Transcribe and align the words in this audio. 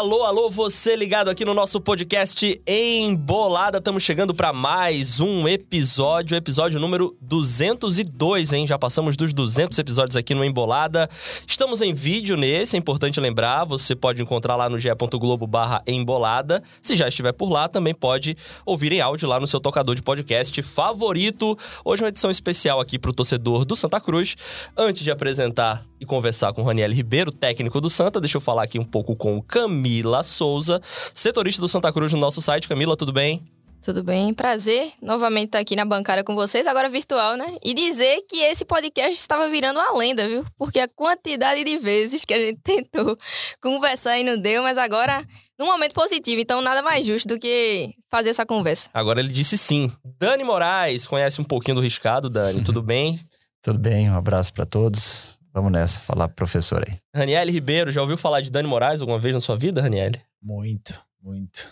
Alô, 0.00 0.24
alô, 0.24 0.48
você 0.48 0.96
ligado 0.96 1.28
aqui 1.28 1.44
no 1.44 1.52
nosso 1.52 1.78
podcast 1.78 2.62
Embolada. 2.66 3.76
Estamos 3.76 4.02
chegando 4.02 4.34
para 4.34 4.50
mais 4.50 5.20
um 5.20 5.46
episódio, 5.46 6.34
episódio 6.34 6.80
número 6.80 7.14
202, 7.20 8.54
hein? 8.54 8.66
Já 8.66 8.78
passamos 8.78 9.14
dos 9.14 9.34
200 9.34 9.78
episódios 9.78 10.16
aqui 10.16 10.34
no 10.34 10.42
Embolada. 10.42 11.06
Estamos 11.46 11.82
em 11.82 11.92
vídeo 11.92 12.34
nesse, 12.34 12.76
é 12.76 12.78
importante 12.78 13.20
lembrar, 13.20 13.64
você 13.64 13.94
pode 13.94 14.22
encontrar 14.22 14.56
lá 14.56 14.70
no 14.70 14.78
ge.globo/embolada. 14.78 16.62
Se 16.80 16.96
já 16.96 17.06
estiver 17.06 17.32
por 17.32 17.50
lá, 17.50 17.68
também 17.68 17.92
pode 17.92 18.38
ouvir 18.64 18.92
em 18.92 19.02
áudio 19.02 19.28
lá 19.28 19.38
no 19.38 19.46
seu 19.46 19.60
tocador 19.60 19.94
de 19.94 20.02
podcast 20.02 20.62
favorito. 20.62 21.58
Hoje 21.84 22.02
é 22.02 22.04
uma 22.06 22.08
edição 22.08 22.30
especial 22.30 22.80
aqui 22.80 22.98
para 22.98 23.10
o 23.10 23.14
torcedor 23.14 23.66
do 23.66 23.76
Santa 23.76 24.00
Cruz. 24.00 24.34
Antes 24.74 25.04
de 25.04 25.10
apresentar 25.10 25.89
e 26.00 26.06
conversar 26.06 26.52
com 26.54 26.62
o 26.62 26.64
Raniel 26.64 26.90
Ribeiro, 26.90 27.30
técnico 27.30 27.80
do 27.80 27.90
Santa, 27.90 28.20
deixa 28.20 28.38
eu 28.38 28.40
falar 28.40 28.62
aqui 28.62 28.78
um 28.78 28.84
pouco 28.84 29.14
com 29.14 29.36
o 29.36 29.42
Camila 29.42 30.22
Souza, 30.22 30.80
setorista 31.12 31.60
do 31.60 31.68
Santa 31.68 31.92
Cruz 31.92 32.12
no 32.12 32.18
nosso 32.18 32.40
site. 32.40 32.66
Camila, 32.66 32.96
tudo 32.96 33.12
bem? 33.12 33.44
Tudo 33.82 34.04
bem, 34.04 34.34
prazer 34.34 34.92
novamente 35.00 35.46
estar 35.46 35.58
aqui 35.58 35.74
na 35.74 35.86
bancada 35.86 36.22
com 36.22 36.34
vocês, 36.34 36.66
agora 36.66 36.90
virtual, 36.90 37.34
né? 37.34 37.56
E 37.64 37.72
dizer 37.72 38.20
que 38.28 38.36
esse 38.36 38.62
podcast 38.62 39.12
estava 39.12 39.48
virando 39.48 39.80
uma 39.80 39.96
lenda, 39.96 40.28
viu? 40.28 40.44
Porque 40.58 40.78
a 40.78 40.86
quantidade 40.86 41.64
de 41.64 41.78
vezes 41.78 42.26
que 42.26 42.34
a 42.34 42.38
gente 42.38 42.60
tentou 42.64 43.16
conversar 43.62 44.18
e 44.18 44.24
não 44.24 44.38
deu, 44.38 44.62
mas 44.62 44.76
agora 44.76 45.24
num 45.58 45.64
momento 45.64 45.94
positivo, 45.94 46.42
então 46.42 46.60
nada 46.60 46.82
mais 46.82 47.06
justo 47.06 47.28
do 47.28 47.38
que 47.38 47.94
fazer 48.10 48.30
essa 48.30 48.44
conversa. 48.44 48.90
Agora 48.92 49.18
ele 49.18 49.32
disse 49.32 49.56
sim. 49.56 49.90
Dani 50.18 50.44
Moraes, 50.44 51.06
conhece 51.06 51.40
um 51.40 51.44
pouquinho 51.44 51.76
do 51.76 51.80
riscado, 51.80 52.28
Dani, 52.28 52.60
tudo 52.64 52.82
bem? 52.82 53.18
Tudo 53.62 53.78
bem, 53.78 54.10
um 54.10 54.16
abraço 54.16 54.52
para 54.52 54.66
todos. 54.66 55.39
Vamos 55.52 55.72
nessa, 55.72 56.00
falar 56.00 56.28
pro 56.28 56.36
professor 56.36 56.84
aí. 56.86 56.98
Raniel 57.14 57.48
Ribeiro, 57.48 57.90
já 57.90 58.00
ouviu 58.00 58.16
falar 58.16 58.40
de 58.40 58.50
Dani 58.50 58.68
Moraes 58.68 59.00
alguma 59.00 59.18
vez 59.18 59.34
na 59.34 59.40
sua 59.40 59.56
vida, 59.56 59.82
Raniel? 59.82 60.12
Muito, 60.40 61.00
muito. 61.22 61.68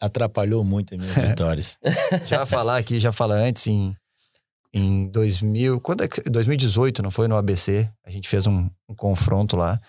Atrapalhou 0.00 0.62
muito 0.62 0.94
as 0.94 1.00
minhas 1.00 1.16
vitórias. 1.28 1.78
já 2.26 2.44
falar 2.44 2.76
aqui, 2.76 3.00
já 3.00 3.10
fala 3.10 3.34
antes, 3.34 3.66
em, 3.66 3.96
em 4.74 5.08
2000, 5.08 5.80
quando 5.80 6.04
é 6.04 6.08
que, 6.08 6.20
2018, 6.28 7.02
não 7.02 7.10
foi? 7.10 7.26
No 7.28 7.36
ABC, 7.36 7.88
a 8.04 8.10
gente 8.10 8.28
fez 8.28 8.46
um, 8.46 8.68
um 8.88 8.94
confronto 8.94 9.56
lá 9.56 9.80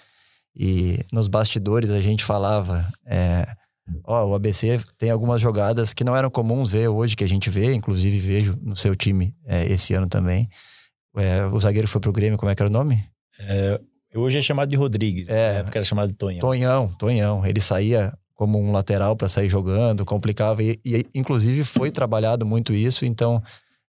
e 0.56 1.00
nos 1.12 1.28
bastidores 1.28 1.92
a 1.92 2.00
gente 2.00 2.24
falava, 2.24 2.88
é, 3.06 3.48
ó, 4.04 4.26
o 4.26 4.34
ABC 4.34 4.80
tem 4.98 5.12
algumas 5.12 5.40
jogadas 5.40 5.94
que 5.94 6.04
não 6.04 6.16
eram 6.16 6.32
comuns 6.32 6.72
ver 6.72 6.88
hoje, 6.88 7.16
que 7.16 7.24
a 7.24 7.30
gente 7.30 7.50
vê, 7.50 7.74
inclusive 7.74 8.18
vejo 8.18 8.58
no 8.62 8.76
seu 8.76 8.96
time 8.96 9.36
é, 9.46 9.66
esse 9.66 9.94
ano 9.94 10.08
também. 10.08 10.50
É, 11.18 11.46
o 11.46 11.60
zagueiro 11.60 11.88
foi 11.88 12.00
pro 12.00 12.12
Grêmio, 12.12 12.38
como 12.38 12.52
é 12.52 12.56
que 12.56 12.62
era 12.62 12.70
o 12.70 12.73
nome? 12.73 13.04
É, 13.40 13.80
hoje 14.16 14.38
é 14.38 14.42
chamado 14.42 14.70
de 14.70 14.76
Rodrigues, 14.76 15.28
é, 15.28 15.54
na 15.54 15.59
época 15.59 15.80
era 15.80 15.86
chamado 15.86 16.09
de 16.09 16.16
Tonhão. 16.16 16.40
Tonhão, 16.40 16.88
Tonhão. 16.98 17.46
Ele 17.46 17.59
saía 17.59 18.14
como 18.34 18.59
um 18.59 18.72
lateral 18.72 19.16
para 19.16 19.28
sair 19.28 19.50
jogando, 19.50 20.06
complicava. 20.06 20.62
E, 20.64 20.80
e, 20.86 21.06
inclusive, 21.14 21.64
foi 21.64 21.90
trabalhado 21.90 22.46
muito 22.46 22.74
isso, 22.74 23.06
então 23.06 23.42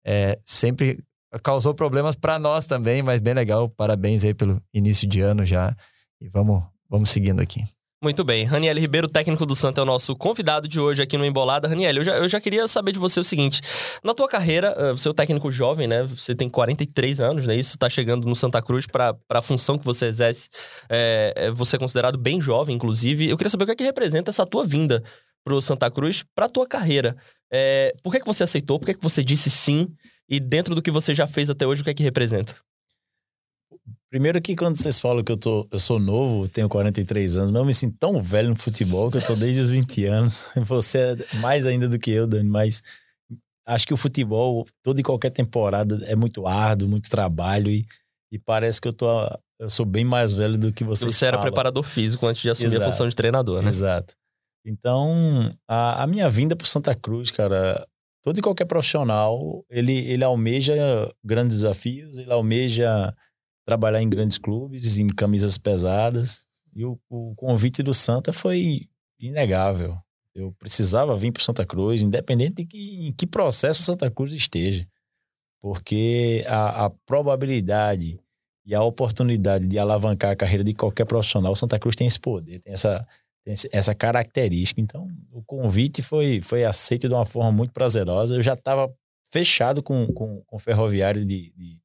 é, 0.05 0.39
sempre 0.45 1.03
causou 1.43 1.75
problemas 1.75 2.15
para 2.15 2.39
nós 2.39 2.67
também, 2.67 3.03
mas 3.03 3.21
bem 3.21 3.35
legal. 3.35 3.69
Parabéns 3.69 4.25
aí 4.25 4.33
pelo 4.33 4.63
início 4.73 5.09
de 5.09 5.21
ano 5.21 5.45
já. 5.45 5.77
E 6.21 6.29
vamos, 6.29 6.63
vamos 6.89 7.11
seguindo 7.11 7.41
aqui. 7.41 7.65
Muito 8.07 8.23
bem. 8.23 8.45
Raniel 8.45 8.79
Ribeiro, 8.79 9.09
técnico 9.09 9.45
do 9.45 9.57
Santa, 9.57 9.81
é 9.81 9.83
o 9.83 9.85
nosso 9.85 10.15
convidado 10.15 10.69
de 10.69 10.79
hoje 10.79 11.03
aqui 11.03 11.19
no 11.19 11.25
Embolada. 11.25 11.67
Raniel, 11.67 11.97
eu 11.97 12.05
já, 12.05 12.17
eu 12.17 12.29
já 12.29 12.41
queria 12.41 12.69
saber 12.69 12.93
de 12.93 13.01
você 13.01 13.19
o 13.19 13.25
seguinte. 13.25 13.61
Na 14.05 14.15
tua 14.15 14.29
carreira, 14.29 14.73
eh, 14.79 14.93
você 14.93 15.09
é 15.09 15.11
um 15.11 15.15
técnico 15.15 15.51
jovem, 15.51 15.89
né? 15.89 16.05
Você 16.05 16.33
tem 16.33 16.49
43 16.49 17.21
anos, 17.21 17.49
né? 17.49 17.57
Isso 17.57 17.77
tá 17.77 17.91
chegando 17.91 18.25
no 18.25 18.37
Santa 18.37 18.63
Cruz 18.63 18.87
para 18.87 19.17
a 19.29 19.43
função 19.43 19.77
que 19.77 19.85
você 19.85 20.07
exerce. 20.07 20.49
É, 20.89 21.51
você 21.51 21.75
é 21.75 21.79
considerado 21.81 22.17
bem 22.17 22.41
jovem, 22.41 22.77
inclusive. 22.77 23.29
Eu 23.29 23.37
queria 23.37 23.51
saber 23.51 23.65
o 23.65 23.67
que 23.67 23.73
é 23.73 23.77
que 23.77 23.83
representa 23.83 24.31
essa 24.31 24.47
tua 24.47 24.65
vinda 24.65 25.03
pro 25.45 25.61
Santa 25.61 25.91
Cruz 25.91 26.25
para 26.33 26.49
tua 26.49 26.65
carreira. 26.65 27.17
É, 27.53 27.93
por 28.05 28.13
que, 28.13 28.21
que 28.21 28.27
você 28.27 28.45
aceitou? 28.45 28.79
Por 28.79 28.87
que, 28.87 28.95
que 28.95 29.03
você 29.03 29.25
disse 29.25 29.51
sim? 29.51 29.89
E 30.31 30.39
dentro 30.39 30.77
do 30.77 30.83
que 30.83 30.93
você 30.93 31.13
já 31.13 31.27
fez 31.27 31.51
até 31.51 31.67
hoje, 31.67 31.81
o 31.81 31.85
que 31.85 31.91
é 31.91 31.95
que 31.95 32.05
representa? 32.05 32.55
Primeiro 34.11 34.41
que 34.41 34.55
quando 34.55 34.77
vocês 34.77 35.01
falam 35.01 35.25
que 35.25 35.33
eu, 35.33 35.37
tô, 35.37 35.67
eu 35.71 35.79
sou 35.79 35.99
novo, 35.99 36.49
tenho 36.49 36.69
43 36.69 37.37
anos, 37.37 37.51
mas 37.51 37.61
eu 37.61 37.67
me 37.67 37.75
sinto 37.75 37.97
tão 37.99 38.23
velho 38.23 38.51
no 38.51 38.57
futebol 38.57 39.11
que 39.11 39.17
eu 39.17 39.25
tô 39.25 39.35
desde 39.35 39.61
os 39.61 39.71
20 39.71 40.05
anos. 40.07 40.49
Você 40.67 40.99
é 40.99 41.37
mais 41.39 41.67
ainda 41.67 41.89
do 41.89 41.99
que 41.99 42.13
eu, 42.13 42.27
Dani, 42.27 42.49
mas 42.49 42.83
acho 43.67 43.87
que 43.87 43.93
o 43.93 43.97
futebol, 43.97 44.65
toda 44.83 45.01
e 45.01 45.03
qualquer 45.03 45.31
temporada, 45.31 46.05
é 46.07 46.15
muito 46.15 46.47
árduo, 46.47 46.89
muito 46.89 47.11
trabalho 47.11 47.69
e, 47.69 47.85
e 48.31 48.39
parece 48.39 48.81
que 48.81 48.87
eu 48.87 48.93
tô. 48.93 49.09
Eu 49.59 49.71
sou 49.71 49.87
bem 49.87 50.05
mais 50.05 50.35
velho 50.35 50.57
do 50.57 50.73
que 50.73 50.85
vocês. 50.85 51.15
Você 51.15 51.27
era 51.27 51.41
preparador 51.41 51.83
físico 51.83 52.27
antes 52.27 52.43
de 52.43 52.51
assumir 52.51 52.69
Exato. 52.69 52.85
a 52.85 52.93
função 52.93 53.09
de 53.09 53.17
treinador, 53.17 53.63
né? 53.63 53.71
Exato. 53.71 54.15
Então, 54.65 55.57
a, 55.67 56.03
a 56.03 56.07
minha 56.07 56.29
vinda 56.29 56.55
para 56.55 56.67
Santa 56.67 56.95
Cruz, 56.95 57.31
cara, 57.31 57.87
todo 58.23 58.39
e 58.39 58.43
qualquer 58.43 58.67
profissional, 58.67 59.65
ele, 59.71 59.97
ele 60.11 60.23
almeja 60.23 60.75
grandes 61.25 61.57
desafios, 61.57 62.19
ele 62.19 62.33
almeja 62.33 63.15
trabalhar 63.67 64.01
em 64.01 64.09
grandes 64.09 64.39
clubes, 64.39 64.99
em 64.99 65.09
camisas 65.09 65.59
pesadas. 65.59 66.47
E 66.75 66.85
o, 66.85 66.99
o 67.11 67.35
convite 67.35 67.83
do 67.83 67.93
Santa 67.93 68.33
foi 68.33 68.89
inegável. 69.19 69.99
Eu 70.35 70.53
precisava 70.53 71.17
vir 71.17 71.33
para 71.33 71.43
Santa 71.43 71.67
Cruz, 71.67 72.01
independente 72.01 72.57
de 72.57 72.67
que, 72.67 73.09
em 73.09 73.13
que 73.13 73.27
processo 73.27 73.83
Santa 73.83 74.11
Cruz 74.11 74.33
esteja. 74.33 74.87
Porque 75.61 76.45
a, 76.47 76.87
a 76.87 76.91
probabilidade 76.91 78.21
e 78.65 78.75
a 78.75 78.83
oportunidade 78.83 79.67
de 79.67 79.79
alavancar 79.79 80.33
a 80.33 80.37
carreira 80.37 80.63
de 80.63 80.75
qualquer 80.75 81.07
profissional, 81.07 81.57
Santa 81.57 81.79
Cruz 81.79 81.97
tem 81.97 82.07
esse 82.07 82.21
poder, 82.21 82.61
tem 82.61 82.73
essa, 82.73 83.07
tem 83.45 83.55
essa 83.73 83.95
característica. 83.95 84.81
Então, 84.81 85.09
o 85.33 85.43
convite 85.43 86.03
foi, 86.03 86.41
foi 86.41 86.65
aceito 86.65 87.09
de 87.09 87.15
uma 87.15 87.25
forma 87.25 87.51
muito 87.51 87.73
prazerosa. 87.73 88.35
Eu 88.35 88.43
já 88.43 88.53
estava 88.53 88.95
fechado 89.33 89.83
com, 89.83 90.07
com, 90.13 90.43
com 90.45 90.57
o 90.57 90.61
ferroviário 90.61 91.25
de, 91.25 91.53
de, 91.57 91.81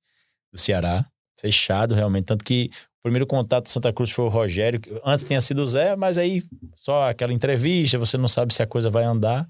do 0.52 0.60
Ceará 0.60 1.11
fechado 1.42 1.96
realmente. 1.96 2.26
Tanto 2.26 2.46
que 2.46 2.70
o 3.00 3.04
primeiro 3.04 3.26
contato 3.26 3.66
do 3.66 3.70
Santa 3.70 3.92
Cruz 3.92 4.12
foi 4.12 4.26
o 4.26 4.30
Rogério, 4.30 4.80
antes 5.04 5.26
tinha 5.26 5.42
sido 5.42 5.64
o 5.64 5.68
Zé, 5.68 5.96
mas 5.96 6.20
aí 6.20 6.44
só 6.76 7.10
aquela 7.10 7.34
entrevista, 7.34 7.98
você 7.98 8.18
não 8.18 8.28
sabe 8.28 8.54
se 8.54 8.62
a 8.62 8.68
coisa 8.68 8.90
vai 8.90 9.04
andar. 9.04 9.48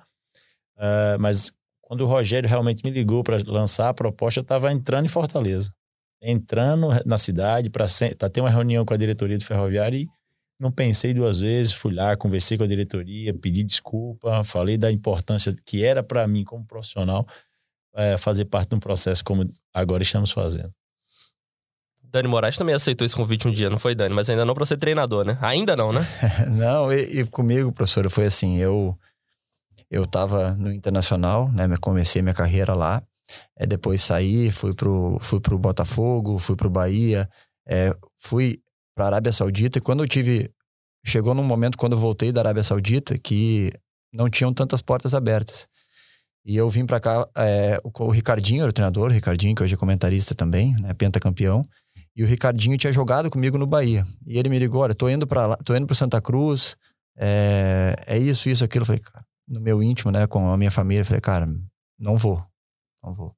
Uh, 0.78 1.20
mas 1.20 1.52
quando 1.82 2.02
o 2.02 2.08
Rogério 2.08 2.50
realmente 2.50 2.82
me 2.84 2.90
ligou 2.90 3.24
para 3.24 3.38
lançar 3.46 3.90
a 3.90 3.94
proposta, 3.94 4.40
eu 4.40 4.44
estava 4.44 4.72
entrando 4.72 5.06
em 5.06 5.10
Fortaleza. 5.10 5.70
Entrando 6.22 6.88
na 7.06 7.18
cidade 7.18 7.70
para 7.70 7.86
ter 8.32 8.40
uma 8.40 8.50
reunião 8.50 8.86
com 8.86 8.94
a 8.94 8.98
diretoria 8.98 9.38
do 9.38 9.44
Ferroviário 9.44 10.00
e 10.00 10.08
não 10.58 10.72
pensei 10.72 11.14
duas 11.14 11.40
vezes, 11.40 11.74
fui 11.74 11.94
lá, 11.94 12.16
conversei 12.16 12.58
com 12.58 12.64
a 12.64 12.68
diretoria, 12.68 13.34
pedi 13.34 13.64
desculpa, 13.64 14.44
falei 14.44 14.78
da 14.78 14.92
importância 14.92 15.54
que 15.66 15.84
era 15.84 16.04
para 16.04 16.26
mim 16.28 16.44
como 16.44 16.64
profissional 16.64 17.28
é, 17.96 18.16
fazer 18.18 18.46
parte 18.46 18.70
de 18.70 18.76
um 18.76 18.80
processo 18.80 19.24
como 19.24 19.50
agora 19.74 20.04
estamos 20.04 20.32
fazendo. 20.32 20.74
Dani 22.12 22.28
Moraes 22.28 22.58
também 22.58 22.76
aceitou 22.76 23.06
esse 23.06 23.16
convite 23.16 23.48
um 23.48 23.52
dia, 23.52 23.70
não 23.70 23.80
foi, 23.80 23.96
Dani? 23.96 24.14
Mas 24.14 24.30
ainda 24.30 24.44
não 24.44 24.54
para 24.54 24.66
ser 24.66 24.78
treinador, 24.78 25.24
né? 25.24 25.38
Ainda 25.42 25.76
não, 25.76 25.94
né? 25.94 26.02
não, 26.52 26.92
e, 26.92 27.22
e, 27.22 27.26
comigo, 27.26 27.72
professor, 27.72 28.10
foi 28.10 28.26
assim, 28.26 28.58
eu 28.58 28.98
eu 29.90 30.06
tava 30.06 30.52
no 30.56 30.72
Internacional, 30.72 31.52
né? 31.52 31.68
Comecei 31.80 32.22
minha 32.22 32.34
carreira 32.34 32.74
lá. 32.74 33.02
É, 33.58 33.66
depois 33.66 34.02
saí, 34.02 34.52
fui 34.52 34.74
pro, 34.74 35.18
fui 35.22 35.40
pro 35.40 35.58
Botafogo, 35.58 36.38
fui 36.38 36.56
pro 36.56 36.70
Bahia, 36.70 37.30
é, 37.68 37.96
fui 38.18 38.62
pra 38.96 39.08
Arábia 39.08 39.32
Saudita. 39.32 39.78
E 39.78 39.82
quando 39.82 40.04
eu 40.04 40.08
tive... 40.08 40.52
Chegou 41.04 41.34
num 41.34 41.44
momento, 41.44 41.78
quando 41.78 41.94
eu 41.94 42.00
voltei 42.00 42.32
da 42.32 42.42
Arábia 42.42 42.62
Saudita, 42.62 43.18
que 43.18 43.72
não 44.14 44.30
tinham 44.30 44.54
tantas 44.54 44.82
portas 44.82 45.16
abertas. 45.16 45.68
E 46.46 46.56
eu 46.56 46.70
vim 46.70 46.86
para 46.86 47.00
cá, 47.00 47.28
é, 47.36 47.80
o, 47.84 47.92
o, 48.04 48.10
Ricardinho 48.10 48.62
era 48.62 48.70
o 48.70 48.74
treinador, 48.74 49.10
o 49.10 49.14
Ricardinho, 49.14 49.56
que 49.56 49.64
hoje 49.64 49.74
é 49.74 49.78
comentarista 49.78 50.36
também, 50.36 50.76
né, 50.80 50.94
pentacampeão. 50.94 51.64
E 52.16 52.24
o 52.24 52.28
Ricardinho 52.28 52.78
tinha 52.78 52.92
jogado 52.92 53.30
comigo 53.30 53.58
no 53.58 53.66
Bahia. 53.66 54.06
E 54.26 54.38
ele 54.38 54.50
me 54.50 54.60
ligou: 54.60 54.82
olha, 54.82 54.94
tô 54.94 55.10
indo 55.10 55.26
para 55.26 55.48
lá, 55.48 55.58
tô 55.58 55.76
indo 55.76 55.88
pro 55.88 55.96
Santa 55.96 56.22
Cruz. 56.22 56.76
É, 57.18 57.96
é 58.06 58.18
isso, 58.18 58.50
isso, 58.50 58.64
aquilo. 58.64 58.84
Eu 58.84 58.88
falei, 58.88 59.02
cara, 59.02 59.26
no 59.48 59.60
meu 59.60 59.82
íntimo, 59.82 60.12
né, 60.12 60.28
com 60.28 60.52
a 60.52 60.58
minha 60.58 60.72
família, 60.72 61.02
eu 61.02 61.06
falei, 61.06 61.22
cara, 61.22 61.48
não 62.00 62.18
vou. 62.18 62.44
Não 63.04 63.14
vou. 63.14 63.36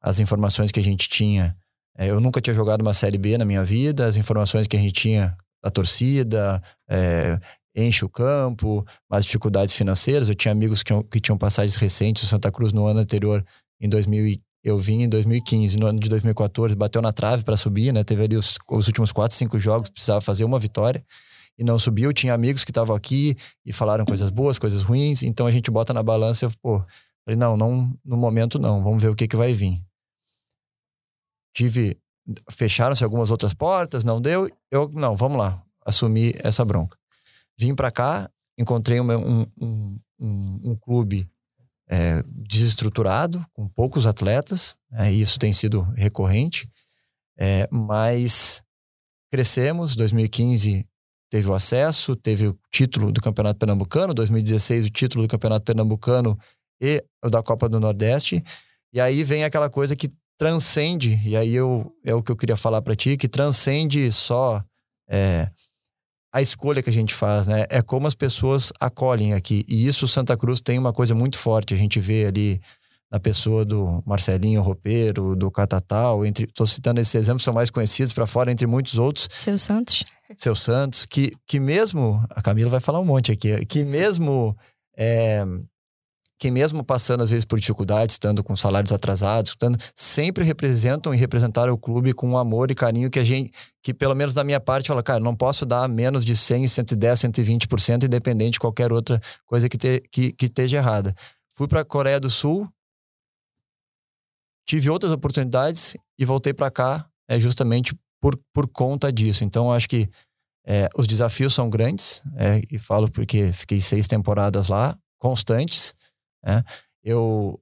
As 0.00 0.20
informações 0.20 0.70
que 0.70 0.80
a 0.80 0.82
gente 0.82 1.08
tinha, 1.08 1.56
é, 1.96 2.10
eu 2.10 2.20
nunca 2.20 2.40
tinha 2.40 2.54
jogado 2.54 2.82
uma 2.82 2.94
Série 2.94 3.18
B 3.18 3.38
na 3.38 3.44
minha 3.44 3.64
vida, 3.64 4.06
as 4.06 4.16
informações 4.16 4.66
que 4.66 4.76
a 4.76 4.80
gente 4.80 4.92
tinha 4.92 5.36
da 5.62 5.70
torcida, 5.70 6.62
é, 6.88 7.38
enche 7.74 8.04
o 8.04 8.08
campo, 8.08 8.84
as 9.10 9.24
dificuldades 9.24 9.74
financeiras. 9.74 10.28
Eu 10.28 10.34
tinha 10.34 10.52
amigos 10.52 10.82
que, 10.82 10.92
que 11.04 11.20
tinham 11.20 11.38
passagens 11.38 11.76
recentes, 11.76 12.22
o 12.22 12.26
Santa 12.26 12.50
Cruz 12.50 12.72
no 12.72 12.86
ano 12.86 13.00
anterior, 13.00 13.44
em 13.80 13.88
2015 13.88 14.45
eu 14.66 14.76
vim 14.76 15.02
em 15.02 15.08
2015, 15.08 15.78
no 15.78 15.86
ano 15.86 16.00
de 16.00 16.08
2014, 16.08 16.74
bateu 16.74 17.00
na 17.00 17.12
trave 17.12 17.44
para 17.44 17.56
subir, 17.56 17.92
né? 17.92 18.02
Teve 18.02 18.24
ali 18.24 18.36
os, 18.36 18.58
os 18.68 18.88
últimos 18.88 19.12
quatro, 19.12 19.36
cinco 19.36 19.60
jogos, 19.60 19.88
precisava 19.88 20.20
fazer 20.20 20.44
uma 20.44 20.58
vitória 20.58 21.06
e 21.56 21.62
não 21.62 21.78
subiu. 21.78 22.12
Tinha 22.12 22.34
amigos 22.34 22.64
que 22.64 22.72
estavam 22.72 22.96
aqui 22.96 23.36
e 23.64 23.72
falaram 23.72 24.04
coisas 24.04 24.28
boas, 24.28 24.58
coisas 24.58 24.82
ruins. 24.82 25.22
Então 25.22 25.46
a 25.46 25.52
gente 25.52 25.70
bota 25.70 25.94
na 25.94 26.02
balança 26.02 26.46
eu, 26.46 26.52
pô, 26.60 26.84
falei, 27.24 27.38
não, 27.38 27.56
não, 27.56 27.96
no 28.04 28.16
momento 28.16 28.58
não, 28.58 28.82
vamos 28.82 29.00
ver 29.00 29.08
o 29.08 29.14
que, 29.14 29.28
que 29.28 29.36
vai 29.36 29.54
vir. 29.54 29.80
Tive, 31.54 31.96
fecharam-se 32.50 33.04
algumas 33.04 33.30
outras 33.30 33.54
portas, 33.54 34.02
não 34.02 34.20
deu. 34.20 34.50
Eu, 34.68 34.90
não, 34.92 35.14
vamos 35.14 35.38
lá, 35.38 35.62
assumir 35.84 36.40
essa 36.44 36.64
bronca. 36.64 36.98
vim 37.56 37.72
para 37.72 37.92
cá, 37.92 38.28
encontrei 38.58 39.00
um, 39.00 39.12
um, 39.12 39.98
um, 40.18 40.60
um 40.64 40.74
clube 40.74 41.30
é, 41.88 42.22
desestruturado, 42.26 43.44
com 43.52 43.68
poucos 43.68 44.06
atletas, 44.06 44.74
é, 44.92 45.12
isso 45.12 45.38
tem 45.38 45.52
sido 45.52 45.82
recorrente, 45.96 46.68
é, 47.38 47.68
mas 47.70 48.62
crescemos. 49.30 49.94
2015 49.94 50.86
teve 51.30 51.48
o 51.48 51.54
acesso, 51.54 52.16
teve 52.16 52.48
o 52.48 52.58
título 52.70 53.12
do 53.12 53.20
Campeonato 53.20 53.58
Pernambucano, 53.58 54.14
2016 54.14 54.86
o 54.86 54.90
título 54.90 55.26
do 55.26 55.30
Campeonato 55.30 55.64
Pernambucano 55.64 56.38
e 56.80 57.04
o 57.24 57.30
da 57.30 57.42
Copa 57.42 57.68
do 57.68 57.80
Nordeste. 57.80 58.42
E 58.92 59.00
aí 59.00 59.22
vem 59.22 59.44
aquela 59.44 59.68
coisa 59.68 59.94
que 59.94 60.10
transcende, 60.38 61.20
e 61.24 61.36
aí 61.36 61.54
eu, 61.54 61.92
é 62.04 62.14
o 62.14 62.22
que 62.22 62.30
eu 62.30 62.36
queria 62.36 62.56
falar 62.56 62.82
para 62.82 62.94
ti, 62.94 63.16
que 63.16 63.28
transcende 63.28 64.10
só 64.12 64.62
é, 65.08 65.50
a 66.36 66.42
escolha 66.42 66.82
que 66.82 66.90
a 66.90 66.92
gente 66.92 67.14
faz, 67.14 67.46
né? 67.46 67.64
É 67.70 67.80
como 67.80 68.06
as 68.06 68.14
pessoas 68.14 68.70
acolhem 68.78 69.32
aqui. 69.32 69.64
E 69.66 69.86
isso 69.86 70.06
Santa 70.06 70.36
Cruz 70.36 70.60
tem 70.60 70.78
uma 70.78 70.92
coisa 70.92 71.14
muito 71.14 71.38
forte. 71.38 71.72
A 71.72 71.76
gente 71.78 71.98
vê 71.98 72.26
ali 72.26 72.60
na 73.10 73.18
pessoa 73.18 73.64
do 73.64 74.02
Marcelinho 74.04 74.60
Roupeiro, 74.60 75.34
do 75.34 75.50
Catatal, 75.50 76.26
entre, 76.26 76.44
estou 76.44 76.66
citando 76.66 77.00
esses 77.00 77.14
exemplos, 77.14 77.42
são 77.42 77.54
mais 77.54 77.70
conhecidos 77.70 78.12
para 78.12 78.26
fora, 78.26 78.52
entre 78.52 78.66
muitos 78.66 78.98
outros. 78.98 79.30
Seu 79.32 79.56
Santos. 79.56 80.04
Seu 80.36 80.54
Santos, 80.54 81.06
que, 81.06 81.32
que 81.46 81.58
mesmo, 81.58 82.22
a 82.28 82.42
Camila 82.42 82.68
vai 82.68 82.80
falar 82.80 83.00
um 83.00 83.04
monte 83.06 83.32
aqui, 83.32 83.64
que 83.64 83.82
mesmo 83.82 84.54
é, 84.94 85.42
que 86.38 86.50
mesmo 86.50 86.84
passando 86.84 87.22
às 87.22 87.30
vezes 87.30 87.44
por 87.44 87.58
dificuldades, 87.58 88.14
estando 88.14 88.44
com 88.44 88.54
salários 88.54 88.92
atrasados, 88.92 89.52
estando, 89.52 89.78
sempre 89.94 90.44
representam 90.44 91.14
e 91.14 91.16
representaram 91.16 91.72
o 91.72 91.78
clube 91.78 92.12
com 92.12 92.28
um 92.28 92.38
amor 92.38 92.70
e 92.70 92.74
carinho 92.74 93.10
que 93.10 93.18
a 93.18 93.24
gente, 93.24 93.52
que 93.82 93.94
pelo 93.94 94.14
menos 94.14 94.34
da 94.34 94.44
minha 94.44 94.60
parte, 94.60 94.88
fala, 94.88 95.02
cara, 95.02 95.20
não 95.20 95.34
posso 95.34 95.64
dar 95.64 95.88
menos 95.88 96.24
de 96.24 96.36
100, 96.36 96.68
110, 96.68 97.20
120%, 97.20 98.04
independente 98.04 98.52
de 98.52 98.60
qualquer 98.60 98.92
outra 98.92 99.20
coisa 99.46 99.68
que, 99.68 99.78
te, 99.78 100.02
que, 100.10 100.32
que 100.32 100.46
esteja 100.46 100.76
errada. 100.76 101.14
Fui 101.54 101.66
para 101.66 101.80
a 101.80 101.84
Coreia 101.84 102.20
do 102.20 102.28
Sul, 102.28 102.68
tive 104.66 104.90
outras 104.90 105.12
oportunidades 105.12 105.96
e 106.18 106.24
voltei 106.24 106.52
para 106.52 106.70
cá 106.70 107.08
é, 107.28 107.40
justamente 107.40 107.96
por, 108.20 108.36
por 108.52 108.68
conta 108.68 109.10
disso. 109.10 109.42
Então, 109.42 109.72
acho 109.72 109.88
que 109.88 110.08
é, 110.66 110.88
os 110.96 111.06
desafios 111.06 111.54
são 111.54 111.70
grandes, 111.70 112.22
é, 112.36 112.60
e 112.70 112.78
falo 112.78 113.10
porque 113.10 113.52
fiquei 113.52 113.80
seis 113.80 114.08
temporadas 114.08 114.68
lá, 114.68 114.98
constantes, 115.18 115.94
né? 116.46 116.64
Eu, 117.02 117.60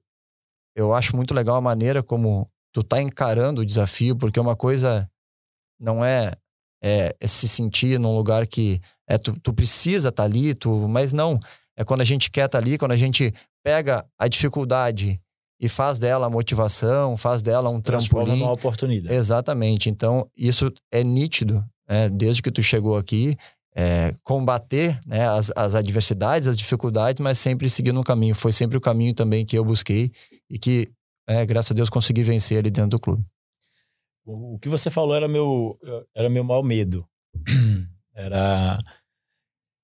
eu 0.75 0.93
acho 0.93 1.15
muito 1.15 1.33
legal 1.33 1.55
a 1.55 1.61
maneira 1.61 2.03
como 2.03 2.49
tu 2.71 2.83
tá 2.83 3.01
encarando 3.01 3.61
o 3.61 3.65
desafio, 3.65 4.15
porque 4.15 4.39
uma 4.39 4.55
coisa 4.55 5.09
não 5.79 6.03
é, 6.05 6.33
é, 6.83 7.15
é 7.19 7.27
se 7.27 7.47
sentir 7.47 7.99
num 7.99 8.15
lugar 8.15 8.45
que 8.45 8.79
é, 9.07 9.17
tu, 9.17 9.37
tu 9.39 9.53
precisa 9.53 10.09
estar 10.09 10.23
tá 10.23 10.29
ali, 10.29 10.53
tu, 10.53 10.87
mas 10.87 11.11
não. 11.11 11.39
É 11.77 11.83
quando 11.83 12.01
a 12.01 12.05
gente 12.05 12.29
quer 12.29 12.45
estar 12.45 12.59
tá 12.59 12.65
ali, 12.65 12.77
quando 12.77 12.91
a 12.91 12.97
gente 12.97 13.33
pega 13.63 14.05
a 14.19 14.27
dificuldade 14.27 15.19
e 15.59 15.69
faz 15.69 15.97
dela 15.97 16.29
motivação, 16.29 17.17
faz 17.17 17.41
dela 17.41 17.69
um 17.69 17.81
trampolim. 17.81 18.41
uma 18.43 18.51
oportunidade. 18.51 19.15
Exatamente. 19.15 19.89
Então, 19.89 20.29
isso 20.35 20.71
é 20.91 21.03
nítido, 21.03 21.65
né? 21.87 22.09
desde 22.09 22.41
que 22.41 22.51
tu 22.51 22.61
chegou 22.61 22.97
aqui 22.97 23.37
é, 23.75 24.13
combater 24.23 24.97
né, 25.05 25.27
as, 25.27 25.51
as 25.55 25.75
adversidades, 25.75 26.47
as 26.47 26.55
dificuldades, 26.55 27.21
mas 27.21 27.37
sempre 27.37 27.69
seguindo 27.69 27.99
um 27.99 28.03
caminho. 28.03 28.33
Foi 28.33 28.53
sempre 28.53 28.77
o 28.77 28.81
caminho 28.81 29.13
também 29.13 29.45
que 29.45 29.57
eu 29.57 29.65
busquei 29.65 30.11
e 30.49 30.57
que, 30.57 30.89
é, 31.27 31.45
graças 31.45 31.71
a 31.71 31.75
Deus, 31.75 31.89
consegui 31.89 32.23
vencer 32.23 32.59
ali 32.59 32.71
dentro 32.71 32.91
do 32.91 32.99
clube. 32.99 33.23
O 34.25 34.57
que 34.59 34.69
você 34.69 34.89
falou 34.89 35.13
era 35.13 35.27
meu, 35.27 35.77
era 36.15 36.29
meu 36.29 36.43
maior 36.43 36.63
medo. 36.63 37.05
Era 38.17 38.79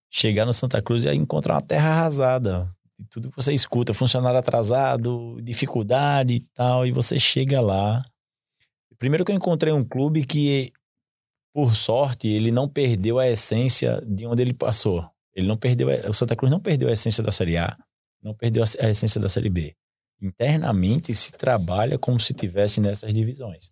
chegar 0.10 0.46
no 0.46 0.54
Santa 0.54 0.82
Cruz 0.82 1.04
e 1.04 1.14
encontrar 1.14 1.56
uma 1.56 1.62
terra 1.62 1.90
arrasada. 1.90 2.74
E 2.98 3.04
tudo 3.04 3.30
que 3.30 3.36
você 3.36 3.54
escuta, 3.54 3.94
funcionário 3.94 4.40
atrasado, 4.40 5.38
dificuldade 5.42 6.36
e 6.36 6.40
tal, 6.54 6.88
e 6.88 6.94
você 6.94 7.20
chega 7.20 7.60
lá. 7.60 8.02
Primeiro 8.98 9.26
que 9.26 9.34
eu 9.34 9.36
encontrei 9.36 9.74
um 9.74 9.84
clube 9.84 10.26
que 10.26 10.72
por 11.54 11.76
sorte, 11.76 12.28
ele 12.28 12.52
não 12.52 12.68
perdeu 12.68 13.20
a 13.20 13.28
essência 13.28 14.02
de 14.08 14.26
onde 14.26 14.42
ele 14.42 14.54
passou. 14.54 15.06
Ele 15.34 15.48
não 15.48 15.58
perdeu, 15.58 15.88
o 16.10 16.14
Santa 16.14 16.36
Cruz 16.36 16.52
não 16.52 16.60
perdeu 16.60 16.90
a 16.90 16.92
essência 16.92 17.24
da 17.24 17.32
Série 17.32 17.58
A, 17.58 17.78
não 18.22 18.34
perdeu 18.34 18.64
a 18.64 18.90
essência 18.90 19.20
da 19.20 19.30
Série 19.30 19.50
B. 19.50 19.76
Internamente 20.22 21.14
se 21.16 21.32
trabalha 21.32 21.98
como 21.98 22.20
se 22.20 22.34
tivesse 22.34 22.80
nessas 22.80 23.14
divisões. 23.14 23.72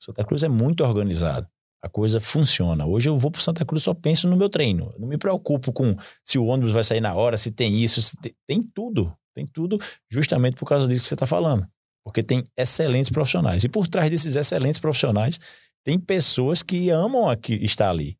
O 0.00 0.04
Santa 0.04 0.24
Cruz 0.24 0.42
é 0.42 0.48
muito 0.48 0.82
organizado. 0.82 1.46
A 1.82 1.88
coisa 1.88 2.18
funciona. 2.18 2.86
Hoje 2.86 3.10
eu 3.10 3.18
vou 3.18 3.30
para 3.30 3.42
Santa 3.42 3.64
Cruz 3.64 3.82
só 3.82 3.92
penso 3.92 4.26
no 4.26 4.36
meu 4.36 4.48
treino. 4.48 4.94
Não 4.98 5.06
me 5.06 5.18
preocupo 5.18 5.70
com 5.70 5.94
se 6.24 6.38
o 6.38 6.46
ônibus 6.46 6.72
vai 6.72 6.82
sair 6.82 7.00
na 7.00 7.14
hora, 7.14 7.36
se 7.36 7.50
tem 7.50 7.76
isso, 7.76 8.00
se 8.00 8.16
tem, 8.16 8.34
tem 8.46 8.62
tudo. 8.62 9.14
Tem 9.34 9.44
tudo 9.46 9.78
justamente 10.08 10.54
por 10.54 10.66
causa 10.66 10.88
disso 10.88 11.02
que 11.02 11.08
você 11.08 11.14
está 11.14 11.26
falando. 11.26 11.66
Porque 12.02 12.22
tem 12.22 12.42
excelentes 12.56 13.10
profissionais. 13.10 13.64
E 13.64 13.68
por 13.68 13.86
trás 13.86 14.10
desses 14.10 14.34
excelentes 14.36 14.80
profissionais 14.80 15.38
tem 15.84 15.98
pessoas 15.98 16.62
que 16.62 16.88
amam 16.88 17.28
aqui, 17.28 17.54
estar 17.62 17.90
ali. 17.90 18.16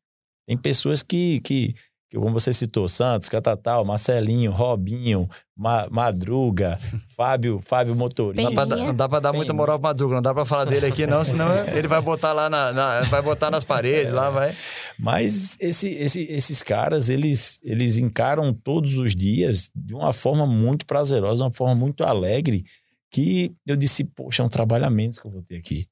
Tem 0.46 0.56
pessoas 0.56 1.02
que, 1.02 1.40
que, 1.40 1.74
que, 2.10 2.18
como 2.18 2.30
você 2.32 2.52
citou, 2.52 2.86
Santos, 2.86 3.30
Catatal, 3.30 3.82
Marcelinho, 3.86 4.52
Robinho, 4.52 5.26
Ma, 5.56 5.88
Madruga, 5.90 6.78
Fábio, 7.16 7.58
Fábio 7.62 7.96
Motorista. 7.96 8.42
Não 8.42 8.54
dá, 8.54 8.66
pra, 8.66 8.76
não 8.76 8.94
dá 8.94 9.08
pra 9.08 9.20
dar 9.20 9.30
Tem. 9.30 9.38
muita 9.38 9.54
moral 9.54 9.78
pro 9.78 9.88
Madruga, 9.88 10.14
não 10.16 10.22
dá 10.22 10.34
pra 10.34 10.44
falar 10.44 10.66
dele 10.66 10.84
aqui, 10.84 11.06
não, 11.06 11.24
senão 11.24 11.48
ele 11.74 11.88
vai 11.88 12.02
botar 12.02 12.34
lá 12.34 12.50
na, 12.50 12.70
na 12.74 13.00
vai 13.02 13.22
botar 13.22 13.50
nas 13.50 13.64
paredes, 13.64 14.12
é. 14.12 14.14
lá 14.14 14.28
vai. 14.28 14.54
Mas 14.98 15.56
esse, 15.58 15.88
esse, 15.88 16.22
esses 16.30 16.62
caras, 16.62 17.08
eles, 17.08 17.58
eles 17.62 17.96
encaram 17.96 18.52
todos 18.52 18.98
os 18.98 19.16
dias 19.16 19.70
de 19.74 19.94
uma 19.94 20.12
forma 20.12 20.46
muito 20.46 20.84
prazerosa, 20.84 21.44
uma 21.44 21.52
forma 21.52 21.74
muito 21.74 22.04
alegre, 22.04 22.62
que 23.10 23.54
eu 23.66 23.76
disse, 23.76 24.04
poxa, 24.04 24.42
é 24.42 24.46
um 24.46 24.50
trabalho 24.50 24.84
a 24.84 24.90
menos 24.90 25.18
que 25.18 25.26
eu 25.26 25.30
vou 25.30 25.42
ter 25.42 25.56
aqui. 25.56 25.88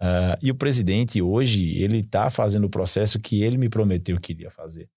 Uh, 0.00 0.36
e 0.40 0.50
o 0.50 0.54
presidente 0.54 1.20
hoje, 1.20 1.76
ele 1.76 1.98
está 1.98 2.30
fazendo 2.30 2.64
o 2.64 2.70
processo 2.70 3.20
que 3.20 3.42
ele 3.42 3.58
me 3.58 3.68
prometeu 3.68 4.18
que 4.18 4.32
iria 4.32 4.50
fazer. 4.50 4.88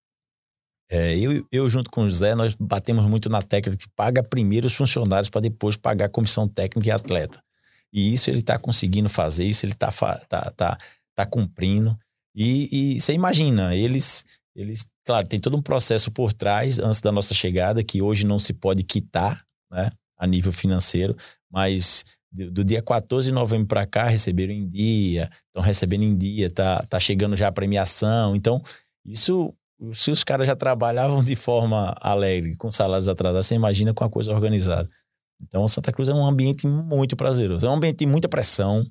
É, 0.90 1.18
eu, 1.18 1.46
eu, 1.52 1.70
junto 1.70 1.90
com 1.90 2.04
o 2.04 2.12
Zé, 2.12 2.36
nós 2.36 2.56
batemos 2.56 3.04
muito 3.06 3.30
na 3.30 3.42
técnica 3.42 3.76
de 3.76 3.88
paga 3.96 4.24
primeiro 4.24 4.68
os 4.68 4.76
funcionários 4.76 5.30
para 5.30 5.42
depois 5.42 5.76
pagar 5.76 6.06
a 6.06 6.10
comissão 6.10 6.48
técnica 6.48 6.88
e 6.88 6.92
atleta. 6.92 7.42
E 7.92 8.14
isso 8.14 8.30
ele 8.30 8.40
está 8.40 8.58
conseguindo 8.58 9.10
fazer, 9.10 9.44
isso 9.46 9.66
ele 9.66 9.74
está 9.74 9.92
tá, 9.92 10.52
tá, 10.52 10.78
tá 11.16 11.26
cumprindo. 11.26 11.98
E, 12.36 12.96
e 12.96 13.00
você 13.00 13.14
imagina, 13.14 13.76
eles, 13.76 14.26
eles, 14.56 14.86
claro, 15.06 15.28
tem 15.28 15.40
todo 15.40 15.58
um 15.58 15.62
processo 15.62 16.12
por 16.12 16.34
trás 16.34 16.80
antes 16.80 17.02
da 17.02 17.12
nossa 17.12 17.34
chegada 17.34 17.84
que 17.84 18.02
hoje 18.02 18.26
não 18.26 18.40
se 18.40 18.54
pode 18.54 18.84
quitar, 18.84 19.44
né, 19.72 19.92
a 20.18 20.26
nível 20.26 20.52
financeiro, 20.52 21.16
mas 21.52 22.04
do 22.34 22.64
dia 22.64 22.82
14 22.82 23.28
de 23.28 23.34
novembro 23.34 23.68
para 23.68 23.86
cá 23.86 24.08
receberam 24.08 24.54
em 24.54 24.68
dia, 24.68 25.30
estão 25.46 25.62
recebendo 25.62 26.04
em 26.04 26.18
dia, 26.18 26.50
tá, 26.50 26.80
tá 26.90 27.00
chegando 27.00 27.36
já 27.36 27.48
a 27.48 27.52
premiação. 27.52 28.36
Então, 28.36 28.62
isso, 29.06 29.54
se 29.92 30.10
os 30.10 30.24
caras 30.24 30.48
já 30.48 30.56
trabalhavam 30.56 31.24
de 31.24 31.36
forma 31.36 31.96
alegre, 32.02 32.56
com 32.56 32.72
salários 32.72 33.08
atrasados, 33.08 33.46
você 33.46 33.56
imagina 33.56 33.94
com 33.94 34.04
a 34.04 34.10
coisa 34.10 34.34
organizada. 34.34 34.90
Então, 35.40 35.68
Santa 35.68 35.92
Cruz 35.92 36.10
é 36.10 36.14
um 36.14 36.26
ambiente 36.26 36.66
muito 36.66 37.16
prazeroso. 37.16 37.66
É 37.66 37.70
um 37.70 37.74
ambiente 37.74 38.00
de 38.00 38.06
muita 38.08 38.28
pressão, 38.28 38.84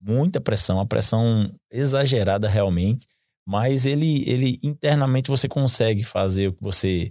muita 0.00 0.40
pressão, 0.40 0.76
uma 0.76 0.86
pressão 0.86 1.50
exagerada 1.70 2.48
realmente, 2.48 3.06
mas 3.46 3.86
ele, 3.86 4.28
ele 4.28 4.58
internamente 4.62 5.30
você 5.30 5.48
consegue 5.48 6.04
fazer 6.04 6.48
o 6.48 6.52
que 6.52 6.62
você 6.62 7.10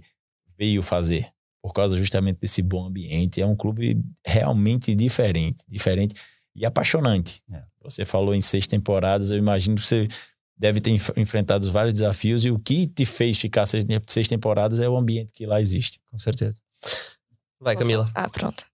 veio 0.56 0.82
fazer 0.82 1.26
por 1.62 1.72
causa 1.72 1.96
justamente 1.96 2.40
desse 2.40 2.60
bom 2.60 2.86
ambiente. 2.86 3.40
É 3.40 3.46
um 3.46 3.54
clube 3.54 4.02
realmente 4.26 4.94
diferente, 4.94 5.64
diferente 5.68 6.14
e 6.54 6.66
apaixonante. 6.66 7.40
É. 7.50 7.62
Você 7.82 8.04
falou 8.04 8.34
em 8.34 8.40
seis 8.40 8.66
temporadas, 8.66 9.30
eu 9.30 9.38
imagino 9.38 9.76
que 9.76 9.86
você 9.86 10.08
deve 10.56 10.80
ter 10.80 10.90
enfrentado 11.16 11.70
vários 11.70 11.94
desafios 11.94 12.44
e 12.44 12.50
o 12.50 12.58
que 12.58 12.86
te 12.86 13.06
fez 13.06 13.38
ficar 13.38 13.66
seis, 13.66 13.84
seis 14.06 14.28
temporadas 14.28 14.80
é 14.80 14.88
o 14.88 14.96
ambiente 14.96 15.32
que 15.32 15.46
lá 15.46 15.60
existe. 15.60 16.00
Com 16.10 16.18
certeza. 16.18 16.60
Vai, 17.60 17.76
Camila. 17.76 18.10
Ah, 18.14 18.28
pronto. 18.28 18.64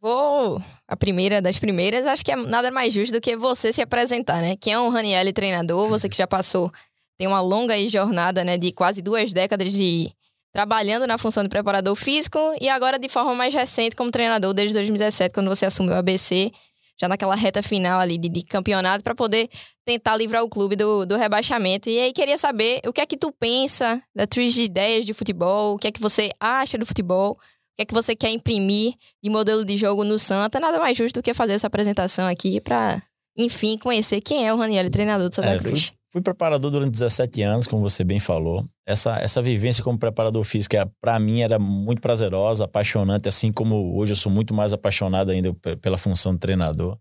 Vou. 0.00 0.60
A 0.86 0.96
primeira 0.96 1.40
das 1.40 1.58
primeiras, 1.58 2.06
acho 2.06 2.22
que 2.22 2.30
é 2.30 2.36
nada 2.36 2.70
mais 2.70 2.92
justo 2.92 3.14
do 3.14 3.20
que 3.22 3.36
você 3.36 3.72
se 3.72 3.80
apresentar, 3.80 4.42
né? 4.42 4.54
Quem 4.54 4.74
é 4.74 4.78
um 4.78 4.90
Raniel 4.90 5.32
treinador, 5.32 5.88
você 5.88 6.10
que 6.10 6.16
já 6.16 6.26
passou, 6.26 6.70
tem 7.16 7.26
uma 7.26 7.40
longa 7.40 7.74
jornada, 7.88 8.44
né, 8.44 8.58
de 8.58 8.70
quase 8.72 9.00
duas 9.00 9.32
décadas 9.32 9.72
de 9.72 10.12
trabalhando 10.54 11.04
na 11.04 11.18
função 11.18 11.42
de 11.42 11.48
preparador 11.48 11.96
físico 11.96 12.38
e 12.60 12.68
agora 12.68 12.96
de 12.96 13.08
forma 13.08 13.34
mais 13.34 13.52
recente 13.52 13.96
como 13.96 14.12
treinador 14.12 14.54
desde 14.54 14.72
2017, 14.74 15.34
quando 15.34 15.48
você 15.48 15.66
assumiu 15.66 15.94
o 15.94 15.96
ABC, 15.96 16.52
já 16.98 17.08
naquela 17.08 17.34
reta 17.34 17.60
final 17.60 17.98
ali 17.98 18.16
de, 18.16 18.28
de 18.28 18.42
campeonato, 18.42 19.02
para 19.02 19.16
poder 19.16 19.50
tentar 19.84 20.16
livrar 20.16 20.44
o 20.44 20.48
clube 20.48 20.76
do, 20.76 21.04
do 21.04 21.16
rebaixamento. 21.16 21.90
E 21.90 21.98
aí 21.98 22.12
queria 22.12 22.38
saber 22.38 22.80
o 22.86 22.92
que 22.92 23.00
é 23.00 23.06
que 23.06 23.16
tu 23.16 23.32
pensa 23.32 24.00
da 24.14 24.28
tua 24.28 24.44
ideias 24.44 25.04
de 25.04 25.12
futebol, 25.12 25.74
o 25.74 25.78
que 25.78 25.88
é 25.88 25.90
que 25.90 26.00
você 26.00 26.30
acha 26.38 26.78
do 26.78 26.86
futebol, 26.86 27.32
o 27.32 27.36
que 27.76 27.82
é 27.82 27.84
que 27.84 27.92
você 27.92 28.14
quer 28.14 28.30
imprimir 28.30 28.94
de 29.20 29.28
modelo 29.28 29.64
de 29.64 29.76
jogo 29.76 30.04
no 30.04 30.20
Santa. 30.20 30.60
Nada 30.60 30.78
mais 30.78 30.96
justo 30.96 31.16
do 31.16 31.22
que 31.22 31.34
fazer 31.34 31.54
essa 31.54 31.66
apresentação 31.66 32.28
aqui 32.28 32.60
para, 32.60 33.02
enfim, 33.36 33.76
conhecer 33.76 34.20
quem 34.20 34.46
é 34.46 34.54
o 34.54 34.56
Raniel, 34.56 34.88
treinador 34.88 35.28
do 35.28 35.34
Santa 35.34 35.48
é, 35.48 35.58
Cruz. 35.58 35.92
Fui 36.14 36.22
preparador 36.22 36.70
durante 36.70 36.92
17 36.92 37.42
anos, 37.42 37.66
como 37.66 37.82
você 37.82 38.04
bem 38.04 38.20
falou. 38.20 38.64
Essa, 38.86 39.18
essa 39.18 39.42
vivência 39.42 39.82
como 39.82 39.98
preparador 39.98 40.44
físico, 40.44 40.76
para 41.00 41.18
mim, 41.18 41.40
era 41.40 41.58
muito 41.58 42.00
prazerosa, 42.00 42.66
apaixonante, 42.66 43.28
assim 43.28 43.50
como 43.50 43.98
hoje 43.98 44.12
eu 44.12 44.16
sou 44.16 44.30
muito 44.30 44.54
mais 44.54 44.72
apaixonado 44.72 45.32
ainda 45.32 45.52
pela 45.82 45.98
função 45.98 46.32
de 46.32 46.38
treinador. 46.38 46.96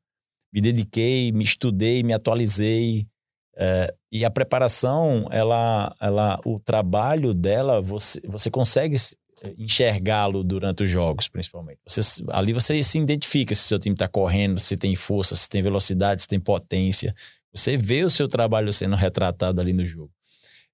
Me 0.51 0.59
dediquei, 0.59 1.31
me 1.31 1.43
estudei, 1.43 2.01
me 2.01 2.11
atualizei. 2.11 3.05
É, 3.55 3.93
e 4.11 4.25
a 4.25 4.31
preparação, 4.31 5.27
ela, 5.29 5.95
ela, 6.01 6.39
o 6.43 6.59
trabalho 6.59 7.35
dela, 7.35 7.83
você, 7.83 8.19
você 8.25 8.49
consegue 8.49 8.97
enxergá-lo 9.59 10.43
durante 10.43 10.85
os 10.85 10.89
jogos, 10.89 11.27
principalmente. 11.27 11.77
Você, 11.87 12.01
ali 12.31 12.51
você 12.51 12.81
se 12.83 12.97
identifica 12.97 13.53
se 13.53 13.61
seu 13.61 13.77
time 13.77 13.93
está 13.93 14.07
correndo, 14.07 14.59
se 14.59 14.75
tem 14.75 14.95
força, 14.95 15.35
se 15.35 15.47
tem 15.47 15.61
velocidade, 15.61 16.23
se 16.23 16.27
tem 16.27 16.39
potência. 16.39 17.13
Você 17.53 17.77
vê 17.77 18.03
o 18.03 18.09
seu 18.09 18.27
trabalho 18.27 18.73
sendo 18.73 18.95
retratado 18.95 19.61
ali 19.61 19.73
no 19.73 19.85
jogo. 19.85 20.11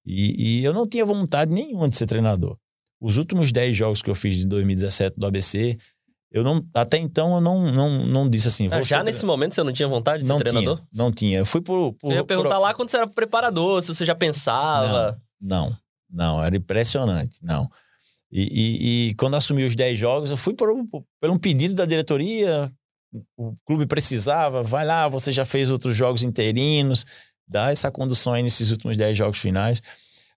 E, 0.04 0.60
e 0.60 0.64
eu 0.64 0.72
não 0.72 0.88
tinha 0.88 1.04
vontade 1.04 1.54
nenhuma 1.54 1.88
de 1.88 1.96
ser 1.96 2.06
treinador. 2.06 2.56
Os 3.00 3.16
últimos 3.16 3.52
10 3.52 3.76
jogos 3.76 4.02
que 4.02 4.10
eu 4.10 4.14
fiz 4.14 4.38
de 4.38 4.46
2017 4.46 5.16
do 5.18 5.26
ABC, 5.26 5.78
eu 6.30 6.44
não, 6.44 6.64
até 6.74 6.96
então 6.96 7.34
eu 7.34 7.40
não, 7.40 7.72
não, 7.72 8.06
não 8.06 8.28
disse 8.28 8.48
assim. 8.48 8.68
Ah, 8.70 8.82
já 8.82 9.02
nesse 9.02 9.24
momento 9.24 9.54
você 9.54 9.62
não 9.62 9.72
tinha 9.72 9.88
vontade 9.88 10.22
de 10.22 10.28
não 10.28 10.38
ser 10.38 10.44
treinador? 10.44 10.76
Tinha, 10.76 10.88
não 10.92 11.10
tinha. 11.10 11.38
Eu 11.38 11.46
fui 11.46 11.60
por. 11.60 11.92
por 11.94 12.12
eu 12.12 12.18
ia 12.18 12.24
perguntar 12.24 12.56
por... 12.56 12.60
lá 12.60 12.74
quando 12.74 12.88
você 12.88 12.96
era 12.96 13.06
preparador, 13.06 13.82
se 13.82 13.88
você 13.88 14.04
já 14.04 14.14
pensava. 14.14 15.20
Não, 15.40 15.68
não, 15.68 16.36
não 16.36 16.44
era 16.44 16.56
impressionante, 16.56 17.38
não. 17.42 17.68
E, 18.32 18.42
e, 18.42 19.08
e, 19.08 19.14
quando 19.14 19.34
assumi 19.34 19.64
os 19.64 19.74
10 19.74 19.98
jogos, 19.98 20.30
eu 20.30 20.36
fui 20.36 20.54
por, 20.54 20.68
por, 20.86 21.04
por 21.20 21.30
um 21.30 21.36
pedido 21.36 21.74
da 21.74 21.84
diretoria, 21.84 22.70
o 23.36 23.54
clube 23.64 23.86
precisava, 23.86 24.62
vai 24.62 24.84
lá, 24.84 25.08
você 25.08 25.32
já 25.32 25.44
fez 25.44 25.70
outros 25.70 25.96
jogos 25.96 26.22
interinos, 26.22 27.04
dá 27.46 27.70
essa 27.70 27.90
condução 27.90 28.32
aí 28.32 28.42
nesses 28.42 28.70
últimos 28.70 28.96
10 28.96 29.18
jogos 29.18 29.38
finais. 29.38 29.82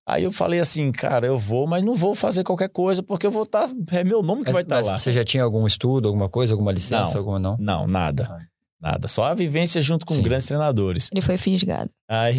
Aí 0.06 0.24
eu 0.24 0.32
falei 0.32 0.60
assim, 0.60 0.92
cara, 0.92 1.25
eu 1.25 1.39
vou, 1.39 1.65
mas 1.65 1.84
não 1.84 1.96
vou 1.96 2.13
fazer 2.13 2.44
qualquer 2.44 2.70
coisa, 2.70 3.01
porque 3.01 3.25
eu 3.25 3.32
vou 3.32 3.44
estar. 3.44 3.70
Tá, 3.70 3.75
é 3.98 4.03
meu 4.03 4.22
nome 4.22 4.42
que 4.42 4.48
mas, 4.48 4.53
vai 4.53 4.63
estar 4.63 4.82
tá 4.82 4.92
lá. 4.92 4.98
Você 4.98 5.13
já 5.13 5.24
tinha 5.24 5.44
algum 5.44 5.65
estudo, 5.65 6.08
alguma 6.08 6.27
coisa, 6.27 6.53
alguma 6.53 6.74
licença, 6.74 7.13
não, 7.13 7.20
alguma 7.20 7.39
não? 7.39 7.58
Não, 7.58 7.88
nada. 7.88 8.27
Ah. 8.30 8.53
Nada. 8.82 9.08
Só 9.08 9.24
a 9.24 9.34
vivência 9.34 9.82
junto 9.82 10.06
com 10.06 10.13
Sim. 10.13 10.24
grandes 10.24 10.46
treinadores. 10.46 11.10
Ele 11.13 11.22
foi 11.22 11.38
fisgado. 11.38 11.89
Aí. 12.06 12.38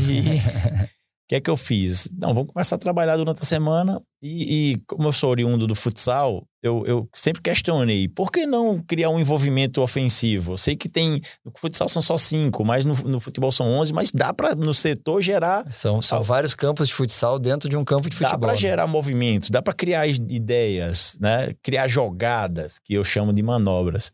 Que 1.34 1.38
é 1.38 1.40
que 1.40 1.50
eu 1.50 1.56
fiz? 1.56 2.08
Não, 2.16 2.32
vamos 2.32 2.52
começar 2.52 2.76
a 2.76 2.78
trabalhar 2.78 3.16
durante 3.16 3.40
a 3.42 3.44
semana. 3.44 4.00
E, 4.22 4.74
e 4.74 4.76
como 4.86 5.08
eu 5.08 5.12
sou 5.12 5.30
oriundo 5.30 5.66
do 5.66 5.74
futsal, 5.74 6.46
eu, 6.62 6.86
eu, 6.86 7.08
sempre 7.12 7.42
questionei: 7.42 8.06
por 8.06 8.30
que 8.30 8.46
não 8.46 8.80
criar 8.80 9.10
um 9.10 9.18
envolvimento 9.18 9.82
ofensivo? 9.82 10.52
Eu 10.52 10.56
sei 10.56 10.76
que 10.76 10.88
tem. 10.88 11.20
No 11.44 11.50
futsal 11.58 11.88
são 11.88 12.00
só 12.00 12.16
cinco, 12.16 12.64
mas 12.64 12.84
no, 12.84 12.94
no 12.94 13.18
futebol 13.18 13.50
são 13.50 13.66
onze, 13.66 13.92
mas 13.92 14.12
dá 14.12 14.32
para 14.32 14.54
no 14.54 14.72
setor 14.72 15.20
gerar. 15.20 15.64
São, 15.72 16.00
são 16.00 16.22
vários 16.22 16.54
campos 16.54 16.86
de 16.86 16.94
futsal 16.94 17.36
dentro 17.36 17.68
de 17.68 17.76
um 17.76 17.84
campo 17.84 18.08
de 18.08 18.14
futebol. 18.14 18.30
Dá 18.30 18.38
para 18.38 18.52
né? 18.52 18.58
gerar 18.58 18.86
movimentos, 18.86 19.50
dá 19.50 19.60
para 19.60 19.74
criar 19.74 20.06
ideias, 20.06 21.18
né? 21.20 21.52
criar 21.64 21.88
jogadas, 21.88 22.78
que 22.78 22.94
eu 22.94 23.02
chamo 23.02 23.32
de 23.32 23.42
manobras. 23.42 24.12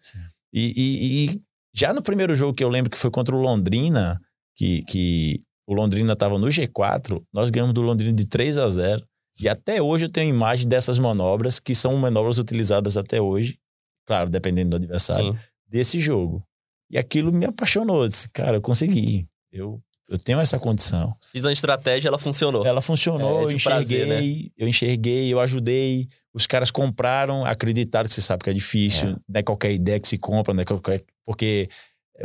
E, 0.50 0.72
e, 0.74 1.26
e 1.26 1.40
já 1.74 1.92
no 1.92 2.00
primeiro 2.00 2.34
jogo 2.34 2.54
que 2.54 2.64
eu 2.64 2.70
lembro 2.70 2.90
que 2.90 2.96
foi 2.96 3.10
contra 3.10 3.36
o 3.36 3.38
Londrina, 3.42 4.18
que, 4.56 4.82
que 4.88 5.42
o 5.70 5.74
Londrina 5.74 6.14
estava 6.14 6.36
no 6.36 6.48
G4, 6.48 7.22
nós 7.32 7.48
ganhamos 7.48 7.72
do 7.72 7.80
Londrina 7.80 8.12
de 8.12 8.26
3 8.26 8.58
a 8.58 8.68
0. 8.68 9.04
E 9.38 9.48
até 9.48 9.80
hoje 9.80 10.06
eu 10.06 10.08
tenho 10.08 10.28
imagem 10.28 10.68
dessas 10.68 10.98
manobras, 10.98 11.60
que 11.60 11.76
são 11.76 11.96
manobras 11.96 12.38
utilizadas 12.38 12.96
até 12.96 13.20
hoje, 13.20 13.56
claro, 14.04 14.28
dependendo 14.28 14.70
do 14.70 14.76
adversário, 14.76 15.32
Sim. 15.32 15.38
desse 15.68 16.00
jogo. 16.00 16.42
E 16.90 16.98
aquilo 16.98 17.32
me 17.32 17.46
apaixonou. 17.46 18.02
Eu 18.02 18.08
disse, 18.08 18.28
cara, 18.30 18.56
eu 18.56 18.60
consegui. 18.60 19.28
Eu, 19.52 19.80
eu 20.08 20.18
tenho 20.18 20.40
essa 20.40 20.58
condição. 20.58 21.14
Fiz 21.30 21.44
uma 21.44 21.52
estratégia, 21.52 22.08
ela 22.08 22.18
funcionou. 22.18 22.66
Ela 22.66 22.80
funcionou, 22.80 23.42
é, 23.42 23.44
eu 23.44 23.52
enxerguei, 23.52 24.06
prazer, 24.06 24.06
né? 24.08 24.50
eu 24.58 24.66
enxerguei, 24.66 25.32
eu 25.32 25.38
ajudei. 25.38 26.08
Os 26.34 26.48
caras 26.48 26.72
compraram, 26.72 27.44
acreditaram 27.44 28.08
que 28.08 28.14
você 28.14 28.20
sabe 28.20 28.42
que 28.42 28.50
é 28.50 28.52
difícil, 28.52 29.10
é. 29.10 29.12
não 29.12 29.38
é 29.38 29.42
qualquer 29.44 29.70
ideia 29.70 30.00
que 30.00 30.08
se 30.08 30.18
compra, 30.18 30.52
não 30.52 30.62
é 30.62 30.64
qualquer. 30.64 31.04
Porque 31.24 31.68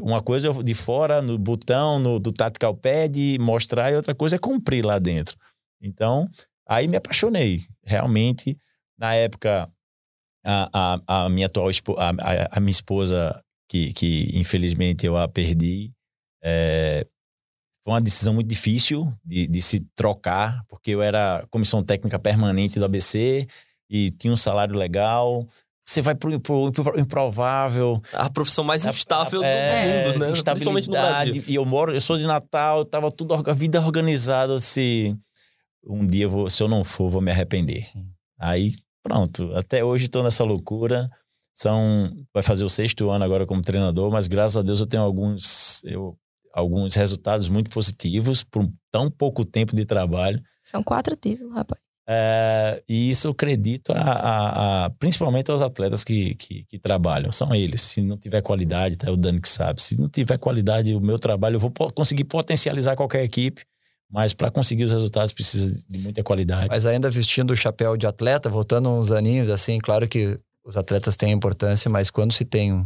uma 0.01 0.21
coisa 0.21 0.49
é 0.49 0.63
de 0.63 0.73
fora, 0.73 1.21
no 1.21 1.37
botão, 1.37 1.99
no, 1.99 2.19
do 2.19 2.31
tactical 2.31 2.75
pad, 2.75 3.37
mostrar, 3.39 3.91
e 3.91 3.95
outra 3.95 4.13
coisa 4.13 4.35
é 4.35 4.39
cumprir 4.39 4.85
lá 4.85 4.99
dentro. 4.99 5.37
Então, 5.81 6.29
aí 6.67 6.87
me 6.87 6.97
apaixonei. 6.97 7.63
Realmente, 7.83 8.57
na 8.97 9.13
época, 9.13 9.69
a, 10.45 10.69
a, 11.07 11.25
a 11.25 11.29
minha 11.29 11.47
atual 11.47 11.69
a, 11.97 12.09
a, 12.09 12.57
a, 12.57 12.59
minha 12.59 12.71
esposa, 12.71 13.41
que, 13.69 13.93
que 13.93 14.29
infelizmente 14.37 15.05
eu 15.05 15.17
a 15.17 15.27
perdi, 15.27 15.91
é, 16.43 17.07
foi 17.83 17.93
uma 17.93 18.01
decisão 18.01 18.33
muito 18.33 18.47
difícil 18.47 19.11
de, 19.23 19.47
de 19.47 19.61
se 19.61 19.79
trocar, 19.95 20.63
porque 20.67 20.91
eu 20.91 21.01
era 21.01 21.45
comissão 21.49 21.83
técnica 21.83 22.19
permanente 22.19 22.79
do 22.79 22.85
ABC 22.85 23.47
e 23.89 24.11
tinha 24.11 24.33
um 24.33 24.37
salário 24.37 24.75
legal, 24.75 25.47
você 25.85 26.01
vai 26.01 26.15
pro, 26.15 26.39
pro, 26.39 26.71
pro, 26.71 26.99
improvável. 26.99 28.01
A 28.13 28.29
profissão 28.29 28.63
mais 28.63 28.85
instável 28.85 29.43
é, 29.43 30.03
do 30.05 30.07
mundo, 30.07 30.19
né? 30.19 30.33
Principalmente 30.33 30.87
no 30.87 30.93
Brasil. 30.93 31.43
E 31.47 31.55
eu 31.55 31.63
moro, 31.63 31.93
eu 31.93 32.01
sou 32.01 32.17
de 32.17 32.25
Natal, 32.25 32.83
tava 32.83 33.11
tudo 33.11 33.35
a 33.35 33.53
vida 33.53 33.79
organizada. 33.79 34.59
Se 34.59 35.15
um 35.85 36.05
dia, 36.05 36.27
vou, 36.27 36.49
se 36.49 36.63
eu 36.63 36.67
não 36.67 36.83
for, 36.83 37.09
vou 37.09 37.21
me 37.21 37.29
arrepender. 37.29 37.83
Sim. 37.83 38.07
Aí, 38.39 38.71
pronto. 39.03 39.53
Até 39.55 39.83
hoje 39.83 40.05
estou 40.05 40.23
nessa 40.23 40.43
loucura. 40.43 41.07
São, 41.53 42.11
vai 42.33 42.41
fazer 42.41 42.65
o 42.65 42.69
sexto 42.69 43.09
ano 43.11 43.23
agora 43.23 43.45
como 43.45 43.61
treinador, 43.61 44.11
mas 44.11 44.27
graças 44.27 44.57
a 44.57 44.61
Deus 44.61 44.79
eu 44.79 44.87
tenho 44.87 45.03
alguns, 45.03 45.81
eu, 45.85 46.17
alguns 46.51 46.95
resultados 46.95 47.47
muito 47.47 47.69
positivos 47.69 48.43
por 48.43 48.67
tão 48.91 49.09
pouco 49.09 49.45
tempo 49.45 49.73
de 49.75 49.85
trabalho. 49.85 50.41
São 50.63 50.83
quatro 50.83 51.15
títulos, 51.15 51.53
rapaz. 51.53 51.84
É, 52.07 52.83
e 52.87 53.09
isso 53.09 53.27
eu 53.27 53.31
acredito 53.31 53.91
a, 53.91 53.99
a, 53.99 54.85
a, 54.85 54.89
principalmente 54.91 55.49
aos 55.49 55.61
atletas 55.61 56.03
que, 56.03 56.35
que, 56.35 56.63
que, 56.65 56.77
trabalham. 56.77 57.31
São 57.31 57.53
eles. 57.53 57.81
Se 57.81 58.01
não 58.01 58.17
tiver 58.17 58.41
qualidade, 58.41 58.95
tá, 58.95 59.07
é 59.07 59.11
o 59.11 59.17
Dani 59.17 59.41
que 59.41 59.49
sabe. 59.49 59.81
Se 59.81 59.97
não 59.99 60.07
tiver 60.07 60.37
qualidade, 60.37 60.93
o 60.93 61.01
meu 61.01 61.17
trabalho, 61.17 61.55
eu 61.55 61.59
vou 61.59 61.71
conseguir 61.71 62.25
potencializar 62.25 62.95
qualquer 62.95 63.23
equipe. 63.23 63.63
Mas 64.09 64.33
para 64.33 64.51
conseguir 64.51 64.83
os 64.83 64.91
resultados 64.91 65.33
precisa 65.33 65.83
de 65.89 65.99
muita 65.99 66.23
qualidade. 66.23 66.67
Mas 66.69 66.85
ainda 66.85 67.09
vestindo 67.09 67.51
o 67.51 67.55
chapéu 67.55 67.97
de 67.97 68.05
atleta, 68.05 68.49
voltando 68.49 68.89
uns 68.89 69.11
aninhos, 69.11 69.49
assim, 69.49 69.79
claro 69.79 70.07
que 70.07 70.39
os 70.63 70.77
atletas 70.77 71.15
têm 71.15 71.31
importância, 71.31 71.89
mas 71.89 72.11
quando 72.11 72.31
se 72.31 72.45
tem 72.45 72.71
um, 72.71 72.85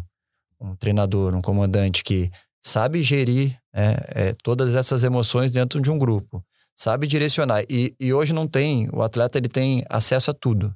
um 0.62 0.76
treinador, 0.76 1.36
um 1.36 1.42
comandante 1.42 2.04
que 2.04 2.32
sabe 2.62 3.02
gerir 3.04 3.58
é, 3.74 4.28
é, 4.28 4.34
todas 4.44 4.76
essas 4.76 5.04
emoções 5.04 5.52
dentro 5.52 5.82
de 5.82 5.90
um 5.90 5.98
grupo, 5.98 6.44
sabe 6.80 7.08
direcionar. 7.08 7.64
E, 7.70 7.94
e 8.00 8.14
hoje 8.14 8.32
não 8.32 8.48
tem, 8.48 8.88
o 8.94 9.02
atleta 9.02 9.38
ele 9.38 9.50
tem 9.50 9.84
acesso 9.90 10.32
a 10.32 10.34
tudo. 10.34 10.74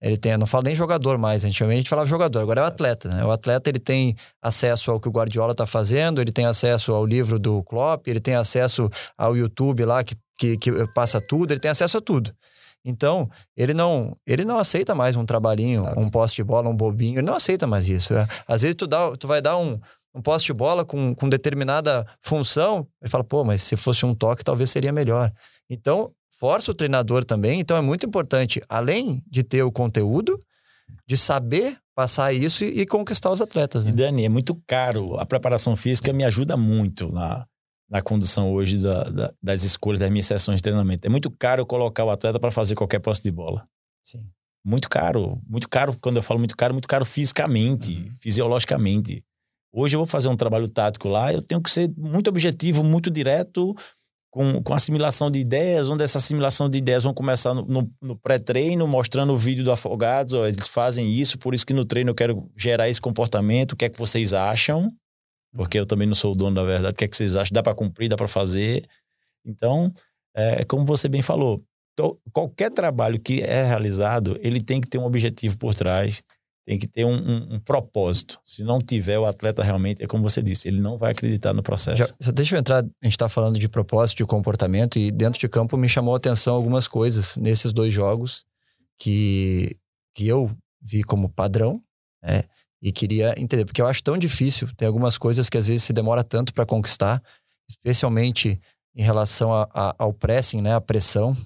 Ele 0.00 0.16
tem, 0.16 0.36
não 0.36 0.46
falo 0.46 0.64
nem 0.64 0.74
jogador 0.74 1.16
mais, 1.16 1.44
antigamente 1.44 1.76
a 1.76 1.80
gente 1.80 1.88
falava 1.88 2.08
jogador, 2.08 2.40
agora 2.40 2.62
é 2.62 2.64
o 2.64 2.66
atleta. 2.66 3.08
Né? 3.08 3.24
O 3.24 3.30
atleta 3.30 3.70
ele 3.70 3.78
tem 3.78 4.16
acesso 4.40 4.90
ao 4.90 4.98
que 4.98 5.08
o 5.08 5.12
Guardiola 5.12 5.52
está 5.52 5.64
fazendo, 5.64 6.20
ele 6.20 6.32
tem 6.32 6.46
acesso 6.46 6.92
ao 6.92 7.06
livro 7.06 7.38
do 7.38 7.62
Klopp, 7.62 8.08
ele 8.08 8.18
tem 8.18 8.34
acesso 8.34 8.90
ao 9.16 9.36
YouTube 9.36 9.84
lá 9.84 10.02
que, 10.02 10.16
que, 10.36 10.56
que 10.56 10.72
passa 10.92 11.20
tudo, 11.20 11.52
ele 11.52 11.60
tem 11.60 11.70
acesso 11.70 11.98
a 11.98 12.00
tudo. 12.00 12.34
Então, 12.84 13.30
ele 13.56 13.74
não, 13.74 14.16
ele 14.26 14.44
não 14.44 14.58
aceita 14.58 14.92
mais 14.92 15.14
um 15.14 15.24
trabalhinho, 15.24 15.84
Exato. 15.84 16.00
um 16.00 16.10
poste 16.10 16.36
de 16.36 16.44
bola, 16.44 16.68
um 16.68 16.74
bobinho, 16.74 17.20
ele 17.20 17.26
não 17.26 17.36
aceita 17.36 17.64
mais 17.64 17.88
isso. 17.88 18.12
É. 18.12 18.26
Às 18.48 18.62
vezes 18.62 18.74
tu, 18.74 18.88
dá, 18.88 19.16
tu 19.16 19.28
vai 19.28 19.40
dar 19.40 19.56
um, 19.56 19.78
um 20.14 20.20
poste 20.20 20.46
de 20.46 20.52
bola 20.52 20.84
com, 20.84 21.14
com 21.14 21.28
determinada 21.28 22.06
função, 22.20 22.86
ele 23.00 23.10
fala, 23.10 23.24
pô, 23.24 23.44
mas 23.44 23.62
se 23.62 23.76
fosse 23.76 24.04
um 24.04 24.14
toque, 24.14 24.44
talvez 24.44 24.70
seria 24.70 24.92
melhor. 24.92 25.32
Então, 25.70 26.12
força 26.30 26.70
o 26.70 26.74
treinador 26.74 27.24
também. 27.24 27.60
Então, 27.60 27.76
é 27.76 27.80
muito 27.80 28.06
importante, 28.06 28.62
além 28.68 29.22
de 29.26 29.42
ter 29.42 29.62
o 29.62 29.72
conteúdo, 29.72 30.38
de 31.06 31.16
saber 31.16 31.78
passar 31.94 32.32
isso 32.32 32.64
e, 32.64 32.80
e 32.80 32.86
conquistar 32.86 33.30
os 33.30 33.40
atletas. 33.40 33.84
Né? 33.84 33.92
E 33.92 33.94
Dani, 33.94 34.24
é 34.24 34.28
muito 34.28 34.60
caro. 34.66 35.18
A 35.18 35.26
preparação 35.26 35.76
física 35.76 36.12
me 36.12 36.24
ajuda 36.24 36.56
muito 36.56 37.10
na, 37.10 37.46
na 37.88 38.02
condução 38.02 38.52
hoje 38.52 38.78
da, 38.78 39.04
da, 39.04 39.34
das 39.42 39.62
escolhas 39.62 40.00
das 40.00 40.10
minhas 40.10 40.26
sessões 40.26 40.56
de 40.56 40.62
treinamento. 40.62 41.06
É 41.06 41.10
muito 41.10 41.30
caro 41.30 41.64
colocar 41.66 42.04
o 42.04 42.10
atleta 42.10 42.38
para 42.38 42.50
fazer 42.50 42.74
qualquer 42.74 42.98
posse 42.98 43.22
de 43.22 43.30
bola. 43.30 43.66
Sim. 44.04 44.26
Muito 44.64 44.88
caro. 44.88 45.40
Muito 45.48 45.68
caro, 45.68 45.96
quando 46.00 46.16
eu 46.16 46.22
falo 46.22 46.38
muito 46.38 46.56
caro, 46.56 46.72
muito 46.72 46.88
caro 46.88 47.04
fisicamente, 47.04 47.94
uhum. 47.94 48.10
fisiologicamente. 48.20 49.24
Hoje 49.72 49.96
eu 49.96 50.00
vou 50.00 50.06
fazer 50.06 50.28
um 50.28 50.36
trabalho 50.36 50.68
tático 50.68 51.08
lá, 51.08 51.32
eu 51.32 51.40
tenho 51.40 51.62
que 51.62 51.70
ser 51.70 51.90
muito 51.96 52.28
objetivo, 52.28 52.84
muito 52.84 53.10
direto, 53.10 53.74
com, 54.30 54.62
com 54.62 54.74
assimilação 54.74 55.30
de 55.30 55.38
ideias, 55.38 55.88
onde 55.88 56.02
essa 56.02 56.18
assimilação 56.18 56.68
de 56.68 56.78
ideias 56.78 57.04
vão 57.04 57.12
começar 57.12 57.54
no, 57.54 57.62
no, 57.66 57.90
no 58.00 58.16
pré-treino, 58.16 58.86
mostrando 58.86 59.32
o 59.32 59.36
vídeo 59.36 59.62
do 59.62 59.70
Afogados, 59.70 60.34
ó, 60.34 60.46
eles 60.46 60.68
fazem 60.68 61.10
isso, 61.10 61.38
por 61.38 61.54
isso 61.54 61.66
que 61.66 61.74
no 61.74 61.84
treino 61.84 62.10
eu 62.10 62.14
quero 62.14 62.50
gerar 62.56 62.88
esse 62.88 63.00
comportamento, 63.00 63.72
o 63.72 63.76
que 63.76 63.84
é 63.84 63.88
que 63.90 63.98
vocês 63.98 64.32
acham? 64.32 64.90
Porque 65.54 65.78
eu 65.78 65.84
também 65.84 66.06
não 66.06 66.14
sou 66.14 66.32
o 66.32 66.34
dono 66.34 66.56
da 66.56 66.64
verdade, 66.64 66.94
o 66.94 66.96
que 66.96 67.04
é 67.04 67.08
que 67.08 67.16
vocês 67.16 67.36
acham? 67.36 67.52
Dá 67.52 67.62
para 67.62 67.74
cumprir, 67.74 68.08
dá 68.08 68.16
para 68.16 68.28
fazer? 68.28 68.86
Então, 69.44 69.92
é 70.34 70.64
como 70.64 70.86
você 70.86 71.08
bem 71.08 71.20
falou, 71.20 71.62
qualquer 72.32 72.70
trabalho 72.70 73.20
que 73.20 73.42
é 73.42 73.64
realizado, 73.64 74.38
ele 74.40 74.62
tem 74.62 74.80
que 74.80 74.88
ter 74.88 74.96
um 74.96 75.04
objetivo 75.04 75.58
por 75.58 75.74
trás, 75.74 76.22
tem 76.64 76.78
que 76.78 76.86
ter 76.86 77.04
um, 77.04 77.14
um, 77.14 77.54
um, 77.54 77.60
propósito. 77.60 78.40
Se 78.44 78.62
não 78.62 78.80
tiver, 78.80 79.18
o 79.18 79.26
atleta 79.26 79.62
realmente, 79.62 80.02
é 80.02 80.06
como 80.06 80.22
você 80.22 80.42
disse, 80.42 80.68
ele 80.68 80.80
não 80.80 80.96
vai 80.96 81.12
acreditar 81.12 81.52
no 81.52 81.62
processo. 81.62 81.96
Já, 81.98 82.32
deixa 82.32 82.54
eu 82.54 82.60
entrar, 82.60 82.78
a 82.78 83.04
gente 83.04 83.12
está 83.12 83.28
falando 83.28 83.58
de 83.58 83.68
propósito, 83.68 84.18
de 84.18 84.24
comportamento, 84.24 84.98
e 84.98 85.10
dentro 85.10 85.40
de 85.40 85.48
campo 85.48 85.76
me 85.76 85.88
chamou 85.88 86.14
a 86.14 86.16
atenção 86.16 86.54
algumas 86.54 86.86
coisas 86.86 87.36
nesses 87.36 87.72
dois 87.72 87.92
jogos 87.92 88.44
que, 88.98 89.76
que 90.14 90.28
eu 90.28 90.50
vi 90.80 91.02
como 91.02 91.28
padrão, 91.28 91.82
né? 92.22 92.44
E 92.80 92.90
queria 92.90 93.32
entender, 93.38 93.64
porque 93.64 93.80
eu 93.80 93.86
acho 93.86 94.02
tão 94.02 94.18
difícil, 94.18 94.68
tem 94.76 94.88
algumas 94.88 95.16
coisas 95.16 95.48
que 95.48 95.56
às 95.56 95.68
vezes 95.68 95.84
se 95.84 95.92
demora 95.92 96.24
tanto 96.24 96.52
para 96.52 96.66
conquistar, 96.66 97.22
especialmente 97.70 98.60
em 98.94 99.02
relação 99.02 99.54
a, 99.54 99.68
a, 99.72 99.94
ao 99.98 100.12
pressing, 100.12 100.60
né, 100.60 100.74
a 100.74 100.80
pressão, 100.80 101.36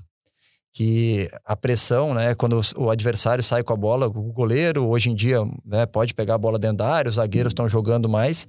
que 0.76 1.30
a 1.42 1.56
pressão, 1.56 2.12
né, 2.12 2.34
quando 2.34 2.60
o 2.76 2.90
adversário 2.90 3.42
sai 3.42 3.62
com 3.62 3.72
a 3.72 3.76
bola, 3.76 4.08
o 4.08 4.30
goleiro 4.30 4.86
hoje 4.86 5.08
em 5.08 5.14
dia 5.14 5.38
né, 5.64 5.86
pode 5.86 6.12
pegar 6.12 6.34
a 6.34 6.38
bola 6.38 6.58
dentro 6.58 6.76
da 6.76 6.86
área, 6.86 7.08
os 7.08 7.14
zagueiros 7.14 7.52
estão 7.52 7.66
jogando 7.66 8.10
mais. 8.10 8.46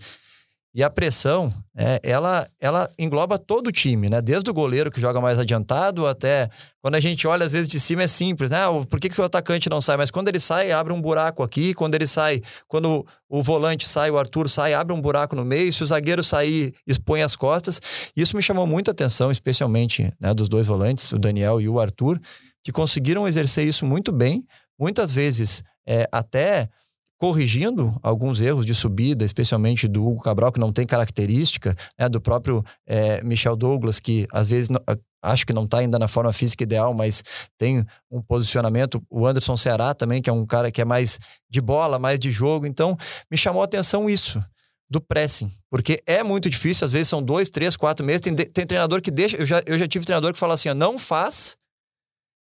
E 0.75 0.83
a 0.83 0.89
pressão, 0.89 1.51
é, 1.75 1.99
ela, 2.03 2.47
ela 2.59 2.89
engloba 2.99 3.39
todo 3.39 3.67
o 3.67 3.71
time, 3.71 4.09
né? 4.09 4.21
Desde 4.21 4.49
o 4.49 4.53
goleiro 4.53 4.91
que 4.91 5.01
joga 5.01 5.19
mais 5.19 5.39
adiantado 5.39 6.05
até 6.05 6.49
quando 6.81 6.95
a 6.95 6.99
gente 6.99 7.27
olha 7.27 7.45
às 7.45 7.51
vezes 7.51 7.67
de 7.67 7.79
cima 7.79 8.03
é 8.03 8.07
simples, 8.07 8.51
né? 8.51 8.59
Ah, 8.63 8.85
por 8.87 8.99
que, 8.99 9.09
que 9.09 9.19
o 9.19 9.23
atacante 9.23 9.69
não 9.69 9.81
sai? 9.81 9.97
Mas 9.97 10.11
quando 10.11 10.27
ele 10.27 10.39
sai, 10.39 10.71
abre 10.71 10.93
um 10.93 11.01
buraco 11.01 11.41
aqui. 11.41 11.73
Quando 11.73 11.95
ele 11.95 12.05
sai, 12.05 12.41
quando 12.67 13.05
o 13.27 13.41
volante 13.41 13.87
sai, 13.87 14.11
o 14.11 14.19
Arthur 14.19 14.47
sai, 14.49 14.73
abre 14.73 14.93
um 14.93 15.01
buraco 15.01 15.35
no 15.35 15.43
meio. 15.43 15.73
Se 15.73 15.83
o 15.83 15.87
zagueiro 15.87 16.23
sair, 16.23 16.75
expõe 16.85 17.23
as 17.23 17.35
costas. 17.35 17.81
Isso 18.15 18.35
me 18.35 18.43
chamou 18.43 18.67
muita 18.67 18.91
atenção, 18.91 19.31
especialmente 19.31 20.13
né, 20.21 20.33
dos 20.33 20.47
dois 20.47 20.67
volantes, 20.67 21.11
o 21.11 21.17
Daniel 21.17 21.59
e 21.59 21.67
o 21.67 21.79
Arthur, 21.79 22.19
que 22.63 22.71
conseguiram 22.71 23.27
exercer 23.27 23.67
isso 23.67 23.83
muito 23.85 24.11
bem. 24.11 24.45
Muitas 24.79 25.11
vezes, 25.11 25.63
é, 25.87 26.07
até 26.11 26.69
corrigindo 27.17 27.97
alguns 28.03 28.41
erros 28.41 28.65
de 28.65 28.75
subida, 28.75 29.25
especialmente 29.25 29.87
do 29.87 30.05
Hugo 30.05 30.21
Cabral, 30.21 30.51
que 30.51 30.59
não 30.59 30.71
tem 30.71 30.85
característica, 30.85 31.75
né, 31.97 32.07
do 32.07 32.21
próprio 32.21 32.63
é, 32.85 33.21
Michel 33.23 33.55
Douglas, 33.55 33.99
que 33.99 34.27
às 34.31 34.49
vezes 34.49 34.69
não, 34.69 34.79
acho 35.21 35.45
que 35.45 35.53
não 35.53 35.65
está 35.65 35.79
ainda 35.79 35.97
na 35.97 36.07
forma 36.07 36.31
física 36.31 36.63
ideal, 36.63 36.93
mas 36.93 37.23
tem 37.57 37.85
um 38.11 38.21
posicionamento. 38.21 39.01
O 39.09 39.25
Anderson 39.25 39.57
Ceará 39.57 39.93
também, 39.93 40.21
que 40.21 40.29
é 40.29 40.33
um 40.33 40.45
cara 40.45 40.71
que 40.71 40.81
é 40.81 40.85
mais 40.85 41.19
de 41.49 41.59
bola, 41.59 41.97
mais 41.97 42.19
de 42.19 42.29
jogo. 42.29 42.65
Então, 42.65 42.95
me 43.29 43.37
chamou 43.37 43.61
a 43.61 43.65
atenção 43.65 44.09
isso. 44.09 44.43
Do 44.89 45.01
pressing, 45.01 45.51
porque 45.69 46.01
é 46.05 46.23
muito 46.23 46.49
difícil, 46.49 46.85
às 46.85 46.93
vezes 46.93 47.09
são 47.09 47.21
dois, 47.21 47.49
três, 47.49 47.75
quatro 47.75 48.05
meses. 48.05 48.21
Tem, 48.21 48.33
tem 48.33 48.65
treinador 48.65 49.01
que 49.01 49.11
deixa. 49.11 49.35
Eu 49.35 49.45
já, 49.45 49.61
eu 49.65 49.77
já 49.77 49.85
tive 49.85 50.05
treinador 50.05 50.31
que 50.31 50.39
fala 50.39 50.53
assim: 50.53 50.73
não 50.73 50.97
faz 50.97 51.57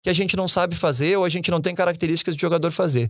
que 0.03 0.11
a 0.11 0.13
gente 0.13 0.37
não 0.37 0.47
sabe 0.47 0.75
fazer 0.75 1.17
ou 1.17 1.25
a 1.25 1.29
gente 1.29 1.49
não 1.49 1.59
tem 1.59 1.73
características 1.73 2.35
de 2.35 2.41
jogador 2.43 2.69
fazer. 2.69 3.09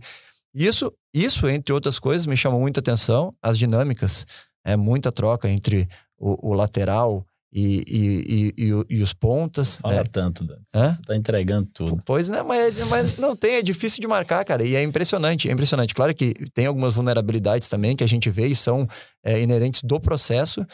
Isso, 0.56 0.90
isso, 1.12 1.46
entre 1.48 1.74
outras 1.74 1.98
coisas, 1.98 2.26
me 2.26 2.36
chamou 2.36 2.58
muita 2.58 2.80
atenção. 2.80 3.34
As 3.42 3.58
dinâmicas, 3.58 4.26
é 4.64 4.74
muita 4.74 5.12
troca 5.12 5.48
entre 5.50 5.86
o, 6.18 6.50
o 6.50 6.54
lateral 6.54 7.26
e, 7.52 7.84
e, 7.86 8.54
e, 8.56 8.96
e, 8.96 9.02
os 9.02 9.12
pontas. 9.12 9.76
Fala 9.76 9.96
é. 9.96 10.04
tanto, 10.04 10.44
Dan. 10.44 10.58
Você 10.64 11.02
tá 11.06 11.14
entregando 11.14 11.68
tudo. 11.72 12.02
Pois 12.04 12.28
né, 12.28 12.42
mas, 12.42 12.78
mas 12.88 13.18
não 13.18 13.36
tem, 13.36 13.56
é 13.56 13.62
difícil 13.62 14.00
de 14.00 14.08
marcar, 14.08 14.44
cara. 14.44 14.64
E 14.64 14.74
é 14.74 14.82
impressionante, 14.82 15.48
é 15.48 15.52
impressionante. 15.52 15.94
Claro 15.94 16.14
que 16.14 16.34
tem 16.52 16.66
algumas 16.66 16.94
vulnerabilidades 16.94 17.68
também 17.68 17.94
que 17.94 18.02
a 18.02 18.08
gente 18.08 18.30
vê 18.30 18.46
e 18.46 18.54
são 18.54 18.88
é, 19.22 19.40
inerentes 19.40 19.82
do 19.82 20.00
processo. 20.00 20.66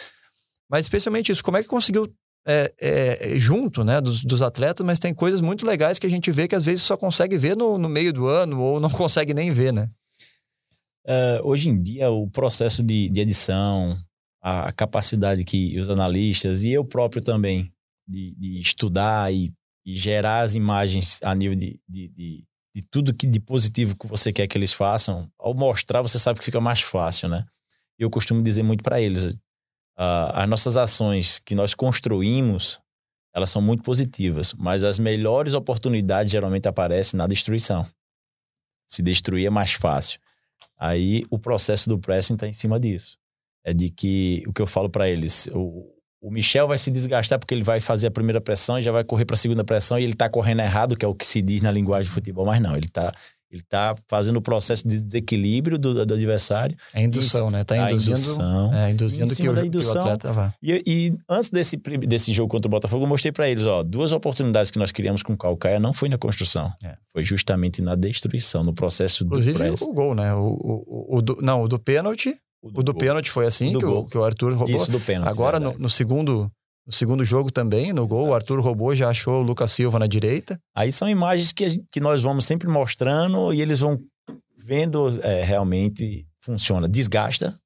Mas 0.71 0.87
especialmente 0.87 1.31
isso, 1.31 1.45
como 1.45 1.57
é 1.57 1.62
que 1.62 1.69
conseguiu 1.69 2.09
é, 2.47 2.75
é, 2.81 3.39
junto 3.39 3.85
né, 3.85 4.01
dos, 4.01 4.25
dos, 4.25 4.43
atletas, 4.43 4.85
mas 4.85 4.99
tem 4.99 5.15
coisas 5.15 5.41
muito 5.41 5.65
legais 5.65 5.99
que 5.99 6.07
a 6.07 6.11
gente 6.11 6.31
vê 6.33 6.49
que 6.49 6.55
às 6.55 6.65
vezes 6.65 6.83
só 6.83 6.97
consegue 6.97 7.39
ver 7.39 7.57
no, 7.57 7.79
no 7.79 7.89
meio 7.89 8.13
do 8.13 8.27
ano 8.27 8.61
ou 8.61 8.81
não 8.81 8.91
consegue 8.91 9.33
nem 9.33 9.51
ver, 9.51 9.73
né? 9.73 9.89
Uh, 11.05 11.45
hoje 11.45 11.69
em 11.69 11.83
dia, 11.83 12.11
o 12.11 12.29
processo 12.31 12.83
de, 12.83 13.09
de 13.11 13.21
edição, 13.21 13.99
a, 14.41 14.73
capacidade 14.73 15.45
que 15.45 15.78
os 15.78 15.89
analistas 15.89 16.65
e 16.65 16.71
eu 16.71 16.85
próprio 16.85 17.23
também 17.23 17.73
de, 18.07 18.35
de 18.37 18.61
estudar 18.61 19.33
e, 19.33 19.52
e, 19.85 19.97
gerar 19.97 20.41
as 20.41 20.55
imagens 20.55 21.21
a 21.23 21.35
nível 21.35 21.57
de, 21.57 21.81
de, 21.89 22.09
de, 22.09 22.45
de 22.75 22.83
tudo 22.91 23.15
que 23.15 23.26
de 23.26 23.41
positivo 23.41 23.97
que 23.97 24.07
você 24.07 24.33
quer 24.33 24.47
que 24.47 24.59
eles 24.59 24.73
façam, 24.73 25.28
ao 25.39 25.55
mostrar, 25.55 26.02
você 26.02 26.19
sabe 26.19 26.39
que 26.39 26.45
fica 26.45 26.61
mais 26.61 26.81
fácil, 26.81 27.28
né? 27.28 27.45
Eu 27.99 28.11
costumo 28.11 28.43
dizer 28.43 28.63
muito 28.63 28.83
para 28.83 29.00
eles, 29.00 29.37
uh, 29.99 30.33
as 30.35 30.49
nossas 30.49 30.76
ações 30.76 31.39
que 31.39 31.55
nós 31.55 31.75
construímos, 31.75 32.81
elas 33.35 33.50
são 33.50 33.63
muito 33.63 33.83
positivas, 33.83 34.52
mas 34.55 34.85
as 34.85 34.99
melhores 34.99 35.55
oportunidades 35.55 36.31
geralmente 36.31 36.69
aparecem 36.69 37.19
na 37.19 37.26
destruição. 37.26 37.87
Se 38.87 39.02
destruir 39.02 39.47
é 39.47 39.50
mais 39.50 39.73
fácil. 39.73 40.21
Aí 40.78 41.25
o 41.31 41.39
processo 41.39 41.89
do 41.89 41.99
pressing 41.99 42.35
está 42.35 42.47
em 42.47 42.52
cima 42.52 42.78
disso. 42.78 43.19
É 43.65 43.73
de 43.73 43.89
que 43.91 44.43
o 44.47 44.52
que 44.52 44.61
eu 44.61 44.67
falo 44.67 44.91
para 44.91 45.09
eles, 45.09 45.49
o, 45.52 45.89
o 46.21 46.31
Michel 46.31 46.69
vai 46.69 46.76
se 46.76 46.91
desgastar 46.91 47.39
porque 47.39 47.55
ele 47.55 47.63
vai 47.63 47.81
fazer 47.81 48.09
a 48.09 48.11
primeira 48.11 48.41
pressão 48.41 48.78
e 48.78 48.83
já 48.83 48.93
vai 48.93 49.05
correr 49.05 49.25
para 49.25 49.35
a 49.35 49.39
segunda 49.39 49.65
pressão 49.65 49.99
e 49.99 50.02
ele 50.02 50.13
está 50.13 50.28
correndo 50.28 50.61
errado, 50.61 50.97
que 50.97 51.05
é 51.05 51.09
o 51.09 51.15
que 51.15 51.25
se 51.25 51.41
diz 51.41 51.63
na 51.63 51.71
linguagem 51.71 52.09
de 52.09 52.15
futebol, 52.15 52.45
mas 52.45 52.61
não, 52.61 52.76
ele 52.76 52.87
está 52.87 53.15
ele 53.52 53.62
está 53.62 53.95
fazendo 54.08 54.36
o 54.36 54.43
processo 54.43 54.82
de 54.88 54.99
desequilíbrio 54.99 55.78
do, 55.78 56.06
do 56.06 56.15
adversário. 56.15 56.75
É 56.95 57.02
indução, 57.02 57.50
né? 57.50 57.60
Está 57.60 57.76
induzindo, 57.76 58.19
indução, 58.19 58.75
é, 58.75 58.91
induzindo 58.91 59.36
que, 59.36 59.49
o, 59.49 59.65
indução, 59.65 59.93
que 59.93 59.99
o 59.99 60.12
atleta 60.12 60.32
vá. 60.32 60.54
E, 60.62 60.82
e, 60.86 61.12
antes 61.28 61.50
desse, 61.50 61.76
desse 61.76 62.32
jogo 62.32 62.49
contra 62.49 62.67
o 62.67 62.71
Botafogo, 62.71 63.04
eu 63.04 63.08
mostrei 63.08 63.30
para 63.30 63.49
eles, 63.49 63.67
ó, 63.67 63.82
duas 63.82 64.12
oportunidades 64.12 64.71
que 64.71 64.78
nós 64.78 64.91
criamos 64.91 65.23
com 65.23 65.34
o 65.34 65.36
Calcaia 65.36 65.78
não 65.78 65.93
foi 65.93 66.08
na 66.08 66.17
construção. 66.17 66.73
É. 66.82 66.97
Foi 67.12 67.25
justamente 67.25 67.82
na 67.82 67.95
destruição, 67.95 68.65
no 68.65 68.73
processo 68.73 69.25
Inclusive, 69.25 69.52
do 69.52 69.58
press. 69.58 69.82
o 69.82 69.93
gol, 69.93 70.15
né? 70.15 70.34
O, 70.34 70.41
o, 70.41 71.19
o 71.19 71.23
do, 71.23 71.38
não, 71.43 71.62
o 71.62 71.69
do 71.69 71.78
pênalti. 71.78 72.34
O 72.62 72.71
do, 72.71 72.82
do 72.82 72.95
pênalti 72.95 73.30
foi 73.30 73.45
assim, 73.45 73.73
que 73.73 73.84
o, 73.84 74.04
que, 74.04 74.17
o, 74.17 74.25
Arthur 74.25 74.54
roubou. 74.54 74.75
Isso 74.75 74.91
do 74.91 75.00
pênalti. 75.00 75.28
Agora, 75.28 75.60
no, 75.60 75.76
no 75.76 75.88
segundo 75.88 76.50
no 76.86 76.92
segundo 76.92 77.25
jogo 77.25 77.50
também, 77.50 77.92
no 77.92 78.06
gol, 78.06 78.28
o 78.28 78.34
Arthur 78.34 78.60
roubou, 78.60 78.95
já 78.95 79.08
achou 79.08 79.40
o 79.40 79.42
Lucas 79.42 79.71
Silva 79.71 79.99
na 79.99 80.06
direita. 80.06 80.60
Aí 80.75 80.90
são 80.90 81.08
imagens 81.08 81.52
que, 81.52 81.82
que 81.92 82.00
nós 82.00 82.23
vamos 82.23 82.45
sempre 82.45 82.68
mostrando 82.68 83.52
e 83.54 83.60
eles 83.62 83.80
vão 83.80 84.00
vendo 84.56 85.21
é, 85.23 85.42
realmente 85.45 86.26
funciona. 86.40 86.88
Desgasta, 86.88 87.56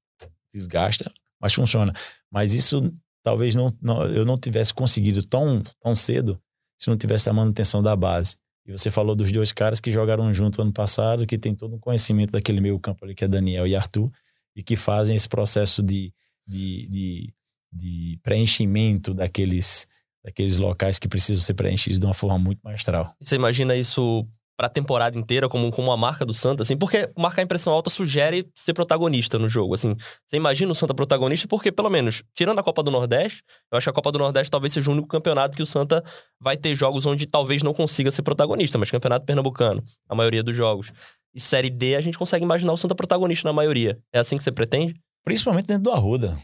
desgasta, 0.52 1.10
mas 1.40 1.54
funciona. 1.54 1.92
Mas 2.30 2.52
isso 2.52 2.92
talvez 3.22 3.54
não, 3.54 3.72
não, 3.80 4.04
eu 4.04 4.24
não 4.24 4.38
tivesse 4.38 4.72
conseguido 4.72 5.24
tão, 5.24 5.62
tão 5.82 5.96
cedo 5.96 6.38
se 6.78 6.88
não 6.88 6.96
tivesse 6.96 7.30
a 7.30 7.32
manutenção 7.32 7.82
da 7.82 7.96
base. 7.96 8.36
E 8.66 8.72
você 8.72 8.90
falou 8.90 9.16
dos 9.16 9.32
dois 9.32 9.52
caras 9.52 9.80
que 9.80 9.90
jogaram 9.90 10.32
junto 10.34 10.60
ano 10.60 10.72
passado, 10.72 11.26
que 11.26 11.38
tem 11.38 11.54
todo 11.54 11.76
um 11.76 11.78
conhecimento 11.78 12.32
daquele 12.32 12.60
meio 12.60 12.78
campo 12.78 13.04
ali, 13.04 13.14
que 13.14 13.24
é 13.24 13.28
Daniel 13.28 13.66
e 13.66 13.74
Arthur, 13.74 14.10
e 14.54 14.62
que 14.62 14.76
fazem 14.76 15.16
esse 15.16 15.28
processo 15.28 15.82
de, 15.82 16.12
de, 16.46 16.86
de 16.88 17.34
de 17.72 18.18
preenchimento 18.22 19.12
daqueles, 19.14 19.86
daqueles 20.24 20.56
locais 20.56 20.98
que 20.98 21.08
precisam 21.08 21.42
ser 21.42 21.54
preenchidos 21.54 21.98
de 21.98 22.06
uma 22.06 22.14
forma 22.14 22.38
muito 22.38 22.60
maestral. 22.62 23.14
Você 23.20 23.36
imagina 23.36 23.74
isso 23.74 24.26
para 24.56 24.68
a 24.68 24.70
temporada 24.70 25.18
inteira 25.18 25.48
como, 25.48 25.70
como 25.70 25.88
uma 25.88 25.96
marca 25.96 26.24
do 26.24 26.32
Santa, 26.32 26.62
assim, 26.62 26.76
porque 26.76 27.10
marcar 27.16 27.42
impressão 27.42 27.72
alta 27.74 27.90
sugere 27.90 28.48
ser 28.54 28.72
protagonista 28.72 29.38
no 29.38 29.48
jogo, 29.48 29.74
assim. 29.74 29.94
Você 30.26 30.36
imagina 30.36 30.72
o 30.72 30.74
Santa 30.74 30.94
protagonista 30.94 31.46
porque, 31.46 31.70
pelo 31.70 31.90
menos, 31.90 32.22
tirando 32.34 32.58
a 32.58 32.62
Copa 32.62 32.82
do 32.82 32.90
Nordeste, 32.90 33.42
eu 33.70 33.76
acho 33.76 33.84
que 33.84 33.90
a 33.90 33.92
Copa 33.92 34.10
do 34.10 34.18
Nordeste 34.18 34.50
talvez 34.50 34.72
seja 34.72 34.90
o 34.90 34.94
único 34.94 35.08
campeonato 35.08 35.56
que 35.56 35.62
o 35.62 35.66
Santa 35.66 36.02
vai 36.40 36.56
ter 36.56 36.74
jogos 36.74 37.04
onde 37.04 37.26
talvez 37.26 37.62
não 37.62 37.74
consiga 37.74 38.10
ser 38.10 38.22
protagonista, 38.22 38.78
mas 38.78 38.90
campeonato 38.90 39.26
pernambucano, 39.26 39.84
a 40.08 40.14
maioria 40.14 40.42
dos 40.42 40.56
jogos. 40.56 40.90
E 41.34 41.40
Série 41.40 41.68
D, 41.68 41.94
a 41.94 42.00
gente 42.00 42.16
consegue 42.16 42.42
imaginar 42.42 42.72
o 42.72 42.78
Santa 42.78 42.94
protagonista 42.94 43.46
na 43.46 43.52
maioria. 43.52 43.98
É 44.10 44.20
assim 44.20 44.38
que 44.38 44.42
você 44.42 44.50
pretende? 44.50 44.94
Principalmente 45.22 45.66
dentro 45.66 45.82
do 45.82 45.92
Arruda 45.92 46.36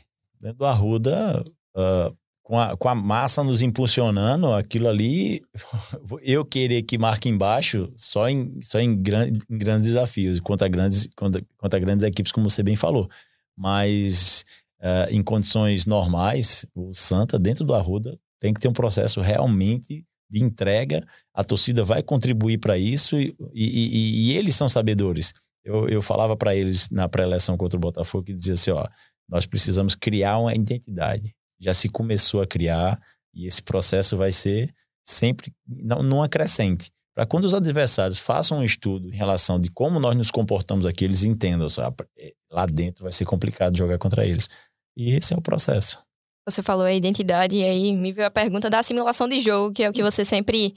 dentro 0.42 0.58
do 0.58 0.66
Arruda, 0.66 1.42
uh, 1.76 2.16
com, 2.42 2.58
a, 2.58 2.76
com 2.76 2.88
a 2.88 2.94
massa 2.94 3.44
nos 3.44 3.62
impulsionando, 3.62 4.52
aquilo 4.52 4.88
ali, 4.88 5.40
eu 6.20 6.44
querer 6.44 6.82
que 6.82 6.98
marque 6.98 7.28
embaixo 7.28 7.90
só 7.96 8.28
em, 8.28 8.60
só 8.60 8.80
em, 8.80 9.00
gran, 9.00 9.28
em 9.28 9.58
grandes 9.58 9.92
desafios, 9.92 10.40
contra 10.40 10.68
grandes, 10.68 11.08
contra, 11.16 11.40
contra 11.56 11.78
grandes 11.78 12.04
equipes, 12.04 12.32
como 12.32 12.50
você 12.50 12.62
bem 12.62 12.74
falou. 12.74 13.08
Mas 13.56 14.44
uh, 14.80 15.08
em 15.10 15.22
condições 15.22 15.86
normais, 15.86 16.66
o 16.74 16.92
Santa, 16.92 17.38
dentro 17.38 17.64
do 17.64 17.74
Arruda, 17.74 18.18
tem 18.40 18.52
que 18.52 18.60
ter 18.60 18.68
um 18.68 18.72
processo 18.72 19.20
realmente 19.20 20.04
de 20.28 20.42
entrega. 20.42 21.06
A 21.32 21.44
torcida 21.44 21.84
vai 21.84 22.02
contribuir 22.02 22.58
para 22.58 22.76
isso 22.76 23.20
e, 23.20 23.36
e, 23.52 23.64
e, 23.64 24.32
e, 24.32 24.36
eles 24.36 24.56
são 24.56 24.68
sabedores. 24.68 25.32
Eu, 25.64 25.88
eu 25.88 26.02
falava 26.02 26.36
para 26.36 26.56
eles 26.56 26.90
na 26.90 27.08
pré-eleição 27.08 27.56
contra 27.56 27.76
o 27.76 27.80
Botafogo 27.80 28.24
que 28.24 28.32
dizia 28.32 28.54
assim: 28.54 28.72
ó, 28.72 28.84
nós 29.32 29.46
precisamos 29.46 29.94
criar 29.94 30.38
uma 30.38 30.54
identidade. 30.54 31.34
Já 31.58 31.72
se 31.72 31.88
começou 31.88 32.42
a 32.42 32.46
criar 32.46 33.00
e 33.34 33.46
esse 33.46 33.62
processo 33.62 34.14
vai 34.14 34.30
ser 34.30 34.70
sempre 35.02 35.50
não, 35.66 36.02
não 36.02 36.22
acrescente. 36.22 36.90
Para 37.14 37.24
quando 37.24 37.44
os 37.44 37.54
adversários 37.54 38.18
façam 38.18 38.58
um 38.58 38.62
estudo 38.62 39.08
em 39.08 39.16
relação 39.16 39.58
de 39.58 39.70
como 39.70 39.98
nós 39.98 40.14
nos 40.14 40.30
comportamos 40.30 40.84
aqui, 40.84 41.06
eles 41.06 41.22
entendam, 41.22 41.66
sabe? 41.66 42.04
É, 42.18 42.34
lá 42.50 42.66
dentro 42.66 43.04
vai 43.04 43.12
ser 43.12 43.24
complicado 43.24 43.76
jogar 43.76 43.96
contra 43.96 44.26
eles. 44.26 44.50
E 44.94 45.12
esse 45.12 45.32
é 45.32 45.36
o 45.36 45.40
processo. 45.42 45.98
Você 46.46 46.62
falou 46.62 46.84
a 46.84 46.92
identidade 46.92 47.56
e 47.56 47.64
aí 47.64 47.96
me 47.96 48.12
veio 48.12 48.26
a 48.26 48.30
pergunta 48.30 48.68
da 48.68 48.80
assimilação 48.80 49.26
de 49.26 49.40
jogo, 49.40 49.72
que 49.72 49.82
é 49.82 49.88
o 49.88 49.92
que 49.94 50.02
você 50.02 50.26
sempre 50.26 50.74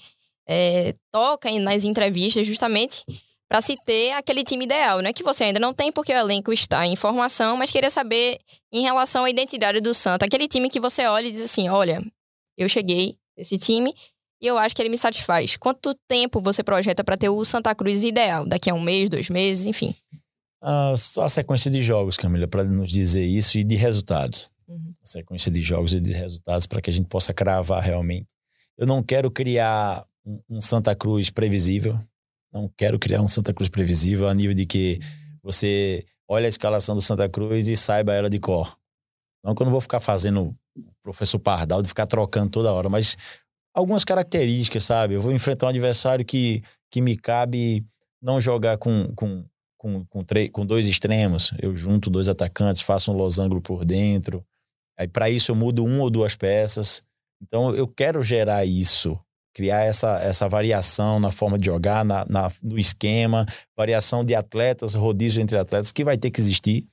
é, 0.48 0.96
toca 1.12 1.52
nas 1.60 1.84
entrevistas, 1.84 2.48
justamente 2.48 3.04
para 3.47 3.62
se 3.62 3.75
ter 3.86 4.12
aquele 4.13 4.43
time 4.43 4.65
ideal, 4.65 4.99
né? 4.99 5.13
Que 5.13 5.23
você 5.23 5.45
ainda 5.45 5.60
não 5.60 5.73
tem 5.73 5.91
porque 5.91 6.12
o 6.12 6.17
elenco 6.17 6.51
está 6.51 6.86
em 6.86 6.95
formação, 6.95 7.55
mas 7.55 7.71
queria 7.71 7.89
saber 7.89 8.39
em 8.71 8.81
relação 8.81 9.23
à 9.23 9.29
identidade 9.29 9.79
do 9.79 9.93
Santa, 9.93 10.25
aquele 10.25 10.47
time 10.47 10.69
que 10.69 10.79
você 10.79 11.05
olha 11.05 11.27
e 11.27 11.31
diz 11.31 11.41
assim, 11.41 11.69
olha, 11.69 12.03
eu 12.58 12.67
cheguei 12.67 13.17
esse 13.38 13.58
time 13.58 13.93
e 14.41 14.47
eu 14.47 14.58
acho 14.58 14.75
que 14.75 14.81
ele 14.81 14.89
me 14.89 14.97
satisfaz. 14.97 15.55
Quanto 15.58 15.93
tempo 16.08 16.41
você 16.41 16.63
projeta 16.63 17.03
para 17.03 17.17
ter 17.17 17.29
o 17.29 17.45
Santa 17.45 17.73
Cruz 17.75 18.03
ideal? 18.03 18.45
Daqui 18.45 18.69
a 18.69 18.73
um 18.73 18.81
mês, 18.81 19.10
dois 19.10 19.29
meses, 19.29 19.65
enfim? 19.65 19.95
Só 20.97 21.23
a 21.23 21.29
sequência 21.29 21.69
de 21.69 21.81
jogos, 21.81 22.17
Camila, 22.17 22.47
para 22.47 22.63
nos 22.63 22.89
dizer 22.89 23.23
isso 23.23 23.58
e 23.58 23.63
de 23.63 23.75
resultados. 23.75 24.49
Uhum. 24.67 24.93
A 25.03 25.05
sequência 25.05 25.51
de 25.51 25.62
jogos 25.62 25.93
e 25.93 26.01
de 26.01 26.12
resultados 26.12 26.65
para 26.65 26.81
que 26.81 26.89
a 26.89 26.93
gente 26.93 27.08
possa 27.08 27.34
cravar 27.34 27.84
realmente. 27.84 28.25
Eu 28.75 28.88
não 28.88 29.03
quero 29.03 29.29
criar 29.29 30.03
um, 30.25 30.41
um 30.49 30.62
Santa 30.62 30.95
Cruz 30.95 31.29
previsível. 31.29 31.99
Não 32.56 32.72
quero 32.78 32.98
criar 32.98 33.22
um 33.22 33.28
Santa 33.28 33.54
Cruz 33.54 33.68
previsível 33.68 34.30
a 34.30 34.34
nível 34.34 34.54
de 34.54 34.65
que 34.65 35.02
você 35.44 36.06
olha 36.26 36.46
a 36.46 36.48
escalação 36.48 36.96
do 36.96 37.02
Santa 37.02 37.28
Cruz 37.28 37.68
e 37.68 37.76
saiba 37.76 38.13
ela 38.13 38.30
de 38.30 38.39
cor. 38.39 38.78
Não 39.44 39.54
que 39.54 39.62
eu 39.62 39.65
não 39.65 39.72
vou 39.72 39.82
ficar 39.82 40.00
fazendo 40.00 40.56
professor 41.04 41.38
Pardal 41.38 41.82
de 41.82 41.89
ficar 41.89 42.08
trocando 42.08 42.50
toda 42.50 42.72
hora, 42.72 42.88
mas 42.88 43.18
algumas 43.74 44.06
características, 44.06 44.86
sabe? 44.86 45.15
Eu 45.15 45.22
vou 45.22 45.34
enfrentar 45.34 45.65
um 45.65 45.70
adversário 45.70 46.24
que, 46.24 46.63
que 46.89 47.02
me 47.02 47.18
cabe 47.18 47.86
não 48.22 48.39
jogar 48.39 48.78
com, 48.78 49.13
com, 49.18 49.44
com, 49.78 50.06
com, 50.06 50.26
com 50.50 50.65
dois 50.65 50.88
extremos. 50.88 51.52
Eu 51.62 51.76
junto 51.76 52.10
dois 52.10 52.30
atacantes, 52.30 52.82
faço 52.82 53.12
um 53.12 53.18
losango 53.18 53.60
por 53.60 53.84
dentro. 53.84 54.41
Aí 54.98 55.10
para 55.10 55.30
isso 55.30 55.52
eu 55.52 55.56
mudo 55.56 55.84
uma 55.84 56.04
ou 56.04 56.10
duas 56.10 56.36
peças. 56.38 57.04
Então 57.41 57.76
eu 57.76 57.86
quero 57.86 58.24
gerar 58.24 58.63
isso, 58.63 59.20
criar 59.56 59.86
essa, 59.86 60.20
essa 60.20 60.50
variação 60.50 61.18
na 61.18 61.32
forma 61.32 61.58
de 61.58 61.68
jogar, 61.68 62.04
na, 62.04 62.26
na, 62.30 62.50
no 62.62 62.78
esquema, 62.78 63.46
variação 63.76 64.24
de 64.24 64.36
atletas, 64.36 64.94
rodízio 64.94 65.41
entre 65.41 65.58
atletas, 65.58 65.94
que 65.94 66.04
vai 66.04 66.18
ter 66.18 66.30
que 66.30 66.41
existir. 66.41 66.86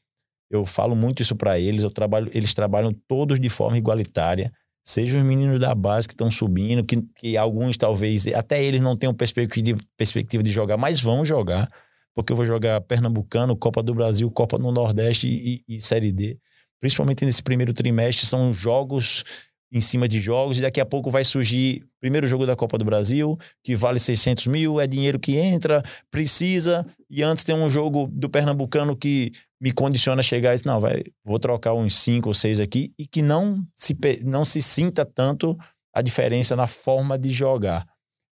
Eu 0.49 0.65
falo 0.65 0.95
muito 0.95 1.21
isso 1.21 1.35
para 1.35 1.59
eles. 1.59 1.83
Eu 1.83 1.91
trabalho, 1.91 2.31
eles 2.33 2.55
trabalham 2.55 2.95
todos 3.09 3.41
de 3.41 3.49
forma 3.49 3.77
igualitária. 3.77 4.53
Sejam 4.85 5.21
os 5.21 5.27
meninos 5.27 5.61
da 5.61 5.75
base 5.75 6.07
que 6.07 6.15
estão 6.15 6.31
subindo, 6.31 6.85
que, 6.85 7.03
que 7.17 7.37
alguns 7.37 7.77
talvez, 7.77 8.29
até 8.29 8.63
eles 8.63 8.81
não 8.81 8.97
tenham 8.97 9.13
perspectiva, 9.13 9.81
perspectiva 9.97 10.43
de 10.43 10.51
jogar, 10.51 10.77
mas 10.77 11.01
vão 11.01 11.25
jogar, 11.25 11.69
porque 12.15 12.33
eu 12.33 12.37
vou 12.37 12.47
jogar 12.47 12.81
Pernambucano, 12.83 13.57
Copa 13.57 13.83
do 13.83 13.95
Brasil, 13.95 14.31
Copa 14.31 14.57
no 14.57 14.71
Nordeste 14.71 15.29
e, 15.29 15.65
e 15.69 15.81
Série 15.81 16.13
D. 16.13 16.39
Principalmente 16.81 17.25
nesse 17.25 17.43
primeiro 17.43 17.73
trimestre, 17.73 18.27
são 18.27 18.53
jogos 18.53 19.25
em 19.73 19.81
cima 19.81 20.07
de 20.07 20.21
jogos, 20.21 20.59
e 20.59 20.63
daqui 20.63 20.81
a 20.81 20.85
pouco 20.85 21.11
vai 21.11 21.25
surgir 21.25 21.83
primeiro 21.99 22.27
jogo 22.27 22.45
da 22.45 22.55
Copa 22.55 22.77
do 22.77 22.85
Brasil, 22.85 23.39
que 23.65 23.75
vale 23.75 23.99
600 23.99 24.47
mil, 24.47 24.79
é 24.79 24.87
dinheiro 24.87 25.19
que 25.19 25.37
entra, 25.37 25.83
precisa, 26.11 26.87
e 27.09 27.23
antes 27.23 27.43
tem 27.43 27.55
um 27.55 27.71
jogo 27.71 28.07
do 28.13 28.29
Pernambucano 28.29 28.95
que 28.95 29.33
me 29.59 29.73
condiciona 29.73 30.21
a 30.21 30.23
chegar 30.23 30.53
e 30.53 30.57
dizer, 30.57 30.69
não, 30.69 30.79
vai, 30.79 31.03
vou 31.25 31.39
trocar 31.39 31.73
uns 31.73 31.99
cinco 31.99 32.29
ou 32.29 32.35
seis 32.35 32.61
aqui, 32.61 32.93
e 32.99 33.07
que 33.07 33.23
não 33.23 33.67
se, 33.75 33.97
não 34.25 34.45
se 34.45 34.61
sinta 34.61 35.07
tanto 35.07 35.57
a 35.95 36.03
diferença 36.03 36.55
na 36.55 36.67
forma 36.67 37.19
de 37.19 37.31
jogar. 37.31 37.87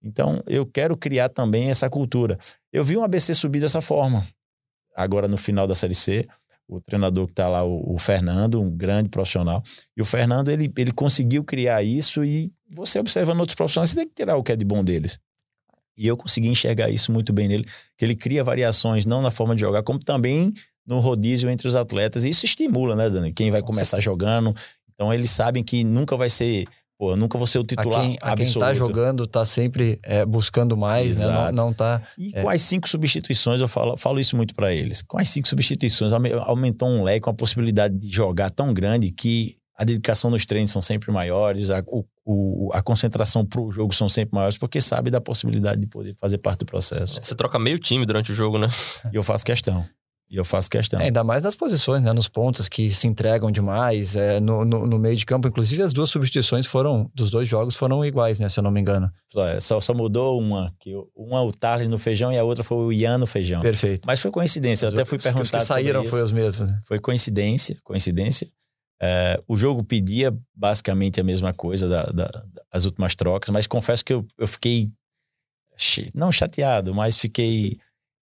Então, 0.03 0.41
eu 0.45 0.65
quero 0.65 0.97
criar 0.97 1.29
também 1.29 1.69
essa 1.69 1.89
cultura. 1.89 2.37
Eu 2.71 2.83
vi 2.83 2.97
um 2.97 3.03
ABC 3.03 3.33
subir 3.33 3.59
dessa 3.59 3.81
forma, 3.81 4.25
agora 4.95 5.27
no 5.27 5.37
final 5.37 5.67
da 5.67 5.75
Série 5.75 5.95
C, 5.95 6.27
o 6.69 6.79
treinador 6.79 7.25
que 7.25 7.33
está 7.33 7.47
lá, 7.47 7.63
o, 7.63 7.95
o, 7.95 7.97
Fernando, 7.97 8.61
um 8.61 8.69
grande 8.69 9.09
profissional. 9.09 9.63
E 9.97 10.01
o 10.01 10.05
Fernando, 10.05 10.51
ele, 10.51 10.71
ele 10.77 10.91
conseguiu 10.91 11.43
criar 11.43 11.81
isso 11.81 12.23
e 12.23 12.51
você 12.69 12.99
observando 12.99 13.39
outros 13.39 13.55
profissionais, 13.55 13.89
você 13.89 13.95
tem 13.95 14.07
que 14.07 14.13
tirar 14.13 14.37
o 14.37 14.43
que 14.43 14.51
é 14.51 14.55
de 14.55 14.63
bom 14.63 14.83
deles. 14.83 15.19
E 15.97 16.07
eu 16.07 16.15
consegui 16.15 16.47
enxergar 16.47 16.89
isso 16.89 17.11
muito 17.11 17.33
bem 17.33 17.47
nele, 17.47 17.65
que 17.97 18.05
ele 18.05 18.15
cria 18.15 18.43
variações 18.43 19.05
não 19.05 19.21
na 19.21 19.31
forma 19.31 19.55
de 19.55 19.61
jogar, 19.61 19.81
como 19.81 19.99
também 19.99 20.53
no 20.85 20.99
rodízio 20.99 21.49
entre 21.49 21.67
os 21.67 21.75
atletas. 21.75 22.23
E 22.23 22.29
isso 22.29 22.45
estimula, 22.45 22.95
né, 22.95 23.09
Dani? 23.09 23.33
Quem 23.33 23.49
vai 23.49 23.61
começar 23.61 23.99
jogando. 23.99 24.55
Então 24.93 25.13
eles 25.13 25.31
sabem 25.31 25.63
que 25.63 25.83
nunca 25.83 26.15
vai 26.15 26.29
ser 26.29 26.65
Pô, 26.99 27.11
eu 27.11 27.15
nunca 27.15 27.37
vou 27.37 27.47
ser 27.47 27.59
o 27.59 27.63
titular 27.63 28.01
a 28.01 28.03
quem, 28.03 28.17
a 28.21 28.31
absoluto. 28.33 28.53
quem 28.53 28.59
tá 28.59 28.73
jogando 28.73 29.25
tá 29.25 29.45
sempre 29.45 29.97
é, 30.03 30.25
buscando 30.25 30.75
mais, 30.75 31.19
né? 31.19 31.27
Não, 31.27 31.51
não 31.67 31.73
tá... 31.73 32.01
E 32.17 32.31
é. 32.35 32.41
com 32.41 32.49
as 32.49 32.61
cinco 32.61 32.89
substituições, 32.89 33.61
eu 33.61 33.69
falo, 33.69 33.95
falo 33.95 34.19
isso 34.19 34.35
muito 34.35 34.53
para 34.53 34.73
eles. 34.73 35.01
Com 35.01 35.17
as 35.17 35.29
cinco 35.29 35.47
substituições, 35.47 36.11
aumentou 36.11 36.89
um 36.89 37.01
leque, 37.01 37.29
uma 37.29 37.33
possibilidade 37.33 37.97
de 37.97 38.13
jogar 38.13 38.49
tão 38.51 38.73
grande 38.73 39.11
que 39.11 39.55
a 39.77 39.85
dedicação 39.85 40.29
nos 40.29 40.45
treinos 40.45 40.71
são 40.71 40.81
sempre 40.81 41.09
maiores, 41.09 41.69
a, 41.69 41.81
o, 41.87 42.03
o, 42.25 42.69
a 42.73 42.81
concentração 42.81 43.45
pro 43.45 43.71
jogo 43.71 43.95
são 43.95 44.09
sempre 44.09 44.35
maiores, 44.35 44.57
porque 44.57 44.81
sabe 44.81 45.09
da 45.09 45.21
possibilidade 45.21 45.79
de 45.79 45.87
poder 45.87 46.13
fazer 46.19 46.39
parte 46.39 46.59
do 46.59 46.65
processo. 46.65 47.17
Você 47.23 47.33
troca 47.33 47.57
meio 47.57 47.79
time 47.79 48.05
durante 48.05 48.33
o 48.33 48.35
jogo, 48.35 48.57
né? 48.57 48.67
E 49.09 49.15
eu 49.15 49.23
faço 49.23 49.45
questão. 49.45 49.85
E 50.29 50.35
eu 50.35 50.45
faço 50.45 50.69
questão. 50.69 51.01
É, 51.01 51.05
ainda 51.05 51.23
mais 51.23 51.41
nas 51.41 51.55
posições, 51.55 52.03
né? 52.03 52.13
Nos 52.13 52.27
pontos 52.27 52.69
que 52.69 52.87
se 52.91 53.07
entregam 53.07 53.49
demais, 53.49 54.15
é, 54.15 54.39
no, 54.39 54.63
no, 54.63 54.85
no, 54.85 54.99
meio 54.99 55.15
de 55.15 55.25
campo. 55.25 55.47
Inclusive, 55.47 55.81
as 55.81 55.91
duas 55.91 56.11
substituições 56.11 56.67
foram, 56.67 57.09
dos 57.15 57.31
dois 57.31 57.47
jogos, 57.47 57.75
foram 57.75 58.05
iguais, 58.05 58.39
né? 58.39 58.47
Se 58.47 58.59
eu 58.59 58.63
não 58.63 58.69
me 58.69 58.79
engano. 58.79 59.11
Só, 59.27 59.59
só, 59.59 59.81
só 59.81 59.93
mudou 59.93 60.39
uma, 60.39 60.71
que 60.79 60.93
uma 61.15 61.41
o 61.41 61.51
Tarles 61.51 61.87
no 61.87 61.97
feijão 61.97 62.31
e 62.31 62.37
a 62.37 62.43
outra 62.43 62.63
foi 62.63 62.77
o 62.77 62.93
Ian 62.93 63.17
no 63.17 63.25
feijão. 63.25 63.59
Perfeito. 63.61 64.05
Mas 64.05 64.19
foi 64.19 64.29
coincidência, 64.29 64.85
eu 64.85 64.91
até 64.91 65.03
fui 65.03 65.17
perguntar. 65.17 65.41
Os 65.41 65.51
que 65.51 65.59
saíram 65.61 66.05
foi 66.05 66.21
os 66.21 66.31
mesmos. 66.31 66.69
Né? 66.69 66.79
Foi 66.83 66.99
coincidência, 66.99 67.77
coincidência. 67.83 68.47
É, 69.01 69.41
o 69.47 69.57
jogo 69.57 69.83
pedia 69.83 70.31
basicamente 70.53 71.19
a 71.19 71.23
mesma 71.23 71.53
coisa 71.53 71.87
da, 71.87 72.03
da, 72.03 72.43
das 72.71 72.85
últimas 72.85 73.15
trocas, 73.15 73.51
mas 73.51 73.65
confesso 73.65 74.05
que 74.05 74.13
eu, 74.13 74.25
eu 74.37 74.47
fiquei, 74.47 74.91
não 76.13 76.31
chateado, 76.31 76.93
mas 76.93 77.17
fiquei 77.17 77.79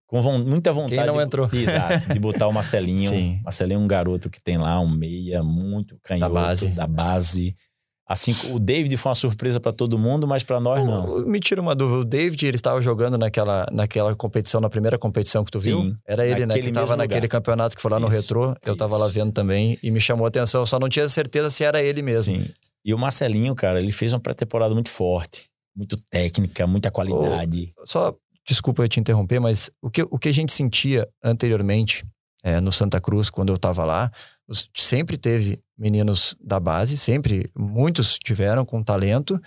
com 0.07 0.21
muita 0.39 0.71
vontade. 0.71 0.95
Quem 0.95 1.05
não 1.05 1.17
de, 1.17 1.23
entrou? 1.23 1.49
Exato, 1.51 2.13
de 2.13 2.19
botar 2.19 2.47
o 2.47 2.53
Marcelinho. 2.53 3.09
Sim. 3.11 3.39
Marcelinho 3.43 3.79
é 3.79 3.83
um 3.83 3.87
garoto 3.87 4.29
que 4.29 4.41
tem 4.41 4.57
lá 4.57 4.79
um 4.79 4.89
meia 4.89 5.43
muito 5.43 5.97
canhoto. 6.01 6.33
Da 6.33 6.41
base. 6.41 6.67
Da 6.69 6.87
base. 6.87 7.55
Assim, 8.09 8.33
o 8.53 8.57
David 8.57 8.95
foi 8.95 9.09
uma 9.09 9.15
surpresa 9.15 9.59
para 9.59 9.73
todo 9.73 9.99
mundo, 9.99 10.25
mas 10.25 10.41
para 10.41 10.61
nós 10.61 10.85
não. 10.85 11.27
Me 11.27 11.41
tira 11.41 11.59
uma 11.59 11.75
dúvida. 11.75 11.99
O 11.99 12.05
David, 12.05 12.45
ele 12.45 12.55
estava 12.55 12.79
jogando 12.79 13.17
naquela, 13.17 13.65
naquela 13.69 14.15
competição, 14.15 14.61
na 14.61 14.69
primeira 14.69 14.97
competição 14.97 15.43
que 15.43 15.51
tu 15.51 15.59
viu? 15.59 15.81
Sim, 15.81 15.97
Era 16.07 16.25
ele, 16.25 16.45
né? 16.45 16.57
Que 16.57 16.67
estava 16.67 16.95
naquele 16.95 17.27
campeonato 17.27 17.75
que 17.75 17.81
foi 17.81 17.91
lá 17.91 17.99
no 17.99 18.09
isso, 18.09 18.21
Retrô. 18.21 18.55
Eu 18.65 18.73
estava 18.73 18.95
lá 18.95 19.09
vendo 19.09 19.33
também 19.33 19.77
e 19.83 19.91
me 19.91 19.99
chamou 19.99 20.23
a 20.23 20.29
atenção. 20.29 20.61
Eu 20.61 20.65
só 20.65 20.79
não 20.79 20.87
tinha 20.87 21.07
certeza 21.09 21.49
se 21.49 21.65
era 21.65 21.83
ele 21.83 22.01
mesmo. 22.01 22.33
Sim. 22.33 22.47
E 22.85 22.93
o 22.93 22.97
Marcelinho, 22.97 23.53
cara, 23.53 23.81
ele 23.81 23.91
fez 23.91 24.13
uma 24.13 24.21
pré-temporada 24.21 24.73
muito 24.73 24.89
forte, 24.89 25.49
muito 25.75 25.97
técnica, 26.09 26.65
muita 26.65 26.89
qualidade. 26.89 27.73
Oh, 27.77 27.85
só 27.85 28.15
Desculpa 28.47 28.83
eu 28.83 28.87
te 28.87 28.99
interromper, 28.99 29.39
mas 29.39 29.69
o 29.81 29.89
que, 29.89 30.03
o 30.03 30.17
que 30.17 30.29
a 30.29 30.33
gente 30.33 30.53
sentia 30.53 31.07
anteriormente 31.23 32.05
é, 32.43 32.61
no 32.61 32.71
Santa 32.71 33.01
Cruz, 33.01 33.29
quando 33.29 33.49
eu 33.49 33.55
estava 33.55 33.83
lá, 33.83 34.11
sempre 34.73 35.17
teve 35.17 35.59
meninos 35.77 36.35
da 36.41 36.59
base, 36.59 36.97
sempre, 36.97 37.51
muitos 37.55 38.17
tiveram 38.17 38.65
com 38.65 38.81
talento, 38.81 39.39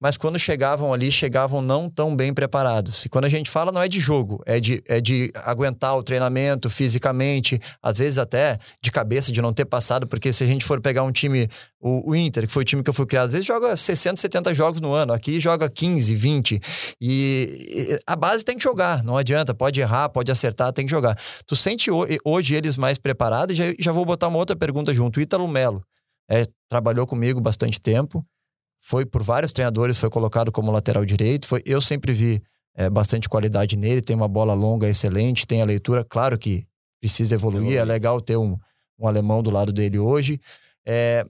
mas 0.00 0.16
quando 0.16 0.38
chegavam 0.38 0.92
ali, 0.92 1.10
chegavam 1.10 1.62
não 1.62 1.88
tão 1.88 2.14
bem 2.14 2.32
preparados. 2.34 3.04
E 3.04 3.08
quando 3.08 3.24
a 3.24 3.28
gente 3.28 3.48
fala, 3.48 3.72
não 3.72 3.82
é 3.82 3.88
de 3.88 3.98
jogo, 3.98 4.42
é 4.44 4.60
de, 4.60 4.82
é 4.86 5.00
de 5.00 5.32
aguentar 5.34 5.96
o 5.96 6.02
treinamento 6.02 6.68
fisicamente, 6.68 7.58
às 7.82 7.98
vezes 7.98 8.18
até 8.18 8.58
de 8.82 8.90
cabeça, 8.90 9.32
de 9.32 9.40
não 9.40 9.54
ter 9.54 9.64
passado, 9.64 10.06
porque 10.06 10.32
se 10.32 10.44
a 10.44 10.46
gente 10.46 10.64
for 10.64 10.80
pegar 10.80 11.02
um 11.02 11.10
time, 11.10 11.48
o, 11.80 12.10
o 12.10 12.14
Inter, 12.14 12.46
que 12.46 12.52
foi 12.52 12.62
o 12.62 12.64
time 12.64 12.82
que 12.82 12.90
eu 12.90 12.94
fui 12.94 13.06
criado, 13.06 13.26
às 13.26 13.32
vezes 13.32 13.46
joga 13.46 13.74
60, 13.74 14.20
70 14.20 14.54
jogos 14.54 14.80
no 14.80 14.92
ano, 14.92 15.14
aqui 15.14 15.40
joga 15.40 15.68
15, 15.68 16.14
20. 16.14 16.60
E 17.00 17.98
a 18.06 18.14
base 18.14 18.44
tem 18.44 18.58
que 18.58 18.64
jogar, 18.64 19.02
não 19.02 19.16
adianta, 19.16 19.54
pode 19.54 19.80
errar, 19.80 20.10
pode 20.10 20.30
acertar, 20.30 20.72
tem 20.72 20.84
que 20.84 20.90
jogar. 20.90 21.18
Tu 21.46 21.56
sente 21.56 21.90
hoje 22.22 22.54
eles 22.54 22.76
mais 22.76 22.98
preparados? 22.98 23.56
Já, 23.56 23.64
já 23.78 23.92
vou 23.92 24.04
botar 24.04 24.28
uma 24.28 24.38
outra 24.38 24.54
pergunta 24.54 24.92
junto. 24.92 25.18
O 25.18 25.22
Ítalo 25.22 25.48
Melo 25.48 25.82
é, 26.30 26.42
trabalhou 26.68 27.06
comigo 27.06 27.40
bastante 27.40 27.80
tempo 27.80 28.24
foi 28.86 29.04
por 29.04 29.20
vários 29.20 29.50
treinadores, 29.50 29.98
foi 29.98 30.08
colocado 30.08 30.52
como 30.52 30.70
lateral 30.70 31.04
direito. 31.04 31.48
Foi, 31.48 31.60
eu 31.66 31.80
sempre 31.80 32.12
vi 32.12 32.40
é, 32.72 32.88
bastante 32.88 33.28
qualidade 33.28 33.76
nele, 33.76 34.00
tem 34.00 34.14
uma 34.14 34.28
bola 34.28 34.54
longa 34.54 34.88
excelente, 34.88 35.44
tem 35.44 35.60
a 35.60 35.64
leitura, 35.64 36.04
claro 36.04 36.38
que 36.38 36.64
precisa 37.00 37.34
evoluir, 37.34 37.78
é 37.78 37.84
legal 37.84 38.20
ter 38.20 38.36
um, 38.36 38.56
um 38.96 39.08
alemão 39.08 39.42
do 39.42 39.50
lado 39.50 39.72
dele 39.72 39.98
hoje. 39.98 40.40
É, 40.86 41.26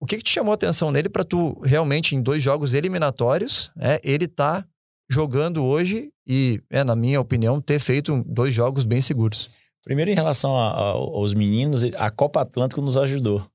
o 0.00 0.04
que, 0.04 0.16
que, 0.16 0.24
te 0.24 0.30
chamou 0.30 0.50
a 0.50 0.56
atenção 0.56 0.90
nele 0.90 1.08
para 1.08 1.22
tu 1.22 1.56
realmente, 1.62 2.16
em 2.16 2.20
dois 2.20 2.42
jogos 2.42 2.74
eliminatórios, 2.74 3.70
é, 3.78 4.00
ele 4.02 4.26
tá 4.26 4.66
jogando 5.08 5.64
hoje 5.64 6.10
e, 6.26 6.60
é, 6.70 6.82
na 6.82 6.96
minha 6.96 7.20
opinião, 7.20 7.60
ter 7.60 7.78
feito 7.78 8.20
dois 8.26 8.52
jogos 8.52 8.84
bem 8.84 9.00
seguros? 9.00 9.48
Primeiro, 9.84 10.10
em 10.10 10.14
relação 10.16 10.56
a, 10.56 10.70
a, 10.70 10.90
aos 10.90 11.34
meninos, 11.34 11.84
a 11.96 12.10
Copa 12.10 12.40
Atlântico 12.40 12.82
nos 12.82 12.96
ajudou. 12.96 13.46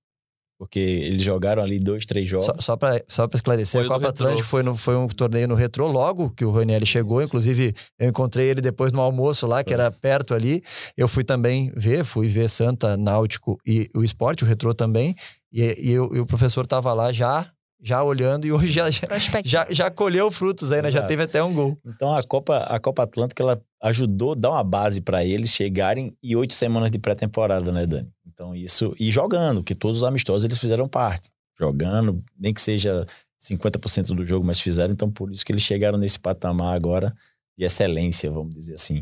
Porque 0.57 0.79
eles 0.79 1.21
jogaram 1.21 1.61
ali 1.61 1.79
dois, 1.79 2.03
três 2.03 2.27
jogos. 2.27 2.45
Só, 2.47 2.55
só 2.57 2.75
para 2.75 2.99
só 3.07 3.27
esclarecer, 3.31 3.79
foi 3.81 3.85
a 3.85 3.93
Copa 3.93 4.09
Atlântico 4.09 4.47
foi, 4.47 4.63
no, 4.63 4.75
foi 4.75 4.95
um 4.95 5.07
torneio 5.07 5.47
no 5.47 5.53
Retro 5.53 5.85
logo 5.85 6.31
que 6.31 6.43
o 6.43 6.51
Ranieri 6.51 6.85
chegou. 6.85 7.19
Sim. 7.19 7.25
Inclusive, 7.27 7.75
eu 7.99 8.09
encontrei 8.09 8.49
ele 8.49 8.59
depois 8.59 8.91
no 8.91 9.01
almoço 9.01 9.45
lá, 9.45 9.63
que 9.63 9.73
era 9.73 9.91
perto 9.91 10.33
ali. 10.33 10.63
Eu 10.95 11.07
fui 11.07 11.23
também 11.23 11.71
ver, 11.75 12.03
fui 12.03 12.27
ver 12.27 12.49
Santa, 12.49 12.97
Náutico 12.97 13.59
e 13.65 13.87
o 13.95 14.03
esporte, 14.03 14.43
o 14.43 14.47
Retro 14.47 14.73
também. 14.73 15.15
E, 15.53 15.89
e, 15.89 15.91
eu, 15.91 16.09
e 16.15 16.19
o 16.19 16.25
professor 16.25 16.63
estava 16.63 16.91
lá 16.93 17.11
já 17.11 17.51
já 17.81 18.03
olhando 18.03 18.45
e 18.45 18.51
hoje 18.51 18.71
já, 18.71 18.89
já, 18.89 19.07
já, 19.45 19.67
já 19.69 19.91
colheu 19.91 20.31
frutos 20.31 20.71
aí, 20.71 20.81
né? 20.81 20.89
Já 20.89 21.03
teve 21.03 21.23
até 21.23 21.43
um 21.43 21.53
gol. 21.53 21.77
Então 21.85 22.13
a 22.13 22.23
Copa, 22.23 22.57
a 22.57 22.79
Copa 22.79 23.03
Atlântica 23.03 23.43
ela 23.43 23.61
ajudou 23.83 24.31
a 24.31 24.35
dar 24.35 24.49
uma 24.51 24.63
base 24.63 25.01
para 25.01 25.23
eles 25.23 25.51
chegarem 25.51 26.15
e 26.21 26.35
oito 26.35 26.53
semanas 26.53 26.89
de 26.89 26.97
pré-temporada, 26.97 27.71
né, 27.71 27.85
Dani? 27.85 28.09
Então 28.37 28.53
isso 28.53 28.93
e 28.99 29.09
jogando, 29.09 29.63
que 29.63 29.73
todos 29.73 29.97
os 29.97 30.03
amistosos 30.03 30.45
eles 30.45 30.59
fizeram 30.59 30.87
parte, 30.87 31.31
jogando, 31.57 32.23
nem 32.37 32.53
que 32.53 32.61
seja 32.61 33.03
50% 33.41 34.13
do 34.15 34.23
jogo, 34.23 34.45
mas 34.45 34.59
fizeram. 34.59 34.93
Então 34.93 35.09
por 35.09 35.31
isso 35.31 35.43
que 35.43 35.51
eles 35.51 35.63
chegaram 35.63 35.97
nesse 35.97 36.19
patamar 36.19 36.75
agora 36.75 37.15
de 37.57 37.65
excelência, 37.65 38.29
vamos 38.29 38.53
dizer 38.53 38.75
assim. 38.75 39.01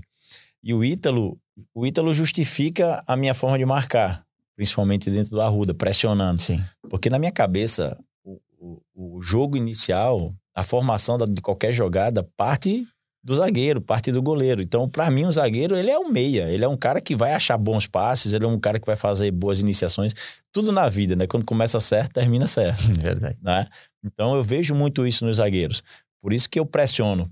E 0.63 0.73
o 0.73 0.85
Ítalo, 0.85 1.37
o 1.73 1.85
Ítalo 1.85 2.13
justifica 2.13 3.03
a 3.05 3.17
minha 3.17 3.33
forma 3.33 3.57
de 3.57 3.65
marcar, 3.65 4.25
principalmente 4.55 5.11
dentro 5.11 5.31
do 5.31 5.41
Arruda, 5.41 5.73
pressionando. 5.73 6.41
Sim. 6.41 6.63
Porque 6.89 7.09
na 7.09 7.19
minha 7.19 7.31
cabeça, 7.31 7.97
o, 8.23 8.39
o, 8.57 9.17
o 9.17 9.21
jogo 9.21 9.57
inicial, 9.57 10.33
a 10.55 10.63
formação 10.63 11.17
da- 11.17 11.25
de 11.25 11.41
qualquer 11.41 11.73
jogada 11.73 12.23
parte 12.37 12.87
do 13.25 13.33
zagueiro, 13.33 13.81
parte 13.81 14.11
do 14.11 14.21
goleiro. 14.21 14.61
Então, 14.61 14.87
para 14.87 15.09
mim, 15.09 15.25
o 15.25 15.31
zagueiro, 15.31 15.75
ele 15.75 15.89
é 15.89 15.97
um 15.97 16.09
meia. 16.09 16.47
Ele 16.47 16.63
é 16.63 16.67
um 16.67 16.77
cara 16.77 17.01
que 17.01 17.15
vai 17.15 17.33
achar 17.33 17.57
bons 17.57 17.87
passes, 17.87 18.33
ele 18.33 18.45
é 18.45 18.47
um 18.47 18.59
cara 18.59 18.79
que 18.79 18.85
vai 18.85 18.95
fazer 18.95 19.31
boas 19.31 19.61
iniciações. 19.61 20.13
Tudo 20.51 20.71
na 20.71 20.87
vida, 20.87 21.15
né? 21.15 21.25
Quando 21.25 21.43
começa 21.43 21.79
certo, 21.79 22.13
termina 22.13 22.45
certo, 22.45 22.83
Verdade. 22.93 23.35
né? 23.41 23.67
Então, 24.03 24.35
eu 24.35 24.43
vejo 24.43 24.75
muito 24.75 25.07
isso 25.07 25.25
nos 25.25 25.37
zagueiros. 25.37 25.81
Por 26.21 26.33
isso 26.33 26.47
que 26.47 26.59
eu 26.59 26.67
pressiono. 26.67 27.27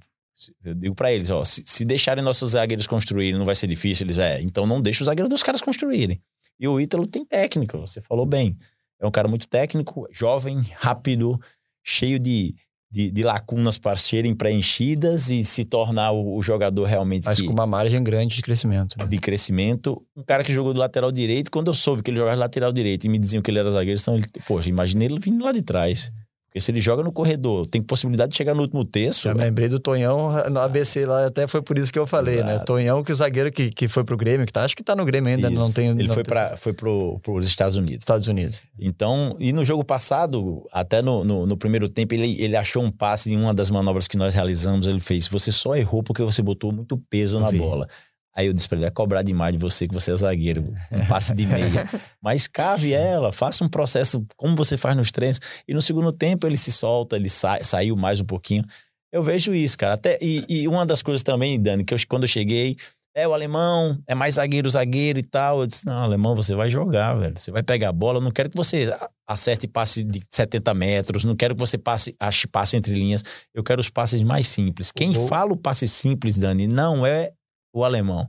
Eu 0.64 0.74
digo 0.74 0.96
para 0.96 1.14
eles, 1.14 1.30
ó, 1.30 1.46
se, 1.46 1.62
se 1.64 1.86
deixarem 1.86 2.24
nossos 2.24 2.52
zagueiros 2.52 2.88
construírem, 2.88 3.38
não 3.38 3.46
vai 3.46 3.54
ser 3.54 3.68
difícil. 3.68 4.08
Eles, 4.08 4.18
é, 4.18 4.42
então 4.42 4.66
não 4.66 4.82
deixa 4.82 5.04
os 5.04 5.06
zagueiros 5.06 5.30
dos 5.30 5.44
caras 5.44 5.62
construírem. 5.62 6.20
E 6.60 6.68
o 6.68 6.82
Ítalo 6.82 7.06
tem 7.06 7.24
técnica, 7.24 7.78
você 7.78 8.02
falou 8.02 8.26
bem. 8.26 8.58
É 9.00 9.06
um 9.06 9.12
cara 9.12 9.28
muito 9.28 9.48
técnico, 9.48 10.08
jovem, 10.12 10.60
rápido, 10.74 11.40
cheio 11.84 12.18
de, 12.18 12.56
de, 12.94 13.10
de 13.10 13.24
lacunas 13.24 13.80
para 13.80 13.96
serem 13.98 14.36
preenchidas 14.36 15.32
e 15.32 15.44
se 15.44 15.66
tornar 15.66 16.12
o, 16.12 16.38
o 16.38 16.42
jogador 16.44 16.84
realmente 16.86 17.26
Mas 17.26 17.40
que- 17.42 17.48
com 17.48 17.52
uma 17.54 17.66
margem 17.66 18.04
grande 18.04 18.36
de 18.36 18.42
crescimento. 18.44 18.96
né? 19.00 19.08
de 19.08 19.18
crescimento. 19.18 20.00
Um 20.16 20.22
cara 20.22 20.44
que 20.44 20.54
jogou 20.54 20.74
do 20.76 20.80
lateral 20.80 21.12
direito, 21.12 21.50
quando 21.50 21.70
eu 21.70 21.74
soube 21.74 22.04
que 22.04 22.12
ele 22.12 22.18
jogava 22.18 22.36
de 22.36 22.40
lateral 22.42 22.72
direito 22.72 23.06
e 23.06 23.10
me 23.10 23.18
diziam 23.18 23.42
que 23.42 23.50
ele 23.50 23.58
era 23.58 23.72
zagueiro, 23.72 24.00
então 24.00 24.16
ele, 24.16 24.26
poxa, 24.48 24.70
imaginei 24.70 25.08
ele 25.08 25.20
vindo 25.20 25.44
lá 25.44 25.52
de 25.52 25.64
trás. 25.64 26.12
Porque 26.54 26.62
se 26.62 26.70
ele 26.70 26.80
joga 26.80 27.02
no 27.02 27.12
corredor, 27.12 27.66
tem 27.66 27.82
possibilidade 27.82 28.30
de 28.30 28.38
chegar 28.38 28.54
no 28.54 28.62
último 28.62 28.86
terço. 28.86 29.28
Eu 29.28 29.36
lembrei 29.36 29.68
do 29.68 29.80
Tonhão 29.80 30.30
no 30.52 30.60
ABC 30.60 31.04
lá, 31.04 31.26
até 31.26 31.48
foi 31.48 31.64
por 31.64 31.80
isso 31.80 31.92
que 31.92 31.98
eu 31.98 32.06
falei, 32.06 32.44
né? 32.44 32.52
Exato. 32.52 32.66
Tonhão, 32.66 33.04
que 33.04 33.12
o 33.12 33.16
zagueiro 33.16 33.52
que, 33.52 33.72
que 33.72 33.88
foi 33.88 34.04
pro 34.04 34.16
Grêmio, 34.16 34.46
que 34.46 34.54
tá, 34.54 34.64
acho 34.64 34.76
que 34.76 34.84
tá 34.84 34.96
no 34.96 35.04
Grêmio 35.04 35.34
ainda, 35.34 35.50
não 35.50 35.66
Isso. 35.66 35.74
tem. 35.74 35.90
Ele 35.90 36.08
não 36.08 36.14
foi 36.14 36.24
para 36.24 36.56
foi 36.56 36.72
pro, 36.72 37.20
pros 37.24 37.48
Estados 37.48 37.76
Unidos. 37.76 38.04
Estados 38.04 38.28
Unidos. 38.28 38.62
Então, 38.80 39.36
e 39.40 39.52
no 39.52 39.66
jogo 39.66 39.84
passado, 39.84 40.64
até 40.72 41.02
no, 41.02 41.24
no, 41.24 41.48
no 41.48 41.58
primeiro 41.58 41.90
tempo, 41.90 42.14
ele, 42.14 42.40
ele 42.40 42.56
achou 42.56 42.84
um 42.84 42.92
passe 42.92 43.34
em 43.34 43.36
uma 43.36 43.52
das 43.52 43.72
manobras 43.72 44.08
que 44.08 44.16
nós 44.16 44.36
realizamos. 44.36 44.86
Ele 44.86 45.00
fez: 45.00 45.28
Você 45.28 45.52
só 45.52 45.76
errou 45.76 46.04
porque 46.04 46.22
você 46.22 46.44
botou 46.44 46.72
muito 46.72 46.96
peso 47.10 47.40
na 47.40 47.50
vi. 47.50 47.58
bola. 47.58 47.88
Aí 48.36 48.48
eu 48.48 48.54
disse 48.54 48.68
pra 48.68 48.78
ele: 48.78 48.86
é 48.88 48.90
cobrar 48.90 49.22
demais 49.22 49.54
de 49.54 49.60
você, 49.60 49.88
que 49.88 49.94
você 49.94 50.12
é 50.12 50.16
zagueiro, 50.16 50.74
um 50.92 51.06
passe 51.06 51.34
de 51.36 51.46
meia. 51.46 51.88
Mas 52.22 52.48
cave 52.48 52.94
ela, 52.94 53.32
faça 53.32 53.64
um 53.64 53.70
processo 53.70 54.26
como 54.36 54.56
você 54.56 54.76
faz 54.78 54.98
nos 54.98 55.12
treinos. 55.12 55.40
E 55.68 55.74
no 55.74 55.82
segundo 55.82 56.12
tempo 56.12 56.48
ele 56.48 56.58
se 56.58 56.72
solta, 56.72 57.16
ele 57.16 57.30
sai, 57.30 57.64
saiu 57.64 57.96
mais 57.96 58.20
um 58.22 58.26
pouquinho. 58.26 58.64
Eu 59.12 59.22
vejo 59.24 59.54
isso, 59.54 59.78
cara. 59.78 59.94
Até, 59.94 60.18
e, 60.22 60.44
e 60.50 60.68
uma 60.68 60.86
das 60.86 61.04
coisas 61.04 61.22
também, 61.22 61.62
Dani, 61.62 61.84
que 61.86 61.94
eu, 61.94 61.98
quando 62.08 62.24
eu 62.24 62.28
cheguei, 62.28 62.76
é 63.16 63.28
o 63.28 63.34
alemão, 63.36 64.02
é 64.08 64.16
mais 64.16 64.34
zagueiro, 64.36 64.68
zagueiro 64.68 65.20
e 65.20 65.24
tal. 65.24 65.62
Eu 65.62 65.68
disse, 65.68 65.86
não, 65.86 65.98
alemão, 65.98 66.36
você 66.36 66.56
vai 66.56 66.68
jogar, 66.68 67.14
velho. 67.14 67.36
Você 67.38 67.52
vai 67.52 67.62
pegar 67.62 67.90
a 67.90 67.94
bola. 67.94 68.18
Eu 68.18 68.24
não 68.24 68.32
quero 68.32 68.50
que 68.50 68.58
você 68.58 68.92
acerte 69.28 69.68
passe 69.68 70.04
de 70.04 70.20
70 70.32 70.74
metros. 70.74 71.24
Não 71.24 71.36
quero 71.36 71.54
que 71.54 71.60
você 71.60 71.78
passe, 71.78 72.16
ache 72.20 72.48
passe 72.48 72.76
entre 72.76 72.96
linhas. 72.96 73.24
Eu 73.54 73.64
quero 73.64 73.80
os 73.82 73.90
passes 73.92 74.24
mais 74.24 74.48
simples. 74.48 74.92
Quem 74.92 75.14
gol- 75.14 75.28
fala 75.28 75.54
o 75.54 75.58
passe 75.58 75.88
simples, 75.88 76.40
Dani, 76.40 76.66
não 76.66 77.06
é 77.06 77.32
o 77.74 77.84
alemão. 77.84 78.28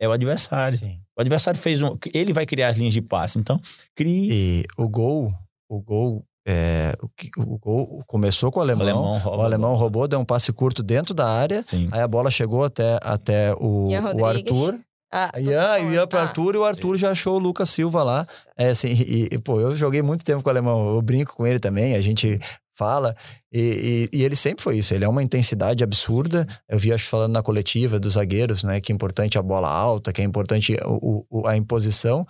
É 0.00 0.08
o 0.08 0.12
adversário. 0.12 0.78
Sim. 0.78 0.98
O 1.16 1.20
adversário 1.20 1.58
fez 1.58 1.80
um. 1.82 1.96
Ele 2.12 2.32
vai 2.32 2.46
criar 2.46 2.68
as 2.68 2.76
linhas 2.76 2.92
de 2.92 3.02
passe. 3.02 3.38
Então, 3.38 3.60
crie. 3.94 4.28
E 4.32 4.64
o 4.76 4.88
gol, 4.88 5.32
o 5.68 5.80
gol, 5.80 6.24
é, 6.46 6.92
o, 7.00 7.52
o 7.54 7.58
gol 7.58 8.04
começou 8.06 8.50
com 8.50 8.58
o 8.58 8.62
O 8.62 8.64
alemão. 8.64 9.14
alemão 9.14 9.36
O 9.38 9.42
alemão 9.42 9.74
roubou, 9.74 10.08
deu 10.08 10.18
um 10.18 10.24
passe 10.24 10.52
curto 10.52 10.82
dentro 10.82 11.14
da 11.14 11.26
área. 11.26 11.62
Sim. 11.62 11.88
Aí 11.92 12.00
a 12.00 12.08
bola 12.08 12.30
chegou 12.30 12.64
até, 12.64 12.98
até 13.02 13.54
o, 13.54 13.88
o. 13.88 14.24
Arthur. 14.24 14.78
Ah, 15.16 15.30
Ian, 15.38 15.78
Ian 15.92 16.08
pro 16.08 16.18
tá. 16.18 16.24
Arthur 16.24 16.56
e 16.56 16.58
o 16.58 16.64
Arthur 16.64 16.98
já 16.98 17.12
achou 17.12 17.36
o 17.36 17.38
Lucas 17.38 17.70
Silva 17.70 18.02
lá. 18.02 18.26
É 18.58 18.70
assim, 18.70 18.88
e, 18.88 19.28
e, 19.30 19.38
pô, 19.38 19.60
eu 19.60 19.72
joguei 19.72 20.02
muito 20.02 20.24
tempo 20.24 20.42
com 20.42 20.48
o 20.48 20.50
alemão, 20.50 20.88
eu 20.88 21.00
brinco 21.00 21.36
com 21.36 21.46
ele 21.46 21.60
também, 21.60 21.94
a 21.94 22.00
gente 22.00 22.40
fala, 22.76 23.14
e, 23.52 24.08
e- 24.12 24.18
e 24.18 24.24
ele 24.24 24.34
sempre 24.36 24.62
foi 24.62 24.78
isso, 24.78 24.94
ele 24.94 25.04
é 25.04 25.08
uma 25.08 25.22
intensidade 25.22 25.82
absurda. 25.84 26.46
Eu 26.68 26.78
vi, 26.78 26.92
acho, 26.92 27.06
falando 27.06 27.32
na 27.32 27.42
coletiva 27.42 27.98
dos 28.00 28.14
zagueiros, 28.14 28.64
né, 28.64 28.80
que 28.80 28.90
é 28.92 28.94
importante 28.94 29.38
a 29.38 29.42
bola 29.42 29.68
alta, 29.70 30.12
que 30.12 30.20
é 30.20 30.24
importante 30.24 30.76
o, 30.84 31.24
o- 31.30 31.46
a 31.46 31.56
imposição. 31.56 32.26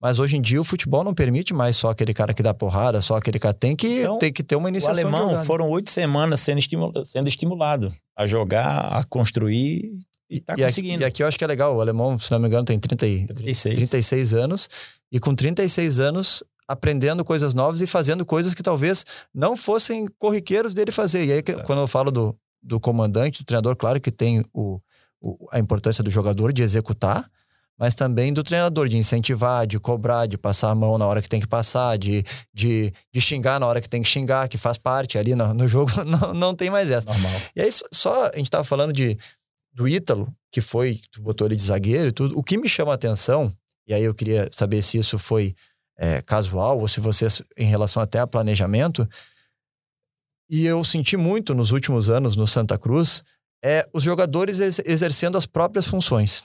Mas 0.00 0.18
hoje 0.20 0.36
em 0.36 0.42
dia 0.42 0.60
o 0.60 0.64
futebol 0.64 1.02
não 1.02 1.14
permite 1.14 1.54
mais 1.54 1.74
só 1.74 1.88
aquele 1.88 2.12
cara 2.12 2.34
que 2.34 2.42
dá 2.42 2.52
porrada, 2.52 3.00
só 3.00 3.16
aquele 3.16 3.38
cara. 3.38 3.54
Tem 3.54 3.74
que, 3.74 4.00
Então, 4.02 4.18
tem 4.18 4.30
que 4.32 4.42
ter 4.42 4.54
uma 4.54 4.66
O 4.66 4.68
iniciação. 4.68 5.10
de 5.10 5.16
alemão 5.16 5.44
foram 5.44 5.70
oito 5.70 5.90
semanas 5.90 6.40
sendo, 6.40 6.58
estimula- 6.58 7.02
sendo 7.04 7.28
estimulado 7.28 7.92
a 8.14 8.26
jogar, 8.26 8.88
a 8.92 9.02
construir 9.04 9.90
e 10.28 10.38
tá 10.40 10.52
e, 10.52 10.62
aqui, 10.62 10.62
conseguindo. 10.64 11.02
e 11.02 11.04
aqui 11.06 11.22
eu 11.22 11.26
acho 11.26 11.38
que 11.38 11.44
é 11.44 11.46
legal, 11.46 11.74
o 11.74 11.80
alemão, 11.80 12.18
se 12.18 12.30
não 12.30 12.38
me 12.38 12.46
engano, 12.46 12.64
tem 12.66 12.78
30, 12.78 13.06
e- 13.06 13.24
36. 13.26 13.74
36 13.74 14.34
anos, 14.34 14.68
e 15.10 15.18
com 15.18 15.34
36 15.34 15.98
anos 15.98 16.44
aprendendo 16.68 17.24
coisas 17.24 17.54
novas 17.54 17.80
e 17.80 17.86
fazendo 17.86 18.24
coisas 18.24 18.54
que 18.54 18.62
talvez 18.62 19.04
não 19.34 19.56
fossem 19.56 20.06
corriqueiros 20.18 20.74
dele 20.74 20.90
fazer. 20.92 21.24
E 21.24 21.32
aí, 21.32 21.42
que- 21.42 21.52
Tá. 21.54 21.62
quando 21.62 21.80
eu 21.80 21.86
falo 21.88 22.10
do, 22.10 22.36
do 22.62 22.80
comandante, 22.80 23.42
do 23.42 23.46
treinador, 23.46 23.76
claro 23.76 24.00
que 24.00 24.10
tem 24.10 24.44
o, 24.52 24.80
o- 25.20 25.46
a 25.52 25.58
importância 25.58 26.02
do 26.02 26.10
jogador 26.10 26.52
de 26.52 26.62
executar, 26.62 27.30
mas 27.78 27.94
também 27.94 28.32
do 28.32 28.42
treinador, 28.42 28.88
de 28.88 28.96
incentivar, 28.96 29.66
de 29.66 29.78
cobrar, 29.78 30.26
de 30.26 30.38
passar 30.38 30.70
a 30.70 30.74
mão 30.74 30.96
na 30.96 31.06
hora 31.06 31.20
que 31.20 31.28
tem 31.28 31.40
que 31.40 31.46
passar, 31.46 31.98
de, 31.98 32.24
de, 32.52 32.90
de 33.12 33.20
xingar 33.20 33.60
na 33.60 33.66
hora 33.66 33.80
que 33.82 33.88
tem 33.88 34.02
que 34.02 34.08
xingar, 34.08 34.48
que 34.48 34.56
faz 34.56 34.78
parte 34.78 35.18
ali 35.18 35.34
no, 35.34 35.52
no 35.52 35.68
jogo, 35.68 35.90
não, 36.04 36.32
não 36.34 36.54
tem 36.54 36.70
mais 36.70 36.90
essa. 36.90 37.06
Normal. 37.12 37.32
E 37.54 37.60
aí, 37.60 37.68
só- 37.92 38.30
a 38.34 38.36
gente 38.38 38.50
tava 38.50 38.64
falando 38.64 38.92
de, 38.94 39.16
do 39.72 39.86
Ítalo, 39.86 40.34
que 40.50 40.62
foi, 40.62 40.98
tu 41.12 41.20
botou 41.20 41.46
ele 41.46 41.54
de 41.54 41.62
zagueiro 41.62 42.08
e 42.08 42.12
tudo. 42.12 42.36
O 42.38 42.42
que 42.42 42.56
me 42.56 42.66
chama 42.68 42.92
a 42.92 42.94
atenção, 42.94 43.52
e 43.86 43.92
aí 43.92 44.02
eu 44.02 44.14
queria 44.14 44.48
saber 44.50 44.80
se 44.82 44.96
isso 44.96 45.18
foi 45.18 45.54
é, 45.98 46.20
casual 46.22 46.78
ou 46.78 46.88
se 46.88 47.00
vocês, 47.00 47.42
em 47.56 47.66
relação 47.66 48.02
até 48.02 48.18
a 48.18 48.26
planejamento, 48.26 49.08
e 50.48 50.64
eu 50.64 50.84
senti 50.84 51.16
muito 51.16 51.54
nos 51.54 51.72
últimos 51.72 52.08
anos 52.08 52.36
no 52.36 52.46
Santa 52.46 52.78
Cruz, 52.78 53.22
é 53.64 53.84
os 53.92 54.02
jogadores 54.02 54.60
ex- 54.60 54.80
exercendo 54.84 55.36
as 55.36 55.46
próprias 55.46 55.86
funções. 55.86 56.44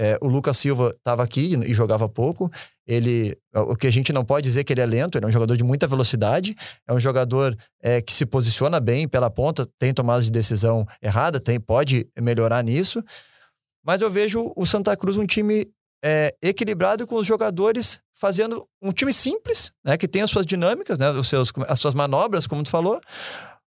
É, 0.00 0.16
o 0.20 0.28
Lucas 0.28 0.56
Silva 0.56 0.94
estava 0.96 1.24
aqui 1.24 1.56
e 1.66 1.72
jogava 1.72 2.08
pouco. 2.08 2.48
Ele, 2.86 3.36
o 3.52 3.74
que 3.74 3.86
a 3.86 3.90
gente 3.90 4.12
não 4.12 4.24
pode 4.24 4.44
dizer 4.44 4.62
que 4.62 4.72
ele 4.72 4.80
é 4.80 4.86
lento, 4.86 5.18
ele 5.18 5.24
é 5.24 5.28
um 5.28 5.32
jogador 5.32 5.56
de 5.56 5.64
muita 5.64 5.88
velocidade, 5.88 6.54
é 6.86 6.92
um 6.92 7.00
jogador 7.00 7.56
é, 7.82 8.00
que 8.00 8.12
se 8.12 8.24
posiciona 8.24 8.78
bem 8.78 9.08
pela 9.08 9.28
ponta, 9.28 9.66
tem 9.76 9.92
tomadas 9.92 10.26
de 10.26 10.30
decisão 10.30 10.86
errada, 11.02 11.40
tem, 11.40 11.58
pode 11.58 12.06
melhorar 12.16 12.62
nisso. 12.62 13.02
Mas 13.84 14.00
eu 14.00 14.10
vejo 14.10 14.52
o 14.54 14.64
Santa 14.64 14.96
Cruz 14.96 15.16
um 15.16 15.26
time 15.26 15.66
é, 16.04 16.34
equilibrado 16.42 17.06
com 17.06 17.16
os 17.16 17.26
jogadores 17.26 18.00
fazendo 18.14 18.66
um 18.82 18.92
time 18.92 19.12
simples, 19.12 19.70
né, 19.84 19.96
que 19.96 20.08
tem 20.08 20.22
as 20.22 20.30
suas 20.30 20.44
dinâmicas, 20.46 20.98
né, 20.98 21.10
os 21.10 21.28
seus, 21.28 21.52
as 21.68 21.78
suas 21.80 21.94
manobras, 21.94 22.46
como 22.46 22.62
tu 22.62 22.70
falou, 22.70 23.00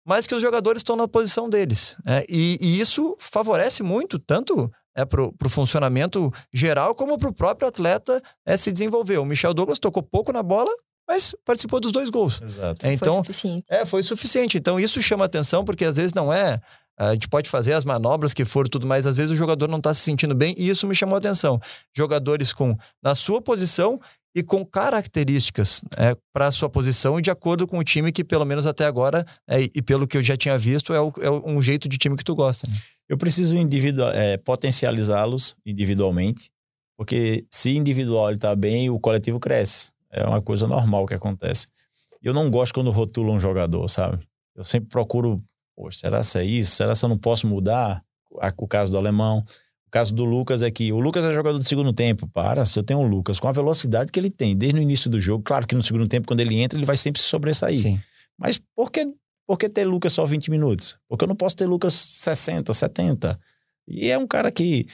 mas 0.06 0.26
que 0.26 0.34
os 0.34 0.40
jogadores 0.42 0.80
estão 0.80 0.96
na 0.96 1.06
posição 1.06 1.48
deles. 1.50 1.96
né, 2.04 2.24
e, 2.28 2.56
e 2.60 2.80
isso 2.80 3.16
favorece 3.18 3.82
muito, 3.82 4.18
tanto 4.18 4.70
é, 4.96 5.04
para 5.04 5.22
o 5.22 5.48
funcionamento 5.48 6.32
geral, 6.52 6.94
como 6.94 7.16
para 7.18 7.28
o 7.28 7.32
próprio 7.34 7.68
atleta 7.68 8.20
é, 8.46 8.56
se 8.56 8.72
desenvolver. 8.72 9.18
O 9.18 9.24
Michel 9.24 9.54
Douglas 9.54 9.78
tocou 9.78 10.02
pouco 10.02 10.32
na 10.32 10.42
bola, 10.42 10.70
mas 11.06 11.34
participou 11.44 11.78
dos 11.80 11.92
dois 11.92 12.10
gols. 12.10 12.40
Exato. 12.42 12.84
Foi 12.84 12.92
Então, 12.94 13.12
suficiente. 13.14 13.64
é, 13.70 13.86
foi 13.86 14.02
suficiente. 14.02 14.58
Então, 14.58 14.78
isso 14.80 15.00
chama 15.00 15.24
atenção, 15.24 15.64
porque 15.64 15.84
às 15.84 15.96
vezes 15.96 16.12
não 16.12 16.32
é. 16.32 16.60
A 16.98 17.12
gente 17.14 17.28
pode 17.28 17.48
fazer 17.48 17.72
as 17.74 17.84
manobras 17.84 18.34
que 18.34 18.44
for 18.44 18.68
tudo, 18.68 18.86
mas 18.86 19.06
às 19.06 19.16
vezes 19.16 19.30
o 19.30 19.36
jogador 19.36 19.68
não 19.68 19.78
está 19.78 19.94
se 19.94 20.00
sentindo 20.00 20.34
bem, 20.34 20.54
e 20.58 20.68
isso 20.68 20.86
me 20.86 20.94
chamou 20.94 21.16
atenção. 21.16 21.60
Jogadores 21.96 22.52
com 22.52 22.76
na 23.02 23.14
sua 23.14 23.40
posição 23.40 24.00
e 24.34 24.42
com 24.42 24.64
características 24.64 25.82
é, 25.96 26.14
para 26.32 26.46
a 26.48 26.50
sua 26.50 26.68
posição 26.68 27.18
e 27.18 27.22
de 27.22 27.30
acordo 27.30 27.66
com 27.66 27.78
o 27.78 27.84
time 27.84 28.12
que, 28.12 28.22
pelo 28.24 28.44
menos 28.44 28.66
até 28.66 28.84
agora, 28.84 29.24
é, 29.48 29.62
e 29.62 29.80
pelo 29.82 30.06
que 30.06 30.16
eu 30.16 30.22
já 30.22 30.36
tinha 30.36 30.56
visto, 30.58 30.92
é, 30.92 31.00
o- 31.00 31.12
é 31.20 31.30
um 31.30 31.60
jeito 31.62 31.88
de 31.88 31.96
time 31.98 32.16
que 32.16 32.24
tu 32.24 32.34
gosta. 32.34 32.68
né? 32.68 32.74
Eu 33.08 33.16
preciso 33.16 33.54
é, 34.12 34.36
potencializá-los 34.36 35.56
individualmente, 35.64 36.50
porque 36.96 37.46
se 37.50 37.70
individual 37.74 38.30
ele 38.30 38.38
tá 38.38 38.54
bem, 38.54 38.90
o 38.90 38.98
coletivo 38.98 39.40
cresce. 39.40 39.90
É 40.10 40.24
uma 40.24 40.42
coisa 40.42 40.66
normal 40.66 41.06
que 41.06 41.14
acontece. 41.14 41.66
Eu 42.22 42.34
não 42.34 42.50
gosto 42.50 42.74
quando 42.74 42.90
rotulam 42.90 43.36
um 43.36 43.40
jogador, 43.40 43.88
sabe? 43.88 44.18
Eu 44.54 44.64
sempre 44.64 44.88
procuro, 44.88 45.42
poxa, 45.78 46.00
será 46.00 46.20
que 46.22 46.38
é 46.38 46.44
isso? 46.44 46.74
Será 46.74 46.92
que 46.92 47.04
eu 47.04 47.08
não 47.08 47.16
posso 47.16 47.46
mudar? 47.46 48.02
O 48.56 48.66
caso 48.66 48.90
do 48.90 48.98
alemão. 48.98 49.44
O 49.86 49.90
caso 49.90 50.12
do 50.12 50.24
Lucas 50.24 50.62
é 50.62 50.70
que 50.70 50.92
o 50.92 50.98
Lucas 50.98 51.24
é 51.24 51.32
jogador 51.32 51.56
do 51.56 51.64
segundo 51.64 51.92
tempo. 51.94 52.26
Para, 52.28 52.66
se 52.66 52.78
eu 52.78 52.82
tenho 52.82 53.00
o 53.00 53.06
Lucas 53.06 53.38
com 53.38 53.48
a 53.48 53.52
velocidade 53.52 54.10
que 54.12 54.18
ele 54.18 54.28
tem 54.28 54.56
desde 54.56 54.78
o 54.78 54.82
início 54.82 55.08
do 55.08 55.20
jogo, 55.20 55.42
claro 55.42 55.66
que 55.66 55.74
no 55.74 55.82
segundo 55.82 56.06
tempo, 56.08 56.26
quando 56.26 56.40
ele 56.40 56.56
entra, 56.56 56.78
ele 56.78 56.84
vai 56.84 56.96
sempre 56.96 57.22
se 57.22 57.28
sobressair. 57.28 57.78
Sim. 57.78 58.00
Mas 58.36 58.60
por 58.76 58.90
que, 58.90 59.06
por 59.46 59.56
que 59.56 59.68
ter 59.68 59.84
Lucas 59.84 60.12
só 60.12 60.26
20 60.26 60.50
minutos? 60.50 60.98
Porque 61.08 61.24
eu 61.24 61.28
não 61.28 61.36
posso 61.36 61.56
ter 61.56 61.66
Lucas 61.66 61.94
60, 61.94 62.74
70. 62.74 63.38
E 63.86 64.10
é 64.10 64.18
um 64.18 64.26
cara 64.26 64.50
que 64.50 64.86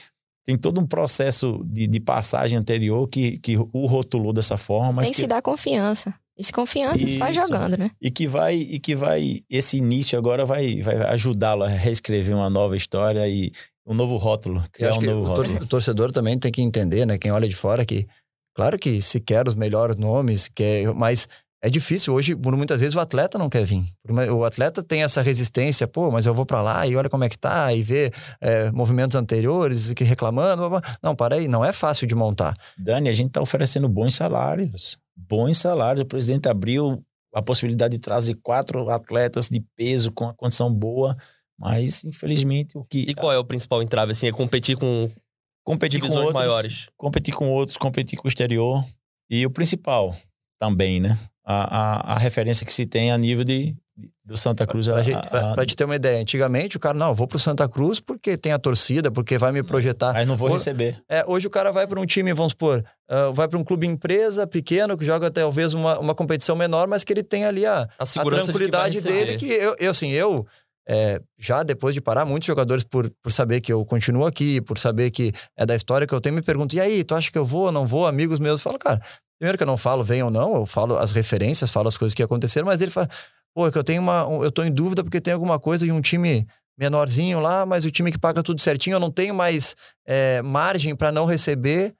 tem 0.45 0.55
todo 0.55 0.79
um 0.79 0.85
processo 0.85 1.63
de, 1.65 1.87
de 1.87 1.99
passagem 1.99 2.57
anterior 2.57 3.07
que, 3.07 3.37
que 3.39 3.57
o 3.57 3.85
rotulou 3.87 4.31
dessa 4.31 4.55
forma. 4.55 4.91
Mas 4.91 5.07
Tem 5.07 5.11
que, 5.11 5.15
que 5.15 5.21
se 5.21 5.27
dar 5.27 5.41
confiança. 5.41 6.13
E 6.37 6.43
se 6.43 6.51
confiança 6.51 7.07
se 7.07 7.17
faz 7.17 7.35
Isso. 7.35 7.47
jogando, 7.47 7.77
né? 7.77 7.91
e 8.01 8.11
que 8.11 8.27
vai 8.27 8.55
e 8.55 8.77
que 8.77 8.93
vai 8.93 9.41
esse 9.49 9.77
início 9.77 10.19
agora 10.19 10.43
vai, 10.43 10.81
vai 10.81 10.97
ajudá-lo 11.13 11.63
a 11.63 11.69
reescrever 11.69 12.35
uma 12.35 12.49
nova 12.49 12.75
história 12.75 13.25
e 13.25 13.53
um 13.87 13.93
novo 13.93 14.17
rótulo 14.17 14.61
criar 14.71 14.89
acho 14.89 14.99
um 14.99 15.03
novo 15.03 15.21
o, 15.21 15.27
rótulo 15.27 15.63
o 15.63 15.67
torcedor 15.67 16.11
também 16.11 16.37
tem 16.37 16.51
que 16.51 16.61
entender, 16.61 17.05
né? 17.05 17.17
Quem 17.17 17.31
olha 17.31 17.47
de 17.47 17.55
fora 17.55 17.85
que, 17.85 18.05
claro 18.53 18.77
que 18.77 19.01
se 19.01 19.21
quer 19.21 19.47
os 19.47 19.55
melhores 19.55 19.95
nomes, 19.95 20.49
quer, 20.53 20.93
mas 20.93 21.29
é 21.65 21.69
difícil 21.69 22.13
hoje, 22.13 22.35
por 22.35 22.55
muitas 22.55 22.79
vezes 22.79 22.95
o 22.95 22.99
atleta 22.99 23.37
não 23.37 23.49
quer 23.49 23.65
vir. 23.65 23.83
O 24.31 24.43
atleta 24.43 24.83
tem 24.83 25.03
essa 25.03 25.21
resistência, 25.21 25.87
pô, 25.87 26.11
mas 26.11 26.25
eu 26.25 26.33
vou 26.33 26.45
pra 26.45 26.61
lá 26.61 26.85
e 26.85 26.95
olha 26.95 27.09
como 27.09 27.23
é 27.23 27.29
que 27.29 27.37
tá, 27.37 27.73
e 27.73 27.81
vê 27.81 28.11
é, 28.39 28.71
movimentos 28.71 29.15
anteriores 29.15 29.93
que 29.93 30.03
reclamando. 30.03 30.69
blá, 30.69 30.79
blá. 30.79 30.97
Não, 31.01 31.15
para 31.15 31.35
aí, 31.35 31.47
não 31.47 31.63
é 31.65 31.71
fácil 31.73 32.07
de 32.07 32.13
montar. 32.15 32.53
Dani 32.77 33.09
a 33.09 33.13
gente 33.13 33.27
está 33.27 33.41
oferecendo 33.41 33.89
bons 33.89 34.15
salários 34.15 34.97
bons 35.15 35.57
salários 35.57 36.03
o 36.03 36.05
presidente 36.05 36.49
abriu 36.49 37.01
a 37.33 37.41
possibilidade 37.41 37.93
de 37.93 37.99
trazer 37.99 38.35
quatro 38.43 38.89
atletas 38.89 39.47
de 39.47 39.63
peso 39.75 40.11
com 40.11 40.25
a 40.25 40.33
condição 40.33 40.73
boa 40.73 41.15
mas 41.57 42.03
infelizmente 42.03 42.77
o 42.77 42.83
que 42.83 43.05
E 43.07 43.15
qual 43.15 43.31
é 43.31 43.37
o 43.37 43.45
principal 43.45 43.81
entrave, 43.81 44.11
assim? 44.11 44.27
É 44.27 44.31
competir 44.31 44.75
com 44.75 45.09
competir 45.63 45.99
com 45.99 46.05
divisões 46.05 46.27
outros, 46.27 46.45
maiores. 46.45 46.89
competir 46.97 47.33
com 47.33 47.49
outros, 47.49 47.77
competir 47.77 48.19
com 48.19 48.27
o 48.27 48.29
exterior. 48.29 48.85
E 49.29 49.45
o 49.45 49.49
principal 49.49 50.15
também, 50.59 50.99
né? 50.99 51.17
A, 51.45 52.11
a, 52.11 52.13
a 52.15 52.17
referência 52.17 52.65
que 52.65 52.73
se 52.73 52.85
tem 52.87 53.11
a 53.11 53.17
nível 53.19 53.43
de, 53.43 53.75
do 54.25 54.35
Santa 54.35 54.65
Cruz. 54.65 54.87
Pra, 54.87 54.95
a- 54.97 55.03
gente, 55.03 55.15
a- 55.17 55.21
pra, 55.21 55.53
pra 55.53 55.65
te 55.65 55.75
ter 55.75 55.85
uma 55.85 55.95
ideia, 55.95 56.19
antigamente 56.19 56.75
o 56.75 56.79
cara, 56.79 56.97
não, 56.97 57.09
eu 57.09 57.13
vou 57.13 57.27
pro 57.27 57.37
Santa 57.37 57.69
Cruz 57.69 57.99
porque 57.99 58.35
tem 58.35 58.51
a 58.51 58.57
torcida, 58.57 59.11
porque 59.11 59.37
vai 59.37 59.51
me 59.51 59.61
projetar. 59.61 60.13
Mas 60.13 60.27
não 60.27 60.35
vou 60.35 60.47
Ou- 60.49 60.55
receber. 60.55 60.99
É, 61.07 61.23
hoje 61.27 61.45
o 61.45 61.49
cara 61.51 61.71
vai 61.71 61.85
para 61.85 61.99
um 61.99 62.05
time, 62.05 62.33
vamos 62.33 62.53
supor, 62.53 62.83
ah, 63.07 63.29
vai 63.31 63.47
para 63.47 63.59
um 63.59 63.63
clube 63.63 63.85
empresa 63.85 64.47
pequeno 64.47 64.97
que 64.97 65.05
joga 65.05 65.29
talvez 65.29 65.75
uma, 65.75 65.99
uma 65.99 66.15
competição 66.15 66.55
menor, 66.55 66.87
mas 66.87 67.03
que 67.03 67.13
ele 67.13 67.21
tem 67.23 67.45
ali 67.45 67.63
a, 67.65 67.87
A 67.99 68.03
a 68.03 68.05
tranquilidade 68.23 68.99
de 69.01 69.07
que 69.07 69.13
dele 69.13 69.35
que 69.37 69.45
eu, 69.45 69.75
eu 69.79 69.91
assim, 69.91 70.09
eu 70.09 70.47
é, 70.87 71.19
já 71.39 71.63
depois 71.63 71.93
de 71.95 72.01
parar, 72.01 72.25
muitos 72.25 72.45
jogadores 72.47 72.83
por, 72.83 73.09
por 73.21 73.31
saber 73.31 73.59
que 73.61 73.71
eu 73.73 73.83
continuo 73.85 74.23
aqui, 74.25 74.61
por 74.61 74.77
saber 74.77 75.09
que 75.11 75.31
é 75.57 75.65
da 75.65 75.75
história 75.75 76.05
que 76.07 76.13
eu 76.13 76.21
tenho, 76.21 76.35
me 76.35 76.41
perguntam, 76.43 76.77
e 76.77 76.81
aí, 76.81 77.03
tu 77.03 77.15
acha 77.15 77.31
que 77.31 77.37
eu 77.37 77.45
vou 77.45 77.65
ou 77.65 77.71
não 77.71 77.87
vou? 77.87 78.05
Amigos 78.05 78.37
meus 78.39 78.61
falam, 78.61 78.77
cara, 78.77 79.01
primeiro 79.39 79.57
que 79.57 79.63
eu 79.63 79.67
não 79.67 79.77
falo 79.77 80.03
vem 80.03 80.23
ou 80.23 80.29
não, 80.29 80.55
eu 80.55 80.65
falo 80.65 80.97
as 80.97 81.11
referências, 81.11 81.71
falo 81.71 81.87
as 81.87 81.97
coisas 81.97 82.13
que 82.15 82.23
aconteceram, 82.23 82.65
mas 82.67 82.81
ele 82.81 82.91
fala, 82.91 83.09
pô, 83.53 83.67
é 83.67 83.71
que 83.71 83.77
eu 83.77 83.83
tenho 83.83 84.01
uma, 84.01 84.27
um- 84.27 84.43
eu 84.43 84.51
tô 84.51 84.63
em 84.63 84.71
dúvida 84.71 85.03
porque 85.03 85.19
tem 85.21 85.33
alguma 85.33 85.59
coisa 85.59 85.85
em 85.85 85.91
um 85.91 86.01
time 86.01 86.47
menorzinho 86.77 87.39
lá, 87.39 87.65
mas 87.65 87.85
o 87.85 87.91
time 87.91 88.11
que 88.11 88.17
paga 88.19 88.43
tudo 88.43 88.59
certinho, 88.61 88.95
eu 88.95 88.99
não 88.99 89.09
tenho 89.11 89.33
mais 89.33 89.75
é, 90.05 90.41
margem 90.41 90.95
para 90.95 91.11
não 91.11 91.25
receber. 91.25 91.93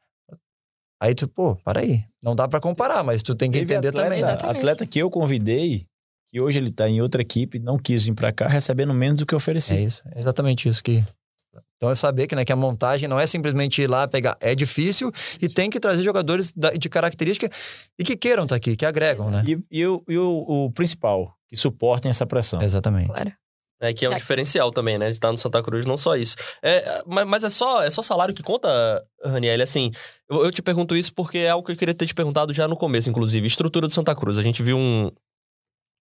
Aí 1.02 1.14
tu, 1.14 1.28
pô, 1.28 1.56
para 1.56 1.82
aí. 1.82 2.04
Não 2.22 2.36
dá 2.36 2.48
para 2.48 2.60
comparar, 2.60 3.04
mas 3.04 3.22
tu 3.22 3.36
tem 3.36 3.52
que 3.52 3.60
Teve 3.60 3.74
entender 3.74 3.90
atleta, 3.90 4.08
também. 4.10 4.22
né? 4.24 4.30
Exatamente. 4.30 4.58
atleta 4.58 4.86
que 4.86 5.00
eu 5.00 5.10
convidei, 5.10 5.86
que 6.30 6.40
hoje 6.42 6.58
ele 6.58 6.70
está 6.70 6.90
em 6.90 7.02
outra 7.02 7.22
equipe, 7.22 7.60
não 7.60 7.78
quis 7.78 8.06
vir 8.06 8.14
para 8.16 8.32
cá, 8.32 8.48
recebendo 8.48 8.94
menos 8.94 9.20
do 9.20 9.26
que 9.26 9.36
ofereci. 9.36 9.76
É 9.76 9.82
isso, 9.82 10.02
é 10.14 10.20
exatamente 10.20 10.68
isso 10.68 10.84
que. 10.84 11.06
Então 11.78 11.90
é 11.90 11.96
saber 11.96 12.28
que, 12.28 12.36
né, 12.36 12.46
que 12.46 12.54
a 12.54 12.56
montagem 12.56 13.08
não 13.08 13.20
é 13.20 13.26
simplesmente 13.26 13.82
ir 13.82 13.90
lá 13.90 14.08
pegar. 14.08 14.38
É 14.40 14.56
difícil 14.56 15.12
e 15.42 15.50
tem 15.50 15.70
que 15.70 15.80
trazer 15.80 16.04
jogadores 16.04 16.54
de 16.80 16.90
característica 16.90 17.50
e 18.00 18.04
que 18.04 18.16
queiram 18.16 18.44
estar 18.44 18.56
aqui, 18.56 18.76
que 18.76 18.86
agregam, 18.86 19.30
né? 19.30 19.44
E, 19.48 19.60
e 19.80 19.86
o, 19.86 20.04
e 20.08 20.18
o- 20.18 20.46
o 20.48 20.72
principal, 20.72 21.34
que 21.50 21.56
suportem 21.58 22.10
essa 22.10 22.26
pressão. 22.26 22.62
Exatamente. 22.62 23.08
Claro. 23.08 23.32
É 23.82 23.94
que 23.94 24.06
é 24.06 24.10
um 24.10 24.14
É. 24.14 24.16
diferencial 24.18 24.72
também, 24.72 24.98
né? 24.98 25.08
De 25.08 25.14
estar 25.16 25.30
no 25.32 25.38
Santa 25.38 25.62
Cruz, 25.62 25.86
não 25.86 25.98
só 25.98 26.16
isso. 26.16 26.36
É, 26.64 27.04
mas, 27.06 27.28
mas 27.28 27.44
é 27.44 27.50
só 27.50 27.84
é 27.84 27.90
só 27.90 28.02
salário 28.02 28.34
que 28.34 28.42
conta, 28.42 28.70
Raniel? 29.24 29.62
Assim, 29.62 29.92
eu, 30.30 30.46
eu 30.46 30.52
te 30.52 30.62
pergunto 30.62 30.96
isso 30.96 31.14
porque 31.14 31.40
é 31.40 31.50
algo 31.50 31.66
que 31.66 31.74
eu 31.74 31.76
queria 31.76 31.94
ter 31.94 32.06
te 32.08 32.14
perguntado 32.16 32.54
já 32.54 32.70
no 32.70 32.78
começo, 32.78 33.10
inclusive. 33.10 33.46
Estrutura 33.46 33.86
do 33.86 33.94
Santa 33.94 34.16
Cruz. 34.16 34.38
A 34.38 34.44
gente 34.44 34.64
viu 34.64 34.78
um. 34.78 35.12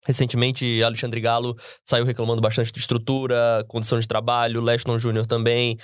Recentemente, 0.06 0.82
Alexandre 0.84 1.22
Galo 1.22 1.56
saiu 1.84 2.06
reclamando 2.06 2.42
bastante 2.42 2.72
de 2.72 2.80
estrutura, 2.80 3.64
condição 3.68 4.00
de 4.00 4.08
trabalho, 4.08 4.62
Leston 4.62 4.98
Júnior 4.98 5.28
também. 5.28 5.78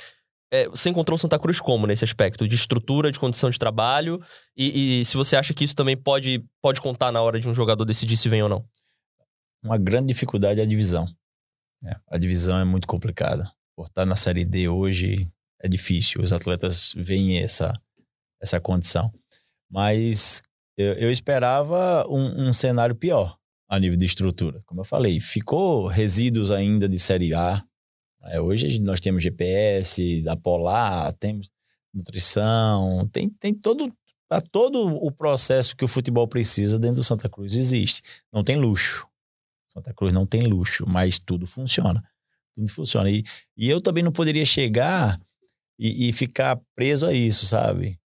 É, 0.51 0.67
você 0.69 0.89
encontrou 0.89 1.15
o 1.15 1.19
Santa 1.19 1.37
Cruz 1.37 1.59
como 1.59 1.85
nesse 1.85 2.03
aspecto? 2.03 2.47
De 2.47 2.55
estrutura, 2.55 3.11
de 3.11 3.19
condição 3.19 3.49
de 3.49 3.59
trabalho? 3.59 4.19
E, 4.55 5.01
e 5.01 5.05
se 5.05 5.17
você 5.17 5.35
acha 5.35 5.53
que 5.53 5.63
isso 5.63 5.75
também 5.75 5.95
pode, 5.95 6.43
pode 6.61 6.81
contar 6.81 7.11
na 7.11 7.21
hora 7.21 7.39
de 7.39 7.47
um 7.47 7.53
jogador 7.53 7.85
decidir 7.85 8.17
se 8.17 8.29
vem 8.29 8.41
ou 8.41 8.49
não? 8.49 8.65
Uma 9.63 9.77
grande 9.77 10.07
dificuldade 10.07 10.59
é 10.59 10.63
a 10.63 10.67
divisão. 10.67 11.07
É. 11.85 11.95
A 12.09 12.17
divisão 12.17 12.57
é 12.57 12.63
muito 12.63 12.87
complicada. 12.87 13.51
Por 13.75 13.85
estar 13.85 14.05
na 14.05 14.15
Série 14.15 14.45
D 14.45 14.67
hoje 14.67 15.29
é 15.61 15.67
difícil. 15.67 16.21
Os 16.21 16.31
atletas 16.31 16.93
veem 16.95 17.39
essa, 17.39 17.71
essa 18.41 18.59
condição. 18.59 19.11
Mas 19.69 20.41
eu, 20.77 20.93
eu 20.93 21.11
esperava 21.11 22.07
um, 22.07 22.47
um 22.47 22.53
cenário 22.53 22.95
pior 22.95 23.37
a 23.67 23.79
nível 23.79 23.97
de 23.97 24.05
estrutura. 24.05 24.61
Como 24.65 24.81
eu 24.81 24.85
falei, 24.85 25.19
ficou 25.19 25.87
resíduos 25.87 26.51
ainda 26.51 26.87
de 26.87 26.97
Série 26.97 27.33
A. 27.33 27.63
É, 28.23 28.39
hoje 28.41 28.79
nós 28.79 28.99
temos 28.99 29.23
GPS, 29.23 30.21
da 30.21 30.35
Polar, 30.35 31.13
temos 31.13 31.49
nutrição, 31.93 33.07
tem, 33.11 33.29
tem 33.29 33.53
todo, 33.53 33.91
a 34.29 34.41
todo 34.41 34.87
o 34.87 35.11
processo 35.11 35.75
que 35.75 35.85
o 35.85 35.87
futebol 35.87 36.27
precisa 36.27 36.79
dentro 36.79 36.97
do 36.97 37.03
Santa 37.03 37.29
Cruz 37.29 37.55
existe. 37.55 38.01
Não 38.31 38.43
tem 38.43 38.57
luxo. 38.57 39.07
Santa 39.71 39.93
Cruz 39.93 40.13
não 40.13 40.25
tem 40.25 40.41
luxo, 40.41 40.85
mas 40.87 41.19
tudo 41.19 41.45
funciona. 41.45 42.03
Tudo 42.53 42.69
funciona. 42.69 43.09
E, 43.09 43.23
e 43.55 43.69
eu 43.69 43.81
também 43.81 44.03
não 44.03 44.11
poderia 44.11 44.45
chegar 44.45 45.19
e, 45.77 46.09
e 46.09 46.13
ficar 46.13 46.59
preso 46.75 47.05
a 47.05 47.13
isso, 47.13 47.45
sabe? 47.45 47.99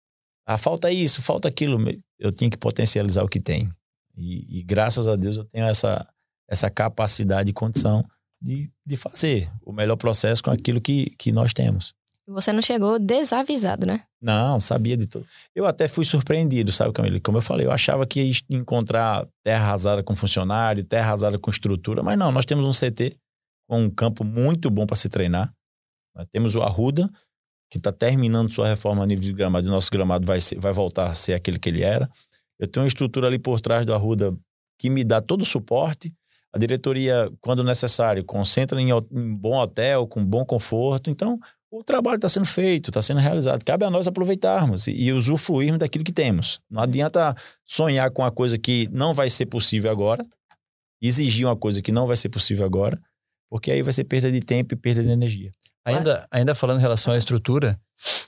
Ah, 0.46 0.56
falta 0.56 0.90
isso, 0.90 1.22
falta 1.22 1.48
aquilo. 1.48 1.78
Eu 2.18 2.32
tinha 2.32 2.50
que 2.50 2.56
potencializar 2.56 3.22
o 3.22 3.28
que 3.28 3.40
tem. 3.40 3.70
E, 4.18 4.58
e 4.58 4.62
graças 4.62 5.06
a 5.06 5.16
Deus 5.16 5.36
eu 5.36 5.44
tenho 5.44 5.66
essa, 5.66 6.06
essa 6.48 6.68
capacidade 6.68 7.50
e 7.50 7.52
condição 7.52 8.04
de, 8.40 8.70
de 8.84 8.96
fazer 8.96 9.50
o 9.64 9.72
melhor 9.72 9.96
processo 9.96 10.42
com 10.42 10.50
aquilo 10.50 10.80
que, 10.80 11.10
que 11.18 11.32
nós 11.32 11.52
temos. 11.52 11.94
Você 12.26 12.52
não 12.52 12.60
chegou 12.60 12.98
desavisado, 12.98 13.86
né? 13.86 14.02
Não, 14.20 14.60
sabia 14.60 14.98
de 14.98 15.06
tudo. 15.06 15.26
Eu 15.54 15.64
até 15.64 15.88
fui 15.88 16.04
surpreendido, 16.04 16.70
sabe, 16.70 16.92
Camila? 16.92 17.18
Como 17.20 17.38
eu 17.38 17.42
falei, 17.42 17.66
eu 17.66 17.72
achava 17.72 18.06
que 18.06 18.22
ia 18.22 18.32
encontrar 18.50 19.26
terra 19.42 19.64
arrasada 19.64 20.02
com 20.02 20.14
funcionário, 20.14 20.84
terra 20.84 21.06
arrasada 21.06 21.38
com 21.38 21.50
estrutura, 21.50 22.02
mas 22.02 22.18
não, 22.18 22.30
nós 22.30 22.44
temos 22.44 22.66
um 22.66 22.70
CT 22.70 23.16
com 23.66 23.84
um 23.84 23.90
campo 23.90 24.24
muito 24.24 24.70
bom 24.70 24.86
para 24.86 24.96
se 24.96 25.08
treinar. 25.08 25.50
Nós 26.14 26.26
temos 26.30 26.54
o 26.54 26.62
Arruda, 26.62 27.10
que 27.70 27.78
está 27.78 27.92
terminando 27.92 28.52
sua 28.52 28.68
reforma 28.68 29.04
a 29.04 29.06
nível 29.06 29.24
de 29.24 29.32
gramado, 29.32 29.66
e 29.66 29.68
o 29.68 29.72
nosso 29.72 29.90
gramado 29.90 30.26
vai, 30.26 30.40
ser, 30.40 30.58
vai 30.58 30.72
voltar 30.72 31.08
a 31.08 31.14
ser 31.14 31.32
aquele 31.32 31.58
que 31.58 31.68
ele 31.70 31.82
era. 31.82 32.10
Eu 32.58 32.66
tenho 32.66 32.84
uma 32.84 32.88
estrutura 32.88 33.26
ali 33.26 33.38
por 33.38 33.60
trás 33.60 33.86
do 33.86 33.94
Arruda 33.94 34.36
que 34.78 34.90
me 34.90 35.04
dá 35.04 35.20
todo 35.20 35.42
o 35.42 35.46
suporte. 35.46 36.14
A 36.52 36.58
diretoria, 36.58 37.30
quando 37.40 37.62
necessário, 37.62 38.24
concentra 38.24 38.80
em, 38.80 38.90
em 38.90 39.34
bom 39.34 39.58
hotel, 39.58 40.06
com 40.06 40.24
bom 40.24 40.44
conforto. 40.44 41.10
Então, 41.10 41.38
o 41.70 41.84
trabalho 41.84 42.16
está 42.16 42.28
sendo 42.28 42.46
feito, 42.46 42.88
está 42.90 43.02
sendo 43.02 43.20
realizado. 43.20 43.62
Cabe 43.64 43.84
a 43.84 43.90
nós 43.90 44.06
aproveitarmos 44.06 44.86
e, 44.86 44.92
e 44.92 45.12
usufruirmos 45.12 45.78
daquilo 45.78 46.04
que 46.04 46.12
temos. 46.12 46.60
Não 46.70 46.82
adianta 46.82 47.34
sonhar 47.66 48.10
com 48.10 48.22
uma 48.22 48.30
coisa 48.30 48.58
que 48.58 48.88
não 48.90 49.12
vai 49.12 49.28
ser 49.28 49.46
possível 49.46 49.90
agora, 49.90 50.24
exigir 51.02 51.46
uma 51.46 51.56
coisa 51.56 51.82
que 51.82 51.92
não 51.92 52.06
vai 52.06 52.16
ser 52.16 52.30
possível 52.30 52.64
agora, 52.64 52.98
porque 53.50 53.70
aí 53.70 53.82
vai 53.82 53.92
ser 53.92 54.04
perda 54.04 54.32
de 54.32 54.40
tempo 54.40 54.74
e 54.74 54.76
perda 54.76 55.02
de 55.02 55.10
energia. 55.10 55.52
Ainda, 55.84 56.26
ainda 56.30 56.54
falando 56.54 56.78
em 56.78 56.82
relação 56.82 57.12
à 57.12 57.18
estrutura, 57.18 57.78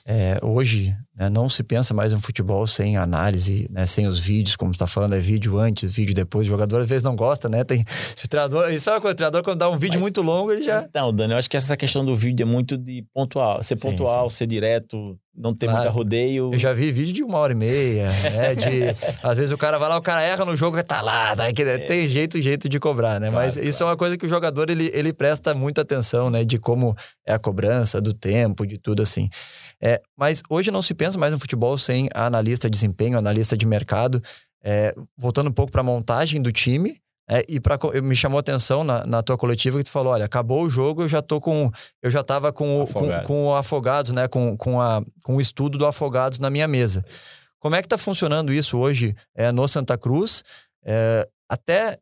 é, 0.05 0.37
hoje 0.41 0.95
né, 1.15 1.29
não 1.29 1.47
se 1.47 1.63
pensa 1.63 1.93
mais 1.93 2.11
no 2.13 2.19
futebol 2.19 2.65
sem 2.67 2.97
análise, 2.97 3.67
né, 3.69 3.85
sem 3.85 4.07
os 4.07 4.19
vídeos, 4.19 4.55
como 4.55 4.71
está 4.71 4.87
falando, 4.87 5.13
é 5.15 5.19
vídeo 5.19 5.57
antes, 5.57 5.95
vídeo 5.95 6.13
depois. 6.15 6.47
O 6.47 6.49
jogador 6.49 6.81
às 6.81 6.89
vezes 6.89 7.03
não 7.03 7.15
gosta, 7.15 7.47
né? 7.47 7.63
Tem, 7.63 7.83
se 8.15 8.25
o 8.25 8.29
treinador, 8.29 8.71
isso 8.71 8.89
é 8.89 8.93
uma 8.93 9.01
coisa, 9.01 9.13
o 9.13 9.15
treinador 9.17 9.43
quando 9.43 9.59
dá 9.59 9.69
um 9.69 9.77
vídeo 9.77 9.95
Mas- 9.95 10.01
muito 10.03 10.21
longo, 10.21 10.51
ele 10.51 10.63
já. 10.63 10.83
Então, 10.83 11.13
Dani, 11.13 11.33
eu 11.33 11.37
acho 11.37 11.49
que 11.49 11.57
essa 11.57 11.77
questão 11.77 12.03
do 12.05 12.15
vídeo 12.15 12.43
é 12.43 12.45
muito 12.45 12.77
de 12.77 13.05
pontual, 13.13 13.61
ser 13.63 13.77
Sim, 13.77 13.81
pontual, 13.89 14.29
ser 14.29 14.47
direto, 14.47 15.17
não 15.35 15.53
ter 15.53 15.67
Claro. 15.67 15.81
muito 15.83 15.93
rodeio. 15.95 16.49
Eu 16.53 16.59
já 16.59 16.73
vi 16.73 16.91
vídeo 16.91 17.13
de 17.13 17.23
uma 17.23 17.37
hora 17.37 17.53
e 17.53 17.55
meia, 17.55 18.07
né? 18.09 18.55
De, 18.55 18.65
às 19.23 19.37
vezes 19.37 19.51
o 19.51 19.57
cara 19.57 19.77
vai 19.77 19.89
lá, 19.89 19.97
o 19.97 20.01
cara 20.01 20.21
erra 20.21 20.43
no 20.45 20.57
jogo, 20.57 20.81
tá 20.83 21.01
lá, 21.01 21.35
daí 21.35 21.53
que- 21.53 21.63
tem 21.87 22.07
jeito, 22.07 22.41
jeito 22.41 22.67
de 22.67 22.79
cobrar, 22.79 23.19
né? 23.19 23.29
Claro, 23.29 23.45
Mas 23.45 23.55
isso 23.57 23.79
claro. 23.79 23.83
é 23.83 23.91
uma 23.91 23.97
coisa 23.97 24.17
que 24.17 24.25
o 24.25 24.29
jogador 24.29 24.69
ele, 24.69 24.89
ele 24.93 25.13
presta 25.13 25.53
muita 25.53 25.81
atenção, 25.81 26.29
né? 26.29 26.43
De 26.43 26.57
como 26.57 26.95
é 27.25 27.33
a 27.33 27.39
cobrança, 27.39 28.01
do 28.01 28.13
tempo, 28.13 28.65
de 28.65 28.77
tudo 28.77 29.01
assim. 29.01 29.29
É, 29.81 30.01
mas 30.17 30.41
hoje 30.49 30.71
não 30.71 30.81
se 30.81 30.93
pensa 30.93 31.17
mais 31.17 31.31
no 31.33 31.39
futebol 31.39 31.77
sem 31.77 32.09
analista 32.13 32.69
de 32.69 32.73
desempenho, 32.73 33.17
analista 33.17 33.55
de 33.57 33.65
mercado. 33.65 34.21
É, 34.63 34.93
voltando 35.17 35.49
um 35.49 35.53
pouco 35.53 35.71
para 35.71 35.81
a 35.81 35.83
montagem 35.83 36.41
do 36.41 36.51
time, 36.51 36.95
é, 37.29 37.43
e 37.47 37.59
pra, 37.59 37.79
me 38.03 38.15
chamou 38.15 38.37
a 38.37 38.41
atenção 38.41 38.83
na, 38.83 39.05
na 39.05 39.21
tua 39.21 39.37
coletiva 39.37 39.77
que 39.77 39.83
tu 39.85 39.91
falou: 39.91 40.13
olha, 40.13 40.25
acabou 40.25 40.63
o 40.63 40.69
jogo, 40.69 41.01
eu 41.03 41.07
já 41.07 41.21
tô 41.21 41.39
com. 41.39 41.71
Eu 42.01 42.11
já 42.11 42.23
tava 42.23 42.51
com, 42.53 42.81
o- 42.81 42.85
com, 42.87 42.99
Afogados. 42.99 43.27
com 43.27 43.43
o 43.45 43.55
Afogados, 43.55 44.11
né? 44.11 44.27
Com, 44.27 44.55
com, 44.57 44.79
a, 44.81 45.01
com 45.23 45.35
o 45.37 45.41
estudo 45.41 45.77
do 45.77 45.85
Afogados 45.85 46.39
na 46.39 46.49
minha 46.49 46.67
mesa. 46.67 47.03
Como 47.59 47.75
é 47.75 47.81
que 47.81 47.87
tá 47.87 47.97
funcionando 47.97 48.51
isso 48.51 48.77
hoje 48.77 49.15
é, 49.35 49.51
no 49.51 49.67
Santa 49.67 49.97
Cruz? 49.97 50.43
É, 50.83 51.27
até 51.49 51.97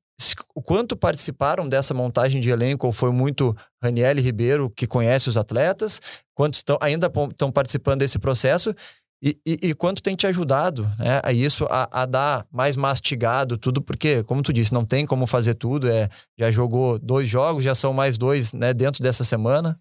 o 0.53 0.61
quanto 0.61 0.97
participaram 0.97 1.67
dessa 1.67 1.93
montagem 1.93 2.41
de 2.41 2.49
elenco, 2.49 2.85
ou 2.85 2.93
foi 2.93 3.11
muito 3.11 3.55
Raniel 3.81 4.17
Ribeiro, 4.17 4.69
que 4.69 4.85
conhece 4.85 5.29
os 5.29 5.37
atletas, 5.37 6.01
quantos 6.33 6.59
estão, 6.59 6.77
ainda 6.81 7.11
estão 7.29 7.51
participando 7.51 7.99
desse 7.99 8.19
processo, 8.19 8.75
e, 9.21 9.37
e, 9.45 9.59
e, 9.63 9.73
quanto 9.73 10.01
tem 10.01 10.15
te 10.15 10.25
ajudado 10.27 10.83
né, 10.97 11.19
a 11.23 11.33
isso, 11.33 11.65
a, 11.69 12.03
a, 12.03 12.05
dar 12.05 12.47
mais 12.49 12.77
mastigado 12.77 13.57
tudo, 13.57 13.81
porque, 13.81 14.23
como 14.23 14.41
tu 14.41 14.53
disse, 14.53 14.73
não 14.73 14.85
tem 14.85 15.05
como 15.05 15.27
fazer 15.27 15.55
tudo, 15.55 15.89
é, 15.89 16.07
já 16.37 16.49
jogou 16.49 16.97
dois 16.97 17.27
jogos, 17.27 17.61
já 17.61 17.75
são 17.75 17.91
mais 17.91 18.17
dois 18.17 18.53
né, 18.53 18.73
dentro 18.73 19.03
dessa 19.03 19.25
semana. 19.25 19.77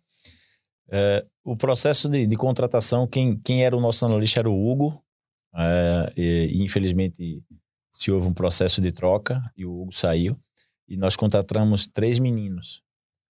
É, 0.90 1.24
o 1.44 1.56
processo 1.56 2.08
de, 2.08 2.26
de, 2.26 2.36
contratação, 2.36 3.06
quem, 3.06 3.38
quem 3.38 3.64
era 3.64 3.76
o 3.76 3.80
nosso 3.80 4.04
analista 4.04 4.40
era 4.40 4.50
o 4.50 4.70
Hugo, 4.70 5.00
é, 5.54 6.12
e, 6.16 6.60
infelizmente 6.64 7.40
se 7.98 8.12
houve 8.12 8.28
um 8.28 8.32
processo 8.32 8.80
de 8.80 8.92
troca 8.92 9.42
e 9.56 9.66
o 9.66 9.82
Hugo 9.82 9.92
saiu, 9.92 10.38
e 10.88 10.96
nós 10.96 11.16
contratamos 11.16 11.88
três 11.88 12.20
meninos, 12.20 12.80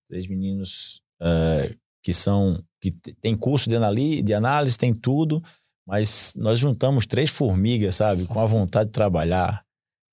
três 0.06 0.26
meninos 0.26 1.00
é, 1.22 1.74
que 2.02 2.12
são, 2.12 2.62
que 2.78 2.90
tem 2.90 3.34
curso 3.34 3.70
de, 3.70 3.76
análise, 3.76 4.22
de 4.22 4.34
análise, 4.34 4.76
tem 4.76 4.92
tudo, 4.92 5.42
mas 5.86 6.34
nós 6.36 6.58
juntamos 6.58 7.06
três 7.06 7.30
formigas, 7.30 7.96
sabe? 7.96 8.26
Com 8.26 8.38
a 8.38 8.44
vontade 8.44 8.88
de 8.88 8.92
trabalhar, 8.92 9.64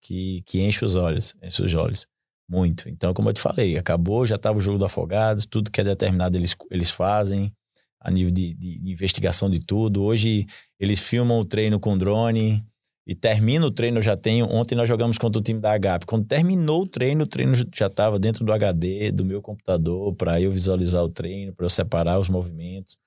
que, 0.02 0.42
que 0.46 0.62
enche 0.62 0.86
os 0.86 0.96
olhos, 0.96 1.36
enche 1.44 1.62
os 1.62 1.74
olhos. 1.74 2.08
Muito. 2.50 2.88
Então, 2.88 3.14
como 3.14 3.28
eu 3.28 3.34
te 3.34 3.42
falei, 3.42 3.78
acabou, 3.78 4.26
já 4.26 4.36
estava 4.36 4.58
o 4.58 4.62
jogo 4.62 4.80
do 4.80 4.86
Afogados, 4.86 5.46
tudo 5.46 5.70
que 5.70 5.82
é 5.82 5.84
determinado 5.84 6.38
eles, 6.38 6.56
eles 6.72 6.90
fazem, 6.90 7.52
a 8.00 8.10
nível 8.10 8.32
de, 8.32 8.54
de, 8.54 8.90
investigação 8.90 9.50
de 9.50 9.60
tudo. 9.60 10.02
Hoje 10.02 10.46
eles 10.80 11.02
filmam 11.02 11.40
o 11.40 11.46
treino 11.46 11.78
com 11.78 11.98
drone 11.98 12.66
e 13.08 13.14
termina 13.14 13.66
o 13.66 13.72
treino, 13.72 14.00
eu 14.00 14.02
já 14.02 14.18
tenho. 14.18 14.46
Ontem 14.46 14.76
nós 14.76 14.90
jogamos 14.90 15.18
contra 15.18 15.40
o 15.40 15.44
time 15.44 15.60
da 15.60 15.78
HP. 15.78 16.06
Quando 16.08 16.26
terminou 16.26 16.82
o 16.84 16.88
treino, 16.88 17.24
o 17.24 17.28
treino 17.28 17.54
já 17.74 17.86
estava 17.86 18.18
dentro 18.18 18.44
do 18.44 18.52
HD, 18.52 19.12
do 19.12 19.24
meu 19.24 19.42
computador, 19.42 20.14
para 20.16 20.42
eu 20.42 20.52
visualizar 20.52 21.04
o 21.04 21.10
treino, 21.10 21.54
para 21.54 21.66
eu 21.66 21.70
separar 21.70 22.20
os 22.20 22.30
movimentos. 22.30 22.98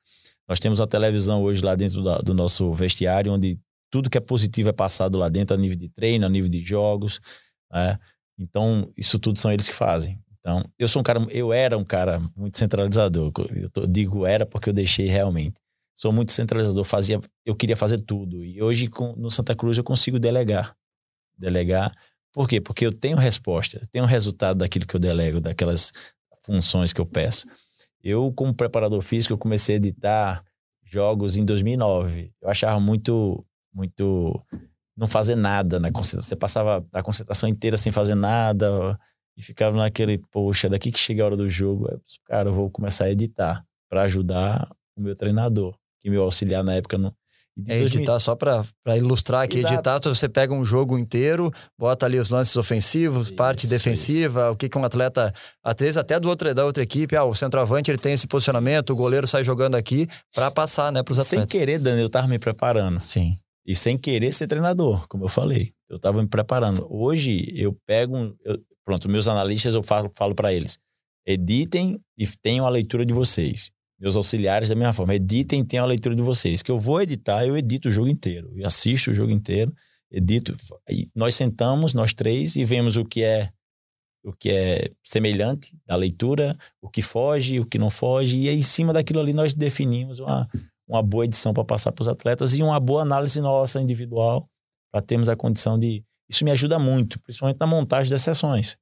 Nós 0.48 0.60
temos 0.60 0.80
a 0.80 0.86
televisão 0.86 1.42
hoje 1.42 1.64
lá 1.64 1.74
dentro 1.74 2.02
da, 2.02 2.18
do 2.18 2.32
nosso 2.32 2.72
vestiário, 2.72 3.32
onde 3.32 3.58
tudo 3.90 4.08
que 4.08 4.16
é 4.16 4.20
positivo 4.20 4.68
é 4.68 4.72
passado 4.72 5.18
lá 5.18 5.28
dentro, 5.28 5.54
a 5.54 5.58
nível 5.58 5.76
de 5.76 5.88
treino, 5.88 6.24
a 6.24 6.28
nível 6.28 6.50
de 6.50 6.60
jogos. 6.60 7.20
Né? 7.72 7.98
Então, 8.38 8.90
isso 8.96 9.18
tudo 9.18 9.38
são 9.38 9.52
eles 9.52 9.68
que 9.68 9.74
fazem. 9.74 10.20
Então, 10.38 10.62
eu 10.78 10.88
sou 10.88 11.00
um 11.00 11.02
cara, 11.02 11.20
eu 11.30 11.52
era 11.52 11.76
um 11.76 11.84
cara 11.84 12.20
muito 12.36 12.56
centralizador. 12.56 13.32
Eu 13.54 13.68
tô, 13.68 13.86
digo 13.86 14.24
era 14.24 14.46
porque 14.46 14.70
eu 14.70 14.72
deixei 14.72 15.06
realmente. 15.06 15.60
Sou 15.98 16.12
muito 16.12 16.30
centralizador, 16.30 16.84
fazia, 16.84 17.20
eu 17.44 17.56
queria 17.56 17.76
fazer 17.76 18.00
tudo. 18.00 18.44
E 18.44 18.62
hoje 18.62 18.86
com, 18.86 19.16
no 19.16 19.32
Santa 19.32 19.52
Cruz 19.56 19.76
eu 19.76 19.82
consigo 19.82 20.16
delegar. 20.16 20.76
Delegar. 21.36 21.92
Por 22.32 22.48
quê? 22.48 22.60
Porque 22.60 22.86
eu 22.86 22.92
tenho 22.92 23.16
resposta, 23.16 23.82
tenho 23.90 24.04
resultado 24.04 24.58
daquilo 24.58 24.86
que 24.86 24.94
eu 24.94 25.00
delego, 25.00 25.40
daquelas 25.40 25.90
funções 26.44 26.92
que 26.92 27.00
eu 27.00 27.04
peço. 27.04 27.48
Eu, 28.00 28.32
como 28.32 28.54
preparador 28.54 29.02
físico, 29.02 29.34
eu 29.34 29.38
comecei 29.38 29.74
a 29.74 29.78
editar 29.78 30.44
jogos 30.84 31.36
em 31.36 31.44
2009. 31.44 32.32
Eu 32.40 32.48
achava 32.48 32.78
muito, 32.78 33.44
muito 33.74 34.40
não 34.96 35.08
fazer 35.08 35.34
nada 35.34 35.80
na 35.80 35.90
concentração. 35.90 36.28
Você 36.28 36.36
passava 36.36 36.86
a 36.92 37.02
concentração 37.02 37.48
inteira 37.48 37.76
sem 37.76 37.90
fazer 37.90 38.14
nada 38.14 38.96
e 39.36 39.42
ficava 39.42 39.76
naquele, 39.76 40.18
poxa, 40.30 40.68
daqui 40.68 40.92
que 40.92 40.98
chega 41.00 41.24
a 41.24 41.26
hora 41.26 41.36
do 41.36 41.50
jogo, 41.50 41.88
eu, 41.90 42.00
cara, 42.24 42.50
eu 42.50 42.54
vou 42.54 42.70
começar 42.70 43.06
a 43.06 43.10
editar 43.10 43.66
para 43.88 44.02
ajudar 44.02 44.70
o 44.96 45.02
meu 45.02 45.16
treinador, 45.16 45.76
que 46.00 46.10
me 46.10 46.16
auxiliar 46.16 46.62
na 46.64 46.74
época 46.74 46.96
no, 46.98 47.14
é 47.66 47.80
editar 47.80 48.18
só 48.20 48.36
para 48.36 48.64
ilustrar 48.96 49.42
aqui. 49.42 49.58
Exato. 49.58 49.74
Editar, 49.74 50.00
você 50.02 50.28
pega 50.28 50.54
um 50.54 50.64
jogo 50.64 50.96
inteiro, 50.96 51.52
bota 51.76 52.06
ali 52.06 52.18
os 52.18 52.28
lances 52.28 52.56
ofensivos, 52.56 53.26
isso, 53.26 53.34
parte 53.34 53.66
defensiva, 53.66 54.42
isso. 54.42 54.52
o 54.52 54.56
que, 54.56 54.68
que 54.68 54.78
um 54.78 54.84
atleta, 54.84 55.34
às 55.64 55.74
vezes 55.78 55.96
até 55.96 56.20
do 56.20 56.28
outro, 56.28 56.54
da 56.54 56.64
outra 56.64 56.82
equipe, 56.82 57.16
ah, 57.16 57.24
o 57.24 57.34
centroavante 57.34 57.90
ele 57.90 57.98
tem 57.98 58.12
esse 58.12 58.26
posicionamento, 58.28 58.90
o 58.90 58.96
goleiro 58.96 59.26
sai 59.26 59.42
jogando 59.42 59.74
aqui 59.74 60.06
para 60.32 60.50
passar 60.50 60.92
né, 60.92 61.02
para 61.02 61.12
os 61.12 61.18
atletas. 61.18 61.50
Sem 61.50 61.60
querer, 61.60 61.78
Daniel, 61.78 62.04
eu 62.04 62.08
tava 62.08 62.28
me 62.28 62.38
preparando. 62.38 63.02
Sim. 63.04 63.36
E 63.66 63.74
sem 63.74 63.98
querer 63.98 64.32
ser 64.32 64.46
treinador, 64.46 65.06
como 65.08 65.24
eu 65.24 65.28
falei. 65.28 65.72
Eu 65.90 65.98
tava 65.98 66.22
me 66.22 66.28
preparando. 66.28 66.86
Hoje 66.88 67.52
eu 67.54 67.76
pego, 67.86 68.16
um, 68.16 68.34
eu, 68.44 68.58
pronto, 68.84 69.08
meus 69.08 69.26
analistas 69.26 69.74
eu 69.74 69.82
falo, 69.82 70.10
falo 70.14 70.34
para 70.34 70.52
eles, 70.52 70.78
editem 71.26 72.00
e 72.16 72.26
tenham 72.40 72.64
a 72.66 72.70
leitura 72.70 73.04
de 73.04 73.12
vocês 73.12 73.70
meus 73.98 74.16
auxiliares 74.16 74.68
da 74.68 74.74
mesma 74.74 74.92
forma. 74.92 75.14
Editem, 75.14 75.64
tenham 75.64 75.84
a 75.84 75.88
leitura 75.88 76.14
de 76.14 76.22
vocês. 76.22 76.62
Que 76.62 76.70
eu 76.70 76.78
vou 76.78 77.02
editar, 77.02 77.44
eu 77.44 77.56
edito 77.56 77.88
o 77.88 77.92
jogo 77.92 78.08
inteiro. 78.08 78.52
Eu 78.56 78.66
assisto 78.66 79.10
o 79.10 79.14
jogo 79.14 79.32
inteiro, 79.32 79.72
edito. 80.10 80.54
nós 81.14 81.34
sentamos, 81.34 81.94
nós 81.94 82.12
três, 82.12 82.56
e 82.56 82.64
vemos 82.64 82.96
o 82.96 83.04
que 83.04 83.22
é 83.22 83.50
o 84.24 84.32
que 84.32 84.50
é 84.50 84.90
semelhante 85.02 85.78
da 85.86 85.96
leitura, 85.96 86.58
o 86.82 86.90
que 86.90 87.00
foge, 87.00 87.60
o 87.60 87.64
que 87.64 87.78
não 87.78 87.88
foge, 87.88 88.36
e 88.36 88.48
em 88.48 88.60
cima 88.60 88.92
daquilo 88.92 89.20
ali 89.20 89.32
nós 89.32 89.54
definimos 89.54 90.18
uma, 90.18 90.46
uma 90.86 91.02
boa 91.02 91.24
edição 91.24 91.54
para 91.54 91.64
passar 91.64 91.92
para 91.92 92.02
os 92.02 92.08
atletas 92.08 92.54
e 92.54 92.62
uma 92.62 92.78
boa 92.80 93.02
análise 93.02 93.40
nossa 93.40 93.80
individual 93.80 94.46
para 94.92 95.00
termos 95.00 95.28
a 95.28 95.36
condição 95.36 95.78
de. 95.78 96.04
Isso 96.28 96.44
me 96.44 96.50
ajuda 96.50 96.78
muito, 96.78 97.18
principalmente 97.20 97.58
na 97.58 97.66
montagem 97.66 98.10
das 98.10 98.22
sessões 98.22 98.76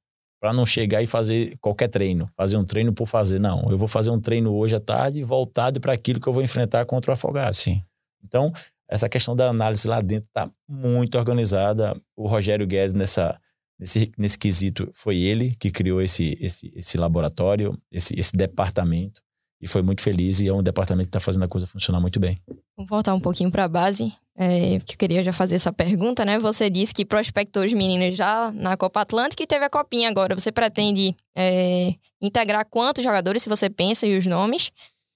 para 0.47 0.53
não 0.53 0.65
chegar 0.65 1.03
e 1.03 1.05
fazer 1.05 1.57
qualquer 1.59 1.89
treino, 1.89 2.31
fazer 2.33 2.55
um 2.55 2.63
treino 2.63 2.93
por 2.93 3.05
fazer. 3.05 3.37
Não, 3.37 3.69
eu 3.69 3.77
vou 3.77 3.85
fazer 3.85 4.11
um 4.11 4.19
treino 4.19 4.55
hoje 4.55 4.77
à 4.77 4.79
tarde 4.79 5.21
voltado 5.21 5.81
para 5.81 5.91
aquilo 5.91 6.21
que 6.21 6.27
eu 6.27 6.31
vou 6.31 6.41
enfrentar 6.41 6.85
contra 6.85 7.11
o 7.11 7.13
afogado. 7.13 7.53
Sim. 7.53 7.83
Então, 8.23 8.49
essa 8.89 9.09
questão 9.09 9.35
da 9.35 9.49
análise 9.49 9.85
lá 9.89 9.99
dentro 9.99 10.25
está 10.29 10.49
muito 10.65 11.17
organizada. 11.17 12.01
O 12.15 12.29
Rogério 12.29 12.65
Guedes, 12.65 12.93
nessa, 12.93 13.37
nesse, 13.77 14.09
nesse 14.17 14.37
quesito, 14.37 14.89
foi 14.93 15.17
ele 15.17 15.53
que 15.59 15.69
criou 15.69 16.01
esse, 16.01 16.37
esse, 16.39 16.71
esse 16.73 16.97
laboratório, 16.97 17.77
esse, 17.91 18.17
esse 18.17 18.31
departamento, 18.33 19.21
e 19.59 19.67
foi 19.67 19.81
muito 19.81 20.01
feliz. 20.01 20.39
E 20.39 20.47
é 20.47 20.53
um 20.53 20.63
departamento 20.63 21.09
que 21.09 21.17
está 21.17 21.19
fazendo 21.19 21.43
a 21.43 21.49
coisa 21.49 21.67
funcionar 21.67 21.99
muito 21.99 22.21
bem. 22.21 22.39
Vamos 22.77 22.89
voltar 22.89 23.13
um 23.13 23.19
pouquinho 23.19 23.51
para 23.51 23.65
a 23.65 23.67
base 23.67 24.13
é, 24.39 24.79
que 24.85 24.93
eu 24.93 24.97
queria 24.97 25.23
já 25.23 25.33
fazer 25.33 25.55
essa 25.55 25.73
pergunta, 25.73 26.23
né? 26.23 26.37
Você 26.37 26.69
disse 26.69 26.93
que 26.93 27.03
prospectou 27.03 27.65
os 27.65 27.73
meninos 27.73 28.15
já 28.15 28.51
na 28.51 28.77
Copa 28.77 29.01
Atlântica 29.01 29.41
e 29.41 29.47
teve 29.47 29.65
a 29.65 29.69
copinha 29.69 30.07
agora. 30.07 30.35
Você 30.35 30.51
pretende 30.51 31.15
é, 31.35 31.95
integrar 32.21 32.63
quantos 32.69 33.03
jogadores, 33.03 33.41
se 33.41 33.49
você 33.49 33.67
pensa, 33.67 34.05
e 34.05 34.15
os 34.15 34.27
nomes? 34.27 34.71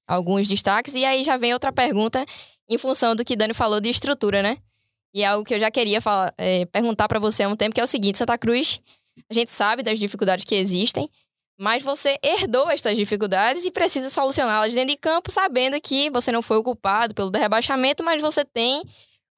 Alguns 0.07 0.47
destaques. 0.47 0.95
E 0.95 1.05
aí 1.05 1.23
já 1.23 1.37
vem 1.37 1.53
outra 1.53 1.71
pergunta 1.71 2.25
em 2.67 2.77
função 2.79 3.15
do 3.15 3.23
que 3.23 3.35
Dani 3.35 3.53
falou 3.53 3.79
de 3.79 3.89
estrutura, 3.89 4.41
né? 4.41 4.57
E 5.13 5.21
é 5.21 5.27
algo 5.27 5.45
que 5.45 5.53
eu 5.53 5.59
já 5.59 5.69
queria 5.69 6.01
falar, 6.01 6.33
é, 6.37 6.65
perguntar 6.65 7.07
para 7.07 7.19
você 7.19 7.43
há 7.43 7.47
um 7.47 7.55
tempo, 7.55 7.75
que 7.75 7.81
é 7.81 7.83
o 7.83 7.87
seguinte, 7.87 8.17
Santa 8.17 8.37
Cruz, 8.37 8.81
a 9.29 9.33
gente 9.33 9.51
sabe 9.51 9.83
das 9.83 9.99
dificuldades 9.99 10.45
que 10.45 10.55
existem, 10.55 11.09
mas 11.59 11.83
você 11.83 12.17
herdou 12.23 12.71
estas 12.71 12.97
dificuldades 12.97 13.65
e 13.65 13.71
precisa 13.71 14.09
solucioná-las 14.09 14.73
dentro 14.73 14.89
de 14.89 14.97
campo, 14.97 15.29
sabendo 15.29 15.79
que 15.79 16.09
você 16.09 16.31
não 16.31 16.41
foi 16.41 16.57
o 16.57 16.63
culpado 16.63 17.13
pelo 17.13 17.29
rebaixamento, 17.29 18.03
mas 18.03 18.21
você 18.21 18.43
tem 18.43 18.81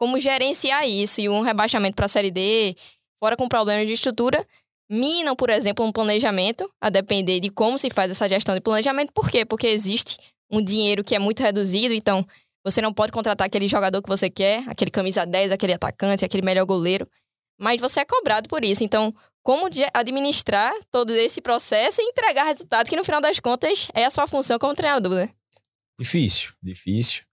como 0.04 0.20
gerenciar 0.20 0.86
isso. 0.86 1.22
E 1.22 1.30
um 1.30 1.40
rebaixamento 1.40 1.96
para 1.96 2.08
a 2.08 2.10
Série 2.10 2.30
D, 2.30 2.76
fora 3.24 3.38
com 3.38 3.48
problemas 3.48 3.88
de 3.88 3.94
estrutura, 3.94 4.46
minam, 4.90 5.34
por 5.34 5.50
exemplo, 5.50 5.86
um 5.86 5.94
planejamento, 5.94 6.70
a 6.82 6.90
depender 6.90 7.40
de 7.40 7.50
como 7.50 7.80
se 7.80 7.90
faz 7.90 8.12
essa 8.12 8.28
gestão 8.28 8.54
de 8.54 8.60
planejamento. 8.60 9.14
Por 9.14 9.32
quê? 9.32 9.46
Porque 9.46 9.66
existe 9.66 10.18
um 10.52 10.62
dinheiro 10.62 11.06
que 11.06 11.16
é 11.16 11.20
muito 11.20 11.42
reduzido, 11.42 11.94
então 11.94 12.28
você 12.66 12.82
não 12.82 12.94
pode 12.94 13.14
contratar 13.14 13.48
aquele 13.48 13.66
jogador 13.66 14.02
que 14.02 14.10
você 14.10 14.30
quer, 14.30 14.68
aquele 14.68 14.92
camisa 14.92 15.26
10, 15.26 15.54
aquele 15.54 15.72
atacante, 15.72 16.26
aquele 16.26 16.44
melhor 16.44 16.66
goleiro, 16.66 17.08
mas 17.58 17.80
você 17.80 18.02
é 18.02 18.06
cobrado 18.06 18.50
por 18.50 18.66
isso. 18.66 18.84
Então, 18.84 19.16
como 19.42 19.70
administrar 19.94 20.74
todo 20.92 21.12
esse 21.12 21.40
processo 21.40 22.02
e 22.02 22.10
entregar 22.10 22.44
resultado, 22.44 22.90
que 22.90 22.98
no 22.98 23.06
final 23.06 23.22
das 23.22 23.40
contas 23.40 23.88
é 23.94 24.04
a 24.04 24.10
sua 24.10 24.28
função 24.28 24.60
como 24.60 24.76
treinador, 24.76 25.16
né? 25.16 25.30
Difícil, 25.98 26.52
difícil. 26.62 27.24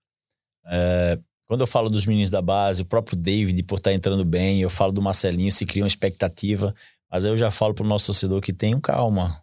É, 0.67 1.19
quando 1.51 1.63
eu 1.63 1.67
falo 1.67 1.91
dos 1.91 2.07
meninos 2.07 2.31
da 2.31 2.41
base, 2.41 2.83
o 2.83 2.85
próprio 2.85 3.17
David, 3.17 3.61
por 3.65 3.79
estar 3.79 3.91
tá 3.91 3.95
entrando 3.97 4.25
bem, 4.25 4.61
eu 4.61 4.71
falo 4.71 4.93
do 4.93 5.03
Marcelinho, 5.03 5.51
se 5.51 5.67
cria 5.67 5.83
uma 5.83 5.89
expectativa, 5.89 6.73
mas 7.11 7.25
eu 7.25 7.37
já 7.37 7.51
falo 7.51 7.75
para 7.75 7.85
o 7.85 7.89
nosso 7.89 8.07
torcedor 8.07 8.41
que 8.41 8.53
tenham 8.53 8.81
calma. 8.81 9.43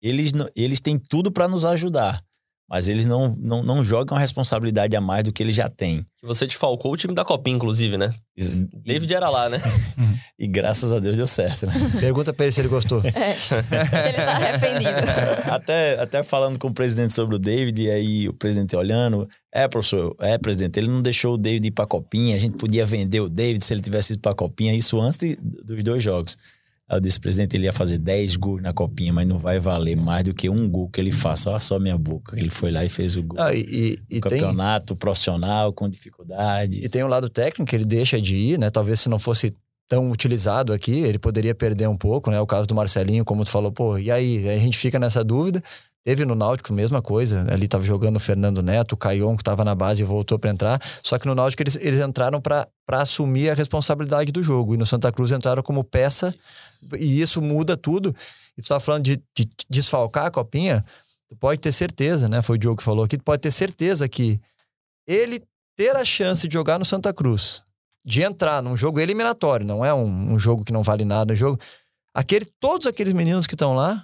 Eles, 0.00 0.32
eles 0.56 0.80
têm 0.80 0.98
tudo 0.98 1.30
para 1.30 1.46
nos 1.46 1.66
ajudar 1.66 2.18
mas 2.72 2.88
eles 2.88 3.04
não, 3.04 3.36
não, 3.38 3.62
não 3.62 3.84
jogam 3.84 4.16
a 4.16 4.20
responsabilidade 4.20 4.96
a 4.96 5.00
mais 5.00 5.22
do 5.24 5.30
que 5.30 5.42
eles 5.42 5.54
já 5.54 5.68
têm. 5.68 6.06
Você 6.22 6.46
desfalcou 6.46 6.90
o 6.90 6.96
time 6.96 7.12
da 7.12 7.22
Copinha, 7.22 7.54
inclusive, 7.54 7.98
né? 7.98 8.14
E, 8.34 8.46
David 8.82 9.14
era 9.14 9.28
lá, 9.28 9.50
né? 9.50 9.60
e 10.40 10.46
graças 10.46 10.90
a 10.90 10.98
Deus 10.98 11.18
deu 11.18 11.28
certo, 11.28 11.66
né? 11.66 11.74
Pergunta 12.00 12.32
pra 12.32 12.46
ele 12.46 12.52
se 12.52 12.62
ele 12.62 12.68
gostou. 12.68 13.02
É, 13.04 13.34
se 13.34 13.54
ele 14.08 14.16
tá 14.16 14.36
arrependido. 14.36 14.90
até, 15.52 16.00
até 16.00 16.22
falando 16.22 16.58
com 16.58 16.68
o 16.68 16.72
presidente 16.72 17.12
sobre 17.12 17.36
o 17.36 17.38
David, 17.38 17.78
e 17.78 17.90
aí 17.90 18.28
o 18.30 18.32
presidente 18.32 18.74
olhando, 18.74 19.28
é, 19.52 19.68
professor, 19.68 20.16
é, 20.18 20.38
presidente, 20.38 20.78
ele 20.78 20.88
não 20.88 21.02
deixou 21.02 21.34
o 21.34 21.38
David 21.38 21.66
ir 21.66 21.72
pra 21.72 21.84
Copinha, 21.84 22.36
a 22.36 22.38
gente 22.38 22.56
podia 22.56 22.86
vender 22.86 23.20
o 23.20 23.28
David 23.28 23.62
se 23.62 23.74
ele 23.74 23.82
tivesse 23.82 24.14
ido 24.14 24.22
pra 24.22 24.32
Copinha, 24.32 24.74
isso 24.74 24.98
antes 24.98 25.18
de, 25.18 25.36
dos 25.36 25.82
dois 25.84 26.02
jogos. 26.02 26.38
Aí 26.92 26.98
eu 26.98 27.00
disse, 27.00 27.18
presidente, 27.18 27.56
ele 27.56 27.64
ia 27.64 27.72
fazer 27.72 27.96
10 27.96 28.36
gols 28.36 28.60
na 28.60 28.70
copinha, 28.70 29.14
mas 29.14 29.26
não 29.26 29.38
vai 29.38 29.58
valer 29.58 29.96
mais 29.96 30.24
do 30.24 30.34
que 30.34 30.50
um 30.50 30.68
gol 30.68 30.90
que 30.90 31.00
ele 31.00 31.10
faça. 31.10 31.48
Olha 31.48 31.58
só 31.58 31.78
minha 31.78 31.96
boca. 31.96 32.38
Ele 32.38 32.50
foi 32.50 32.70
lá 32.70 32.84
e 32.84 32.90
fez 32.90 33.16
o 33.16 33.22
gol. 33.22 33.40
Ah, 33.40 33.54
e, 33.54 33.98
e 34.10 34.20
campeonato 34.20 34.88
tem... 34.88 34.96
profissional, 34.98 35.72
com 35.72 35.88
dificuldade. 35.88 36.84
E 36.84 36.88
tem 36.90 37.02
o 37.02 37.06
um 37.06 37.08
lado 37.08 37.30
técnico, 37.30 37.74
ele 37.74 37.86
deixa 37.86 38.20
de 38.20 38.36
ir, 38.36 38.58
né? 38.58 38.68
Talvez 38.68 39.00
se 39.00 39.08
não 39.08 39.18
fosse 39.18 39.56
tão 39.88 40.10
utilizado 40.10 40.70
aqui, 40.70 41.00
ele 41.00 41.18
poderia 41.18 41.54
perder 41.54 41.88
um 41.88 41.96
pouco, 41.96 42.30
né? 42.30 42.38
O 42.42 42.46
caso 42.46 42.68
do 42.68 42.74
Marcelinho, 42.74 43.24
como 43.24 43.42
tu 43.42 43.50
falou, 43.50 43.72
pô, 43.72 43.96
e 43.96 44.10
aí? 44.10 44.46
aí 44.46 44.58
a 44.58 44.60
gente 44.60 44.76
fica 44.76 44.98
nessa 44.98 45.24
dúvida. 45.24 45.64
Teve 46.04 46.24
no 46.24 46.34
Náutico 46.34 46.72
a 46.72 46.76
mesma 46.76 47.00
coisa, 47.00 47.46
ali 47.48 47.68
tava 47.68 47.84
jogando 47.84 48.16
o 48.16 48.20
Fernando 48.20 48.60
Neto, 48.60 48.92
o 48.92 48.96
Caion 48.96 49.36
que 49.36 49.44
tava 49.44 49.64
na 49.64 49.72
base 49.72 50.02
e 50.02 50.04
voltou 50.04 50.36
para 50.36 50.50
entrar, 50.50 50.82
só 51.00 51.16
que 51.16 51.26
no 51.28 51.34
Náutico 51.34 51.62
eles, 51.62 51.76
eles 51.76 52.00
entraram 52.00 52.40
para 52.40 52.66
assumir 52.88 53.50
a 53.50 53.54
responsabilidade 53.54 54.32
do 54.32 54.42
jogo, 54.42 54.74
e 54.74 54.76
no 54.76 54.84
Santa 54.84 55.12
Cruz 55.12 55.30
entraram 55.30 55.62
como 55.62 55.84
peça, 55.84 56.34
e 56.98 57.20
isso 57.20 57.40
muda 57.40 57.76
tudo. 57.76 58.14
E 58.58 58.62
tu 58.62 58.68
tava 58.68 58.80
falando 58.80 59.04
de, 59.04 59.22
de 59.34 59.48
desfalcar 59.70 60.26
a 60.26 60.30
copinha, 60.30 60.84
tu 61.28 61.36
pode 61.36 61.60
ter 61.60 61.70
certeza, 61.70 62.28
né? 62.28 62.42
Foi 62.42 62.56
o 62.56 62.58
Diogo 62.58 62.78
que 62.78 62.82
falou 62.82 63.04
aqui, 63.04 63.16
tu 63.16 63.24
pode 63.24 63.40
ter 63.40 63.52
certeza 63.52 64.08
que 64.08 64.40
ele 65.06 65.40
ter 65.76 65.94
a 65.94 66.04
chance 66.04 66.48
de 66.48 66.52
jogar 66.52 66.80
no 66.80 66.84
Santa 66.84 67.14
Cruz, 67.14 67.62
de 68.04 68.22
entrar 68.22 68.60
num 68.60 68.76
jogo 68.76 68.98
eliminatório, 68.98 69.64
não 69.64 69.84
é 69.84 69.94
um, 69.94 70.34
um 70.34 70.38
jogo 70.38 70.64
que 70.64 70.72
não 70.72 70.82
vale 70.82 71.04
nada, 71.04 71.32
um 71.32 71.36
jogo. 71.36 71.60
Aquele, 72.12 72.44
todos 72.58 72.88
aqueles 72.88 73.12
meninos 73.12 73.46
que 73.46 73.54
estão 73.54 73.72
lá 73.72 74.02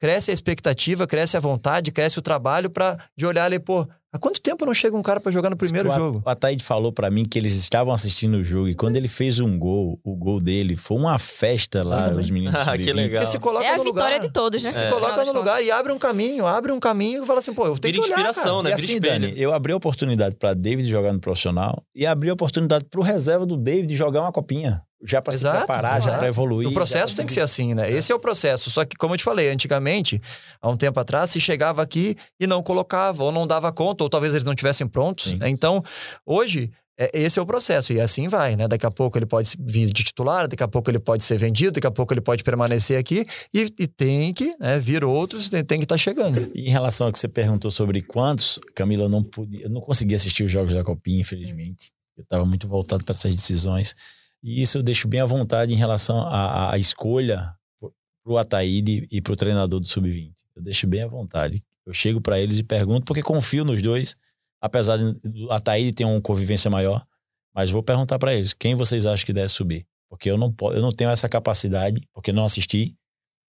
cresce 0.00 0.30
a 0.30 0.34
expectativa, 0.34 1.06
cresce 1.06 1.36
a 1.36 1.40
vontade, 1.40 1.90
cresce 1.92 2.18
o 2.18 2.22
trabalho 2.22 2.68
para 2.70 2.98
de 3.16 3.24
olhar 3.26 3.44
ali, 3.44 3.58
pô, 3.58 3.86
há 4.12 4.18
quanto 4.18 4.40
tempo 4.40 4.64
não 4.66 4.74
chega 4.74 4.96
um 4.96 5.02
cara 5.02 5.20
para 5.20 5.32
jogar 5.32 5.50
no 5.50 5.56
primeiro 5.56 5.88
o, 5.88 5.92
jogo? 5.92 6.22
O 6.24 6.28
Ataíde 6.28 6.64
falou 6.64 6.92
para 6.92 7.10
mim 7.10 7.24
que 7.24 7.38
eles 7.38 7.54
estavam 7.54 7.92
assistindo 7.92 8.36
o 8.38 8.44
jogo 8.44 8.68
e 8.68 8.74
quando 8.74 8.96
ele 8.96 9.08
fez 9.08 9.40
um 9.40 9.58
gol, 9.58 9.98
o 10.04 10.14
gol 10.14 10.40
dele 10.40 10.76
foi 10.76 10.96
uma 10.98 11.18
festa 11.18 11.82
lá, 11.82 12.08
os 12.10 12.30
meninos 12.30 12.54
Ah, 12.66 12.76
que 12.76 12.92
legal. 12.92 13.20
Porque 13.22 13.26
se 13.26 13.38
coloca 13.38 13.64
É 13.64 13.74
a 13.74 13.76
no 13.78 13.84
vitória 13.84 14.16
lugar, 14.16 14.26
de 14.26 14.32
todos, 14.32 14.62
né? 14.62 14.72
se 14.74 14.82
É. 14.84 14.90
coloca 14.90 15.24
no 15.24 15.32
lugar 15.32 15.62
e 15.62 15.70
abre 15.70 15.92
um 15.92 15.98
caminho, 15.98 16.46
abre 16.46 16.72
um 16.72 16.80
caminho 16.80 17.22
e 17.22 17.26
fala 17.26 17.38
assim, 17.38 17.54
pô, 17.54 17.66
eu 17.66 17.78
tenho 17.78 17.94
Vira 17.94 18.06
que 18.06 18.12
olhar, 18.12 18.18
inspiração, 18.28 18.62
cara. 18.62 18.62
né? 18.64 18.70
E 18.70 18.72
assim. 18.74 19.00
Dani, 19.00 19.32
eu 19.36 19.52
abri 19.52 19.72
a 19.72 19.76
oportunidade 19.76 20.36
para 20.36 20.54
David 20.54 20.88
jogar 20.88 21.12
no 21.12 21.20
profissional 21.20 21.82
e 21.94 22.06
abri 22.06 22.28
a 22.30 22.34
oportunidade 22.34 22.84
pro 22.90 23.02
reserva 23.02 23.44
do 23.46 23.56
David 23.56 23.94
jogar 23.96 24.22
uma 24.22 24.32
copinha. 24.32 24.82
Já 25.04 25.20
para 25.20 25.32
se 25.32 25.38
Exato, 25.40 25.58
preparar, 25.58 26.00
já 26.00 26.16
para 26.16 26.26
evoluir. 26.28 26.68
O 26.68 26.72
processo 26.72 27.16
tem 27.16 27.26
que 27.26 27.32
se- 27.32 27.36
ser 27.36 27.42
assim, 27.42 27.74
né? 27.74 27.90
Esse 27.90 28.10
é 28.12 28.14
o 28.14 28.18
processo. 28.18 28.70
Só 28.70 28.84
que, 28.84 28.96
como 28.96 29.14
eu 29.14 29.18
te 29.18 29.24
falei, 29.24 29.50
antigamente, 29.50 30.20
há 30.60 30.68
um 30.70 30.76
tempo 30.76 30.98
atrás, 30.98 31.30
se 31.30 31.40
chegava 31.40 31.82
aqui 31.82 32.16
e 32.40 32.46
não 32.46 32.62
colocava, 32.62 33.22
ou 33.22 33.30
não 33.30 33.46
dava 33.46 33.70
conta, 33.72 34.02
ou 34.04 34.10
talvez 34.10 34.32
eles 34.34 34.44
não 34.46 34.54
tivessem 34.54 34.86
prontos. 34.88 35.30
Sim. 35.30 35.36
né? 35.38 35.48
Então, 35.50 35.82
hoje, 36.24 36.70
é- 36.98 37.10
esse 37.12 37.38
é 37.38 37.42
o 37.42 37.46
processo. 37.46 37.92
E 37.92 38.00
assim 38.00 38.26
vai, 38.26 38.56
né? 38.56 38.66
Daqui 38.66 38.86
a 38.86 38.90
pouco 38.90 39.18
ele 39.18 39.26
pode 39.26 39.52
vir 39.60 39.86
de 39.92 40.02
titular, 40.02 40.48
daqui 40.48 40.62
a 40.62 40.68
pouco 40.68 40.90
ele 40.90 40.98
pode 40.98 41.22
ser 41.24 41.36
vendido, 41.36 41.72
daqui 41.72 41.86
a 41.86 41.90
pouco 41.90 42.14
ele 42.14 42.22
pode 42.22 42.42
permanecer 42.42 42.98
aqui 42.98 43.26
e, 43.52 43.68
e 43.78 43.86
tem 43.86 44.32
que 44.32 44.56
né, 44.58 44.78
vir 44.80 45.04
outros, 45.04 45.50
tem, 45.50 45.62
tem 45.62 45.78
que 45.78 45.84
estar 45.84 45.98
chegando. 45.98 46.50
E 46.54 46.68
em 46.68 46.70
relação 46.70 47.06
ao 47.06 47.12
que 47.12 47.18
você 47.18 47.28
perguntou 47.28 47.70
sobre 47.70 48.00
quantos, 48.00 48.58
Camila, 48.74 49.04
eu 49.04 49.08
não 49.10 49.22
pude, 49.22 49.60
eu 49.62 49.68
não 49.68 49.82
consegui 49.82 50.14
assistir 50.14 50.42
os 50.42 50.50
jogos 50.50 50.72
da 50.72 50.82
Copinha, 50.82 51.20
infelizmente. 51.20 51.90
Eu 52.16 52.22
estava 52.22 52.46
muito 52.46 52.66
voltado 52.66 53.04
para 53.04 53.12
essas 53.12 53.36
decisões. 53.36 53.94
E 54.42 54.60
isso 54.62 54.78
eu 54.78 54.82
deixo 54.82 55.08
bem 55.08 55.20
à 55.20 55.26
vontade 55.26 55.72
em 55.72 55.76
relação 55.76 56.20
à, 56.20 56.72
à 56.72 56.78
escolha 56.78 57.54
para 57.80 58.32
o 58.32 58.38
Ataíde 58.38 59.06
e 59.10 59.20
para 59.20 59.32
o 59.32 59.36
treinador 59.36 59.80
do 59.80 59.86
Sub-20. 59.86 60.32
Eu 60.54 60.62
deixo 60.62 60.86
bem 60.86 61.02
à 61.02 61.06
vontade. 61.06 61.62
Eu 61.84 61.92
chego 61.92 62.20
para 62.20 62.40
eles 62.40 62.58
e 62.58 62.62
pergunto, 62.62 63.04
porque 63.04 63.22
confio 63.22 63.64
nos 63.64 63.80
dois, 63.80 64.16
apesar 64.60 64.96
do 64.96 65.50
Ataíde 65.50 65.92
ter 65.92 66.04
uma 66.04 66.20
convivência 66.20 66.70
maior, 66.70 67.06
mas 67.54 67.70
vou 67.70 67.82
perguntar 67.82 68.18
para 68.18 68.34
eles, 68.34 68.52
quem 68.52 68.74
vocês 68.74 69.06
acham 69.06 69.24
que 69.24 69.32
deve 69.32 69.48
subir? 69.48 69.86
Porque 70.08 70.30
eu 70.30 70.36
não, 70.36 70.54
eu 70.72 70.82
não 70.82 70.92
tenho 70.92 71.10
essa 71.10 71.28
capacidade, 71.28 72.00
porque 72.12 72.32
não 72.32 72.44
assisti, 72.44 72.96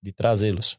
de 0.02 0.12
trazê-los 0.12 0.78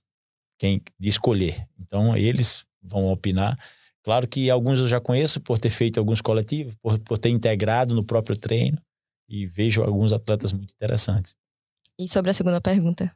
quem 0.58 0.82
de 0.98 1.08
escolher. 1.08 1.66
Então 1.78 2.16
eles 2.16 2.66
vão 2.82 3.10
opinar. 3.10 3.58
Claro 4.02 4.26
que 4.26 4.50
alguns 4.50 4.78
eu 4.78 4.88
já 4.88 5.00
conheço 5.00 5.40
por 5.40 5.58
ter 5.58 5.70
feito 5.70 5.98
alguns 5.98 6.20
coletivos, 6.20 6.74
por, 6.82 6.98
por 7.00 7.18
ter 7.18 7.30
integrado 7.30 7.94
no 7.94 8.04
próprio 8.04 8.36
treino 8.36 8.80
e 9.28 9.46
vejo 9.46 9.82
alguns 9.82 10.12
atletas 10.12 10.52
muito 10.52 10.72
interessantes. 10.72 11.36
E 11.98 12.08
sobre 12.08 12.30
a 12.30 12.34
segunda 12.34 12.60
pergunta? 12.60 13.12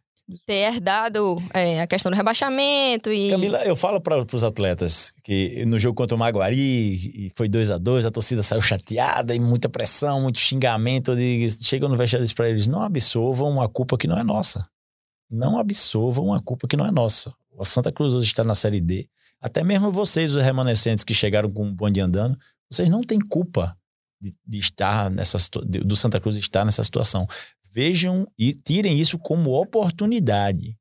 Ter 0.47 0.73
herdado 0.75 1.37
é, 1.53 1.81
a 1.83 1.87
questão 1.87 2.11
do 2.11 2.17
rebaixamento 2.17 3.13
e. 3.13 3.31
Camila, 3.31 3.63
eu 3.65 3.75
falo 3.75 4.01
para 4.01 4.25
os 4.33 4.45
atletas 4.45 5.13
que 5.25 5.65
no 5.67 5.79
jogo 5.79 5.97
contra 5.97 6.15
o 6.15 6.19
Maguari 6.19 7.27
e 7.27 7.31
foi 7.35 7.49
2 7.49 7.73
a 7.73 7.79
2 7.79 8.07
a 8.07 8.11
torcida 8.11 8.43
saiu 8.43 8.63
chateada 8.63 9.35
e 9.35 9.41
muita 9.41 9.69
pressão, 9.69 10.23
muito 10.23 10.39
xingamento. 10.39 11.13
Eu 11.13 11.17
digo, 11.17 11.51
Chega 11.63 11.89
no 11.89 11.97
vestiário 11.97 12.35
para 12.35 12.49
eles: 12.49 12.67
não 12.67 12.83
absorvam 12.83 13.51
uma 13.51 13.69
culpa 13.69 13.99
que 13.99 14.07
não 14.07 14.19
é 14.19 14.23
nossa. 14.23 14.65
Não 15.29 15.59
absorvam 15.59 16.27
uma 16.27 16.41
culpa 16.41 16.69
que 16.69 16.77
não 16.77 16.87
é 16.87 16.91
nossa. 16.91 17.35
O 17.51 17.65
Santa 17.65 17.91
Cruz 17.91 18.15
hoje 18.15 18.27
está 18.27 18.45
na 18.45 18.55
Série 18.55 18.81
D. 18.81 19.09
Até 19.41 19.65
mesmo 19.65 19.91
vocês, 19.91 20.37
os 20.37 20.43
remanescentes 20.43 21.03
que 21.03 21.13
chegaram 21.13 21.51
com 21.51 21.69
o 21.69 21.73
bonde 21.73 22.01
andando, 22.01 22.39
vocês 22.71 22.89
não 22.89 23.03
têm 23.03 23.19
culpa 23.19 23.77
de, 24.23 24.35
de 24.47 24.59
estar 24.59 25.11
nessa 25.11 25.37
do 25.85 25.97
Santa 25.97 26.21
Cruz 26.21 26.37
estar 26.37 26.65
nessa 26.65 26.85
situação. 26.85 27.27
Vejam 27.73 28.27
e 28.39 28.55
tirem 28.55 28.99
isso 29.01 29.19
como 29.19 29.51
oportunidade. 29.61 30.77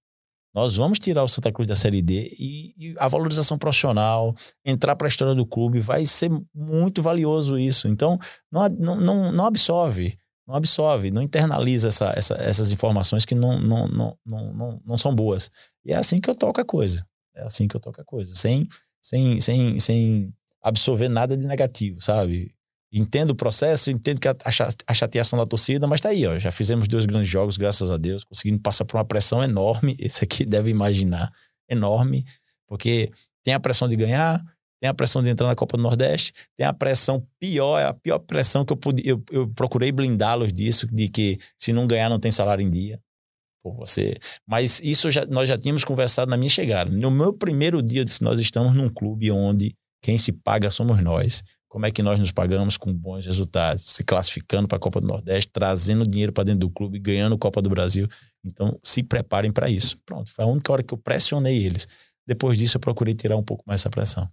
Nós 0.54 0.76
vamos 0.76 1.00
tirar 1.00 1.24
o 1.24 1.30
Santa 1.30 1.52
Cruz 1.52 1.66
da 1.66 1.76
Série 1.78 2.02
D 2.02 2.30
e, 2.38 2.74
e 2.78 2.96
a 3.00 3.08
valorização 3.08 3.58
profissional, 3.58 4.36
entrar 4.66 4.96
para 4.98 5.08
a 5.08 5.10
história 5.10 5.34
do 5.34 5.46
clube, 5.46 5.80
vai 5.80 6.06
ser 6.06 6.30
muito 6.54 7.02
valioso 7.02 7.58
isso. 7.58 7.88
Então, 7.88 8.20
não, 8.52 8.68
não, 8.68 8.96
não, 9.00 9.32
não 9.32 9.46
absorve, 9.46 10.18
não 10.46 10.54
absorve, 10.56 11.10
não 11.10 11.22
internaliza 11.22 11.88
essa, 11.88 12.14
essa- 12.18 12.36
essas 12.36 12.70
informações 12.70 13.24
que 13.24 13.34
não, 13.34 13.58
não, 13.62 13.88
não, 13.88 14.18
não, 14.26 14.54
não, 14.54 14.82
não 14.86 14.98
são 14.98 15.16
boas. 15.16 15.50
E 15.86 15.94
é 15.94 15.96
assim 15.96 16.20
que 16.20 16.30
eu 16.30 16.36
toco 16.36 16.60
a 16.60 16.66
coisa. 16.66 17.06
É 17.34 17.44
assim 17.44 17.66
que 17.66 17.76
eu 17.76 17.80
toco 17.80 18.02
a 18.02 18.04
coisa. 18.06 18.36
Sem, 18.36 18.68
sem, 19.02 19.40
sem, 19.40 19.80
sem 19.80 20.34
absorver 20.62 21.08
nada 21.08 21.38
de 21.38 21.48
negativo, 21.48 22.02
sabe? 22.02 22.54
Entendo 22.94 23.32
o 23.32 23.36
processo, 23.36 23.90
entendo 23.90 24.20
que 24.20 24.28
a, 24.28 24.36
a 24.44 24.52
cha- 24.52 24.70
a 24.86 24.94
chateação 24.94 25.40
da 25.40 25.46
torcida, 25.46 25.88
mas 25.88 26.02
tá 26.02 26.10
aí, 26.10 26.26
ó. 26.28 26.38
Já 26.38 26.52
fizemos 26.52 26.88
dois 26.88 27.06
grandes 27.06 27.30
jogos, 27.30 27.56
graças 27.56 27.90
a 27.90 27.96
Deus, 27.98 28.24
conseguindo 28.26 28.60
passar 28.62 28.84
por 28.84 28.98
uma 28.98 29.06
pressão 29.06 29.42
enorme. 29.44 29.96
Esse 30.00 30.26
aqui 30.26 30.46
deve 30.46 30.70
imaginar, 30.70 31.32
enorme, 31.70 32.26
porque 32.68 33.10
tem 33.44 33.54
a 33.54 33.60
pressão 33.60 33.88
de 33.88 33.96
ganhar, 33.96 34.44
tem 34.82 34.90
a 34.90 34.94
pressão 34.94 35.24
de 35.24 35.30
entrar 35.30 35.48
na 35.48 35.56
Copa 35.56 35.78
do 35.78 35.84
Nordeste, 35.84 36.34
tem 36.58 36.66
a 36.68 36.74
pressão 36.74 37.26
pior, 37.40 37.80
é 37.80 37.86
a 37.86 37.94
pior 37.94 38.20
pressão 38.20 38.66
que 38.66 38.74
eu 38.74 38.78
pude. 38.78 39.08
Eu, 39.08 39.24
eu 39.32 39.48
procurei 39.48 39.92
blindá-los 39.92 40.52
disso, 40.52 40.86
de 40.88 41.08
que 41.08 41.38
se 41.58 41.72
não 41.72 41.88
ganhar, 41.88 42.10
não 42.10 42.20
tem 42.20 42.32
salário 42.32 42.64
em 42.66 42.70
dia. 42.70 43.00
Por 43.64 43.76
você. 43.76 44.18
Mas 44.48 44.82
isso 44.84 45.12
já, 45.12 45.24
nós 45.28 45.48
já 45.48 45.56
tínhamos 45.56 45.86
conversado 45.86 46.32
na 46.32 46.36
minha 46.36 46.50
chegada. 46.50 46.90
No 46.90 47.12
meu 47.12 47.32
primeiro 47.32 47.80
dia, 47.82 48.02
eu 48.02 48.06
disse: 48.06 48.24
nós 48.24 48.40
estamos 48.40 48.74
num 48.74 48.90
clube 48.90 49.30
onde 49.32 49.76
quem 50.04 50.18
se 50.18 50.32
paga 50.32 50.72
somos 50.72 51.00
nós. 51.02 51.44
Como 51.72 51.86
é 51.86 51.92
que 51.92 52.04
nós 52.04 52.20
nos 52.20 52.34
pagamos 52.34 52.76
com 52.76 52.94
bons 52.94 53.26
resultados? 53.26 53.84
Se 53.84 54.04
classificando 54.04 54.68
para 54.68 54.76
a 54.76 54.80
Copa 54.80 55.00
do 55.00 55.08
Nordeste, 55.08 55.50
trazendo 55.54 56.04
dinheiro 56.06 56.34
para 56.34 56.44
dentro 56.44 56.60
do 56.60 56.70
clube, 56.70 57.00
ganhando 57.00 57.38
Copa 57.38 57.62
do 57.62 57.70
Brasil. 57.70 58.10
Então, 58.44 58.78
se 58.84 59.02
preparem 59.02 59.54
para 59.54 59.70
isso. 59.70 59.98
Pronto, 60.06 60.30
foi 60.34 60.44
a 60.44 60.48
única 60.50 60.70
hora 60.70 60.84
que 60.84 60.94
eu 60.94 60.98
pressionei 60.98 61.66
eles. 61.66 61.88
Depois 62.28 62.58
disso, 62.58 62.76
eu 62.76 62.82
procurei 62.82 63.14
tirar 63.14 63.38
um 63.38 63.44
pouco 63.44 63.64
mais 63.66 63.80
essa 63.80 63.90
pressão. 63.90 64.28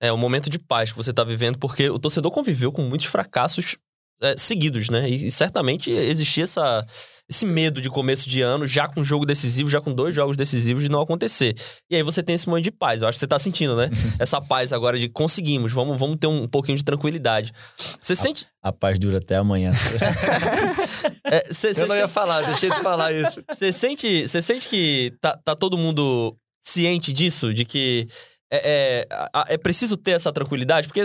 É 0.00 0.12
um 0.12 0.16
momento 0.16 0.50
de 0.50 0.58
paz 0.58 0.90
que 0.90 0.98
você 0.98 1.12
tá 1.12 1.22
vivendo, 1.22 1.56
porque 1.56 1.88
o 1.88 2.00
torcedor 2.00 2.32
conviveu 2.32 2.72
com 2.72 2.82
muitos 2.82 3.06
fracassos 3.06 3.76
é, 4.22 4.34
seguidos, 4.38 4.88
né? 4.88 5.08
E, 5.08 5.26
e 5.26 5.30
certamente 5.30 5.90
existia 5.90 6.44
essa, 6.44 6.86
esse 7.28 7.44
medo 7.44 7.80
de 7.80 7.90
começo 7.90 8.28
de 8.28 8.40
ano, 8.42 8.66
já 8.66 8.86
com 8.88 9.02
jogo 9.02 9.26
decisivo, 9.26 9.68
já 9.68 9.80
com 9.80 9.92
dois 9.92 10.14
jogos 10.14 10.36
decisivos, 10.36 10.82
de 10.82 10.88
não 10.88 11.00
acontecer. 11.00 11.54
E 11.90 11.96
aí 11.96 12.02
você 12.02 12.22
tem 12.22 12.34
esse 12.34 12.48
momento 12.48 12.64
de 12.64 12.70
paz. 12.70 13.02
Eu 13.02 13.08
acho 13.08 13.16
que 13.16 13.20
você 13.20 13.26
tá 13.26 13.38
sentindo, 13.38 13.76
né? 13.76 13.88
Essa 14.18 14.40
paz 14.40 14.72
agora 14.72 14.98
de 14.98 15.08
conseguimos, 15.08 15.72
vamos, 15.72 15.98
vamos 15.98 16.16
ter 16.18 16.26
um 16.26 16.46
pouquinho 16.46 16.78
de 16.78 16.84
tranquilidade. 16.84 17.52
Você 18.00 18.14
sente. 18.14 18.46
A 18.62 18.72
paz 18.72 18.98
dura 18.98 19.18
até 19.18 19.36
amanhã. 19.36 19.72
é, 21.24 21.52
você- 21.52 21.70
Eu 21.70 21.74
você 21.74 21.86
não 21.86 21.96
ia 21.96 22.08
falar, 22.08 22.42
deixei 22.42 22.70
de 22.70 22.80
falar 22.80 23.12
isso. 23.12 23.42
Você 23.56 23.72
sente, 23.72 24.28
você 24.28 24.40
sente 24.42 24.68
que 24.68 25.12
tá, 25.20 25.38
tá 25.44 25.54
todo 25.54 25.76
mundo 25.78 26.36
ciente 26.60 27.12
disso? 27.12 27.52
De 27.52 27.64
que 27.64 28.06
é, 28.52 29.06
é, 29.48 29.54
é 29.54 29.58
preciso 29.58 29.96
ter 29.96 30.12
essa 30.12 30.32
tranquilidade? 30.32 30.86
Porque 30.86 31.04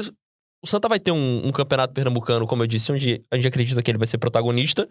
o 0.63 0.67
Santa 0.67 0.87
vai 0.87 0.99
ter 0.99 1.11
um, 1.11 1.47
um 1.47 1.51
campeonato 1.51 1.93
pernambucano, 1.93 2.47
como 2.47 2.63
eu 2.63 2.67
disse, 2.67 2.91
onde 2.91 3.23
a 3.31 3.35
gente 3.35 3.47
acredita 3.47 3.81
que 3.81 3.91
ele 3.91 3.97
vai 3.97 4.07
ser 4.07 4.17
protagonista, 4.17 4.87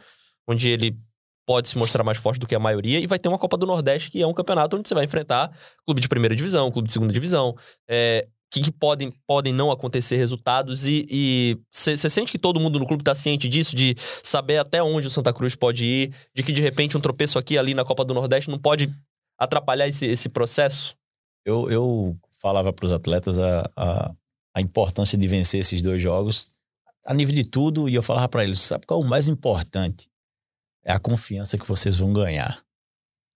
onde 0.46 0.68
ele 0.68 0.96
pode 1.46 1.68
se 1.68 1.78
mostrar 1.78 2.02
mais 2.02 2.18
forte 2.18 2.40
do 2.40 2.46
que 2.46 2.54
a 2.54 2.58
maioria, 2.58 2.98
e 2.98 3.06
vai 3.06 3.18
ter 3.18 3.28
uma 3.28 3.38
Copa 3.38 3.56
do 3.56 3.66
Nordeste, 3.66 4.10
que 4.10 4.20
é 4.20 4.26
um 4.26 4.34
campeonato 4.34 4.76
onde 4.76 4.88
você 4.88 4.94
vai 4.94 5.04
enfrentar 5.04 5.50
clube 5.84 6.00
de 6.00 6.08
primeira 6.08 6.34
divisão, 6.34 6.70
clube 6.70 6.88
de 6.88 6.92
segunda 6.92 7.12
divisão, 7.12 7.56
é, 7.88 8.26
que, 8.50 8.60
que 8.60 8.72
podem, 8.72 9.12
podem 9.26 9.52
não 9.52 9.70
acontecer 9.70 10.16
resultados, 10.16 10.86
e 10.86 11.58
você 11.70 11.96
sente 11.96 12.32
que 12.32 12.38
todo 12.38 12.58
mundo 12.58 12.78
no 12.78 12.86
clube 12.86 13.04
tá 13.04 13.14
ciente 13.14 13.48
disso, 13.48 13.76
de 13.76 13.94
saber 13.98 14.58
até 14.58 14.82
onde 14.82 15.06
o 15.06 15.10
Santa 15.10 15.32
Cruz 15.32 15.54
pode 15.54 15.84
ir, 15.84 16.14
de 16.34 16.42
que 16.42 16.52
de 16.52 16.62
repente 16.62 16.96
um 16.96 17.00
tropeço 17.00 17.38
aqui 17.38 17.56
ali 17.56 17.74
na 17.74 17.84
Copa 17.84 18.04
do 18.04 18.14
Nordeste 18.14 18.50
não 18.50 18.58
pode 18.58 18.92
atrapalhar 19.38 19.86
esse, 19.86 20.06
esse 20.06 20.28
processo? 20.28 20.96
eu, 21.46 21.70
eu 21.70 22.16
falava 22.42 22.72
para 22.72 22.84
os 22.84 22.92
atletas 22.92 23.38
a, 23.38 23.70
a 24.56 24.60
importância 24.62 25.18
de 25.18 25.28
vencer 25.28 25.60
esses 25.60 25.82
dois 25.82 26.00
jogos 26.00 26.48
a 27.04 27.12
nível 27.12 27.34
de 27.34 27.44
tudo, 27.44 27.90
e 27.90 27.94
eu 27.94 28.02
falava 28.02 28.26
para 28.26 28.42
eles: 28.42 28.58
sabe 28.58 28.86
qual 28.86 29.02
é 29.02 29.04
o 29.04 29.06
mais 29.06 29.28
importante? 29.28 30.10
É 30.82 30.92
a 30.92 30.98
confiança 30.98 31.58
que 31.58 31.68
vocês 31.68 31.98
vão 31.98 32.10
ganhar. 32.10 32.64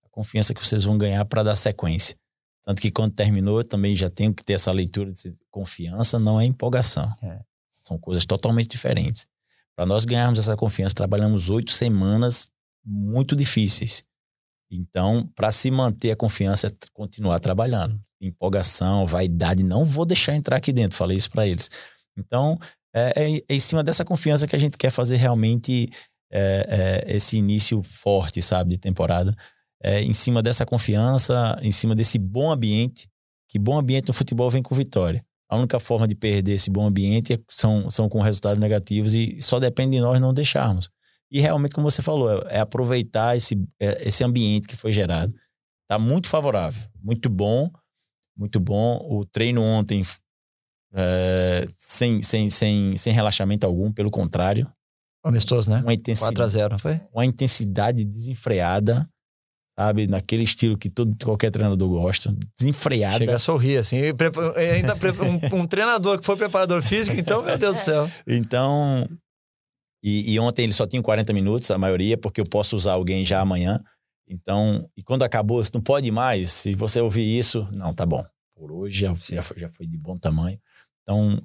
A 0.03 0.09
confiança 0.11 0.55
que 0.55 0.67
vocês 0.67 0.83
vão 0.83 0.97
ganhar 0.97 1.23
para 1.27 1.43
dar 1.43 1.57
sequência. 1.57 2.17
Tanto 2.65 2.81
que 2.81 2.91
quando 2.91 3.15
terminou, 3.15 3.59
eu 3.59 3.65
também 3.65 3.95
já 3.95 4.09
tenho 4.09 4.35
que 4.35 4.43
ter 4.43 4.55
essa 4.55 4.73
leitura 4.73 5.13
de 5.13 5.35
confiança 5.51 6.19
não 6.19 6.41
é 6.41 6.45
empolgação. 6.45 7.13
É. 7.23 7.41
São 7.85 7.99
coisas 7.99 8.25
totalmente 8.25 8.71
diferentes. 8.71 9.27
Para 9.77 9.85
nós 9.85 10.05
ganharmos 10.05 10.39
essa 10.39 10.57
confiança, 10.57 10.95
trabalhamos 10.95 11.51
oito 11.51 11.71
semanas 11.71 12.49
muito 12.85 13.37
difíceis. 13.37 14.03
Então, 14.71 15.27
para 15.35 15.51
se 15.51 15.71
manter 15.71 16.13
a 16.13 16.17
confiança, 16.17 16.69
é 16.69 16.71
continuar 16.93 17.41
trabalhando. 17.41 18.01
Empolgação, 18.21 19.07
vaidade, 19.07 19.63
não 19.63 19.85
vou 19.85 20.05
deixar 20.05 20.35
entrar 20.35 20.57
aqui 20.57 20.73
dentro, 20.73 20.97
falei 20.97 21.17
isso 21.17 21.31
para 21.31 21.47
eles. 21.47 21.71
Então, 22.17 22.59
é, 22.95 23.13
é, 23.17 23.37
é, 23.37 23.43
em 23.49 23.61
cima 23.61 23.83
dessa 23.83 24.05
confiança 24.05 24.47
que 24.47 24.57
a 24.57 24.59
gente 24.59 24.77
quer 24.77 24.91
fazer 24.91 25.17
realmente 25.17 25.91
é, 26.33 27.05
é 27.07 27.17
esse 27.17 27.37
início 27.37 27.83
forte, 27.83 28.43
sabe, 28.43 28.71
de 28.71 28.79
temporada. 28.79 29.35
É, 29.83 30.03
em 30.03 30.13
cima 30.13 30.43
dessa 30.43 30.67
confiança, 30.67 31.59
em 31.63 31.73
cima 31.73 31.95
desse 31.95 32.19
bom 32.19 32.51
ambiente, 32.51 33.09
que 33.49 33.59
bom 33.59 33.79
ambiente 33.79 34.09
no 34.09 34.15
futebol 34.15 34.51
vem 34.51 34.63
com 34.63 34.75
vitória. 34.75 35.25
A 35.49 35.57
única 35.57 35.81
forma 35.81 36.07
de 36.07 36.15
perder 36.15 36.53
esse 36.53 36.71
bom 36.71 36.87
ambiente 36.87 37.33
é, 37.33 37.39
são, 37.49 37.89
são 37.91 38.09
com 38.09 38.21
resultados 38.21 38.61
negativos 38.61 39.15
e 39.15 39.41
só 39.41 39.59
depende 39.59 39.97
de 39.97 40.01
nós 40.01 40.21
não 40.21 40.35
deixarmos. 40.35 40.89
E 41.31 41.41
realmente, 41.41 41.75
como 41.75 41.89
você 41.89 42.03
falou, 42.03 42.43
é, 42.49 42.59
aproveitar 42.59 43.37
esse, 43.37 43.57
esse 43.79 44.23
ambiente 44.25 44.67
que 44.67 44.77
foi 44.77 44.93
gerado. 44.93 45.35
Está 45.85 45.99
muito 45.99 46.29
favorável, 46.29 46.89
muito 47.03 47.29
bom, 47.29 47.71
muito 48.37 48.59
bom. 48.61 48.99
O 49.11 49.25
treino 49.25 49.63
ontem, 49.63 50.03
é, 50.95 51.67
sem, 51.77 52.23
sem, 52.23 52.51
sem, 52.51 52.97
sem 52.97 53.13
relaxamento 53.13 53.67
algum, 53.67 53.93
pelo 53.93 54.11
contrário. 54.11 54.71
Amistoso, 55.25 55.71
né? 55.71 55.81
Uma 55.83 55.95
intensidade, 55.95 56.37
4 56.37 56.45
a 56.45 56.49
0 56.49 56.79
foi? 56.79 57.01
Uma 57.13 57.27
intensidade 57.27 58.05
desenfreada 58.05 59.09
sabe? 59.81 60.07
Naquele 60.07 60.43
estilo 60.43 60.77
que 60.77 60.91
todo, 60.91 61.17
qualquer 61.25 61.51
treinador 61.51 61.89
gosta, 61.89 62.37
desenfreada. 62.55 63.19
Chega 63.19 63.37
a 63.37 63.39
sorrir, 63.39 63.79
assim. 63.79 63.97
Ainda 63.97 64.95
um, 64.95 65.61
um, 65.61 65.67
treinador 65.67 66.19
que 66.19 66.25
foi 66.25 66.37
preparador 66.37 66.83
físico, 66.83 67.17
então, 67.17 67.43
meu 67.43 67.57
Deus 67.57 67.77
do 67.77 67.81
céu. 67.81 68.11
Então, 68.27 69.09
e, 70.05 70.35
e, 70.35 70.39
ontem 70.39 70.65
ele 70.65 70.73
só 70.75 70.87
tinha 70.87 71.03
40 71.03 71.33
minutos, 71.33 71.71
a 71.71 71.79
maioria, 71.79 72.19
porque 72.19 72.41
eu 72.41 72.45
posso 72.45 72.77
usar 72.77 72.93
alguém 72.93 73.25
já 73.25 73.41
amanhã. 73.41 73.81
Então, 74.31 74.89
e 74.97 75.03
quando 75.03 75.25
acabou, 75.25 75.63
não 75.75 75.81
pode 75.81 76.09
mais. 76.11 76.51
Se 76.51 76.75
você 76.75 77.01
ouvir 77.01 77.39
isso, 77.39 77.67
não, 77.73 77.93
tá 77.93 78.07
bom. 78.07 78.25
Por 78.55 78.71
hoje 78.71 79.01
já, 79.01 79.15
já, 79.15 79.43
foi, 79.43 79.59
já 79.59 79.69
foi 79.69 79.87
de 79.87 79.99
bom 79.99 80.15
tamanho. 80.15 80.59
Então, 81.03 81.43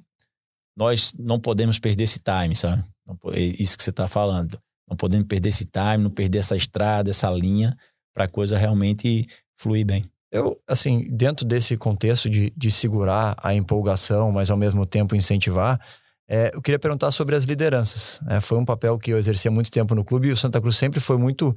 nós 0.76 1.12
não 1.18 1.40
podemos 1.40 1.78
perder 1.80 2.04
esse 2.04 2.20
time, 2.20 2.54
sabe? 2.54 2.84
Não, 3.04 3.18
é 3.32 3.40
isso 3.40 3.76
que 3.76 3.82
você 3.82 3.90
está 3.90 4.06
falando. 4.06 4.58
Não 4.88 4.96
podemos 4.96 5.26
perder 5.26 5.48
esse 5.48 5.64
time, 5.64 6.04
não 6.04 6.10
perder 6.10 6.38
essa 6.38 6.56
estrada, 6.56 7.10
essa 7.10 7.28
linha 7.30 7.76
para 8.14 8.24
a 8.24 8.28
coisa 8.28 8.56
realmente 8.56 9.26
fluir 9.56 9.84
bem. 9.84 10.08
Eu, 10.30 10.60
assim, 10.66 11.10
dentro 11.10 11.44
desse 11.46 11.76
contexto 11.76 12.30
de, 12.30 12.52
de 12.56 12.70
segurar 12.70 13.34
a 13.42 13.54
empolgação, 13.54 14.30
mas 14.30 14.50
ao 14.50 14.56
mesmo 14.56 14.86
tempo 14.86 15.16
incentivar, 15.16 15.80
é, 16.28 16.50
eu 16.52 16.60
queria 16.60 16.78
perguntar 16.78 17.10
sobre 17.10 17.34
as 17.34 17.44
lideranças. 17.44 18.20
É, 18.28 18.40
foi 18.40 18.58
um 18.58 18.64
papel 18.64 18.98
que 18.98 19.12
eu 19.12 19.18
exercia 19.18 19.50
muito 19.50 19.70
tempo 19.70 19.94
no 19.94 20.04
clube 20.04 20.28
e 20.28 20.32
o 20.32 20.36
Santa 20.36 20.60
Cruz 20.60 20.76
sempre 20.76 21.00
foi 21.00 21.16
muito. 21.16 21.56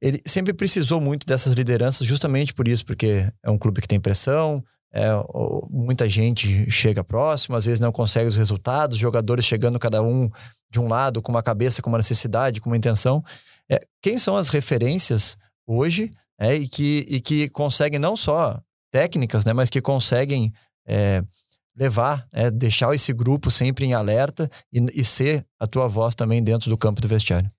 Ele 0.00 0.20
sempre 0.26 0.52
precisou 0.52 1.00
muito 1.00 1.26
dessas 1.26 1.52
lideranças, 1.52 2.06
justamente 2.06 2.54
por 2.54 2.66
isso, 2.66 2.84
porque 2.84 3.30
é 3.42 3.50
um 3.50 3.58
clube 3.58 3.80
que 3.80 3.88
tem 3.88 4.00
pressão, 4.00 4.64
é, 4.92 5.08
muita 5.68 6.08
gente 6.08 6.70
chega 6.70 7.04
próximo, 7.04 7.56
às 7.56 7.66
vezes 7.66 7.80
não 7.80 7.92
consegue 7.92 8.28
os 8.28 8.36
resultados, 8.36 8.96
jogadores 8.96 9.44
chegando 9.44 9.78
cada 9.78 10.02
um 10.02 10.30
de 10.70 10.80
um 10.80 10.88
lado, 10.88 11.20
com 11.20 11.30
uma 11.30 11.42
cabeça, 11.42 11.82
com 11.82 11.90
uma 11.90 11.98
necessidade, 11.98 12.60
com 12.60 12.70
uma 12.70 12.76
intenção. 12.76 13.22
É, 13.70 13.80
quem 14.00 14.16
são 14.16 14.36
as 14.36 14.48
referências 14.48 15.36
hoje 15.66 16.12
é, 16.38 16.54
e, 16.54 16.68
que, 16.68 17.04
e 17.08 17.20
que 17.20 17.48
conseguem 17.50 17.98
não 17.98 18.16
só 18.16 18.60
técnicas, 18.90 19.44
né, 19.44 19.52
mas 19.52 19.68
que 19.68 19.80
conseguem 19.80 20.52
é, 20.86 21.22
levar, 21.76 22.26
é, 22.32 22.50
deixar 22.50 22.94
esse 22.94 23.12
grupo 23.12 23.50
sempre 23.50 23.84
em 23.84 23.92
alerta 23.92 24.50
e, 24.72 24.84
e, 24.94 25.04
ser 25.04 25.44
a 25.60 25.66
tua 25.66 25.86
voz 25.86 26.14
também 26.14 26.42
dentro 26.42 26.70
do 26.70 26.78
campo 26.78 27.00
do 27.00 27.08
vestiário. 27.08 27.50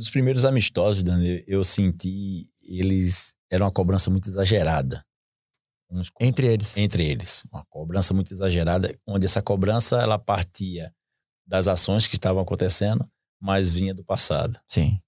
Nos 0.00 0.08
primeiros 0.08 0.46
amistosos, 0.46 1.02
Dani, 1.02 1.44
eu 1.46 1.62
senti 1.62 2.48
eles 2.62 3.36
era 3.50 3.62
uma 3.62 3.70
cobrança 3.70 4.10
muito 4.10 4.30
exagerada. 4.30 5.04
entre 6.18 6.46
eles. 6.46 6.74
Entre 6.74 7.04
eles. 7.04 7.44
Uma 7.52 7.66
cobrança 7.68 8.14
muito 8.14 8.32
exagerada, 8.32 8.98
onde 9.06 9.26
essa 9.26 9.42
cobrança 9.42 10.00
ela 10.00 10.18
partia 10.18 10.90
das 11.46 11.68
ações 11.68 12.06
que 12.06 12.14
estavam 12.14 12.40
acontecendo, 12.40 13.06
mas 13.38 13.70
vinha 13.70 13.92
do 13.92 14.02
passado. 14.02 14.58
Sim. 14.66 14.98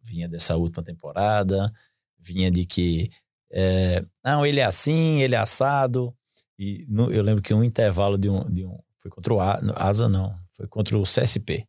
Vinha 0.00 0.28
dessa 0.28 0.54
última 0.54 0.84
temporada, 0.84 1.72
vinha 2.16 2.48
de 2.48 2.64
que 2.64 3.10
é, 3.50 4.06
não, 4.24 4.46
ele 4.46 4.60
é 4.60 4.64
assim, 4.64 5.20
ele 5.20 5.34
é 5.34 5.38
assado. 5.38 6.16
E 6.56 6.86
no, 6.88 7.10
eu 7.10 7.24
lembro 7.24 7.42
que 7.42 7.52
um 7.52 7.64
intervalo 7.64 8.16
de 8.16 8.30
um, 8.30 8.48
de 8.48 8.64
um 8.64 8.78
foi 8.98 9.10
contra 9.10 9.34
o 9.34 9.40
Asa, 9.40 10.08
não, 10.08 10.32
foi 10.52 10.68
contra 10.68 10.96
o 10.96 11.02
CSP. 11.02 11.67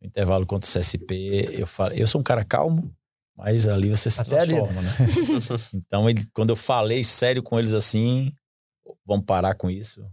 No 0.00 0.08
intervalo 0.08 0.46
contra 0.46 0.68
o 0.68 0.72
CSP, 0.72 1.50
eu 1.52 1.66
falei, 1.66 2.02
eu 2.02 2.06
sou 2.06 2.20
um 2.20 2.24
cara 2.24 2.44
calmo, 2.44 2.94
mas 3.36 3.68
ali 3.68 3.90
você 3.90 4.10
se 4.10 4.20
Até 4.20 4.44
transforma, 4.44 4.80
ali. 4.80 4.88
né? 4.88 5.56
então, 5.74 6.08
ele, 6.08 6.22
quando 6.32 6.50
eu 6.50 6.56
falei 6.56 7.04
sério 7.04 7.42
com 7.42 7.58
eles 7.58 7.74
assim, 7.74 8.32
vamos 9.04 9.24
parar 9.26 9.54
com 9.54 9.70
isso. 9.70 10.04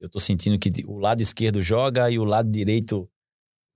Eu 0.00 0.08
tô 0.08 0.18
sentindo 0.18 0.58
que 0.58 0.70
o 0.86 0.98
lado 0.98 1.20
esquerdo 1.20 1.62
joga 1.62 2.10
e 2.10 2.18
o 2.18 2.24
lado 2.24 2.50
direito 2.50 3.08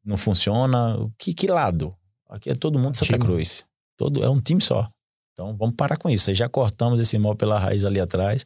não 0.05 0.17
funciona. 0.17 0.97
Que, 1.19 1.33
que 1.33 1.47
lado? 1.47 1.97
Aqui 2.29 2.51
é 2.51 2.55
todo 2.55 2.79
mundo 2.79 2.97
Santa 2.97 3.15
time. 3.15 3.25
Cruz. 3.25 3.65
Todo, 3.97 4.23
é 4.23 4.29
um 4.29 4.41
time 4.41 4.61
só. 4.61 4.91
Então 5.33 5.57
vamos 5.57 5.75
parar 5.77 5.97
com 5.97 6.11
isso. 6.11 6.31
Aí 6.31 6.37
já 6.37 6.49
cortamos 6.49 7.01
esse 7.01 7.17
mal 7.19 7.35
pela 7.35 7.59
raiz 7.59 7.85
ali 7.85 8.01
atrás. 8.01 8.45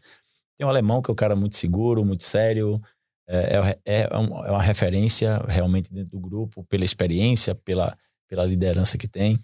Tem 0.57 0.67
um 0.67 0.71
alemão 0.71 1.03
que 1.03 1.11
é 1.11 1.13
um 1.13 1.17
cara 1.17 1.35
muito 1.35 1.57
seguro, 1.57 2.05
muito 2.05 2.23
sério. 2.23 2.81
É, 3.29 3.57
é, 3.57 4.01
é, 4.01 4.09
é 4.11 4.18
uma 4.18 4.62
referência 4.62 5.43
realmente 5.49 5.93
dentro 5.93 6.11
do 6.11 6.20
grupo, 6.20 6.64
pela 6.64 6.85
experiência, 6.85 7.55
pela, 7.55 7.97
pela 8.29 8.45
liderança 8.45 8.99
que 8.99 9.09
tem. 9.09 9.39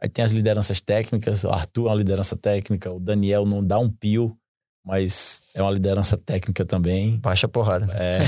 Aí 0.00 0.08
tem 0.08 0.24
as 0.24 0.32
lideranças 0.32 0.80
técnicas. 0.80 1.44
O 1.44 1.50
Arthur 1.50 1.86
é 1.86 1.90
uma 1.90 1.96
liderança 1.96 2.36
técnica. 2.36 2.92
O 2.92 3.00
Daniel 3.00 3.44
não 3.44 3.64
dá 3.64 3.78
um 3.78 3.90
pio, 3.90 4.36
mas 4.84 5.42
é 5.54 5.62
uma 5.62 5.70
liderança 5.70 6.16
técnica 6.16 6.64
também. 6.64 7.18
Baixa 7.18 7.48
porrada. 7.48 7.86
É. 7.94 8.20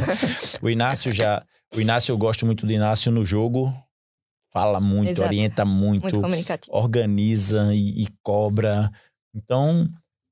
o 0.62 0.70
Inácio 0.70 1.12
já. 1.12 1.42
O 1.74 1.80
Inácio, 1.80 2.12
eu 2.12 2.18
gosto 2.18 2.46
muito 2.46 2.64
do 2.64 2.72
Inácio 2.72 3.10
no 3.10 3.24
jogo 3.24 3.72
fala 4.56 4.80
muito, 4.80 5.10
Exato. 5.10 5.28
orienta 5.28 5.64
muito, 5.66 6.02
muito 6.18 6.70
organiza 6.70 7.74
e, 7.74 8.04
e, 8.04 8.06
cobra. 8.22 8.90
Então, 9.34 9.86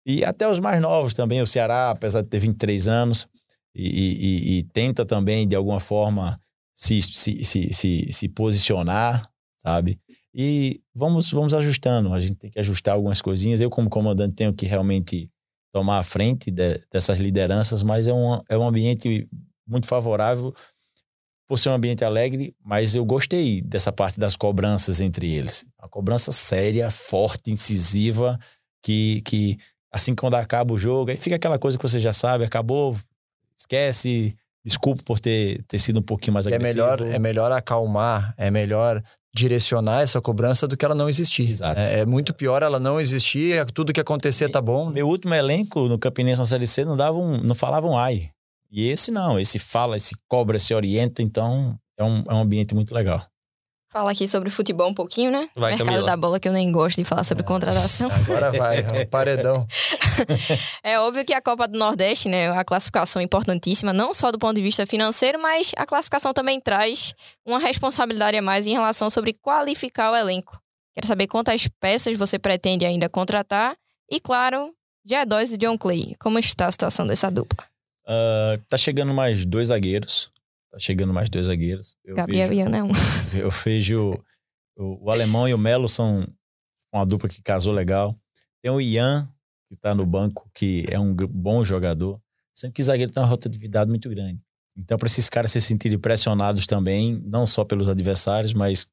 e 0.07 0.25
até 0.25 0.49
os 0.49 0.59
mais 0.59 0.81
novos 0.81 1.13
também, 1.13 1.43
o 1.43 1.47
Ceará, 1.47 1.91
apesar 1.91 2.23
de 2.23 2.29
ter 2.29 2.39
23 2.39 2.89
anos, 2.89 3.29
e, 3.75 3.89
e, 3.89 4.59
e 4.59 4.65
tenta 4.65 5.05
também, 5.05 5.47
de 5.49 5.57
alguma 5.57 5.81
forma, 5.81 6.39
se, 6.75 7.01
se, 7.03 7.43
se, 7.43 7.73
se, 7.73 8.13
se 8.13 8.29
posicionar, 8.29 9.29
sabe? 9.59 9.99
E 10.35 10.81
vamos, 10.95 11.31
vamos 11.31 11.55
ajustando, 11.55 12.13
a 12.13 12.21
gente 12.21 12.37
tem 12.37 12.51
que 12.51 12.59
ajustar 12.59 12.95
algumas 12.95 13.23
coisinhas. 13.23 13.61
Eu, 13.61 13.71
como 13.71 13.89
comandante, 13.89 14.35
tenho 14.35 14.53
que 14.53 14.67
realmente 14.67 15.31
tomar 15.73 15.99
a 15.99 16.03
frente 16.03 16.51
de, 16.51 16.81
dessas 16.91 17.19
lideranças, 17.19 17.83
mas 17.83 18.09
é 18.09 18.13
um, 18.13 18.41
é 18.49 18.59
um 18.59 18.67
ambiente 18.67 19.29
muito 19.67 19.87
favorável 19.87 20.55
por 21.47 21.59
ser 21.59 21.69
um 21.69 21.75
ambiente 21.75 22.05
alegre, 22.05 22.55
mas 22.65 22.95
eu 22.95 23.05
gostei 23.05 23.61
dessa 23.61 23.93
parte 23.93 24.19
das 24.19 24.35
cobranças 24.35 25.01
entre 25.01 25.31
eles. 25.31 25.65
Uma 25.79 25.89
cobrança 25.89 26.33
séria, 26.33 26.91
forte, 26.91 27.51
incisiva, 27.51 28.39
que, 28.83 29.21
que 29.23 29.59
assim 29.93 30.15
quando 30.15 30.35
acaba 30.35 30.73
o 30.73 30.79
jogo, 30.79 31.11
aí 31.11 31.17
fica 31.17 31.37
aquela 31.37 31.59
coisa 31.59 31.77
que 31.77 31.83
você 31.83 32.01
já 32.01 32.13
sabe, 32.13 32.45
acabou, 32.45 32.97
esquece, 33.59 34.35
desculpa 34.65 35.03
por 35.05 35.21
ter, 35.21 35.63
ter 35.69 35.79
sido 35.79 36.01
um 36.01 36.03
pouquinho 36.03 36.35
mais 36.35 36.47
agressivo. 36.47 36.69
É 36.69 36.73
melhor, 36.73 37.01
é 37.03 37.19
melhor 37.19 37.53
acalmar, 37.53 38.35
é 38.37 38.51
melhor 38.51 39.03
direcionar 39.35 40.03
essa 40.03 40.21
cobrança 40.21 40.69
do 40.69 40.77
que 40.77 40.85
ela 40.85 40.95
não 40.95 41.09
existir. 41.09 41.51
Exato. 41.51 41.81
É, 41.81 42.01
é 42.01 42.07
muito 42.07 42.33
pior 42.33 42.63
ela 42.63 42.79
não 42.79 43.01
existir, 43.01 43.55
é 43.55 43.65
tudo 43.65 43.93
que 43.93 44.01
acontecer 44.01 44.49
tá 44.49 44.61
bom. 44.61 44.89
Meu 44.89 45.09
último 45.09 45.35
elenco 45.35 45.89
no 45.89 45.99
Campinense 45.99 46.39
na 46.39 46.47
Série 46.47 46.67
C 46.67 46.85
não, 46.85 46.97
davam, 46.97 47.39
não 47.39 47.55
falavam 47.55 47.99
ai. 47.99 48.31
E 48.71 48.89
esse 48.89 49.11
não, 49.11 49.39
esse 49.39 49.59
fala, 49.59 49.97
esse 49.97 50.15
cobra, 50.29 50.57
esse 50.57 50.73
orienta, 50.73 51.23
então 51.23 51.77
é 51.99 52.05
um, 52.05 52.25
é 52.29 52.35
um 52.35 52.41
ambiente 52.41 52.75
muito 52.75 52.95
legal. 52.95 53.25
Fala 53.95 54.11
aqui 54.11 54.27
sobre 54.27 54.51
futebol 54.51 54.89
um 54.89 54.93
pouquinho, 54.93 55.31
né? 55.31 55.49
Vai, 55.55 55.71
Mercado 55.71 55.87
Camila. 55.87 56.07
da 56.07 56.17
bola, 56.17 56.41
que 56.41 56.49
eu 56.49 56.53
nem 56.53 56.73
gosto 56.73 56.97
de 56.97 57.05
falar 57.05 57.23
sobre 57.23 57.45
é. 57.45 57.47
contratação. 57.47 58.11
Agora 58.11 58.51
vai, 58.51 58.81
é 58.81 58.91
um 58.91 59.07
paredão. 59.07 59.65
é 60.83 60.99
óbvio 60.99 61.25
que 61.25 61.33
a 61.33 61.41
Copa 61.41 61.69
do 61.69 61.79
Nordeste, 61.79 62.29
né, 62.29 62.51
a 62.51 62.65
classificação 62.65 63.23
é 63.23 63.25
importantíssima, 63.25 63.93
não 63.93 64.13
só 64.13 64.33
do 64.33 64.39
ponto 64.39 64.57
de 64.57 64.63
vista 64.63 64.85
financeiro, 64.85 65.41
mas 65.41 65.71
a 65.77 65.87
classificação 65.87 66.35
também 66.35 66.61
traz 66.61 67.15
uma 67.47 67.61
responsabilidade 67.61 68.37
a 68.37 68.43
mais 68.43 68.67
em 68.67 68.73
relação 68.73 69.09
sobre 69.09 69.33
qualificar 69.33 70.11
o 70.11 70.17
elenco. 70.17 70.61
Quero 70.93 71.07
saber 71.07 71.29
quantas 71.29 71.69
peças 71.79 72.17
você 72.17 72.37
pretende 72.37 72.85
ainda 72.85 73.09
contratar 73.09 73.77
e, 74.11 74.19
claro, 74.19 74.75
G2 75.09 75.53
e 75.53 75.57
John 75.57 75.79
Clay. 75.79 76.17
Como 76.19 76.37
está 76.41 76.67
a 76.67 76.73
situação 76.73 77.07
dessa 77.07 77.31
dupla? 77.31 77.65
Uh, 78.05 78.61
tá 78.69 78.77
chegando 78.77 79.15
mais 79.15 79.45
dois 79.45 79.69
zagueiros. 79.69 80.34
Tá 80.75 80.79
chegando 80.81 81.15
mais 81.15 81.31
dois 81.31 81.47
zagueiros. 81.47 81.95
Eu 82.05 82.17
Gabriel 82.17 82.49
vejo, 82.49 82.61
Ian 82.61 82.77
é 82.77 82.83
um. 82.83 82.89
Eu 83.33 83.49
vejo 83.49 84.21
o, 84.77 85.05
o, 85.05 85.11
alemão 85.11 85.49
e 85.49 85.55
o 85.55 85.59
Melo 85.59 85.89
são 85.89 86.27
uma 86.93 87.07
dupla 87.07 87.29
que 87.29 87.41
casou 87.41 87.73
legal. 87.73 88.19
Tem 88.61 88.73
o 88.73 88.81
Ian, 88.81 89.29
que 89.69 89.77
tá 89.77 89.95
no 89.95 90.05
banco, 90.05 90.51
que 90.53 90.85
é 90.91 90.99
um 90.99 91.15
bom 91.15 91.65
jogador. 91.65 92.21
Sempre 92.53 92.75
que 92.75 92.83
zagueiro 92.83 93.13
tem 93.13 93.23
uma 93.23 93.29
rotatividade 93.29 93.89
muito 93.89 94.11
grande. 94.11 94.41
Então, 94.77 94.99
para 94.99 95.07
esses 95.07 95.29
caras 95.29 95.53
se 95.53 95.61
sentirem 95.61 95.97
pressionados 95.97 96.67
também, 96.67 97.23
não 97.25 97.47
só 97.47 97.65
pelos 97.65 97.89
adversários, 97.89 98.53
mas 98.53 98.85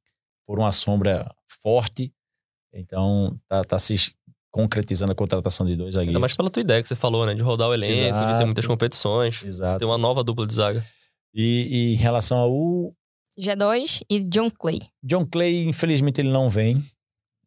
por 0.46 0.60
uma 0.60 0.72
sombra 0.72 1.34
forte. 1.64 2.14
Então, 2.72 3.40
tá, 3.48 3.64
tá 3.64 3.80
se 3.80 3.96
concretizando 4.52 5.14
a 5.14 5.16
contratação 5.16 5.66
de 5.66 5.76
dois 5.76 5.96
Ainda 5.96 6.02
zagueiros. 6.02 6.22
mais 6.22 6.38
pela 6.38 6.50
tua 6.52 6.62
ideia 6.62 6.80
que 6.80 6.88
você 6.88 6.96
falou, 6.96 7.26
né? 7.26 7.34
De 7.34 7.42
rodar 7.42 7.70
o 7.70 7.74
elenco, 7.74 7.94
de 7.94 8.02
ter 8.02 8.08
Exato. 8.10 8.46
muitas 8.46 8.68
competições. 8.68 9.44
Exato. 9.44 9.80
Ter 9.80 9.86
uma 9.86 9.98
nova 9.98 10.24
dupla 10.24 10.46
de 10.46 10.54
zaga. 10.54 10.86
E, 11.34 11.68
e 11.70 11.94
em 11.94 11.96
relação 11.98 12.38
ao 12.38 12.94
G2 13.40 14.02
e 14.10 14.20
John 14.26 14.50
Clay. 14.52 14.80
John 15.04 15.26
Clay, 15.26 15.66
infelizmente, 15.66 16.20
ele 16.22 16.30
não 16.30 16.50
vem. 16.50 16.84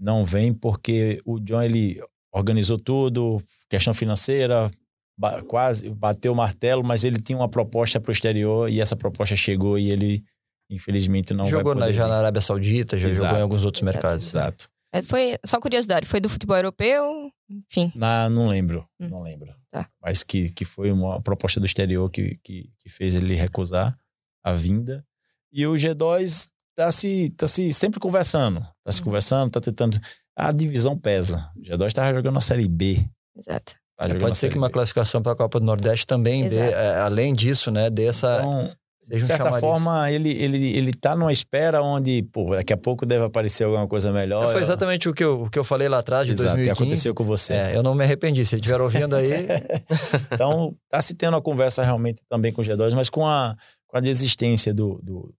Não 0.01 0.25
vem 0.25 0.53
porque 0.53 1.19
o 1.25 1.39
John, 1.39 1.63
ele 1.63 2.01
organizou 2.33 2.79
tudo, 2.79 3.41
questão 3.71 3.95
financeira, 3.95 4.71
ba- 5.17 5.43
quase 5.43 5.89
bateu 5.91 6.33
o 6.33 6.37
martelo, 6.37 6.83
mas 6.83 7.05
ele 7.05 7.21
tinha 7.21 7.39
uma 7.39 7.49
proposta 7.49 8.01
pro 8.01 8.11
exterior 8.11 8.69
e 8.69 8.81
essa 8.81 8.97
proposta 8.97 9.37
chegou 9.37 9.79
e 9.79 9.91
ele, 9.91 10.25
infelizmente, 10.69 11.33
não 11.33 11.47
jogou 11.47 11.73
vai 11.75 11.81
na, 11.81 11.87
poder 11.87 11.93
já 11.97 12.05
vir. 12.05 12.09
na 12.11 12.19
Arábia 12.19 12.41
Saudita, 12.41 12.99
já 12.99 13.03
jogou 13.09 13.27
Exato. 13.27 13.39
em 13.39 13.43
alguns 13.43 13.65
outros 13.65 13.83
mercados. 13.83 14.27
Exato. 14.27 14.69
É, 14.95 15.03
Foi, 15.03 15.37
só 15.45 15.59
curiosidade, 15.61 16.07
foi 16.07 16.21
do 16.21 16.29
futebol 16.29 16.57
europeu, 16.57 17.31
enfim. 17.51 17.91
Na, 17.97 18.29
não 18.31 18.47
lembro, 18.47 18.87
Hum. 19.01 19.09
não 19.09 19.23
lembro. 19.23 19.53
Tá. 19.71 19.89
Mas 20.01 20.23
que, 20.23 20.51
que 20.53 20.65
foi 20.65 20.93
uma 20.93 21.21
proposta 21.21 21.59
do 21.59 21.67
exterior 21.67 22.09
que, 22.11 22.39
que, 22.45 22.71
que 22.79 22.89
fez 22.89 23.15
ele 23.17 23.35
recusar 23.35 23.99
a 24.45 24.53
vinda. 24.53 25.05
E 25.53 25.67
o 25.67 25.73
G2 25.75 26.49
tá 26.77 26.93
se, 26.93 27.29
tá 27.37 27.49
se 27.49 27.73
sempre 27.73 27.99
conversando. 27.99 28.61
Tá 28.85 28.93
se 28.93 29.01
Uhum. 29.01 29.07
conversando, 29.07 29.51
tá 29.51 29.61
tentando. 29.61 29.99
A 30.37 30.53
divisão 30.53 30.97
pesa. 30.99 31.51
O 31.57 31.61
G2 31.63 31.93
tava 31.93 32.15
jogando 32.15 32.35
na 32.35 32.41
Série 32.41 32.69
B. 32.69 33.05
Exato. 33.37 33.75
Tá 33.97 34.07
É, 34.09 34.15
pode 34.19 34.37
ser 34.37 34.49
que 34.51 34.59
uma 34.59 34.67
B. 34.69 34.73
classificação 34.75 35.23
para 35.23 35.33
a 35.33 35.37
Copa 35.37 35.59
do 35.61 35.67
Nordeste 35.67 36.07
também 36.07 36.49
dê, 36.49 36.57
Exato. 36.57 36.77
é, 36.77 37.01
além 37.01 37.35
disso, 37.35 37.71
né, 37.71 37.89
dê 37.91 38.07
essa. 38.07 38.39
Então, 38.39 38.77
de 39.09 39.21
certa 39.21 39.59
forma, 39.61 40.11
ele, 40.11 40.31
ele, 40.31 40.77
ele 40.77 40.93
tá 40.93 41.15
numa 41.15 41.33
espera 41.33 41.83
onde, 41.83 42.23
pô, 42.33 42.55
daqui 42.55 42.73
a 42.73 42.77
pouco 42.77 43.05
deve 43.05 43.25
aparecer 43.25 43.65
alguma 43.65 43.87
coisa 43.87 44.13
melhor. 44.13 44.51
Foi 44.51 44.63
exatamente 44.63 45.09
o 45.09 45.15
que, 45.15 45.25
eu, 45.25 45.43
o 45.43 45.51
que 45.51 45.59
eu 45.59 45.65
falei 45.65 45.89
lá 45.89 45.99
atrás, 45.99 46.27
de 46.27 46.33
Exato, 46.33 46.53
e 46.55 46.65
2015. 46.65 46.83
aconteceu 46.83 47.15
com 47.15 47.25
você. 47.25 47.53
É, 47.53 47.77
eu 47.77 47.83
não 47.83 47.95
me 47.95 48.05
arrependi. 48.05 48.45
Se 48.45 48.55
ele 48.55 48.61
estiver 48.61 48.81
ouvindo 48.81 49.15
aí, 49.15 49.31
então, 50.33 50.75
tá 50.89 51.01
se 51.03 51.15
tendo 51.15 51.35
uma 51.35 51.43
conversa 51.43 51.83
realmente 51.83 52.23
também 52.29 52.53
com 52.53 52.63
o 52.63 52.65
G2, 52.65 52.95
mas 52.95 53.11
com 53.11 53.27
a, 53.27 53.57
com 53.87 53.99
a 53.99 54.01
desistência 54.01 54.73
do, 54.73 55.01
do, 55.03 55.35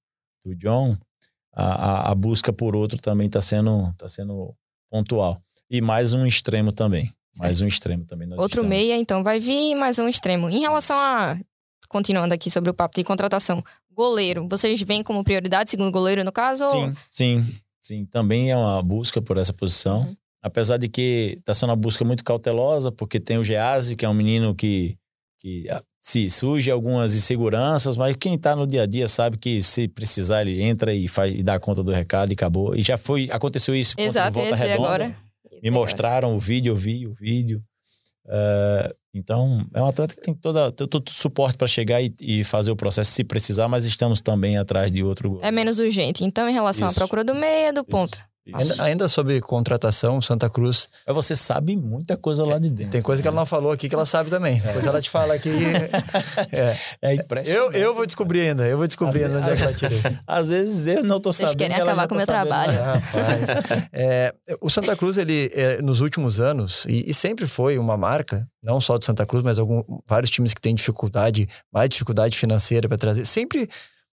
do 0.45 0.55
John, 0.55 0.95
a, 1.53 1.65
a, 1.65 2.11
a 2.11 2.15
busca 2.15 2.53
por 2.53 2.75
outro 2.75 2.99
também 2.99 3.29
tá 3.29 3.41
sendo, 3.41 3.93
tá 3.97 4.07
sendo 4.07 4.53
pontual. 4.91 5.41
E 5.69 5.81
mais 5.81 6.13
um 6.13 6.25
extremo 6.25 6.71
também. 6.71 7.11
Mais 7.39 7.59
um 7.61 7.67
extremo 7.67 8.05
também. 8.05 8.27
nós 8.27 8.39
Outro 8.39 8.61
estamos. 8.61 8.69
meia, 8.69 8.95
então, 8.95 9.23
vai 9.23 9.39
vir 9.39 9.75
mais 9.75 9.99
um 9.99 10.07
extremo. 10.07 10.49
Em 10.49 10.59
relação 10.59 10.95
a. 10.97 11.37
Continuando 11.95 12.33
aqui 12.33 12.51
sobre 12.51 12.69
o 12.69 12.73
papo 12.73 12.93
de 12.93 13.05
contratação, 13.05 13.63
goleiro, 13.89 14.45
vocês 14.49 14.81
veem 14.81 15.01
como 15.01 15.23
prioridade, 15.23 15.69
segundo 15.69 15.89
goleiro, 15.89 16.25
no 16.25 16.31
caso? 16.31 16.65
ou- 16.65 16.71
Sim, 16.71 16.95
sim, 17.09 17.45
sim. 17.81 18.05
Também 18.05 18.51
é 18.51 18.57
uma 18.57 18.83
busca 18.83 19.21
por 19.21 19.37
essa 19.37 19.53
posição. 19.53 20.01
Uhum. 20.01 20.17
Apesar 20.43 20.75
de 20.75 20.89
que 20.89 21.37
tá 21.45 21.53
sendo 21.53 21.69
uma 21.69 21.75
busca 21.77 22.03
muito 22.03 22.21
cautelosa, 22.21 22.91
porque 22.91 23.17
tem 23.17 23.37
o 23.37 23.45
Geazi, 23.45 23.95
que 23.95 24.03
é 24.03 24.09
um 24.09 24.13
menino 24.13 24.53
que, 24.53 24.97
que 25.39 25.69
ah, 25.69 25.81
se 26.01 26.29
surge 26.29 26.69
algumas 26.69 27.15
inseguranças, 27.15 27.95
mas 27.95 28.13
quem 28.17 28.37
tá 28.37 28.57
no 28.57 28.67
dia 28.67 28.81
a 28.81 28.85
dia 28.85 29.07
sabe 29.07 29.37
que 29.37 29.63
se 29.63 29.87
precisar 29.87 30.41
ele 30.41 30.61
entra 30.61 30.93
e 30.93 31.07
faz 31.07 31.33
e 31.33 31.41
dá 31.41 31.57
conta 31.61 31.81
do 31.81 31.93
recado 31.93 32.29
e 32.29 32.33
acabou. 32.33 32.75
E 32.75 32.81
já 32.81 32.97
foi, 32.97 33.29
aconteceu 33.31 33.73
isso 33.73 33.95
contra 33.95 34.05
Exato, 34.09 34.37
ia 34.37 34.49
Volta 34.49 34.55
Redonda. 34.57 34.85
agora. 34.85 35.15
Me 35.63 35.71
mostraram 35.71 36.35
o 36.35 36.39
vídeo, 36.41 36.73
eu 36.73 36.75
vi 36.75 37.07
o 37.07 37.13
vídeo. 37.13 37.63
É, 38.27 38.93
então, 39.15 39.65
é 39.73 39.81
um 39.81 39.87
atleta 39.87 40.13
que 40.13 40.21
tem 40.21 40.33
toda, 40.33 40.69
todo 40.73 41.07
o 41.07 41.11
suporte 41.11 41.57
para 41.57 41.67
chegar 41.67 42.01
e, 42.01 42.13
e 42.21 42.43
fazer 42.43 42.69
o 42.69 42.75
processo 42.75 43.11
se 43.11 43.23
precisar, 43.23 43.69
mas 43.69 43.85
estamos 43.85 44.21
também 44.21 44.57
atrás 44.57 44.91
de 44.91 45.01
outro. 45.01 45.39
É 45.41 45.51
menos 45.51 45.79
urgente. 45.79 46.25
Então, 46.25 46.49
em 46.49 46.53
relação 46.53 46.87
Isso. 46.87 46.97
à 46.97 46.99
procura 46.99 47.23
do 47.23 47.33
meia, 47.33 47.71
do 47.71 47.85
ponto. 47.85 48.17
Ainda, 48.53 48.83
ainda 48.83 49.07
sobre 49.07 49.41
contratação, 49.41 50.21
Santa 50.21 50.49
Cruz, 50.49 50.87
Mas 51.07 51.15
você 51.15 51.35
sabe 51.35 51.75
muita 51.75 52.15
coisa 52.17 52.45
lá 52.45 52.59
de 52.59 52.69
dentro. 52.69 52.91
tem 52.91 53.01
coisa 53.01 53.21
que 53.21 53.27
ela 53.27 53.35
não 53.35 53.45
falou 53.45 53.71
aqui 53.71 53.87
que 53.89 53.95
ela 53.95 54.05
sabe 54.05 54.29
também. 54.29 54.59
Depois 54.59 54.85
ela 54.85 55.01
te 55.01 55.09
fala 55.09 55.33
aqui. 55.33 55.49
É. 56.51 56.77
É 57.01 57.11
Eu, 57.11 57.15
impressionante. 57.15 57.77
eu 57.77 57.95
vou 57.95 58.05
descobrir 58.05 58.41
ainda, 58.41 58.67
eu 58.67 58.77
vou 58.77 58.87
descobrir 58.87 59.23
Assim, 59.23 59.35
ainda 59.35 59.39
onde 59.39 59.49
é 59.49 59.55
que 59.55 59.61
ela 59.63 59.73
tira 59.73 59.93
isso. 59.93 60.19
Às 60.27 60.49
vezes 60.49 60.87
eu 60.87 61.03
não 61.03 61.19
tô 61.19 61.31
Vocês 61.33 61.49
sabendo. 61.51 61.67
querem 61.69 61.81
ela 61.81 61.91
acabar 62.03 62.07
com 62.07 62.15
o 62.15 62.25
tá 62.25 62.43
meu 62.43 62.51
sabendo. 62.51 62.73
trabalho. 62.73 63.01
Rapaz. 63.01 63.89
É, 63.93 64.33
o 64.61 64.69
Santa 64.69 64.95
Cruz, 64.95 65.17
ele, 65.17 65.49
é, 65.53 65.81
nos 65.81 66.01
últimos 66.01 66.39
anos, 66.39 66.85
e, 66.87 67.09
e 67.09 67.13
sempre 67.13 67.47
foi 67.47 67.77
uma 67.77 67.97
marca, 67.97 68.47
não 68.63 68.79
só 68.81 68.97
do 68.97 69.05
Santa 69.05 69.25
Cruz, 69.25 69.43
mas 69.43 69.59
algum, 69.59 69.83
vários 70.07 70.29
times 70.29 70.53
que 70.53 70.61
têm 70.61 70.75
dificuldade, 70.75 71.47
mais 71.71 71.89
dificuldade 71.89 72.37
financeira 72.37 72.87
para 72.87 72.97
trazer, 72.97 73.25
sempre 73.25 73.69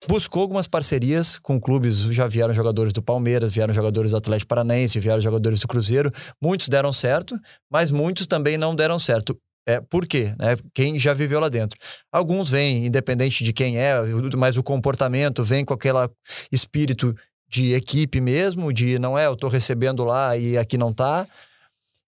buscou 0.06 0.42
algumas 0.42 0.66
parcerias 0.66 1.38
com 1.38 1.60
clubes. 1.60 2.00
Já 2.00 2.26
vieram 2.26 2.54
jogadores 2.54 2.92
do 2.92 3.02
Palmeiras, 3.02 3.52
vieram 3.52 3.74
jogadores 3.74 4.12
do 4.12 4.16
Atlético 4.16 4.48
Paranaense, 4.48 5.00
vieram 5.00 5.20
jogadores 5.20 5.60
do 5.60 5.68
Cruzeiro. 5.68 6.12
Muitos 6.42 6.68
deram 6.68 6.92
certo, 6.92 7.38
mas 7.70 7.90
muitos 7.90 8.26
também 8.26 8.56
não 8.56 8.74
deram 8.74 8.98
certo. 8.98 9.36
É, 9.66 9.80
por 9.82 10.06
quê? 10.06 10.34
Né? 10.38 10.56
Quem 10.72 10.98
já 10.98 11.12
viveu 11.12 11.40
lá 11.40 11.48
dentro. 11.48 11.78
Alguns 12.10 12.48
vêm, 12.48 12.86
independente 12.86 13.44
de 13.44 13.52
quem 13.52 13.78
é, 13.78 13.96
mas 14.36 14.56
o 14.56 14.62
comportamento 14.62 15.44
vem 15.44 15.64
com 15.64 15.74
aquele 15.74 16.08
espírito 16.50 17.14
de 17.48 17.74
equipe 17.74 18.20
mesmo, 18.20 18.72
de 18.72 18.98
não 18.98 19.18
é, 19.18 19.26
eu 19.26 19.36
tô 19.36 19.48
recebendo 19.48 20.04
lá 20.04 20.36
e 20.36 20.56
aqui 20.56 20.78
não 20.78 20.92
tá. 20.92 21.26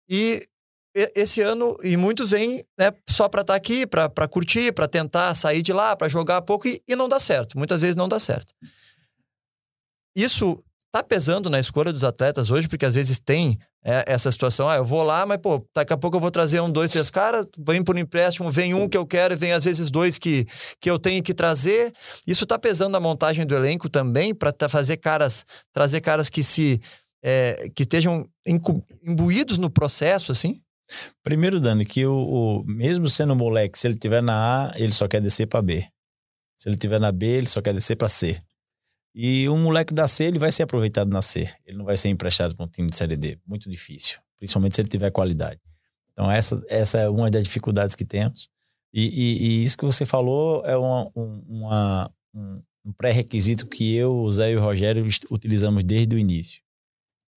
E 0.09 0.47
esse 1.15 1.41
ano, 1.41 1.77
e 1.83 1.95
muitos 1.95 2.31
vêm 2.31 2.63
né, 2.77 2.91
só 3.07 3.29
para 3.29 3.41
estar 3.41 3.55
aqui, 3.55 3.85
para 3.85 4.27
curtir, 4.27 4.71
para 4.71 4.87
tentar 4.87 5.33
sair 5.35 5.61
de 5.61 5.71
lá, 5.71 5.95
para 5.95 6.07
jogar 6.07 6.41
pouco 6.41 6.67
e, 6.67 6.81
e 6.87 6.95
não 6.95 7.07
dá 7.07 7.19
certo. 7.19 7.57
Muitas 7.57 7.81
vezes 7.81 7.95
não 7.95 8.07
dá 8.07 8.19
certo. 8.19 8.53
Isso 10.15 10.63
tá 10.91 11.03
pesando 11.03 11.49
na 11.49 11.59
escolha 11.59 11.93
dos 11.93 12.03
atletas 12.03 12.49
hoje, 12.49 12.67
porque 12.67 12.85
às 12.85 12.95
vezes 12.95 13.19
tem 13.19 13.59
é, 13.83 14.03
essa 14.07 14.31
situação, 14.31 14.67
ah, 14.67 14.77
eu 14.77 14.83
vou 14.83 15.03
lá, 15.03 15.25
mas 15.25 15.37
pô, 15.37 15.63
daqui 15.75 15.93
a 15.93 15.97
pouco 15.97 16.17
eu 16.17 16.21
vou 16.21 16.31
trazer 16.31 16.59
um, 16.59 16.71
dois, 16.71 16.89
três 16.89 17.11
caras, 17.11 17.45
vem 17.59 17.83
por 17.83 17.95
um 17.95 17.99
empréstimo, 17.99 18.49
vem 18.49 18.73
um 18.73 18.89
que 18.89 18.97
eu 18.97 19.05
quero, 19.05 19.37
vem 19.37 19.51
às 19.51 19.63
vezes 19.63 19.91
dois 19.91 20.17
que, 20.17 20.47
que 20.81 20.89
eu 20.89 20.97
tenho 20.97 21.21
que 21.21 21.33
trazer. 21.33 21.93
Isso 22.25 22.45
tá 22.45 22.57
pesando 22.57 22.93
na 22.93 22.99
montagem 22.99 23.45
do 23.45 23.55
elenco 23.55 23.87
também, 23.87 24.33
para 24.33 24.51
fazer 24.67 24.97
caras, 24.97 25.45
trazer 25.71 26.01
caras 26.01 26.29
que 26.29 26.41
se 26.41 26.81
é, 27.23 27.69
que 27.75 27.83
estejam 27.83 28.27
imbuídos 29.03 29.57
no 29.57 29.69
processo, 29.69 30.31
assim. 30.31 30.59
Primeiro, 31.23 31.59
Dani, 31.59 31.85
que 31.85 32.05
o, 32.05 32.13
o- 32.15 32.63
mesmo 32.65 33.07
sendo 33.07 33.35
moleque, 33.35 33.77
se 33.77 33.87
ele 33.87 33.95
tiver 33.97 34.21
na 34.21 34.69
A, 34.71 34.79
ele 34.79 34.93
só 34.93 35.07
quer 35.07 35.21
descer 35.21 35.45
para 35.47 35.61
B. 35.61 35.85
Se 36.57 36.69
ele 36.69 36.77
tiver 36.77 36.99
na 36.99 37.11
B, 37.11 37.25
ele 37.25 37.47
só 37.47 37.61
quer 37.61 37.73
descer 37.73 37.95
para 37.95 38.07
C. 38.07 38.41
E 39.13 39.49
um 39.49 39.57
moleque 39.61 39.93
da 39.93 40.07
C, 40.07 40.25
ele 40.25 40.39
vai 40.39 40.51
ser 40.51 40.63
aproveitado 40.63 41.09
na 41.09 41.21
C. 41.21 41.49
Ele 41.65 41.77
não 41.77 41.85
vai 41.85 41.97
ser 41.97 42.09
emprestado 42.09 42.55
para 42.55 42.65
um 42.65 42.69
time 42.69 42.89
de 42.89 42.95
Série 42.95 43.17
D. 43.17 43.37
Muito 43.45 43.69
difícil. 43.69 44.19
Principalmente 44.37 44.75
se 44.75 44.81
ele 44.81 44.89
tiver 44.89 45.11
qualidade. 45.11 45.59
Então, 46.11 46.31
essa, 46.31 46.63
essa 46.69 46.99
é 46.99 47.09
uma 47.09 47.29
das 47.29 47.43
dificuldades 47.43 47.95
que 47.95 48.05
temos. 48.05 48.49
E, 48.93 49.03
e- 49.07 49.37
e 49.61 49.63
isso 49.63 49.77
que 49.77 49.85
você 49.85 50.05
falou 50.05 50.63
é 50.65 50.77
uma- 50.77 51.11
um, 51.15 51.43
uma- 51.47 52.11
um- 52.33 52.61
um 52.85 52.93
pré-requisito 52.93 53.67
que 53.67 53.95
eu, 53.95 54.15
o 54.17 54.31
Zé 54.31 54.51
e 54.51 54.55
o 54.55 54.61
Rogério 54.61 55.05
utilizamos 55.29 55.83
desde 55.83 56.15
o 56.15 56.19
início. 56.19 56.61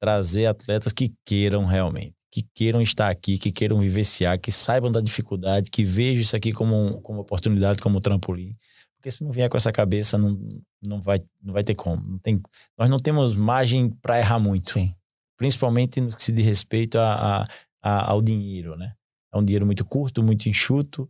Trazer 0.01 0.47
atletas 0.47 0.93
que 0.93 1.13
queiram 1.27 1.65
realmente 1.65 2.15
que 2.33 2.43
queiram 2.55 2.81
estar 2.81 3.09
aqui, 3.09 3.39
que 3.39 3.51
queiram 3.51 3.79
vivenciar, 3.81 4.39
que 4.39 4.53
saibam 4.53 4.91
da 4.93 5.01
dificuldade, 5.01 5.71
que 5.71 5.85
vejam 5.85 6.23
isso 6.23 6.37
aqui 6.37 6.53
como, 6.53 7.01
como 7.03 7.21
oportunidade, 7.21 7.81
como 7.81 8.01
trampolim. 8.01 8.55
Porque 8.97 9.11
se 9.11 9.25
não 9.25 9.31
vier 9.31 9.49
com 9.49 9.57
essa 9.57 9.73
cabeça, 9.73 10.17
não, 10.19 10.39
não, 10.83 11.01
vai, 11.01 11.21
não 11.43 11.55
vai 11.55 11.65
ter 11.65 11.75
como. 11.75 12.07
Não 12.07 12.19
tem, 12.19 12.41
nós 12.79 12.89
não 12.91 12.99
temos 12.99 13.35
margem 13.35 13.91
para 14.03 14.19
errar 14.19 14.39
muito. 14.39 14.73
Sim. 14.73 14.95
Principalmente 15.37 16.01
no 16.01 16.15
que 16.15 16.23
se 16.23 16.33
diz 16.33 16.45
respeito 16.45 16.99
a, 16.99 17.41
a- 17.43 17.45
a- 17.83 18.11
ao 18.11 18.21
dinheiro, 18.21 18.77
né? 18.77 18.93
É 19.33 19.39
um 19.39 19.45
dinheiro 19.45 19.65
muito 19.65 19.85
curto, 19.85 20.23
muito 20.23 20.49
enxuto. 20.49 21.09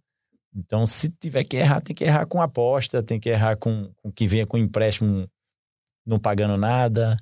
Então, 0.55 0.87
se 0.87 1.11
tiver 1.11 1.43
que 1.45 1.57
errar, 1.57 1.81
tem 1.81 1.95
que 1.95 2.05
errar 2.05 2.27
com 2.27 2.41
aposta, 2.41 3.03
tem 3.03 3.19
que 3.19 3.29
errar 3.29 3.57
com, 3.57 3.91
com 3.97 4.11
que 4.13 4.27
venha 4.27 4.47
com 4.47 4.57
empréstimo 4.57 5.29
não 6.07 6.19
pagando 6.19 6.57
nada. 6.57 7.17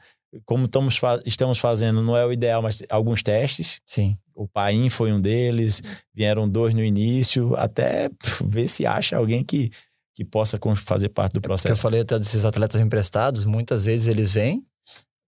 Como 0.44 0.66
estamos, 0.66 0.96
fa- 0.96 1.20
estamos 1.24 1.58
fazendo, 1.58 2.02
não 2.02 2.16
é 2.16 2.24
o 2.26 2.32
ideal, 2.32 2.60
mas 2.62 2.82
alguns 2.90 3.22
testes. 3.22 3.80
Sim. 3.86 4.16
O 4.34 4.46
Paim 4.46 4.88
foi 4.88 5.12
um 5.12 5.20
deles, 5.20 5.82
vieram 6.14 6.48
dois 6.48 6.74
no 6.74 6.82
início, 6.84 7.54
até 7.56 8.08
ver 8.44 8.68
se 8.68 8.86
acha 8.86 9.16
alguém 9.16 9.42
que, 9.42 9.70
que 10.14 10.24
possa 10.24 10.58
fazer 10.76 11.08
parte 11.08 11.32
do 11.32 11.38
eu 11.38 11.42
processo. 11.42 11.80
falei 11.82 12.00
até 12.02 12.18
desses 12.18 12.44
atletas 12.44 12.80
emprestados, 12.80 13.44
muitas 13.44 13.84
vezes 13.84 14.06
eles 14.06 14.34
vêm, 14.34 14.62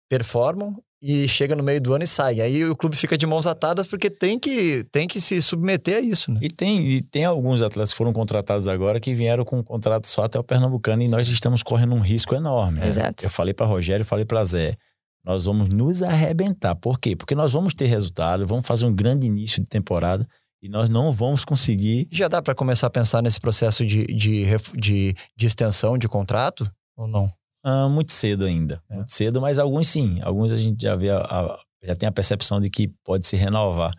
performam 0.09 0.77
e 1.03 1.27
chega 1.27 1.57
no 1.57 1.63
meio 1.63 1.81
do 1.81 1.95
ano 1.95 2.05
e 2.05 2.07
saem. 2.07 2.41
Aí 2.43 2.65
o 2.67 2.77
clube 2.77 2.95
fica 2.95 3.17
de 3.17 3.27
mãos 3.27 3.47
atadas 3.47 3.87
porque 3.87 4.11
tem 4.11 4.39
que, 4.39 4.85
tem 4.93 5.09
que 5.09 5.19
se 5.21 5.41
submeter 5.41 5.97
a 5.97 6.01
isso, 6.01 6.31
né? 6.31 6.39
E 6.43 6.51
tem, 6.51 6.79
e 6.87 7.01
tem 7.03 7.25
alguns 7.25 7.63
atletas 7.63 7.91
que 7.93 7.97
foram 7.97 8.13
contratados 8.13 8.69
agora 8.69 9.01
que 9.01 9.15
vieram 9.15 9.45
com 9.45 9.59
um 9.61 9.63
contrato 9.63 10.07
só 10.07 10.25
até 10.25 10.39
o 10.39 10.45
Pernambucano 10.45 11.03
e 11.03 11.09
nós 11.09 11.27
estamos 11.29 11.63
correndo 11.63 11.95
um 11.95 12.01
risco 12.01 12.35
enorme. 12.35 12.81
né? 12.81 12.89
Exato. 12.89 13.25
Eu 13.25 13.31
falei 13.31 13.55
para 13.55 13.65
Rogério, 13.67 14.05
falei 14.05 14.27
para 14.27 14.45
Zé, 14.45 14.77
nós 15.25 15.45
vamos 15.45 15.69
nos 15.69 16.03
arrebentar. 16.03 16.75
Por 16.77 16.99
quê? 16.99 17.15
Porque 17.15 17.35
nós 17.35 17.53
vamos 17.53 17.75
ter 17.75 17.87
resultado, 17.87 18.47
vamos 18.47 18.67
fazer 18.67 18.87
um 18.87 18.95
grande 18.95 19.27
início 19.27 19.63
de 19.63 19.69
temporada 19.69 20.27
e 20.63 20.69
nós 20.69 20.89
não 20.89 21.13
vamos 21.13 21.45
conseguir. 21.45 22.09
Já 22.11 22.29
dá 22.29 22.41
para 22.43 22.55
começar 22.55 22.87
a 22.87 22.91
pensar 22.91 23.23
nesse 23.23 23.41
processo 23.41 23.85
de, 23.85 24.05
de, 24.07 24.45
de, 24.77 25.15
de 25.37 25.47
extensão 25.47 25.97
de 25.99 26.09
contrato 26.09 26.71
ou 26.97 27.07
não? 27.07 27.31
Ah, 27.65 27.89
muito 27.89 28.13
cedo 28.13 28.45
ainda. 28.47 28.83
É. 28.91 28.95
Muito 28.97 29.11
cedo, 29.11 29.41
mas 29.41 29.59
alguns 29.59 29.89
sim. 29.89 30.19
Alguns 30.23 30.53
a 30.53 30.59
gente 30.59 30.83
já 30.83 30.97
vê 30.97 31.11
a- 31.11 31.19
a- 31.19 31.59
já 31.83 31.95
tem 31.97 32.09
a 32.09 32.13
percepção 32.13 32.61
de 32.61 32.69
que 32.71 32.89
pode 33.05 33.27
se 33.27 33.37
renovar. 33.37 33.93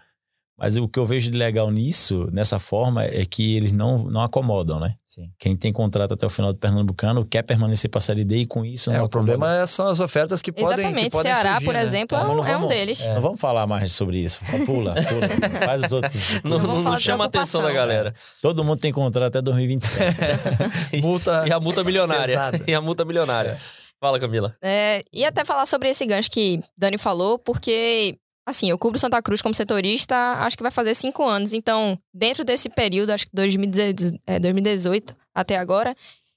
Mas 0.62 0.78
o 0.78 0.88
que 0.88 1.00
eu 1.00 1.06
vejo 1.08 1.32
de 1.32 1.38
legal 1.38 1.72
nisso, 1.72 2.28
nessa 2.32 2.60
forma, 2.60 3.04
é 3.04 3.26
que 3.26 3.56
eles 3.58 3.72
não, 3.72 4.04
não 4.04 4.22
acomodam, 4.22 4.80
né? 4.80 4.94
Sim. 5.08 5.24
Quem 5.40 5.58
tem 5.58 5.74
contrato 5.74 6.14
até 6.14 6.26
o 6.26 6.30
final 6.30 6.54
do 6.54 6.60
Pernambucano 6.60 7.26
quer 7.26 7.42
permanecer 7.42 7.90
para 7.90 7.98
a 7.98 8.02
Série 8.02 8.24
D 8.24 8.38
e 8.38 8.46
com 8.46 8.64
isso 8.64 8.92
É, 8.92 8.94
não 8.94 9.04
o 9.04 9.06
acomoda. 9.08 9.34
problema 9.36 9.62
é- 9.62 9.66
são 9.66 9.88
as 9.88 10.00
ofertas 10.00 10.42
que 10.42 10.52
podem 10.52 10.76
que 10.76 10.82
Exatamente. 10.84 11.12
podem 11.12 11.32
Ceará, 11.34 11.50
surgir, 11.54 11.66
por 11.66 11.74
né? 11.74 11.84
exemplo, 11.84 12.16
Então, 12.18 12.30
é 12.30 12.32
um, 12.32 12.36
não 12.38 12.46
é 12.46 12.50
um 12.52 12.60
vamos- 12.60 12.70
deles. 12.70 13.02
É. 13.02 13.14
Não 13.16 13.22
vamos 13.22 13.40
falar 13.42 13.66
mais 13.68 13.92
sobre 13.92 14.20
isso. 14.20 14.40
Pula, 14.66 14.94
pula. 14.94 15.66
Faz 15.66 15.84
os 15.86 15.92
outros. 15.92 16.42
Não, 16.44 16.60
vamos 16.60 16.80
não 16.82 16.92
de 16.94 17.02
chama 17.02 17.24
a 17.24 17.28
atenção 17.28 17.62
da 17.64 17.72
galera. 17.74 18.14
Todo 18.42 18.64
mundo 18.64 18.80
tem 18.80 18.92
contrato 18.94 19.28
até 19.30 19.42
2027. 19.42 21.02
Multa 21.02 21.44
E 21.48 21.52
a 21.52 21.60
multa 21.60 21.84
milionária. 21.84 22.26
Pesada. 22.28 22.64
E 22.68 22.74
a 22.74 22.80
multa 22.80 23.04
milionária. 23.04 23.58
Fala, 24.00 24.20
Camila. 24.20 24.56
É, 24.64 25.02
e 25.12 25.26
até 25.26 25.44
falar 25.44 25.66
sobre 25.66 25.90
esse 25.90 26.06
gancho 26.06 26.30
que 26.32 26.60
Dani 26.78 26.98
falou, 26.98 27.38
porque, 27.38 28.18
assim, 28.46 28.70
eu 28.70 28.78
cubro 28.78 29.00
Santa 29.00 29.22
Cruz 29.22 29.42
como 29.42 29.54
setorista, 29.54 30.16
acho 30.40 30.58
que 30.58 30.64
vai 30.64 30.72
fazer 30.72 30.96
cinco 30.96 31.24
anos. 31.24 31.54
Então, 31.54 31.98
dentro 32.14 32.44
desse 32.44 32.70
período, 32.70 33.12
acho 33.12 33.26
que 33.26 33.32
2018, 33.34 34.20
é, 34.28 34.40
2018 34.40 35.16
até 35.34 35.58
agora, 35.58 35.96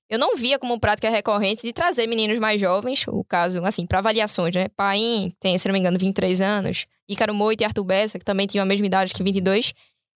eu 0.09 0.19
não 0.19 0.37
via 0.37 0.59
como 0.59 0.79
prática 0.79 1.09
recorrente 1.09 1.63
de 1.63 1.73
trazer 1.73 2.07
meninos 2.07 2.39
mais 2.39 2.61
jovens, 2.61 3.05
o 3.09 3.25
caso, 3.25 3.65
assim, 3.65 3.87
para 3.87 3.99
avaliações, 3.99 4.55
né? 4.55 4.69
Paim 4.77 5.33
tem, 5.41 5.57
se 5.59 5.67
não 5.67 5.73
me 5.73 5.79
engano, 5.79 5.99
23 5.99 6.41
anos, 6.41 6.87
Ícaro 7.09 7.35
Moita 7.35 7.63
e 7.63 7.67
Arthur 7.67 7.85
Bessa, 7.85 8.19
que 8.19 8.25
também 8.25 8.47
tinham 8.47 8.63
a 8.63 8.67
mesma 8.67 8.87
idade 8.87 9.15
que 9.15 9.23
22. 9.23 9.73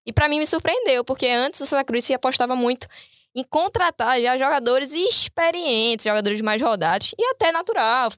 E 0.07 0.13
para 0.13 0.29
mim 0.29 0.39
me 0.39 0.47
surpreendeu, 0.47 1.05
porque 1.05 1.27
antes 1.27 1.61
o 1.61 1.67
Santa 1.67 1.85
Cruz 1.85 2.05
se 2.05 2.15
apostava 2.15 2.55
muito 2.55 2.87
em 3.35 3.45
contratar 3.45 4.21
já 4.21 4.37
jogadores 4.39 4.93
experientes, 4.93 6.05
jogadores 6.05 6.41
mais 6.41 6.61
rodados 6.61 7.15
e 7.19 7.25
até 7.25 7.53
natural 7.53 8.11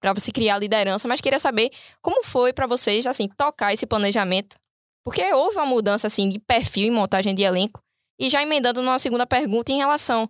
para 0.00 0.12
você 0.12 0.30
criar 0.30 0.58
liderança, 0.58 1.08
mas 1.08 1.20
queria 1.20 1.38
saber 1.38 1.70
como 2.02 2.22
foi 2.22 2.52
para 2.52 2.66
vocês 2.66 3.06
assim 3.06 3.28
tocar 3.28 3.72
esse 3.72 3.86
planejamento, 3.86 4.56
porque 5.04 5.22
houve 5.32 5.56
uma 5.56 5.66
mudança 5.66 6.06
assim 6.06 6.28
de 6.28 6.38
perfil 6.38 6.86
e 6.86 6.90
montagem 6.90 7.34
de 7.34 7.42
elenco. 7.42 7.80
E 8.18 8.30
já 8.30 8.42
emendando 8.42 8.82
numa 8.82 8.98
segunda 8.98 9.26
pergunta 9.26 9.70
em 9.70 9.76
relação 9.76 10.28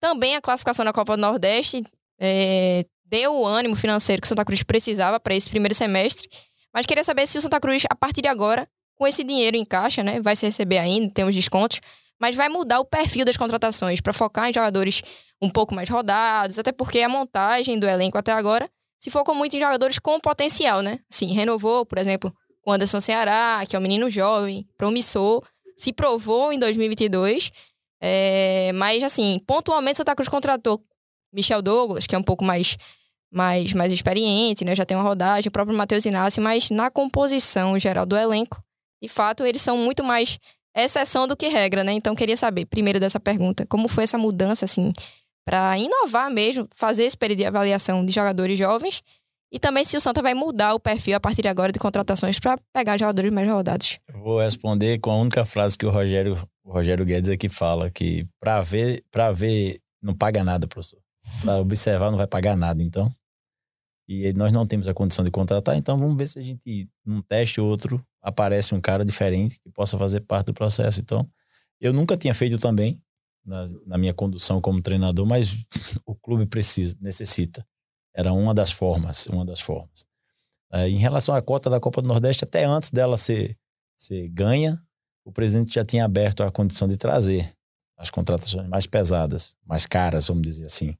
também 0.00 0.36
à 0.36 0.40
classificação 0.40 0.84
na 0.84 0.92
Copa 0.92 1.16
do 1.16 1.20
Nordeste, 1.20 1.82
é, 2.20 2.84
deu 3.04 3.34
o 3.34 3.46
ânimo 3.46 3.76
financeiro 3.76 4.20
que 4.20 4.26
o 4.26 4.28
Santa 4.28 4.44
Cruz 4.44 4.62
precisava 4.62 5.18
para 5.18 5.34
esse 5.34 5.48
primeiro 5.48 5.74
semestre, 5.74 6.28
mas 6.72 6.86
queria 6.86 7.04
saber 7.04 7.26
se 7.26 7.38
o 7.38 7.42
Santa 7.42 7.60
Cruz 7.60 7.84
a 7.88 7.94
partir 7.94 8.22
de 8.22 8.28
agora 8.28 8.68
com 8.96 9.06
esse 9.06 9.24
dinheiro 9.24 9.56
em 9.56 9.64
caixa, 9.64 10.02
né, 10.02 10.20
vai 10.20 10.36
se 10.36 10.46
receber 10.46 10.78
ainda, 10.78 11.12
tem 11.12 11.24
os 11.24 11.34
descontos, 11.34 11.80
mas 12.20 12.36
vai 12.36 12.48
mudar 12.48 12.78
o 12.78 12.84
perfil 12.84 13.24
das 13.24 13.36
contratações 13.36 14.00
para 14.00 14.12
focar 14.12 14.48
em 14.48 14.52
jogadores 14.52 15.02
um 15.40 15.50
pouco 15.50 15.74
mais 15.74 15.88
rodados, 15.88 16.58
até 16.58 16.70
porque 16.70 17.00
a 17.00 17.08
montagem 17.08 17.78
do 17.78 17.88
elenco 17.88 18.16
até 18.16 18.30
agora 18.30 18.70
se 19.02 19.10
focou 19.10 19.34
muito 19.34 19.56
em 19.56 19.58
jogadores 19.58 19.98
com 19.98 20.20
potencial, 20.20 20.80
né? 20.80 21.00
Assim, 21.12 21.26
renovou, 21.32 21.84
por 21.84 21.98
exemplo, 21.98 22.32
o 22.64 22.70
Anderson 22.70 23.00
Ceará, 23.00 23.60
que 23.68 23.74
é 23.74 23.78
um 23.78 23.82
menino 23.82 24.08
jovem, 24.08 24.64
promissor, 24.78 25.44
se 25.76 25.92
provou 25.92 26.52
em 26.52 26.58
2022, 26.60 27.50
é, 28.00 28.70
mas 28.76 29.02
assim, 29.02 29.40
pontualmente 29.44 29.96
Santa 29.96 30.14
Cruz 30.14 30.28
contratou 30.28 30.80
Michel 31.34 31.60
Douglas, 31.60 32.06
que 32.06 32.14
é 32.14 32.18
um 32.18 32.22
pouco 32.22 32.44
mais 32.44 32.76
mais, 33.28 33.72
mais 33.72 33.92
experiente, 33.92 34.64
né? 34.64 34.76
Já 34.76 34.86
tem 34.86 34.96
uma 34.96 35.02
rodagem, 35.02 35.48
o 35.48 35.52
próprio 35.52 35.76
Matheus 35.76 36.04
Inácio, 36.04 36.40
mas 36.40 36.70
na 36.70 36.88
composição 36.88 37.76
geral 37.80 38.06
do 38.06 38.16
elenco, 38.16 38.62
de 39.02 39.08
fato, 39.08 39.44
eles 39.44 39.62
são 39.62 39.76
muito 39.78 40.04
mais 40.04 40.38
exceção 40.76 41.26
do 41.26 41.36
que 41.36 41.48
regra, 41.48 41.82
né? 41.82 41.90
Então, 41.90 42.14
queria 42.14 42.36
saber, 42.36 42.66
primeiro 42.66 43.00
dessa 43.00 43.18
pergunta, 43.18 43.66
como 43.66 43.88
foi 43.88 44.04
essa 44.04 44.16
mudança, 44.16 44.64
assim, 44.64 44.92
para 45.44 45.78
inovar 45.78 46.30
mesmo, 46.30 46.68
fazer 46.74 47.04
esse 47.04 47.16
período 47.16 47.38
de 47.38 47.44
avaliação 47.44 48.04
de 48.04 48.12
jogadores 48.12 48.58
jovens 48.58 49.02
e 49.52 49.58
também 49.58 49.84
se 49.84 49.96
o 49.96 50.00
Santa 50.00 50.22
vai 50.22 50.32
mudar 50.32 50.72
o 50.72 50.80
perfil 50.80 51.14
a 51.14 51.20
partir 51.20 51.42
de 51.42 51.48
agora 51.48 51.70
de 51.70 51.78
contratações 51.78 52.40
para 52.40 52.56
pegar 52.72 52.98
jogadores 52.98 53.30
mais 53.30 53.46
rodados. 53.46 53.98
Vou 54.14 54.40
responder 54.40 54.98
com 54.98 55.10
a 55.10 55.16
única 55.16 55.44
frase 55.44 55.76
que 55.76 55.84
o 55.84 55.90
Rogério, 55.90 56.38
o 56.64 56.72
Rogério 56.72 57.04
Guedes 57.04 57.28
aqui 57.28 57.50
fala, 57.50 57.90
que 57.90 58.26
para 58.40 58.62
ver, 58.62 59.04
para 59.10 59.30
ver 59.30 59.78
não 60.02 60.14
paga 60.14 60.42
nada, 60.42 60.66
professor. 60.66 60.98
Para 61.42 61.58
observar 61.58 62.10
não 62.10 62.16
vai 62.16 62.26
pagar 62.26 62.56
nada, 62.56 62.82
então. 62.82 63.14
E 64.08 64.32
nós 64.32 64.52
não 64.52 64.66
temos 64.66 64.88
a 64.88 64.94
condição 64.94 65.24
de 65.24 65.30
contratar, 65.30 65.76
então 65.76 65.98
vamos 65.98 66.16
ver 66.16 66.28
se 66.28 66.38
a 66.38 66.42
gente, 66.42 66.88
num 67.04 67.20
teste 67.20 67.60
ou 67.60 67.68
outro, 67.68 68.04
aparece 68.22 68.74
um 68.74 68.80
cara 68.80 69.04
diferente 69.04 69.60
que 69.60 69.70
possa 69.70 69.98
fazer 69.98 70.20
parte 70.20 70.46
do 70.46 70.54
processo. 70.54 71.00
Então, 71.00 71.28
eu 71.80 71.92
nunca 71.92 72.16
tinha 72.16 72.32
feito 72.34 72.58
também 72.58 73.00
na, 73.44 73.64
na 73.86 73.98
minha 73.98 74.14
condução 74.14 74.60
como 74.60 74.80
treinador, 74.80 75.26
mas 75.26 75.64
o 76.06 76.14
clube 76.14 76.46
precisa, 76.46 76.96
necessita. 77.00 77.66
Era 78.14 78.32
uma 78.32 78.54
das 78.54 78.70
formas, 78.70 79.26
uma 79.26 79.44
das 79.44 79.60
formas. 79.60 80.04
É, 80.72 80.88
em 80.88 80.98
relação 80.98 81.34
à 81.34 81.42
cota 81.42 81.68
da 81.68 81.80
Copa 81.80 82.00
do 82.00 82.08
Nordeste, 82.08 82.44
até 82.44 82.64
antes 82.64 82.90
dela 82.90 83.16
ser, 83.16 83.56
ser 83.96 84.28
ganha, 84.28 84.80
o 85.24 85.32
presidente 85.32 85.74
já 85.74 85.84
tinha 85.84 86.04
aberto 86.04 86.42
a 86.42 86.50
condição 86.50 86.88
de 86.88 86.96
trazer 86.96 87.54
as 87.96 88.10
contratações 88.10 88.68
mais 88.68 88.86
pesadas, 88.86 89.54
mais 89.64 89.86
caras, 89.86 90.26
vamos 90.26 90.42
dizer 90.42 90.64
assim. 90.64 90.96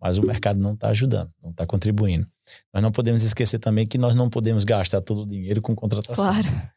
Mas 0.00 0.18
o 0.18 0.22
mercado 0.22 0.58
não 0.58 0.74
está 0.74 0.88
ajudando, 0.88 1.32
não 1.42 1.50
está 1.50 1.66
contribuindo. 1.66 2.26
Nós 2.72 2.82
não 2.82 2.92
podemos 2.92 3.22
esquecer 3.24 3.58
também 3.58 3.86
que 3.86 3.96
nós 3.96 4.14
não 4.14 4.28
podemos 4.28 4.64
gastar 4.64 5.00
todo 5.00 5.22
o 5.22 5.26
dinheiro 5.26 5.62
com 5.62 5.74
contratação. 5.74 6.24
Claro. 6.24 6.70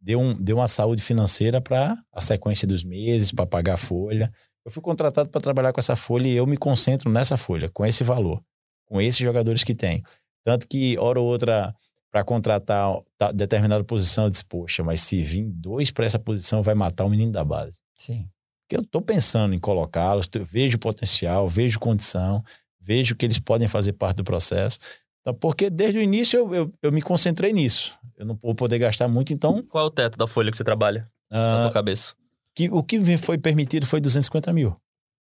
Deu, 0.00 0.18
um, 0.20 0.34
deu 0.34 0.56
uma 0.56 0.68
saúde 0.68 1.02
financeira 1.02 1.60
para 1.60 1.96
a 2.12 2.20
sequência 2.20 2.66
dos 2.66 2.84
meses, 2.84 3.30
para 3.32 3.46
pagar 3.46 3.74
a 3.74 3.76
folha. 3.76 4.32
Eu 4.64 4.70
fui 4.70 4.82
contratado 4.82 5.28
para 5.28 5.40
trabalhar 5.40 5.72
com 5.72 5.80
essa 5.80 5.96
folha 5.96 6.26
e 6.26 6.32
eu 6.36 6.46
me 6.46 6.56
concentro 6.56 7.10
nessa 7.10 7.36
folha, 7.36 7.70
com 7.70 7.86
esse 7.86 8.02
valor, 8.04 8.42
com 8.86 9.00
esses 9.00 9.20
jogadores 9.20 9.64
que 9.64 9.74
tenho. 9.74 10.02
Tanto 10.44 10.66
que, 10.68 10.98
hora 10.98 11.20
ou 11.20 11.26
outra, 11.26 11.74
para 12.10 12.24
contratar 12.24 12.94
ta- 13.16 13.32
determinada 13.32 13.84
posição, 13.84 14.24
eu 14.24 14.30
disse, 14.30 14.44
poxa, 14.44 14.82
mas 14.82 15.00
se 15.00 15.22
vir 15.22 15.44
dois 15.50 15.90
para 15.90 16.06
essa 16.06 16.18
posição, 16.18 16.62
vai 16.62 16.74
matar 16.74 17.04
o 17.04 17.10
menino 17.10 17.32
da 17.32 17.44
base. 17.44 17.80
Sim. 17.96 18.28
Porque 18.62 18.76
eu 18.76 18.82
estou 18.82 19.00
pensando 19.00 19.54
em 19.54 19.58
colocá-los, 19.58 20.28
vejo 20.44 20.78
potencial, 20.78 21.48
vejo 21.48 21.78
condição, 21.78 22.42
vejo 22.80 23.14
que 23.16 23.24
eles 23.24 23.38
podem 23.38 23.66
fazer 23.68 23.92
parte 23.94 24.18
do 24.18 24.24
processo. 24.24 24.78
Então, 25.28 25.34
porque 25.34 25.68
desde 25.68 25.98
o 25.98 26.02
início 26.02 26.38
eu, 26.38 26.54
eu, 26.54 26.72
eu 26.82 26.92
me 26.92 27.02
concentrei 27.02 27.52
nisso. 27.52 27.94
Eu 28.16 28.24
não 28.26 28.38
vou 28.42 28.54
poder 28.54 28.78
gastar 28.78 29.06
muito, 29.08 29.32
então. 29.32 29.62
Qual 29.68 29.84
é 29.84 29.86
o 29.86 29.90
teto 29.90 30.16
da 30.16 30.26
folha 30.26 30.50
que 30.50 30.56
você 30.56 30.64
trabalha 30.64 31.08
na 31.30 31.58
ah, 31.58 31.62
tua 31.62 31.70
cabeça? 31.70 32.14
que, 32.54 32.68
o 32.70 32.82
que 32.82 33.16
foi 33.18 33.38
permitido 33.38 33.86
foi 33.86 34.00
250 34.00 34.52
mil 34.52 34.74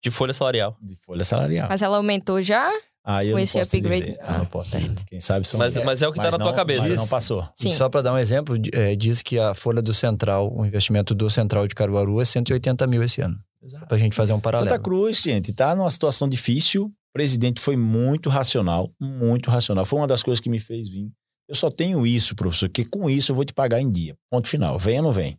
De 0.02 0.10
folha 0.10 0.34
salarial. 0.34 0.76
de 0.82 0.96
folha 0.96 1.24
salarial. 1.24 1.68
Mas 1.70 1.80
ela 1.80 1.96
aumentou 1.96 2.42
já? 2.42 2.68
Ah, 3.04 3.24
eu 3.24 3.30
com 3.30 3.36
não 3.38 3.42
esse 3.44 3.58
upgrade? 3.58 4.00
dizer. 4.00 4.18
Eu 4.20 4.26
Ah, 4.26 4.38
não 4.38 4.46
posso 4.46 4.70
certo. 4.70 4.84
dizer. 4.84 5.04
Quem 5.06 5.20
sabe 5.20 5.46
são 5.46 5.58
Mas, 5.58 5.76
mas 5.76 6.02
é 6.02 6.08
o 6.08 6.12
que 6.12 6.18
tá 6.18 6.24
Mas 6.24 6.32
na 6.32 6.38
tua 6.38 6.46
não- 6.50 6.54
cabeça. 6.56 6.82
Mas 6.82 6.94
não 7.00 7.08
passou. 7.08 7.48
E 7.58 7.62
Sim. 7.64 7.70
só 7.70 7.88
para 7.88 8.02
dar 8.02 8.12
um 8.12 8.18
exemplo, 8.18 8.56
é, 8.74 8.94
diz 8.94 9.22
que 9.22 9.38
a 9.38 9.54
folha 9.54 9.80
do 9.80 9.94
Central, 9.94 10.52
o 10.54 10.64
investimento 10.66 11.14
do 11.14 11.30
Central 11.30 11.66
de 11.66 11.74
Caruaru 11.74 12.20
é 12.20 12.24
180 12.24 12.86
mil 12.86 13.02
esse 13.02 13.20
ano. 13.22 13.36
Exato. 13.62 13.86
Pra 13.86 13.96
gente 13.96 14.14
fazer 14.14 14.32
um 14.32 14.40
paralelo. 14.40 14.68
Santa 14.68 14.82
Cruz, 14.82 15.18
gente, 15.20 15.52
tá 15.52 15.74
numa 15.74 15.90
situação 15.90 16.28
difícil. 16.28 16.92
Presidente 17.12 17.60
foi 17.60 17.76
muito 17.76 18.30
racional, 18.30 18.92
muito 18.98 19.50
racional. 19.50 19.84
Foi 19.84 19.98
uma 19.98 20.06
das 20.06 20.22
coisas 20.22 20.40
que 20.40 20.48
me 20.48 20.58
fez 20.58 20.88
vir. 20.88 21.10
Eu 21.48 21.54
só 21.54 21.70
tenho 21.70 22.06
isso, 22.06 22.34
professor, 22.34 22.68
que 22.68 22.84
com 22.84 23.10
isso 23.10 23.32
eu 23.32 23.36
vou 23.36 23.44
te 23.44 23.52
pagar 23.52 23.80
em 23.80 23.90
dia. 23.90 24.16
Ponto 24.30 24.48
final. 24.48 24.78
Vem 24.78 24.98
ou 24.98 25.04
não 25.04 25.12
vem? 25.12 25.38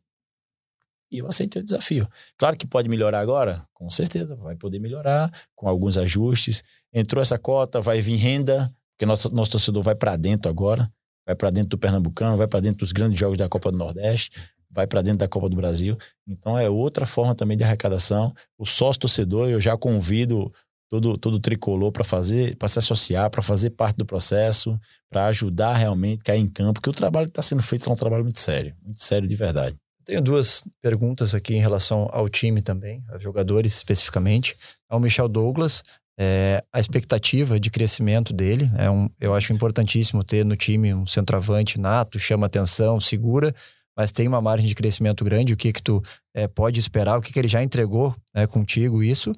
E 1.12 1.20
eu 1.20 1.28
aceitei 1.28 1.62
o 1.62 1.66
desafio. 1.66 2.08
Claro 2.38 2.58
que 2.58 2.68
pode 2.68 2.90
melhorar 2.90 3.20
agora? 3.20 3.66
Com 3.74 3.90
certeza, 3.90 4.36
vai 4.36 4.56
poder 4.56 4.80
melhorar 4.80 5.32
com 5.56 5.68
alguns 5.68 5.98
ajustes. 5.98 6.64
Entrou 6.92 7.22
essa 7.22 7.38
cota, 7.38 7.80
vai 7.80 8.02
vir 8.02 8.16
renda, 8.16 8.74
porque 8.92 9.06
nosso, 9.06 9.30
nosso 9.30 9.52
torcedor 9.52 9.84
vai 9.84 9.96
para 9.96 10.16
dentro 10.16 10.50
agora, 10.50 10.92
vai 11.26 11.36
para 11.36 11.52
dentro 11.52 11.70
do 11.70 11.78
Pernambucano, 11.78 12.38
vai 12.38 12.48
para 12.48 12.60
dentro 12.60 12.80
dos 12.80 12.92
grandes 12.92 13.20
jogos 13.20 13.38
da 13.38 13.48
Copa 13.48 13.72
do 13.72 13.78
Nordeste, 13.78 14.32
vai 14.72 14.88
para 14.88 15.04
dentro 15.04 15.20
da 15.20 15.28
Copa 15.28 15.48
do 15.48 15.56
Brasil. 15.56 15.98
Então 16.28 16.58
é 16.58 16.70
outra 16.70 17.06
forma 17.06 17.36
também 17.36 17.56
de 17.56 17.64
arrecadação. 17.64 18.34
O 18.58 18.66
sócio 18.66 19.02
torcedor, 19.02 19.50
eu 19.50 19.62
já 19.62 19.78
convido 19.78 20.52
todo 20.94 21.18
todo 21.18 21.40
tricolor 21.40 21.92
para 21.92 22.04
fazer, 22.04 22.56
para 22.58 22.68
se 22.68 22.78
associar, 22.78 23.28
para 23.32 23.42
fazer 23.42 23.72
parte 23.72 23.98
do 23.98 24.06
processo, 24.06 24.80
para 25.10 25.26
ajudar 25.26 25.74
realmente 25.74 26.24
cair 26.24 26.40
em 26.40 26.48
campo, 26.48 26.74
porque 26.74 26.90
o 26.90 26.94
trabalho 26.94 27.26
que 27.26 27.32
está 27.32 27.42
sendo 27.42 27.64
feito 27.64 27.90
é 27.90 27.92
um 27.92 27.96
trabalho 27.96 28.24
muito 28.24 28.40
sério, 28.40 28.76
muito 28.84 29.04
sério 29.04 29.28
de 29.28 29.36
verdade. 29.36 29.76
Tenho 30.06 30.22
duas 30.22 30.64
perguntas 30.82 31.34
aqui 31.34 31.56
em 31.56 31.60
relação 31.60 32.08
ao 32.12 32.30
time 32.30 32.62
também, 32.62 33.04
aos 33.10 33.24
jogadores 33.24 33.74
especificamente. 33.74 34.56
Ao 34.88 35.00
Michel 35.00 35.28
Douglas, 35.28 35.82
é, 36.20 36.64
a 36.72 36.80
expectativa 36.80 37.60
de 37.60 37.72
crescimento 37.72 38.32
dele, 38.32 38.70
é 38.78 38.92
um, 38.92 39.10
eu 39.20 39.34
acho 39.34 39.52
importantíssimo 39.52 40.24
ter 40.24 40.46
no 40.46 40.56
time 40.56 40.94
um 40.94 41.08
centroavante 41.08 41.80
nato, 41.80 42.20
chama 42.20 42.46
atenção, 42.46 43.00
segura, 43.00 43.56
mas 43.98 44.12
tem 44.12 44.28
uma 44.28 44.42
margem 44.42 44.68
de 44.68 44.76
crescimento 44.76 45.24
grande. 45.24 45.54
O 45.54 45.58
que 45.58 45.74
que 45.74 45.82
tu 45.82 46.02
é, 46.36 46.48
pode 46.48 46.80
esperar? 46.80 47.18
O 47.18 47.22
que 47.22 47.32
que 47.32 47.40
ele 47.40 47.48
já 47.48 47.64
entregou 47.64 48.16
né, 48.36 48.46
contigo 48.46 49.02
isso? 49.02 49.32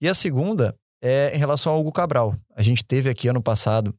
E 0.00 0.08
a 0.08 0.14
segunda 0.14 0.74
é 1.04 1.36
em 1.36 1.38
relação 1.38 1.74
ao 1.74 1.80
Hugo 1.80 1.92
Cabral. 1.92 2.34
A 2.56 2.62
gente 2.62 2.82
teve 2.82 3.10
aqui 3.10 3.28
ano 3.28 3.42
passado 3.42 3.94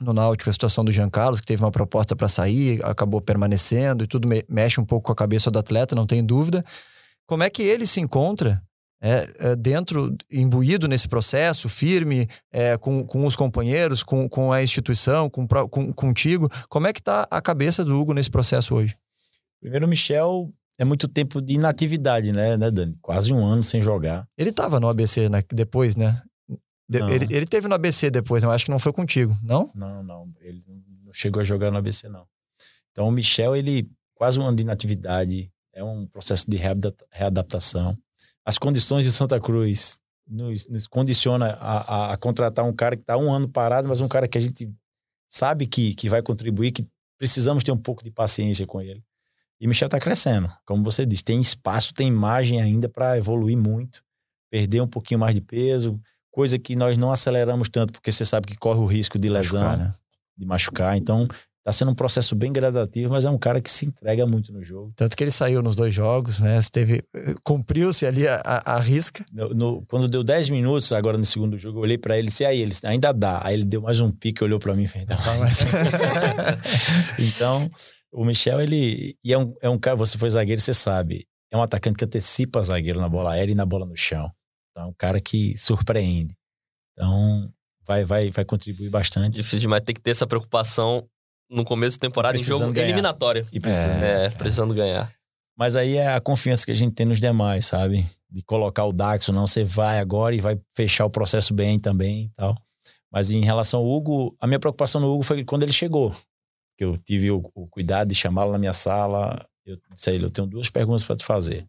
no 0.00 0.12
Náutico 0.12 0.50
a 0.50 0.52
situação 0.52 0.84
do 0.84 0.90
Jean 0.90 1.08
Carlos, 1.08 1.40
que 1.40 1.46
teve 1.46 1.62
uma 1.62 1.70
proposta 1.70 2.16
para 2.16 2.26
sair, 2.26 2.84
acabou 2.84 3.20
permanecendo 3.20 4.02
e 4.02 4.08
tudo 4.08 4.28
me- 4.28 4.44
mexe 4.48 4.80
um 4.80 4.84
pouco 4.84 5.06
com 5.06 5.12
a 5.12 5.16
cabeça 5.16 5.52
do 5.52 5.58
atleta, 5.60 5.94
não 5.94 6.04
tem 6.04 6.24
dúvida. 6.24 6.64
Como 7.24 7.44
é 7.44 7.48
que 7.48 7.62
ele 7.62 7.86
se 7.86 8.00
encontra 8.00 8.60
é, 9.00 9.26
é, 9.38 9.56
dentro, 9.56 10.16
imbuído 10.30 10.86
nesse 10.88 11.08
processo, 11.08 11.68
firme, 11.68 12.28
é, 12.52 12.76
com, 12.76 13.04
com 13.04 13.24
os 13.26 13.34
companheiros, 13.34 14.02
com, 14.02 14.28
com 14.28 14.52
a 14.52 14.62
instituição, 14.62 15.28
com, 15.28 15.46
com, 15.46 15.92
contigo. 15.92 16.48
Como 16.68 16.86
é 16.86 16.92
que 16.92 17.00
está 17.00 17.26
a 17.28 17.40
cabeça 17.40 17.84
do 17.84 17.98
Hugo 17.98 18.14
nesse 18.14 18.30
processo 18.30 18.76
hoje? 18.76 18.96
Primeiro, 19.60 19.86
o 19.86 19.88
Michel 19.88 20.52
é 20.78 20.84
muito 20.84 21.08
tempo 21.08 21.42
de 21.42 21.54
inatividade, 21.54 22.32
né, 22.32 22.56
né 22.56 22.70
Dani? 22.70 22.96
Quase 23.02 23.32
um 23.32 23.44
ano 23.44 23.64
sem 23.64 23.82
jogar. 23.82 24.24
Ele 24.38 24.50
estava 24.50 24.78
no 24.78 24.88
ABC 24.88 25.28
né, 25.28 25.42
depois, 25.52 25.96
né? 25.96 26.20
De, 26.92 27.12
ele, 27.12 27.26
ele 27.30 27.46
teve 27.46 27.68
no 27.68 27.74
ABC 27.74 28.10
depois, 28.10 28.44
mas 28.44 28.54
acho 28.54 28.64
que 28.66 28.70
não 28.70 28.78
foi 28.78 28.92
contigo, 28.92 29.36
não? 29.42 29.70
Não, 29.74 30.02
não. 30.02 30.32
Ele 30.40 30.62
não 31.04 31.12
chegou 31.12 31.40
a 31.40 31.44
jogar 31.44 31.70
no 31.70 31.78
ABC, 31.78 32.08
não. 32.08 32.26
Então, 32.90 33.08
o 33.08 33.10
Michel, 33.10 33.56
ele 33.56 33.88
quase 34.14 34.38
um 34.38 34.46
ano 34.46 34.56
de 34.56 34.62
inatividade, 34.62 35.50
é 35.72 35.82
um 35.82 36.06
processo 36.06 36.48
de 36.48 36.56
readaptação 37.10 37.98
as 38.44 38.58
condições 38.58 39.04
de 39.04 39.12
Santa 39.12 39.40
Cruz 39.40 39.96
nos, 40.26 40.68
nos 40.68 40.86
condiciona 40.86 41.52
a, 41.60 41.78
a, 41.78 42.12
a, 42.12 42.16
contratar 42.16 42.64
um 42.64 42.72
cara 42.72 42.96
que 42.96 43.02
está 43.02 43.16
um 43.16 43.32
ano 43.32 43.48
parado, 43.48 43.88
mas 43.88 44.00
um 44.00 44.08
cara 44.08 44.28
que 44.28 44.38
a 44.38 44.40
gente 44.40 44.70
sabe 45.28 45.66
que, 45.66 45.94
que 45.94 46.08
vai 46.08 46.22
contribuir, 46.22 46.72
que 46.72 46.86
precisamos 47.18 47.62
ter 47.62 47.72
um 47.72 47.78
pouco 47.78 48.02
de 48.02 48.10
paciência 48.10 48.66
com 48.66 48.80
ele. 48.80 49.02
E 49.60 49.66
Michel 49.66 49.86
está 49.86 50.00
crescendo, 50.00 50.52
como 50.66 50.82
você 50.82 51.06
disse, 51.06 51.22
tem 51.22 51.40
espaço, 51.40 51.94
tem 51.94 52.08
imagem 52.08 52.60
ainda 52.60 52.88
para 52.88 53.16
evoluir 53.16 53.56
muito, 53.56 54.02
perder 54.50 54.80
um 54.80 54.88
pouquinho 54.88 55.20
mais 55.20 55.34
de 55.34 55.40
peso, 55.40 56.00
coisa 56.32 56.58
que 56.58 56.74
nós 56.74 56.98
não 56.98 57.12
aceleramos 57.12 57.68
tanto, 57.68 57.92
porque 57.92 58.10
você 58.10 58.24
sabe 58.24 58.48
que 58.48 58.56
corre 58.56 58.80
o 58.80 58.86
risco 58.86 59.18
de 59.18 59.28
lesão, 59.28 59.60
machucar, 59.62 59.78
né? 59.78 59.94
de 60.36 60.46
machucar. 60.46 60.96
Então, 60.96 61.28
Tá 61.64 61.72
sendo 61.72 61.92
um 61.92 61.94
processo 61.94 62.34
bem 62.34 62.52
gradativo, 62.52 63.12
mas 63.12 63.24
é 63.24 63.30
um 63.30 63.38
cara 63.38 63.60
que 63.60 63.70
se 63.70 63.86
entrega 63.86 64.26
muito 64.26 64.52
no 64.52 64.64
jogo. 64.64 64.92
Tanto 64.96 65.16
que 65.16 65.22
ele 65.22 65.30
saiu 65.30 65.62
nos 65.62 65.76
dois 65.76 65.94
jogos, 65.94 66.40
né? 66.40 66.58
Teve, 66.72 67.04
cumpriu-se 67.44 68.04
ali 68.04 68.26
a, 68.26 68.42
a, 68.44 68.74
a 68.74 68.80
risca. 68.80 69.24
No, 69.32 69.50
no, 69.50 69.86
quando 69.86 70.08
deu 70.08 70.24
10 70.24 70.48
minutos, 70.48 70.90
agora 70.92 71.16
no 71.16 71.24
segundo 71.24 71.56
jogo, 71.56 71.78
eu 71.78 71.82
olhei 71.82 71.96
para 71.96 72.18
ele 72.18 72.26
e 72.26 72.30
disse, 72.30 72.44
aí, 72.44 72.60
ele 72.60 72.74
ainda 72.82 73.12
dá. 73.12 73.40
Aí 73.44 73.54
ele 73.54 73.64
deu 73.64 73.80
mais 73.80 74.00
um 74.00 74.10
pique, 74.10 74.42
olhou 74.42 74.58
para 74.58 74.74
mim 74.74 74.82
e 74.84 74.88
fez, 74.88 75.04
dá 75.04 75.16
mais. 75.38 75.58
então, 77.16 77.70
o 78.12 78.24
Michel, 78.24 78.60
ele 78.60 79.16
e 79.24 79.32
é 79.32 79.38
um, 79.38 79.54
é 79.62 79.70
um 79.70 79.78
cara, 79.78 79.94
você 79.94 80.18
foi 80.18 80.30
zagueiro, 80.30 80.60
você 80.60 80.74
sabe, 80.74 81.28
é 81.48 81.56
um 81.56 81.62
atacante 81.62 81.96
que 81.96 82.04
antecipa 82.04 82.60
zagueiro 82.60 83.00
na 83.00 83.08
bola 83.08 83.34
aérea 83.34 83.52
e 83.52 83.54
na 83.54 83.64
bola 83.64 83.86
no 83.86 83.96
chão. 83.96 84.28
Então, 84.72 84.84
é 84.84 84.86
um 84.86 84.94
cara 84.94 85.20
que 85.20 85.56
surpreende. 85.56 86.36
Então, 86.92 87.52
vai, 87.84 88.04
vai, 88.04 88.30
vai 88.30 88.44
contribuir 88.44 88.90
bastante. 88.90 89.34
Difícil 89.34 89.60
demais 89.60 89.82
ter 89.82 89.92
que 89.92 90.00
ter 90.00 90.10
essa 90.10 90.26
preocupação 90.26 91.06
no 91.50 91.64
começo 91.64 91.98
da 91.98 92.08
temporada 92.08 92.36
em 92.36 92.42
jogo 92.42 92.72
ganhar. 92.72 92.86
eliminatório. 92.86 93.46
E 93.52 93.60
precisando, 93.60 94.02
é, 94.02 94.26
é, 94.26 94.30
precisando 94.30 94.74
ganhar. 94.74 95.14
Mas 95.56 95.76
aí 95.76 95.96
é 95.96 96.14
a 96.14 96.20
confiança 96.20 96.64
que 96.64 96.72
a 96.72 96.74
gente 96.74 96.94
tem 96.94 97.04
nos 97.04 97.20
demais, 97.20 97.66
sabe? 97.66 98.06
De 98.30 98.42
colocar 98.42 98.86
o 98.86 98.92
Dax 98.92 99.28
ou 99.28 99.34
não, 99.34 99.46
você 99.46 99.62
vai 99.62 100.00
agora 100.00 100.34
e 100.34 100.40
vai 100.40 100.58
fechar 100.74 101.04
o 101.04 101.10
processo 101.10 101.52
bem 101.52 101.78
também 101.78 102.24
e 102.24 102.28
tal. 102.30 102.56
Mas 103.10 103.30
em 103.30 103.44
relação 103.44 103.80
ao 103.80 103.86
Hugo, 103.86 104.34
a 104.40 104.46
minha 104.46 104.58
preocupação 104.58 105.00
no 105.00 105.12
Hugo 105.12 105.22
foi 105.22 105.44
quando 105.44 105.64
ele 105.64 105.72
chegou. 105.72 106.16
Que 106.78 106.84
eu 106.84 106.94
tive 106.94 107.30
o, 107.30 107.50
o 107.54 107.68
cuidado 107.68 108.08
de 108.08 108.14
chamá-lo 108.14 108.50
na 108.50 108.58
minha 108.58 108.72
sala. 108.72 109.46
Eu 109.66 109.76
disse 109.92 110.08
a 110.08 110.12
ele, 110.14 110.24
eu 110.24 110.30
tenho 110.30 110.46
duas 110.46 110.70
perguntas 110.70 111.04
para 111.04 111.16
te 111.16 111.24
fazer. 111.24 111.68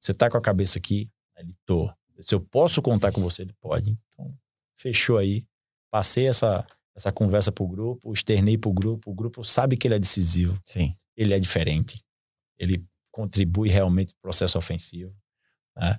Você 0.00 0.14
tá 0.14 0.30
com 0.30 0.36
a 0.36 0.40
cabeça 0.40 0.78
aqui? 0.78 1.10
Ele, 1.36 1.52
tô. 1.66 1.92
Se 2.20 2.34
eu 2.34 2.40
posso 2.40 2.80
contar 2.80 3.12
com 3.12 3.20
você, 3.20 3.42
ele 3.42 3.54
pode. 3.60 3.96
Então, 4.08 4.32
fechou 4.76 5.18
aí. 5.18 5.44
Passei 5.90 6.26
essa, 6.26 6.66
essa 6.94 7.12
conversa 7.12 7.52
pro 7.52 7.66
grupo, 7.66 8.12
externei 8.12 8.58
pro 8.58 8.72
grupo, 8.72 9.10
o 9.10 9.14
grupo 9.14 9.44
sabe 9.44 9.76
que 9.76 9.86
ele 9.86 9.94
é 9.94 9.98
decisivo. 9.98 10.58
Sim. 10.64 10.94
Ele 11.16 11.34
é 11.34 11.38
diferente. 11.38 12.02
Ele 12.58 12.84
contribui 13.10 13.68
realmente 13.68 14.12
pro 14.14 14.22
processo 14.22 14.58
ofensivo. 14.58 15.12
Né? 15.76 15.98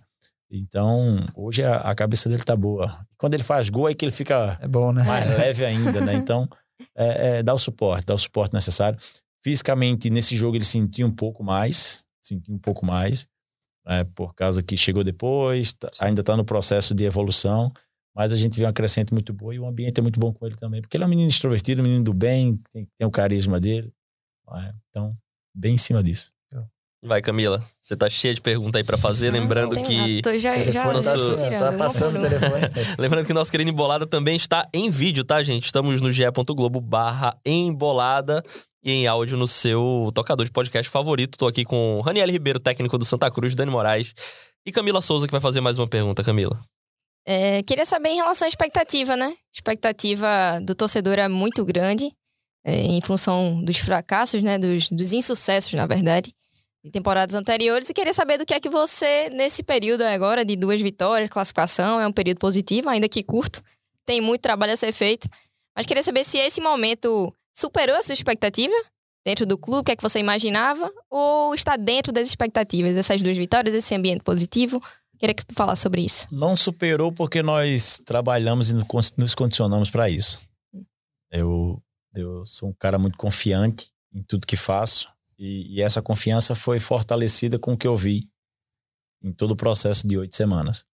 Então, 0.50 1.26
hoje 1.34 1.64
a, 1.64 1.78
a, 1.78 1.96
cabeça 1.96 2.30
dele 2.30 2.44
tá 2.44 2.56
boa. 2.56 3.06
Quando 3.18 3.34
ele 3.34 3.44
faz 3.44 3.70
gol, 3.70 3.90
é 3.90 3.94
que 3.94 4.06
ele 4.06 4.12
fica 4.12 4.58
é 4.62 4.68
bom, 4.68 4.92
né? 4.92 5.04
mais 5.04 5.26
leve 5.38 5.66
ainda, 5.66 6.02
né? 6.02 6.14
Então, 6.14 6.48
é, 6.96 7.38
é, 7.38 7.44
dá 7.44 7.54
o 7.54 7.60
suporte, 7.60 8.06
dá 8.06 8.14
o 8.14 8.20
suporte 8.20 8.54
necessário. 8.54 9.00
Fisicamente, 9.42 10.10
nesse 10.10 10.36
jogo, 10.36 10.56
ele 10.56 10.66
sentiu 10.66 11.08
um 11.08 11.12
pouco 11.12 11.44
mais, 11.44 12.04
sentiu 12.22 12.54
um 12.54 12.60
pouco 12.60 12.86
mais, 12.86 13.28
né? 13.86 14.04
por 14.16 14.34
causa 14.34 14.64
que 14.64 14.76
chegou 14.76 15.04
depois, 15.04 15.74
tá, 15.74 15.90
ainda 16.00 16.22
está 16.22 16.36
no 16.36 16.46
processo 16.46 16.94
de 16.94 17.04
evolução. 17.04 17.72
Mas 18.16 18.32
a 18.32 18.38
gente 18.38 18.58
vê 18.58 18.66
uma 18.66 18.72
crescente 18.72 19.14
muito 19.14 19.34
boa 19.34 19.54
e 19.54 19.60
o 19.60 19.68
ambiente 19.68 20.00
é 20.00 20.02
muito 20.02 20.20
bom 20.20 20.32
com 20.32 20.46
ele 20.46 20.56
também. 20.56 20.82
Porque 20.82 20.96
ele 20.96 21.04
é 21.04 21.08
um 21.08 21.10
menino 21.10 21.28
extrovertido, 21.28 21.82
um 21.82 21.84
menino 21.84 22.04
do 22.04 22.14
bem, 22.14 22.58
tem, 22.72 22.88
tem 22.98 23.06
o 23.06 23.12
carisma 23.12 23.60
dele. 23.60 23.92
É? 24.54 24.74
Então, 24.90 25.18
bem 25.54 25.74
em 25.74 25.78
cima 25.78 26.02
disso. 26.02 26.35
Vai, 27.04 27.22
Camila. 27.22 27.64
Você 27.82 27.96
tá 27.96 28.10
cheia 28.10 28.34
de 28.34 28.42
perguntas 28.42 28.80
aí 28.80 28.84
para 28.84 28.98
fazer, 28.98 29.32
não, 29.32 29.40
lembrando 29.40 29.76
não 29.76 29.84
que. 29.84 30.22
Tô 30.22 30.38
já, 30.38 30.58
já, 30.58 30.92
nosso... 30.92 31.38
já 31.38 31.60
tá 31.60 31.72
passando 31.74 32.18
o 32.18 32.22
telefone. 32.22 32.62
lembrando 32.98 33.26
que 33.28 33.34
nosso 33.34 33.52
querido 33.52 33.70
Embolada 33.70 34.08
também 34.08 34.36
está 34.36 34.68
em 34.74 34.90
vídeo, 34.90 35.24
tá, 35.24 35.42
gente? 35.44 35.66
Estamos 35.66 36.02
no 36.02 36.12
ge.globo 36.12 36.82
barra 36.82 37.38
embolada 37.46 38.44
e 38.84 38.92
em 38.92 39.08
áudio 39.08 39.38
no 39.38 39.48
seu 39.48 40.12
tocador 40.14 40.46
de 40.46 40.52
podcast 40.52 40.90
favorito. 40.90 41.38
Tô 41.38 41.48
aqui 41.48 41.64
com 41.64 42.02
Raniel 42.02 42.30
Ribeiro, 42.30 42.60
técnico 42.60 42.98
do 42.98 43.06
Santa 43.06 43.30
Cruz, 43.30 43.56
Dani 43.56 43.72
Moraes 43.72 44.14
e 44.66 44.72
Camila 44.72 45.02
Souza, 45.02 45.28
que 45.28 45.32
vai 45.32 45.42
fazer 45.42 45.62
mais 45.62 45.78
uma 45.78 45.88
pergunta, 45.88 46.24
Camila. 46.24 46.60
É, 47.28 47.64
queria 47.64 47.86
saber 47.86 48.10
em 48.10 48.16
relação 48.18 48.46
à 48.46 48.50
expectativa, 48.50 49.16
né? 49.16 49.26
A 49.26 49.56
expectativa 49.56 50.60
do 50.62 50.76
torcedor 50.76 51.18
é 51.18 51.28
muito 51.28 51.66
grande, 51.66 52.12
é, 52.64 52.76
em 52.76 53.02
função 53.02 53.64
dos 53.64 53.78
fracassos, 53.78 54.44
né? 54.44 54.60
Dos, 54.60 54.90
dos 54.92 55.14
insucessos, 55.14 55.74
na 55.74 55.88
verdade, 55.88 56.34
de 56.86 56.92
temporadas 56.92 57.34
anteriores. 57.34 57.90
E 57.90 57.94
queria 57.96 58.14
saber 58.14 58.38
do 58.38 58.46
que 58.46 58.54
é 58.54 58.60
que 58.60 58.70
você, 58.70 59.28
nesse 59.32 59.64
período 59.64 60.04
agora 60.04 60.46
de 60.46 60.56
duas 60.56 60.80
vitórias, 60.80 61.32
classificação, 61.32 62.00
é 62.00 62.08
um 62.08 62.12
período 62.12 62.38
positivo, 62.38 62.90
ainda 62.90 63.10
que 63.10 63.24
curto, 63.24 63.64
tem 64.06 64.22
muito 64.22 64.42
trabalho 64.42 64.74
a 64.74 64.78
ser 64.78 64.92
feito. 64.92 65.28
Mas 65.76 65.88
queria 65.88 66.04
saber 66.04 66.24
se 66.24 66.38
esse 66.38 66.62
momento 66.62 67.34
superou 67.56 67.96
a 67.98 68.04
sua 68.04 68.14
expectativa 68.14 68.76
dentro 69.26 69.48
do 69.48 69.58
clube, 69.58 69.80
o 69.80 69.84
que 69.84 69.94
é 69.94 69.96
que 69.96 70.04
você 70.04 70.20
imaginava, 70.20 70.94
ou 71.10 71.56
está 71.56 71.76
dentro 71.76 72.14
das 72.14 72.28
expectativas, 72.28 72.96
essas 72.96 73.20
duas 73.20 73.36
vitórias, 73.36 73.74
esse 73.74 73.96
ambiente 73.96 74.22
positivo? 74.24 74.80
Queria 75.18 75.34
que 75.34 75.44
tu 75.44 75.56
falasse 75.56 75.82
sobre 75.82 76.02
isso. 76.02 76.28
Não 76.32 76.56
superou 76.56 77.12
porque 77.12 77.42
nós 77.42 78.00
trabalhamos 78.06 78.70
e 78.70 78.76
nos 79.18 79.34
condicionamos 79.34 79.90
para 79.90 80.08
isso. 80.08 80.40
Eu, 81.32 81.82
eu 82.14 82.46
sou 82.46 82.70
um 82.70 82.74
cara 82.78 83.00
muito 83.00 83.18
confiante 83.18 83.88
em 84.14 84.22
tudo 84.22 84.46
que 84.46 84.56
faço 84.56 85.15
e, 85.38 85.78
e, 85.78 85.82
essa 85.82 86.02
confiança 86.02 86.56
foi 86.56 86.80
fortalecida 86.80 87.60
com 87.60 87.74
o 87.74 87.78
que 87.78 87.88
eu 87.88 87.96
vi 87.96 88.30
em 89.22 89.32
todo 89.32 89.52
o 89.52 89.56
processo 89.56 90.08
de 90.08 90.18
oito 90.18 90.36
semanas. 90.36 90.86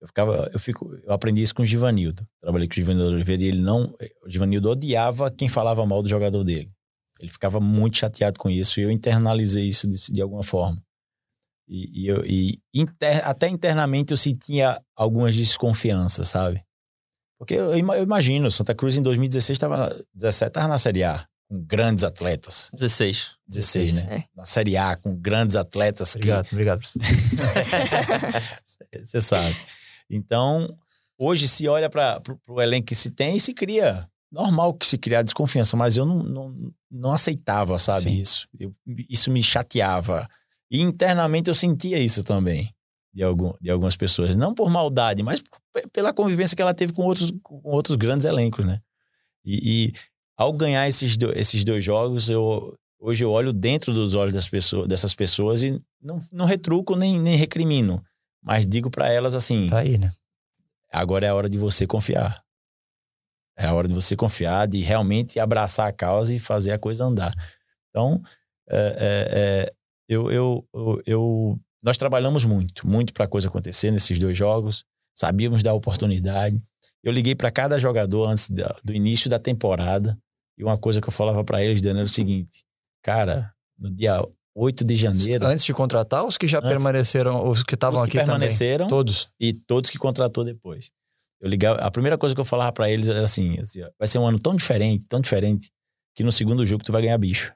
Eu 0.00 0.06
ficava, 0.06 0.50
eu 0.52 0.58
fico, 0.58 0.94
eu 1.04 1.12
aprendi 1.12 1.42
isso 1.42 1.54
com 1.54 1.62
o 1.62 1.66
Givanildo. 1.66 2.26
Trabalhei 2.40 2.66
com 2.66 2.72
o 2.72 2.76
Givanildo 2.76 3.12
Oliveira 3.12 3.42
e 3.42 3.48
ele 3.48 3.60
não, 3.60 3.94
o 4.24 4.30
Givanildo 4.30 4.70
odiava 4.70 5.30
quem 5.30 5.48
falava 5.48 5.84
mal 5.84 6.02
do 6.02 6.08
jogador 6.08 6.42
dele. 6.42 6.70
Ele 7.18 7.30
ficava 7.30 7.60
muito 7.60 7.98
chateado 7.98 8.38
com 8.38 8.48
isso 8.48 8.80
e 8.80 8.84
eu 8.84 8.90
internalizei 8.90 9.68
isso 9.68 9.86
de, 9.86 10.10
de 10.10 10.22
alguma 10.22 10.42
forma. 10.42 10.82
E, 11.68 12.02
e, 12.02 12.06
eu, 12.08 12.24
e 12.24 12.58
inter, 12.74 13.28
até 13.28 13.46
internamente 13.48 14.12
eu 14.12 14.16
sentia 14.16 14.82
algumas 14.96 15.36
desconfianças, 15.36 16.28
sabe? 16.28 16.64
Porque 17.38 17.54
eu, 17.54 17.72
eu 17.72 18.02
imagino, 18.02 18.50
Santa 18.50 18.74
Cruz 18.74 18.96
em 18.96 19.02
2016 19.02 19.56
estava 19.56 20.04
17 20.14 20.48
estava 20.48 20.68
na 20.68 20.78
Série 20.78 21.04
A, 21.04 21.26
com 21.50 21.60
grandes 21.64 22.04
atletas. 22.04 22.70
16. 22.72 23.32
16, 23.48 23.94
né? 23.94 24.06
É. 24.08 24.24
Na 24.36 24.46
Série 24.46 24.76
A, 24.76 24.94
com 24.94 25.16
grandes 25.16 25.56
atletas. 25.56 26.14
Obrigado, 26.14 26.46
que... 26.46 26.54
obrigado. 26.54 26.80
Você 29.02 29.20
sabe. 29.20 29.56
Então, 30.08 30.78
hoje 31.18 31.48
se 31.48 31.66
olha 31.66 31.90
para 31.90 32.22
o 32.46 32.62
elenco 32.62 32.86
que 32.86 32.94
se 32.94 33.10
tem 33.10 33.36
e 33.36 33.40
se 33.40 33.52
cria. 33.52 34.08
Normal 34.30 34.74
que 34.74 34.86
se 34.86 34.96
criar 34.96 35.22
desconfiança, 35.22 35.76
mas 35.76 35.96
eu 35.96 36.06
não, 36.06 36.22
não, 36.22 36.72
não 36.88 37.12
aceitava, 37.12 37.80
sabe, 37.80 38.02
Sim. 38.02 38.20
isso. 38.20 38.46
Eu, 38.56 38.72
isso 39.08 39.28
me 39.28 39.42
chateava. 39.42 40.28
E 40.70 40.80
internamente 40.80 41.50
eu 41.50 41.54
sentia 41.54 41.98
isso 41.98 42.22
também 42.22 42.72
de, 43.12 43.24
algum, 43.24 43.52
de 43.60 43.70
algumas 43.70 43.96
pessoas. 43.96 44.36
Não 44.36 44.54
por 44.54 44.70
maldade, 44.70 45.20
mas 45.20 45.42
pela 45.92 46.12
convivência 46.12 46.54
que 46.54 46.62
ela 46.62 46.74
teve 46.74 46.92
com 46.92 47.02
outros, 47.02 47.32
com 47.42 47.60
outros 47.64 47.96
grandes 47.96 48.24
elencos, 48.24 48.64
né? 48.64 48.80
E, 49.44 49.88
e 49.88 49.92
ao 50.40 50.54
ganhar 50.54 50.88
esses, 50.88 51.18
do, 51.18 51.38
esses 51.38 51.62
dois 51.64 51.84
jogos, 51.84 52.30
eu, 52.30 52.74
hoje 52.98 53.22
eu 53.22 53.30
olho 53.30 53.52
dentro 53.52 53.92
dos 53.92 54.14
olhos 54.14 54.32
das 54.32 54.48
pessoas, 54.48 54.88
dessas 54.88 55.14
pessoas 55.14 55.62
e 55.62 55.78
não, 56.00 56.18
não 56.32 56.46
retruco 56.46 56.96
nem, 56.96 57.20
nem 57.20 57.36
recrimino. 57.36 58.02
Mas 58.42 58.66
digo 58.66 58.90
para 58.90 59.12
elas 59.12 59.34
assim: 59.34 59.68
tá 59.68 59.80
aí, 59.80 59.98
né? 59.98 60.10
Agora 60.90 61.26
é 61.26 61.28
a 61.28 61.34
hora 61.34 61.46
de 61.46 61.58
você 61.58 61.86
confiar. 61.86 62.42
É 63.54 63.66
a 63.66 63.74
hora 63.74 63.86
de 63.86 63.92
você 63.92 64.16
confiar, 64.16 64.66
de 64.66 64.80
realmente 64.80 65.38
abraçar 65.38 65.86
a 65.86 65.92
causa 65.92 66.34
e 66.34 66.38
fazer 66.38 66.72
a 66.72 66.78
coisa 66.78 67.04
andar. 67.04 67.34
Então, 67.90 68.22
é, 68.70 69.68
é, 69.68 69.72
eu, 70.08 70.30
eu, 70.30 70.66
eu, 71.04 71.60
nós 71.82 71.98
trabalhamos 71.98 72.46
muito, 72.46 72.88
muito 72.88 73.12
para 73.12 73.26
a 73.26 73.28
coisa 73.28 73.48
acontecer 73.48 73.90
nesses 73.90 74.18
dois 74.18 74.38
jogos. 74.38 74.86
Sabíamos 75.14 75.62
da 75.62 75.74
oportunidade. 75.74 76.58
Eu 77.04 77.12
liguei 77.12 77.34
para 77.34 77.50
cada 77.50 77.78
jogador 77.78 78.26
antes 78.26 78.48
do 78.82 78.94
início 78.94 79.28
da 79.28 79.38
temporada 79.38 80.18
e 80.60 80.62
uma 80.62 80.76
coisa 80.76 81.00
que 81.00 81.08
eu 81.08 81.12
falava 81.12 81.42
para 81.42 81.64
eles, 81.64 81.80
Daniel, 81.80 82.00
era 82.00 82.04
o 82.04 82.08
seguinte: 82.08 82.64
cara, 83.02 83.52
no 83.78 83.90
dia 83.90 84.22
8 84.54 84.84
de 84.84 84.94
janeiro. 84.94 85.46
Antes 85.46 85.64
de 85.64 85.72
contratar, 85.72 86.22
os 86.24 86.36
que 86.36 86.46
já 86.46 86.58
Antes. 86.58 86.68
permaneceram, 86.70 87.48
os 87.48 87.62
que 87.62 87.74
estavam 87.74 88.02
Os 88.02 88.08
que 88.08 88.18
aqui 88.18 88.26
permaneceram 88.26 88.84
também? 88.86 88.90
Todos. 88.90 89.30
e 89.40 89.54
todos 89.54 89.88
que 89.88 89.96
contratou 89.98 90.44
depois. 90.44 90.90
Eu 91.40 91.48
ligava, 91.48 91.80
a 91.80 91.90
primeira 91.90 92.18
coisa 92.18 92.34
que 92.34 92.40
eu 92.40 92.44
falava 92.44 92.70
pra 92.72 92.90
eles 92.90 93.08
era 93.08 93.22
assim, 93.22 93.58
assim, 93.58 93.82
ó, 93.82 93.88
vai 93.98 94.06
ser 94.06 94.18
um 94.18 94.26
ano 94.26 94.38
tão 94.38 94.54
diferente, 94.54 95.06
tão 95.08 95.18
diferente, 95.18 95.70
que 96.14 96.22
no 96.22 96.30
segundo 96.30 96.66
jogo 96.66 96.84
tu 96.84 96.92
vai 96.92 97.00
ganhar 97.00 97.16
bicho. 97.16 97.54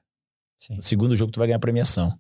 Sim. 0.59 0.77
No 0.77 0.83
segundo 0.83 1.15
jogo 1.15 1.31
tu 1.31 1.39
vai 1.39 1.47
ganhar 1.47 1.59
premiação. 1.59 2.19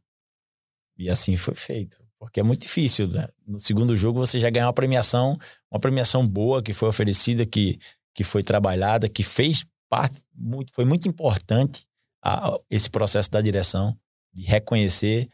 E 0.98 1.08
assim 1.08 1.34
foi 1.38 1.54
feito. 1.54 1.96
Porque 2.18 2.40
é 2.40 2.42
muito 2.42 2.60
difícil, 2.60 3.08
né? 3.08 3.26
No 3.46 3.58
segundo 3.58 3.96
jogo 3.96 4.18
você 4.18 4.38
já 4.38 4.50
ganhar 4.50 4.66
uma 4.66 4.72
premiação, 4.74 5.38
uma 5.70 5.80
premiação 5.80 6.26
boa 6.26 6.62
que 6.62 6.74
foi 6.74 6.90
oferecida, 6.90 7.46
que, 7.46 7.78
que 8.14 8.22
foi 8.22 8.42
trabalhada, 8.42 9.08
que 9.08 9.22
fez 9.22 9.64
parte, 9.96 10.20
muito, 10.34 10.72
foi 10.72 10.84
muito 10.84 11.08
importante 11.08 11.86
a- 12.22 12.58
esse 12.70 12.90
processo 12.90 13.30
da 13.30 13.40
direção, 13.40 13.96
de 14.32 14.42
reconhecer 14.44 15.28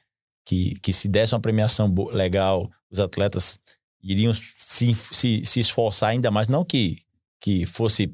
que, 0.45 0.75
que 0.83 0.93
se 0.93 1.09
desse 1.09 1.35
uma 1.35 1.41
premiação 1.41 1.93
legal, 2.13 2.69
os 2.91 3.01
atletas 3.01 3.59
iriam 4.03 4.33
se, 4.35 4.95
se, 5.13 5.43
se 5.45 5.61
esforçar 5.61 6.11
ainda 6.11 6.31
mais. 6.31 6.49
Não 6.49 6.65
que, 6.65 6.99
que 7.41 7.65
fosse 7.67 8.13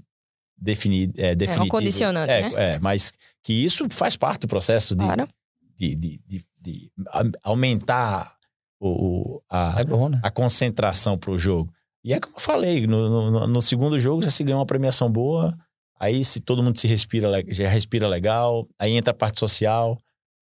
definir, 0.57 1.13
é, 1.17 1.35
definitivo. 1.35 1.71
condicionante, 1.77 2.33
é, 2.33 2.43
né? 2.51 2.75
é, 2.75 2.79
mas 2.79 3.13
que 3.43 3.53
isso 3.53 3.87
faz 3.91 4.17
parte 4.17 4.43
do 4.43 4.49
processo 4.49 4.95
de, 4.95 5.05
Claro. 5.05 5.29
de, 5.79 5.97
de, 5.97 6.21
de, 6.27 6.45
de 6.61 6.93
a- 7.09 7.23
aumentar 7.51 8.37
o, 8.81 8.89
o- 9.37 9.43
a, 9.49 9.81
É 9.81 9.85
bom, 9.85 10.09
né? 10.09 10.21
a 10.23 10.31
concentração 10.31 11.17
pro 11.19 11.39
jogo. 11.39 11.73
E 12.05 12.13
é 12.13 12.21
como 12.21 12.37
eu 12.37 12.41
falei, 12.41 12.87
no, 12.87 13.31
no, 13.31 13.47
no 13.49 13.63
segundo 13.63 13.99
jogo 13.99 14.23
já 14.23 14.31
se 14.31 14.45
ganhou 14.45 14.61
uma 14.61 14.67
premiação 14.67 15.11
boa, 15.11 15.57
aí 15.99 16.25
se 16.25 16.41
todo 16.41 16.63
mundo 16.63 16.79
se 16.79 16.87
respira, 16.87 17.29
já 17.49 17.69
respira 17.69 18.07
legal, 18.07 18.67
aí 18.79 18.93
entra 18.93 19.13
a 19.13 19.17
parte 19.17 19.41
social, 19.41 19.99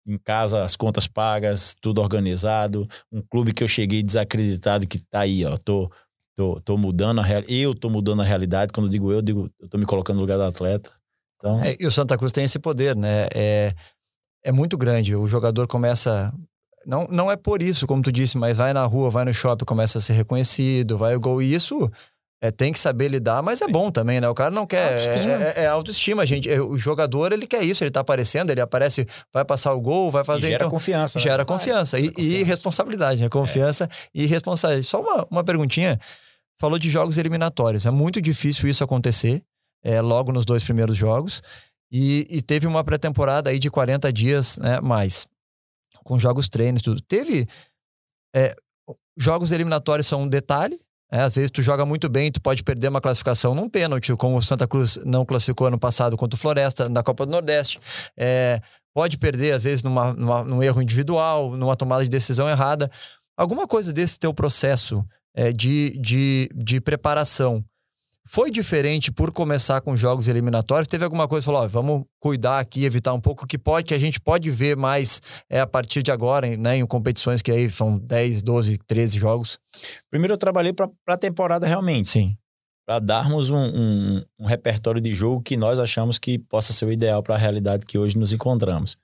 em 0.06 0.18
casa 0.18 0.64
as 0.64 0.76
contas 0.76 1.06
pagas, 1.06 1.74
tudo 1.80 2.00
organizado, 2.00 2.88
um 3.10 3.22
clube 3.22 3.52
que 3.52 3.64
eu 3.64 3.68
cheguei 3.68 4.02
desacreditado 4.02 4.86
que 4.86 4.98
tá 4.98 5.20
aí, 5.20 5.44
ó, 5.44 5.56
tô, 5.56 5.90
tô, 6.34 6.60
tô 6.60 6.76
mudando 6.76 7.20
a 7.20 7.24
realidade, 7.24 7.60
eu 7.60 7.74
tô 7.74 7.88
mudando 7.88 8.22
a 8.22 8.24
realidade, 8.24 8.72
quando 8.72 8.86
eu 8.86 8.90
digo 8.90 9.10
eu, 9.10 9.18
eu 9.18 9.22
digo, 9.22 9.50
eu 9.60 9.68
tô 9.68 9.78
me 9.78 9.86
colocando 9.86 10.16
no 10.16 10.22
lugar 10.22 10.36
do 10.36 10.44
atleta. 10.44 10.90
Então, 11.36 11.62
É, 11.62 11.76
e 11.78 11.86
o 11.86 11.90
Santa 11.90 12.16
Cruz 12.16 12.32
tem 12.32 12.44
esse 12.44 12.58
poder, 12.58 12.96
né? 12.96 13.26
É, 13.34 13.74
é 14.44 14.52
muito 14.52 14.78
grande. 14.78 15.14
O 15.14 15.28
jogador 15.28 15.66
começa. 15.66 16.32
Não, 16.86 17.06
não 17.08 17.30
é 17.30 17.36
por 17.36 17.62
isso, 17.62 17.86
como 17.86 18.02
tu 18.02 18.12
disse, 18.12 18.36
mas 18.36 18.58
vai 18.58 18.72
na 18.72 18.84
rua, 18.84 19.10
vai 19.10 19.24
no 19.24 19.32
shopping, 19.32 19.64
começa 19.64 19.98
a 19.98 20.00
ser 20.00 20.12
reconhecido, 20.12 20.98
vai 20.98 21.16
o 21.16 21.20
gol. 21.20 21.40
E 21.42 21.54
isso 21.54 21.90
é, 22.44 22.50
tem 22.50 22.72
que 22.72 22.78
saber 22.78 23.08
lidar, 23.08 23.42
mas 23.42 23.62
é 23.62 23.66
bom 23.68 23.90
também, 23.90 24.20
né? 24.20 24.28
O 24.28 24.34
cara 24.34 24.50
não 24.50 24.66
quer. 24.66 24.92
Autoestima. 24.92 25.32
É, 25.32 25.42
é- 25.56 25.62
é 25.62 25.66
autoestima, 25.66 26.26
gente. 26.26 26.50
É, 26.50 26.60
O 26.60 26.76
jogador, 26.76 27.32
ele 27.32 27.46
quer 27.46 27.62
isso, 27.62 27.82
ele 27.82 27.90
tá 27.90 28.00
aparecendo, 28.00 28.50
ele 28.50 28.60
aparece, 28.60 29.06
vai 29.32 29.44
passar 29.44 29.72
o 29.72 29.80
gol, 29.80 30.10
vai 30.10 30.20
e 30.22 30.24
fazer. 30.26 30.48
gera 30.48 30.56
então, 30.56 30.68
confiança. 30.70 31.18
né? 31.18 31.22
Gera 31.22 31.44
confiança. 31.44 31.98
E, 31.98 32.02
Gera 32.02 32.12
e 32.12 32.14
confiança. 32.22 32.44
responsabilidade, 32.46 33.22
né? 33.22 33.28
Confiança 33.30 33.88
e 34.14 34.26
responsabilidade. 34.26 34.86
Só 34.86 35.00
uma, 35.00 35.26
uma 35.30 35.44
perguntinha. 35.44 35.98
Falou 36.60 36.78
de 36.78 36.90
jogos 36.90 37.16
eliminatórios. 37.18 37.86
É 37.86 37.90
muito 37.90 38.20
difícil 38.20 38.68
isso 38.68 38.84
acontecer 38.84 39.42
é, 39.82 40.00
logo 40.02 40.30
nos 40.30 40.44
dois 40.44 40.62
primeiros 40.62 40.96
jogos. 40.96 41.42
E, 41.90 42.26
e 42.28 42.42
teve 42.42 42.66
uma 42.66 42.82
pré-temporada 42.84 43.48
aí 43.50 43.58
de 43.58 43.70
40 43.70 44.12
dias 44.12 44.58
né, 44.58 44.80
mais. 44.80 45.26
Com 46.04 46.18
jogos 46.18 46.48
treinos 46.48 46.82
tudo. 46.82 47.00
Teve. 47.00 47.48
é, 48.36 48.54
jogos 49.16 49.50
eliminatórios 49.52 50.06
são 50.06 50.22
um 50.22 50.28
detalhe. 50.28 50.78
Né? 51.14 51.22
às 51.22 51.34
vezes 51.34 51.50
tu 51.50 51.62
joga 51.62 51.86
muito 51.86 52.08
bem, 52.08 52.30
tu 52.32 52.40
pode 52.40 52.62
perder 52.62 52.88
uma 52.88 53.00
classificação 53.00 53.54
num 53.54 53.68
pênalti, 53.68 54.14
como 54.16 54.36
o 54.36 54.42
Santa 54.42 54.66
Cruz 54.66 54.98
não 55.04 55.24
classificou 55.24 55.66
ano 55.68 55.78
passado 55.78 56.16
contra 56.16 56.36
o 56.36 56.40
Floresta, 56.40 56.88
na 56.88 57.02
Copa 57.02 57.24
do 57.24 57.32
Nordeste. 57.32 57.78
É, 58.16 58.60
pode 58.92 59.16
perder, 59.18 59.52
às 59.52 59.64
vezes, 59.64 59.82
numa, 59.82 60.12
numa- 60.12 60.44
num 60.44 60.62
erro 60.62 60.82
individual, 60.82 61.56
numa 61.56 61.76
tomada 61.76 62.02
de 62.04 62.10
decisão 62.10 62.48
errada. 62.48 62.90
Alguma 63.36 63.66
coisa 63.66 63.92
desse 63.92 64.18
teu 64.18 64.32
processo 64.34 65.04
é, 65.36 65.52
de, 65.52 65.98
de, 65.98 66.48
de 66.54 66.80
preparação 66.80 67.64
foi 68.26 68.50
diferente 68.50 69.12
por 69.12 69.30
começar 69.32 69.80
com 69.80 69.94
jogos 69.96 70.28
eliminatórios? 70.28 70.86
Teve 70.88 71.04
alguma 71.04 71.28
coisa 71.28 71.44
que 71.44 71.46
falou, 71.52 71.62
ó, 71.62 71.68
vamos 71.68 72.04
cuidar 72.20 72.58
aqui, 72.58 72.84
evitar 72.84 73.12
um 73.12 73.20
pouco 73.20 73.46
que 73.46 73.58
pode, 73.58 73.86
que 73.86 73.94
a 73.94 73.98
gente 73.98 74.20
pode 74.20 74.50
ver 74.50 74.76
mais 74.76 75.20
é, 75.50 75.60
a 75.60 75.66
partir 75.66 76.02
de 76.02 76.10
agora, 76.10 76.46
em- 76.46 76.56
né, 76.56 76.76
em 76.76 76.86
competições 76.86 77.42
que 77.42 77.50
aí 77.52 77.68
são 77.70 77.98
10, 77.98 78.42
12, 78.42 78.78
13 78.86 79.18
jogos? 79.18 79.58
Primeiro 80.10 80.34
eu 80.34 80.38
trabalhei 80.38 80.72
para 80.72 80.88
a 81.08 81.16
temporada 81.16 81.66
realmente. 81.66 82.08
Sim. 82.08 82.36
para 82.86 82.98
darmos 82.98 83.48
um, 83.48 83.56
um- 83.56 84.22
um 84.40 84.44
repertório 84.46 85.00
de 85.00 85.14
jogo 85.14 85.40
que 85.42 85.56
nós 85.56 85.78
achamos 85.78 86.18
que 86.18 86.38
possa 86.38 86.70
ser 86.70 86.84
o 86.84 86.92
ideal 86.92 87.22
para 87.22 87.34
a 87.34 87.38
realidade 87.38 87.86
que 87.86 87.96
hoje 87.96 88.18
nos 88.18 88.30
encontramos. 88.34 88.98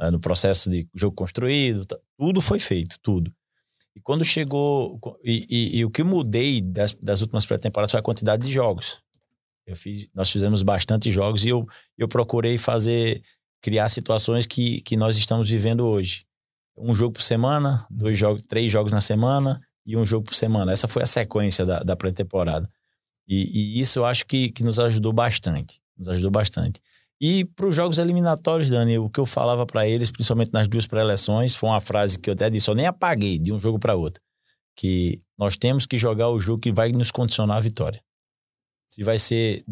É, 0.00 0.10
no 0.10 0.18
processo 0.18 0.68
de 0.68 0.84
jogo 0.94 1.14
construído, 1.14 1.84
tudo 2.18 2.40
foi 2.40 2.58
feito, 2.58 2.96
tudo. 3.00 3.32
E 3.98 4.00
quando 4.00 4.24
chegou. 4.24 4.96
E, 5.24 5.44
e- 5.50 5.78
e 5.78 5.84
o 5.84 5.90
que 5.90 6.04
mudei 6.04 6.60
das, 6.60 6.94
das 6.94 7.20
últimas 7.20 7.44
pré-temporadas 7.44 7.90
foi 7.90 7.98
a 7.98 8.02
quantidade 8.02 8.46
de 8.46 8.52
jogos. 8.52 9.02
Eu 9.66 9.74
fiz, 9.74 10.08
nós 10.14 10.30
fizemos 10.30 10.62
bastante 10.62 11.10
jogos 11.10 11.44
e 11.44 11.48
eu, 11.48 11.66
eu 11.98 12.06
procurei 12.06 12.56
fazer, 12.56 13.20
criar 13.60 13.88
situações 13.88 14.46
que, 14.46 14.80
que 14.82 14.96
nós 14.96 15.16
estamos 15.16 15.50
vivendo 15.50 15.84
hoje. 15.84 16.24
Um 16.76 16.94
jogo 16.94 17.14
por 17.14 17.22
semana, 17.22 17.84
dois 17.90 18.16
jogos, 18.16 18.42
três 18.46 18.70
jogos 18.70 18.92
na 18.92 19.00
semana 19.00 19.60
e 19.84 19.96
um 19.96 20.06
jogo 20.06 20.26
por 20.26 20.34
semana. 20.34 20.70
Essa 20.72 20.86
foi 20.86 21.02
a 21.02 21.06
sequência 21.06 21.66
da, 21.66 21.80
da 21.80 21.96
pré-temporada. 21.96 22.70
E, 23.26 23.78
e 23.78 23.80
isso 23.80 23.98
eu 23.98 24.04
acho 24.06 24.24
que, 24.26 24.48
que 24.50 24.62
nos 24.62 24.78
ajudou 24.78 25.12
bastante. 25.12 25.80
Nos 25.98 26.08
ajudou 26.08 26.30
bastante. 26.30 26.80
E 27.20 27.44
para 27.44 27.66
os 27.66 27.74
jogos 27.74 27.98
eliminatórios, 27.98 28.70
Dani, 28.70 28.98
o 28.98 29.10
que 29.10 29.18
eu 29.18 29.26
falava 29.26 29.66
para 29.66 29.86
eles, 29.88 30.10
principalmente 30.10 30.52
nas 30.52 30.68
duas 30.68 30.86
pré-eleções, 30.86 31.54
foi 31.54 31.68
uma 31.68 31.80
frase 31.80 32.18
que 32.18 32.30
eu 32.30 32.34
até 32.34 32.48
disse, 32.48 32.70
eu 32.70 32.74
nem 32.74 32.86
apaguei 32.86 33.38
de 33.38 33.52
um 33.52 33.58
jogo 33.58 33.78
para 33.78 33.94
outro. 33.96 34.22
Que 34.76 35.20
nós 35.36 35.56
temos 35.56 35.84
que 35.86 35.98
jogar 35.98 36.28
o 36.30 36.40
jogo 36.40 36.60
que 36.60 36.70
vai 36.72 36.92
nos 36.92 37.10
condicionar 37.10 37.56
a 37.56 37.60
vitória. 37.60 38.00
Se 38.88 39.02
vai 39.02 39.18
ser 39.18 39.64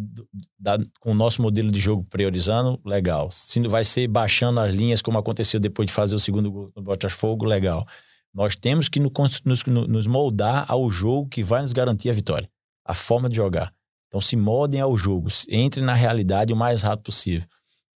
da- 0.59 0.77
com 1.01 1.13
o 1.13 1.15
nosso 1.15 1.41
modelo 1.41 1.71
de 1.71 1.81
jogo 1.81 2.05
priorizando, 2.11 2.81
legal. 2.85 3.31
Se 3.31 3.61
vai 3.69 3.85
ser 3.85 4.09
baixando 4.09 4.59
as 4.61 4.75
linhas, 4.75 5.01
como 5.01 5.17
aconteceu 5.17 5.59
depois 5.61 5.87
de 5.87 5.93
fazer 5.93 6.15
o 6.17 6.19
segundo 6.19 6.51
gol 6.51 6.73
no 6.77 6.83
Botafogo, 6.83 7.45
legal. 7.47 7.87
Nós 8.35 8.57
temos 8.57 8.89
que 8.89 9.01
no- 9.01 9.11
nos, 9.45 9.65
nos 9.65 10.07
moldar 10.07 10.67
ao 10.69 10.91
jogo 10.91 11.29
que 11.29 11.43
vai 11.43 11.63
nos 11.63 11.73
garantir 11.73 12.11
a 12.11 12.13
vitória. 12.13 12.51
A 12.85 12.93
forma 12.93 13.29
de 13.29 13.37
jogar. 13.37 13.73
Então 14.09 14.21
se 14.21 14.37
moldem 14.37 14.81
ao 14.81 14.97
jogo. 14.97 15.29
Entrem 15.49 15.85
na 15.85 15.95
realidade 15.95 16.53
o 16.53 16.57
mais 16.57 16.83
rápido 16.83 17.05
possível. 17.07 17.47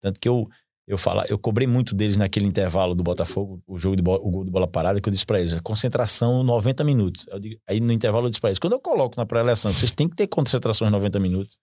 Tanto 0.02 0.20
que 0.20 0.28
eu, 0.30 0.48
eu, 0.88 0.98
fala, 0.98 1.26
eu 1.30 1.38
cobrei 1.38 1.68
muito 1.68 1.94
deles 1.94 2.18
naquele 2.18 2.46
intervalo 2.48 2.96
do 2.96 3.04
Botafogo, 3.04 3.62
o 3.68 3.78
jogo 3.78 3.96
de 3.96 4.02
bola, 4.02 4.20
o 4.24 4.30
gol 4.32 4.46
de 4.46 4.50
bola 4.52 4.68
parada, 4.68 5.00
que 5.00 5.08
eu 5.08 5.14
disse 5.14 5.26
pra 5.26 5.40
eles, 5.40 5.54
a 5.54 5.62
concentração 5.62 6.42
90 6.44 6.84
minutos. 6.84 7.26
Digo- 7.40 7.60
aí 7.68 7.80
no 7.80 7.92
intervalo 7.94 8.26
eu 8.26 8.30
disse 8.30 8.42
pra 8.42 8.50
eles, 8.50 8.60
quando 8.60 8.74
eu 8.74 8.80
coloco 8.80 9.16
na 9.18 9.26
pré-eleção, 9.26 9.72
vocês 9.72 9.92
têm 9.92 10.08
que 10.10 10.16
ter 10.16 10.28
concentração 10.28 10.88
em 10.88 10.92
90 10.92 11.20
minutos. 11.20 11.58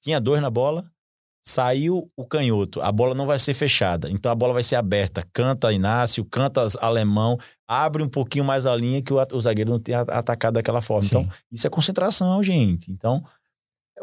Tinha 0.00 0.20
dois 0.20 0.40
na 0.40 0.48
bola, 0.50 0.84
saiu 1.44 2.06
o 2.16 2.24
canhoto, 2.24 2.80
a 2.80 2.92
bola 2.92 3.14
não 3.16 3.26
vai 3.26 3.38
ser 3.38 3.52
fechada, 3.52 4.08
então 4.10 4.30
a 4.30 4.34
bola 4.34 4.52
vai 4.54 4.62
ser 4.62 4.76
aberta. 4.76 5.24
Canta 5.32 5.72
Inácio, 5.72 6.24
canta 6.24 6.66
Alemão, 6.80 7.36
abre 7.66 8.02
um 8.02 8.08
pouquinho 8.08 8.44
mais 8.44 8.64
a 8.64 8.74
linha 8.76 9.02
que 9.02 9.12
o, 9.12 9.16
o 9.32 9.40
zagueiro 9.40 9.70
não 9.70 9.80
tenha 9.80 10.00
atacado 10.02 10.54
daquela 10.54 10.80
forma. 10.80 11.02
Sim. 11.02 11.08
Então, 11.18 11.28
isso 11.50 11.66
é 11.66 11.70
concentração, 11.70 12.40
gente. 12.42 12.90
Então, 12.92 13.24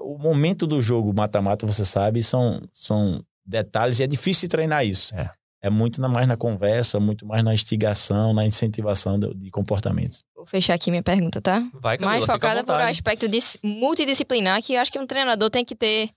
o 0.01 0.17
momento 0.17 0.65
do 0.67 0.81
jogo 0.81 1.13
mata-mata, 1.13 1.65
você 1.67 1.83
sabe, 1.85 2.21
são, 2.23 2.61
são 2.73 3.23
detalhes 3.45 3.99
e 3.99 4.03
é 4.03 4.07
difícil 4.07 4.47
treinar 4.49 4.85
isso. 4.85 5.13
É. 5.15 5.29
É 5.61 5.69
muito 5.69 5.99
na- 5.99 6.07
mais 6.07 6.25
na 6.27 6.37
conversa, 6.37 6.99
muito 7.01 7.25
mais 7.25 7.43
na 7.43 7.53
instigação, 7.53 8.33
na 8.33 8.45
incentivação 8.45 9.19
do- 9.19 9.33
de 9.35 9.51
comportamentos. 9.51 10.23
Vou 10.35 10.45
fechar 10.45 10.73
aqui 10.73 10.89
minha 10.89 11.03
pergunta, 11.03 11.41
tá? 11.41 11.59
Vai, 11.73 11.97
Camila, 11.97 12.11
mais 12.17 12.25
focada 12.25 12.63
por 12.63 12.73
vontade. 12.73 12.91
aspecto 12.91 13.27
dis- 13.27 13.57
multidisciplinar, 13.61 14.61
que 14.63 14.73
eu 14.75 14.79
acho 14.79 14.91
que 14.91 14.99
um 14.99 15.05
treinador 15.05 15.49
tem 15.49 15.65
que 15.65 15.75
ter. 15.75 16.09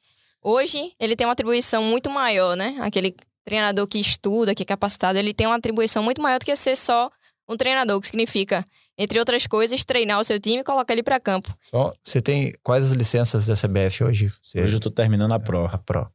Hoje, 0.42 0.92
ele 1.00 1.16
tem 1.16 1.26
uma 1.26 1.32
atribuição 1.32 1.82
muito 1.82 2.08
maior, 2.10 2.56
né? 2.56 2.76
Aquele 2.80 3.14
treinador 3.44 3.86
que 3.88 3.98
estuda, 3.98 4.54
que 4.54 4.62
é 4.62 4.66
capacitado, 4.66 5.18
ele 5.18 5.34
tem 5.34 5.46
uma 5.46 5.56
atribuição 5.56 6.02
muito 6.02 6.22
maior 6.22 6.38
do 6.38 6.44
que 6.44 6.54
ser 6.54 6.76
só 6.76 7.10
um 7.48 7.56
treinador, 7.56 8.00
que 8.00 8.06
significa, 8.06 8.64
entre 8.98 9.18
outras 9.18 9.46
coisas, 9.46 9.84
treinar 9.84 10.20
o 10.20 10.24
seu 10.24 10.38
time 10.38 10.58
e 10.60 10.64
colocar 10.64 10.92
ele 10.92 11.02
para 11.02 11.18
campo. 11.20 11.54
Só, 11.62 11.92
você 12.02 12.20
tem 12.20 12.52
quais 12.62 12.84
as 12.84 12.92
licenças 12.92 13.46
da 13.46 13.54
CBF 13.54 14.04
hoje? 14.04 14.30
Você, 14.42 14.60
Hoje 14.60 14.76
eu 14.76 14.80
tô 14.80 14.90
terminando 14.90 15.32
a 15.32 15.38
Pro. 15.40 15.66
A 15.66 15.78
Pro. 15.78 16.08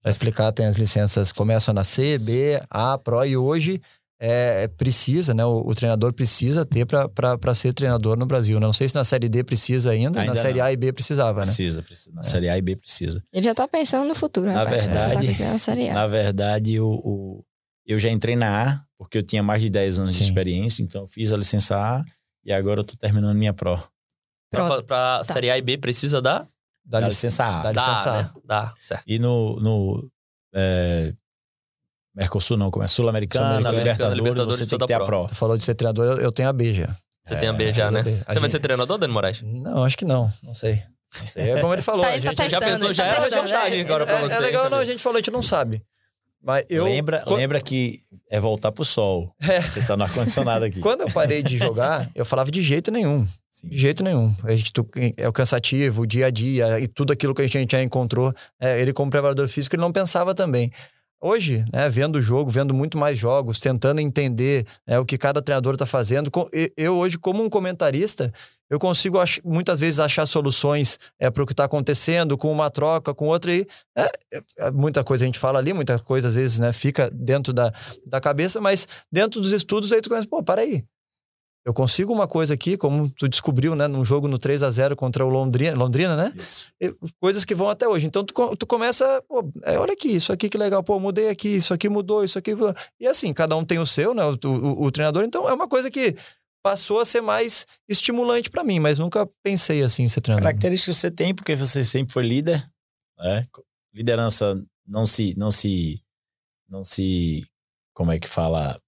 Pra 0.00 0.10
explicar, 0.10 0.50
tem 0.52 0.66
as 0.66 0.76
licenças, 0.76 1.30
começam 1.30 1.72
na 1.72 1.84
C, 1.84 2.18
B, 2.18 2.60
A, 2.68 2.98
Pro, 2.98 3.24
e 3.24 3.36
hoje 3.36 3.80
é, 4.24 4.66
precisa, 4.68 5.34
né? 5.34 5.44
O, 5.44 5.62
o 5.68 5.74
treinador 5.74 6.12
precisa 6.12 6.64
ter 6.64 6.86
para 6.86 7.54
ser 7.54 7.72
treinador 7.72 8.16
no 8.16 8.24
Brasil. 8.24 8.58
né? 8.60 8.66
Não 8.66 8.72
sei 8.72 8.88
se 8.88 8.94
na 8.94 9.02
Série 9.04 9.28
D 9.28 9.42
precisa 9.44 9.90
ainda, 9.90 10.20
Ainda 10.20 10.32
na 10.34 10.40
Série 10.40 10.58
não. 10.60 10.66
A 10.66 10.72
e 10.72 10.76
B 10.76 10.92
precisava, 10.92 11.40
né? 11.40 11.46
Precisa, 11.46 11.82
precisa. 11.82 12.12
Na 12.14 12.22
Série 12.22 12.48
A 12.48 12.56
e 12.56 12.62
B 12.62 12.76
precisa. 12.76 13.22
Ele 13.32 13.44
já 13.44 13.54
tá 13.54 13.66
pensando 13.68 14.06
no 14.08 14.14
futuro, 14.14 14.46
Na 14.46 14.62
rapaz. 14.64 14.84
Já 14.84 14.90
verdade- 15.08 15.38
tá 15.38 15.44
na 15.52 15.58
Série 15.58 15.88
A. 15.90 15.94
Na 15.94 16.06
verdade, 16.08 16.80
o, 16.80 16.88
o- 16.88 17.44
eu 17.86 17.98
já 17.98 18.10
entrei 18.10 18.36
na 18.36 18.70
A, 18.70 18.80
porque 18.96 19.18
eu 19.18 19.22
tinha 19.24 19.42
mais 19.42 19.60
de 19.60 19.68
10 19.68 19.98
anos 19.98 20.12
de 20.12 20.18
Sim. 20.18 20.24
experiência, 20.24 20.82
então 20.84 21.00
eu 21.02 21.06
fiz 21.08 21.32
a 21.32 21.36
licença 21.36 21.76
A 21.76 22.04
e 22.44 22.52
agora 22.52 22.80
eu 22.80 22.84
tô 22.84 22.96
terminando 22.96 23.36
minha 23.36 23.52
Pro. 23.52 23.76
Pra, 24.50 24.66
pra 24.82 25.18
Tá. 25.18 25.24
Série 25.24 25.50
A 25.50 25.56
e 25.58 25.62
B 25.62 25.78
precisa 25.78 26.20
dar? 26.20 26.44
Dá, 26.84 26.98
Da 26.98 27.06
lic- 27.06 27.10
licença 27.10 27.44
A. 27.46 27.62
dá 27.62 27.72
Dá, 27.72 27.88
licença 27.90 28.10
A. 28.10 28.22
né? 28.22 28.30
Dá, 28.44 28.74
certo. 28.80 29.04
E 29.06 29.18
no, 29.18 29.58
no, 29.60 30.10
é, 30.54 31.14
Mercosul 32.14 32.56
não, 32.56 32.70
como 32.70 32.84
é 32.84 32.88
Sul-Americana, 32.88 33.56
Sul-Americana, 33.60 33.78
Libertadores, 33.80 34.16
Libertadores, 34.18 34.58
você 34.58 34.66
tem 34.66 34.78
que 34.78 34.86
ter 34.86 34.94
a 34.94 34.98
pro. 34.98 35.06
Pro. 35.06 35.26
Tu 35.28 35.34
falou 35.36 35.56
de 35.56 35.64
ser 35.64 35.74
treinador, 35.74 36.04
eu, 36.04 36.20
eu 36.20 36.32
tenho 36.32 36.48
a 36.48 36.52
B 36.52 36.74
já. 36.74 36.94
Você 37.24 37.36
tem 37.36 37.48
a 37.48 37.52
B 37.52 37.72
já, 37.72 37.86
é, 37.86 37.90
né? 37.92 38.00
a 38.00 38.02
B. 38.02 38.10
Você 38.10 38.24
vai 38.24 38.34
gente- 38.40 38.50
ser 38.50 38.58
treinador, 38.60 38.98
Dani 38.98 39.12
Moraes? 39.12 39.40
Não, 39.42 39.84
acho 39.84 39.96
que 39.96 40.04
não. 40.04 40.30
Não 40.42 40.52
sei. 40.52 40.82
Não 41.20 41.26
sei. 41.26 41.50
É 41.52 41.60
como 41.60 41.72
ele 41.72 41.80
falou. 41.82 42.02
Tá, 42.02 42.08
a 42.08 42.12
tá 42.12 42.16
gente, 42.20 42.24
Já 42.24 42.34
testando, 42.34 42.64
pensou, 42.66 42.86
ele 42.88 42.94
já 42.94 43.04
tá 43.04 43.10
é 43.10 43.20
testando, 43.30 43.48
né? 43.48 43.80
agora 43.80 44.06
pra 44.06 44.18
é, 44.18 44.22
você. 44.22 44.34
é 44.34 44.40
legal, 44.40 44.68
não, 44.68 44.78
a 44.78 44.84
gente 44.84 45.02
falou, 45.02 45.16
a 45.16 45.20
gente 45.20 45.30
não 45.30 45.42
sabe. 45.42 45.82
Mas 46.44 46.64
eu. 46.68 46.84
lembra, 46.84 47.22
quan- 47.26 47.36
lembra 47.36 47.60
que 47.60 48.00
é 48.30 48.40
voltar 48.40 48.72
pro 48.72 48.84
sol. 48.84 49.32
É. 49.40 49.60
Você 49.60 49.80
tá 49.82 49.96
no 49.96 50.02
ar-condicionado 50.04 50.64
aqui. 50.64 50.80
Quando 50.82 51.02
eu 51.02 51.10
parei 51.10 51.42
de 51.42 51.56
jogar, 51.56 52.10
eu 52.14 52.24
falava 52.24 52.50
de 52.50 52.60
jeito 52.62 52.90
nenhum. 52.90 53.26
Sim. 53.50 53.68
De 53.68 53.76
jeito 53.76 54.02
nenhum. 54.02 54.34
A 54.42 54.56
gente, 54.56 54.72
é 55.16 55.28
o 55.28 55.32
cansativo, 55.32 56.02
o 56.02 56.06
dia 56.06 56.26
a 56.26 56.30
dia 56.30 56.80
e 56.80 56.88
tudo 56.88 57.12
aquilo 57.12 57.34
que 57.34 57.42
a 57.42 57.46
gente 57.46 57.70
já 57.72 57.82
encontrou. 57.82 58.32
é, 58.60 58.80
ele, 58.80 58.92
como 58.92 59.10
preparador 59.10 59.46
físico, 59.46 59.76
ele 59.76 59.82
não 59.82 59.92
pensava 59.92 60.34
também. 60.34 60.72
Hoje, 61.24 61.64
né, 61.72 61.88
vendo 61.88 62.16
o 62.16 62.20
jogo, 62.20 62.50
vendo 62.50 62.74
muito 62.74 62.98
mais 62.98 63.16
jogos, 63.16 63.60
tentando 63.60 64.00
entender 64.00 64.66
né, 64.84 64.98
o 64.98 65.04
que 65.04 65.16
cada 65.16 65.40
treinador 65.40 65.74
está 65.74 65.86
fazendo, 65.86 66.32
eu 66.76 66.96
hoje, 66.96 67.16
como 67.16 67.44
um 67.44 67.48
comentarista, 67.48 68.32
eu 68.68 68.76
consigo 68.76 69.18
muitas 69.44 69.78
vezes 69.78 70.00
achar 70.00 70.26
soluções 70.26 70.98
é, 71.20 71.30
para 71.30 71.42
o 71.44 71.46
que 71.46 71.52
está 71.52 71.64
acontecendo, 71.64 72.36
com 72.36 72.50
uma 72.50 72.70
troca, 72.70 73.14
com 73.14 73.28
outra. 73.28 73.54
E, 73.54 73.64
é, 73.96 74.10
é, 74.58 74.70
muita 74.72 75.04
coisa 75.04 75.24
a 75.24 75.26
gente 75.26 75.38
fala 75.38 75.60
ali, 75.60 75.72
muita 75.72 75.96
coisa 75.98 76.26
às 76.26 76.34
vezes 76.34 76.58
né, 76.58 76.72
fica 76.72 77.08
dentro 77.12 77.52
da, 77.52 77.72
da 78.04 78.20
cabeça, 78.20 78.60
mas 78.60 78.88
dentro 79.12 79.40
dos 79.40 79.52
estudos 79.52 79.92
aí 79.92 80.00
tu 80.00 80.08
começa, 80.08 80.26
pô, 80.26 80.42
para 80.42 80.62
aí. 80.62 80.82
Eu 81.64 81.72
consigo 81.72 82.12
uma 82.12 82.26
coisa 82.26 82.54
aqui, 82.54 82.76
como 82.76 83.08
tu 83.10 83.28
descobriu, 83.28 83.76
né, 83.76 83.86
num 83.86 84.04
jogo 84.04 84.26
no 84.26 84.36
3 84.36 84.64
a 84.64 84.70
0 84.70 84.96
contra 84.96 85.24
o 85.24 85.28
Londrina, 85.28 85.76
Londrina 85.76 86.16
né? 86.16 86.32
Isso. 86.36 86.66
Coisas 87.20 87.44
que 87.44 87.54
vão 87.54 87.68
até 87.70 87.86
hoje. 87.86 88.04
Então 88.06 88.24
tu, 88.24 88.34
tu 88.56 88.66
começa, 88.66 89.22
pô, 89.28 89.48
é, 89.62 89.78
olha 89.78 89.92
aqui, 89.92 90.08
isso 90.08 90.32
aqui 90.32 90.48
que 90.48 90.58
legal, 90.58 90.82
pô, 90.82 90.98
mudei 90.98 91.28
aqui, 91.28 91.48
isso 91.48 91.72
aqui 91.72 91.88
mudou, 91.88 92.24
isso 92.24 92.36
aqui. 92.36 92.50
E 92.98 93.06
assim, 93.06 93.32
cada 93.32 93.56
um 93.56 93.64
tem 93.64 93.78
o 93.78 93.86
seu, 93.86 94.12
né? 94.12 94.22
O, 94.24 94.36
o- 94.48 94.84
o 94.86 94.90
treinador. 94.90 95.22
Então 95.22 95.48
é 95.48 95.52
uma 95.52 95.68
coisa 95.68 95.88
que 95.88 96.16
passou 96.64 96.98
a 97.00 97.04
ser 97.04 97.20
mais 97.20 97.64
estimulante 97.88 98.50
pra 98.50 98.64
mim, 98.64 98.80
mas 98.80 98.98
nunca 98.98 99.28
pensei 99.42 99.84
assim 99.84 100.02
em 100.02 100.08
ser 100.08 100.20
treinador. 100.20 100.48
Características 100.48 100.96
que 100.96 101.00
você 101.00 101.10
tem, 101.12 101.32
porque 101.34 101.54
você 101.54 101.84
sempre 101.84 102.12
foi 102.12 102.24
líder. 102.24 102.68
Né? 103.18 103.46
Liderança 103.94 104.60
não 104.84 105.06
se, 105.06 105.32
não 105.38 105.50
se, 105.52 106.02
não 106.68 106.82
se, 106.82 107.46
como 107.94 108.10
é 108.10 108.18
que 108.18 108.26
fala? 108.26 108.80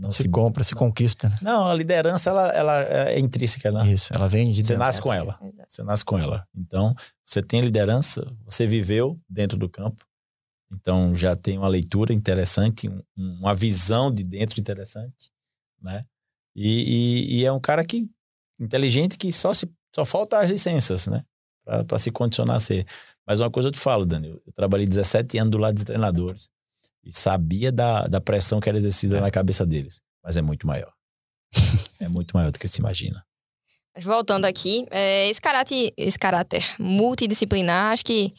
Não 0.00 0.10
Se 0.10 0.22
se, 0.22 0.28
compra, 0.30 0.64
se 0.64 0.74
conquista. 0.74 1.28
né? 1.28 1.38
não, 1.42 1.68
a 1.68 1.74
liderança 1.74 2.30
ela, 2.30 2.48
ela 2.48 2.82
é 2.82 3.18
intrínseca, 3.18 3.70
né? 3.70 3.86
Isso, 3.92 4.12
ela 4.14 4.26
vem 4.26 4.48
de 4.48 4.54
Você 4.64 4.72
dentro. 4.72 4.78
nasce 4.78 5.00
com 5.02 5.12
ela. 5.12 5.38
Exato. 5.42 5.64
Você 5.68 5.82
nasce 5.82 6.04
com 6.04 6.18
ela. 6.18 6.46
Então, 6.56 6.94
você 7.26 7.42
tem 7.42 7.60
liderança, 7.60 8.26
você 8.44 8.66
viveu 8.66 9.20
dentro 9.28 9.58
do 9.58 9.68
campo. 9.68 10.04
Então, 10.72 11.14
já 11.14 11.36
tem 11.36 11.58
uma 11.58 11.68
leitura 11.68 12.14
interessante, 12.14 12.88
um- 12.88 13.02
uma 13.16 13.54
visão 13.54 14.10
de 14.10 14.22
dentro 14.22 14.58
interessante, 14.60 15.30
né? 15.82 16.04
E, 16.56 16.68
e- 17.36 17.40
e 17.40 17.44
é 17.44 17.52
um 17.52 17.60
cara 17.60 17.84
que 17.84 18.08
inteligente 18.58 19.18
que 19.18 19.30
só 19.32 19.52
se 19.52 19.70
só 19.94 20.04
falta 20.04 20.38
as 20.38 20.48
licenças, 20.48 21.08
né? 21.08 21.24
Para 21.86 21.98
se 21.98 22.10
condicionar 22.10 22.56
a 22.56 22.60
ser. 22.60 22.86
Mas 23.26 23.40
uma 23.40 23.50
coisa 23.50 23.68
eu 23.68 23.72
te 23.72 23.78
falo, 23.78 24.06
Daniel, 24.06 24.40
eu 24.46 24.52
trabalhei 24.54 24.86
17 24.86 25.36
anos 25.38 25.50
do 25.50 25.58
lado 25.58 25.74
de 25.76 25.84
treinadores 25.84 26.48
e 27.04 27.12
sabia 27.12 27.72
da, 27.72 28.06
da 28.06 28.20
pressão 28.20 28.60
que 28.60 28.68
era 28.68 28.78
exercida 28.78 29.20
na 29.20 29.30
cabeça 29.30 29.66
deles, 29.66 30.00
mas 30.22 30.36
é 30.36 30.42
muito 30.42 30.66
maior. 30.66 30.92
é 32.00 32.08
muito 32.08 32.36
maior 32.36 32.50
do 32.50 32.58
que 32.58 32.68
se 32.68 32.80
imagina. 32.80 33.24
Mas 33.94 34.04
voltando 34.04 34.44
aqui, 34.44 34.86
é, 34.90 35.28
esse, 35.28 35.40
caráter, 35.40 35.92
esse 35.96 36.18
caráter 36.18 36.64
multidisciplinar, 36.78 37.92
acho 37.92 38.04
que 38.04 38.32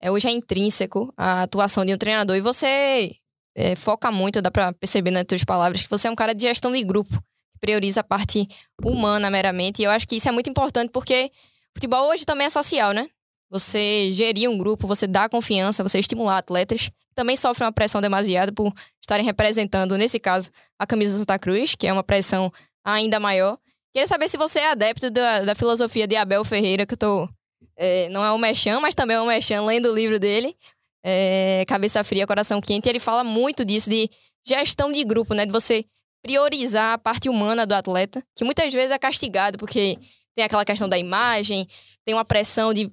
é, 0.00 0.10
hoje 0.10 0.28
é 0.28 0.30
intrínseco 0.30 1.12
a 1.16 1.42
atuação 1.42 1.84
de 1.84 1.92
um 1.92 1.98
treinador. 1.98 2.36
E 2.36 2.40
você 2.40 3.14
é, 3.54 3.74
foca 3.76 4.10
muito, 4.10 4.40
dá 4.40 4.50
pra 4.50 4.72
perceber 4.72 5.10
nas 5.10 5.24
tuas 5.24 5.44
palavras, 5.44 5.82
que 5.82 5.90
você 5.90 6.08
é 6.08 6.10
um 6.10 6.16
cara 6.16 6.34
de 6.34 6.42
gestão 6.42 6.72
de 6.72 6.82
grupo, 6.82 7.10
que 7.52 7.58
prioriza 7.60 8.00
a 8.00 8.04
parte 8.04 8.46
humana 8.84 9.30
meramente. 9.30 9.82
E 9.82 9.84
eu 9.84 9.90
acho 9.90 10.06
que 10.06 10.16
isso 10.16 10.28
é 10.28 10.32
muito 10.32 10.50
importante 10.50 10.90
porque 10.90 11.30
futebol 11.74 12.08
hoje 12.08 12.24
também 12.24 12.46
é 12.46 12.50
social, 12.50 12.92
né? 12.92 13.08
Você 13.50 14.10
gerir 14.12 14.48
um 14.48 14.56
grupo, 14.56 14.86
você 14.86 15.06
dá 15.06 15.28
confiança, 15.28 15.82
você 15.82 15.98
estimular 15.98 16.38
atletas. 16.38 16.90
Também 17.14 17.36
sofrem 17.36 17.66
uma 17.66 17.72
pressão 17.72 18.00
demasiada 18.00 18.52
por 18.52 18.72
estarem 19.00 19.24
representando, 19.24 19.96
nesse 19.98 20.18
caso, 20.18 20.50
a 20.78 20.86
camisa 20.86 21.12
do 21.12 21.18
Santa 21.20 21.38
Cruz, 21.38 21.74
que 21.74 21.86
é 21.86 21.92
uma 21.92 22.02
pressão 22.02 22.52
ainda 22.84 23.20
maior. 23.20 23.58
Queria 23.92 24.08
saber 24.08 24.28
se 24.28 24.36
você 24.38 24.60
é 24.60 24.70
adepto 24.70 25.10
da, 25.10 25.40
da 25.40 25.54
filosofia 25.54 26.06
de 26.06 26.16
Abel 26.16 26.44
Ferreira, 26.44 26.86
que 26.86 26.94
eu 26.94 26.98
tô. 26.98 27.28
é, 27.76 28.08
não 28.08 28.24
é 28.24 28.32
um 28.32 28.38
mexão, 28.38 28.80
mas 28.80 28.94
também 28.94 29.16
é 29.16 29.20
um 29.20 29.26
mexão, 29.26 29.66
lendo 29.66 29.90
o 29.90 29.94
livro 29.94 30.18
dele. 30.18 30.56
é, 31.04 31.64
Cabeça 31.66 32.02
Fria, 32.04 32.26
Coração 32.26 32.60
Quente. 32.60 32.88
E 32.88 32.90
ele 32.90 33.00
fala 33.00 33.22
muito 33.24 33.64
disso, 33.64 33.90
de 33.90 34.08
gestão 34.46 34.90
de 34.90 35.04
grupo, 35.04 35.34
né? 35.34 35.44
De 35.44 35.52
você 35.52 35.84
priorizar 36.24 36.94
a 36.94 36.98
parte 36.98 37.28
humana 37.28 37.66
do 37.66 37.74
atleta, 37.74 38.24
que 38.36 38.44
muitas 38.44 38.72
vezes 38.72 38.92
é 38.92 38.98
castigado, 38.98 39.58
porque 39.58 39.98
tem 40.34 40.44
aquela 40.44 40.64
questão 40.64 40.88
da 40.88 40.96
imagem, 40.96 41.68
tem 42.04 42.14
uma 42.14 42.24
pressão 42.24 42.72
de 42.72 42.90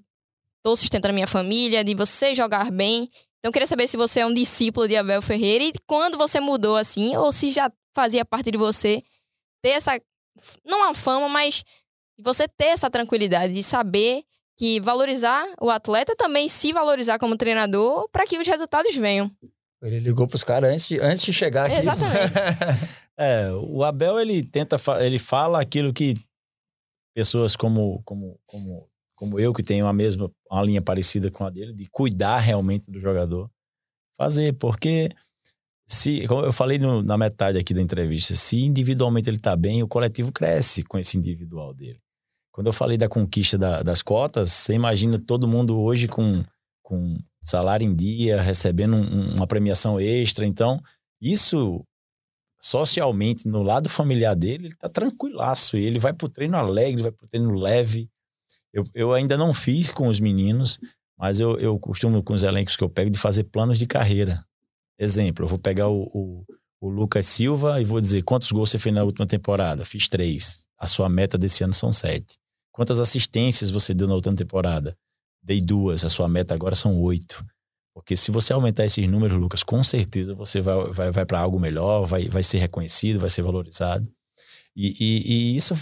tô 0.63 0.75
sustentando 0.75 1.11
a 1.11 1.13
minha 1.13 1.27
família, 1.27 1.83
de 1.83 1.95
você 1.95 2.35
jogar 2.35 2.69
bem. 2.71 3.09
Então, 3.39 3.49
eu 3.49 3.53
queria 3.53 3.67
saber 3.67 3.87
se 3.87 3.97
você 3.97 4.19
é 4.19 4.25
um 4.25 4.33
discípulo 4.33 4.87
de 4.87 4.95
Abel 4.95 5.21
Ferreira 5.21 5.63
e 5.63 5.73
quando 5.87 6.17
você 6.17 6.39
mudou 6.39 6.75
assim, 6.75 7.15
ou 7.15 7.31
se 7.31 7.49
já 7.49 7.71
fazia 7.95 8.25
parte 8.25 8.51
de 8.51 8.57
você 8.57 9.01
ter 9.61 9.71
essa 9.71 9.99
não 10.65 10.89
a 10.89 10.93
fama, 10.93 11.27
mas 11.27 11.63
você 12.19 12.47
ter 12.47 12.65
essa 12.65 12.89
tranquilidade 12.89 13.53
de 13.53 13.63
saber 13.63 14.23
que 14.57 14.79
valorizar 14.81 15.47
o 15.61 15.69
atleta 15.69 16.15
também 16.15 16.49
se 16.49 16.73
valorizar 16.73 17.17
como 17.17 17.37
treinador 17.37 18.09
para 18.09 18.25
que 18.25 18.37
os 18.37 18.47
resultados 18.47 18.95
venham. 18.95 19.31
Ele 19.81 19.99
ligou 19.99 20.27
pros 20.27 20.43
caras 20.43 20.73
antes 20.73 20.87
de, 20.87 20.99
antes 20.99 21.21
de 21.21 21.31
chegar 21.31 21.65
aqui. 21.65 21.75
Exatamente. 21.75 22.99
É, 23.21 23.51
o 23.51 23.83
Abel 23.83 24.17
ele 24.17 24.41
tenta, 24.41 24.77
ele 25.01 25.19
fala 25.19 25.59
aquilo 25.59 25.91
que 25.91 26.13
pessoas 27.13 27.53
como, 27.53 28.01
como, 28.05 28.39
como, 28.47 28.88
como 29.19 29.37
eu, 29.37 29.51
que 29.53 29.61
tenho 29.61 29.85
a 29.85 29.91
mesma, 29.91 30.31
uma 30.49 30.63
linha 30.63 30.81
parecida 30.81 31.29
com 31.29 31.43
a 31.45 31.49
dele, 31.49 31.73
de 31.73 31.87
cuidar 31.89 32.39
realmente 32.39 32.89
do 32.89 33.01
jogador, 33.01 33.51
fazer, 34.17 34.53
porque 34.53 35.09
se, 35.85 36.25
como 36.25 36.45
eu 36.45 36.53
falei 36.53 36.77
no- 36.79 37.03
na 37.03 37.17
metade 37.17 37.57
aqui 37.57 37.73
da 37.73 37.81
entrevista, 37.81 38.33
se 38.33 38.61
individualmente 38.61 39.29
ele 39.29 39.37
tá 39.37 39.57
bem, 39.57 39.83
o 39.83 39.87
coletivo 39.89 40.31
cresce 40.31 40.83
com 40.83 40.97
esse 40.97 41.17
individual 41.17 41.73
dele. 41.73 41.99
Quando 42.53 42.67
eu 42.67 42.73
falei 42.73 42.97
da 42.97 43.09
conquista 43.09 43.57
da- 43.57 43.83
das 43.83 44.01
cotas, 44.01 44.51
você 44.53 44.73
imagina 44.73 45.19
todo 45.19 45.49
mundo 45.49 45.77
hoje 45.77 46.07
com, 46.07 46.41
com 46.81 47.17
salário 47.41 47.85
em 47.85 47.93
dia, 47.93 48.41
recebendo 48.41 48.95
um- 48.95 49.01
um- 49.01 49.35
uma 49.35 49.47
premiação 49.47 49.99
extra, 49.99 50.45
então 50.45 50.81
isso 51.21 51.83
socialmente, 52.61 53.47
no 53.47 53.63
lado 53.63 53.89
familiar 53.89 54.33
dele, 54.33 54.67
ele 54.67 54.75
tá 54.75 54.87
tranquilaço. 54.87 55.75
Ele 55.77 55.99
vai 55.99 56.13
pro 56.13 56.29
treino 56.29 56.55
alegre, 56.55 57.01
vai 57.01 57.11
pro 57.11 57.27
treino 57.27 57.51
leve. 57.53 58.09
Eu, 58.73 58.83
eu 58.93 59.13
ainda 59.13 59.37
não 59.37 59.53
fiz 59.53 59.91
com 59.91 60.07
os 60.07 60.19
meninos, 60.19 60.79
mas 61.17 61.39
eu, 61.39 61.59
eu 61.59 61.77
costumo, 61.79 62.23
com 62.23 62.33
os 62.33 62.43
elencos 62.43 62.75
que 62.75 62.83
eu 62.83 62.89
pego, 62.89 63.09
de 63.09 63.17
fazer 63.17 63.43
planos 63.45 63.77
de 63.77 63.85
carreira. 63.85 64.43
Exemplo, 64.97 65.45
eu 65.45 65.49
vou 65.49 65.59
pegar 65.59 65.87
o, 65.87 66.03
o, 66.13 66.45
o 66.81 66.89
Lucas 66.89 67.25
Silva 67.25 67.81
e 67.81 67.83
vou 67.83 67.99
dizer 67.99 68.23
quantos 68.23 68.51
gols 68.51 68.69
você 68.69 68.79
fez 68.79 68.93
na 68.93 69.03
última 69.03 69.25
temporada? 69.25 69.83
Fiz 69.83 70.07
três. 70.07 70.67
A 70.77 70.87
sua 70.87 71.09
meta 71.09 71.37
desse 71.37 71.63
ano 71.63 71.73
são 71.73 71.91
sete. 71.91 72.37
Quantas 72.71 72.99
assistências 72.99 73.71
você 73.71 73.93
deu 73.93 74.07
na 74.07 74.13
última 74.13 74.35
temporada? 74.35 74.95
Dei 75.41 75.59
duas. 75.59 76.05
A 76.05 76.09
sua 76.09 76.27
meta 76.27 76.53
agora 76.53 76.75
são 76.75 76.99
oito. 77.01 77.45
Porque 77.93 78.15
se 78.15 78.31
você 78.31 78.53
aumentar 78.53 78.85
esses 78.85 79.05
números, 79.07 79.37
Lucas, 79.37 79.63
com 79.63 79.83
certeza 79.83 80.33
você 80.33 80.61
vai, 80.61 80.89
vai, 80.91 81.11
vai 81.11 81.25
para 81.25 81.39
algo 81.39 81.59
melhor, 81.59 82.05
vai, 82.05 82.29
vai 82.29 82.43
ser 82.43 82.59
reconhecido, 82.59 83.19
vai 83.19 83.29
ser 83.29 83.41
valorizado. 83.41 84.09
E, 84.75 84.95
e, 84.99 85.33
e 85.33 85.55
isso, 85.57 85.75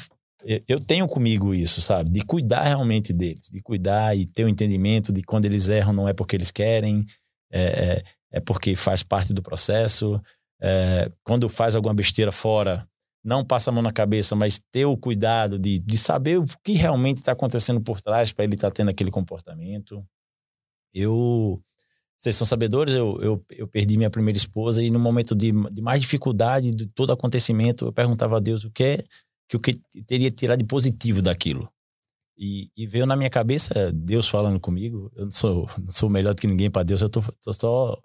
eu 0.67 0.79
tenho 0.79 1.07
comigo 1.07 1.53
isso, 1.53 1.81
sabe? 1.81 2.09
De 2.09 2.21
cuidar 2.21 2.63
realmente 2.63 3.11
deles, 3.11 3.49
de 3.49 3.61
cuidar 3.61 4.15
e 4.15 4.25
ter 4.25 4.45
o 4.45 4.49
entendimento 4.49 5.11
de 5.11 5.23
quando 5.23 5.45
eles 5.45 5.67
erram 5.67 5.93
não 5.93 6.07
é 6.07 6.13
porque 6.13 6.35
eles 6.35 6.51
querem, 6.51 7.05
é, 7.51 7.61
é, 7.61 8.03
é 8.33 8.39
porque 8.39 8.75
faz 8.75 9.03
parte 9.03 9.33
do 9.33 9.41
processo. 9.41 10.21
É, 10.61 11.11
quando 11.23 11.49
faz 11.49 11.75
alguma 11.75 11.93
besteira 11.93 12.31
fora, 12.31 12.87
não 13.23 13.43
passa 13.43 13.69
a 13.69 13.73
mão 13.73 13.83
na 13.83 13.91
cabeça, 13.91 14.35
mas 14.35 14.59
ter 14.71 14.85
o 14.85 14.95
cuidado 14.95 15.59
de, 15.59 15.79
de 15.79 15.97
saber 15.97 16.39
o 16.39 16.45
que 16.63 16.73
realmente 16.73 17.17
está 17.17 17.31
acontecendo 17.31 17.81
por 17.81 17.99
trás 17.99 18.31
para 18.31 18.45
ele 18.45 18.55
estar 18.55 18.71
tendo 18.71 18.89
aquele 18.89 19.11
comportamento. 19.11 20.05
Eu 20.93 21.61
vocês 22.17 22.35
são 22.35 22.47
sabedores, 22.47 22.95
eu, 22.95 23.19
eu, 23.21 23.45
eu 23.51 23.67
perdi 23.67 23.95
minha 23.95 24.09
primeira 24.09 24.37
esposa 24.37 24.81
e 24.81 24.89
no 24.89 24.97
momento 24.97 25.35
de, 25.35 25.51
de 25.71 25.81
mais 25.83 26.01
dificuldade 26.01 26.71
de 26.71 26.87
todo 26.87 27.13
acontecimento, 27.13 27.85
eu 27.85 27.93
perguntava 27.93 28.37
a 28.37 28.39
Deus 28.39 28.63
o 28.63 28.71
que 28.71 28.83
é 28.83 29.03
que 29.47 29.55
eu 29.55 29.59
que 29.59 29.79
teria 30.05 30.29
tirado 30.31 30.59
de 30.59 30.65
positivo 30.65 31.21
daquilo. 31.21 31.69
E, 32.37 32.69
e 32.77 32.85
veio 32.85 33.05
na 33.05 33.15
minha 33.15 33.29
cabeça 33.29 33.91
Deus 33.91 34.29
falando 34.29 34.59
comigo. 34.59 35.11
Eu 35.15 35.25
não 35.25 35.31
sou, 35.31 35.69
não 35.79 35.91
sou 35.91 36.09
melhor 36.09 36.33
do 36.33 36.41
que 36.41 36.47
ninguém 36.47 36.69
para 36.69 36.83
Deus, 36.83 37.01
eu 37.01 37.09
tô, 37.09 37.21
tô 37.21 37.53
só. 37.53 37.99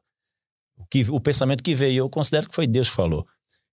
O, 0.77 0.87
que, 0.87 1.05
o 1.11 1.21
pensamento 1.21 1.63
que 1.63 1.75
veio, 1.75 1.99
eu 1.99 2.11
considero 2.11 2.49
que 2.49 2.55
foi 2.55 2.67
Deus 2.67 2.89
que 2.89 2.97
falou. 2.97 3.27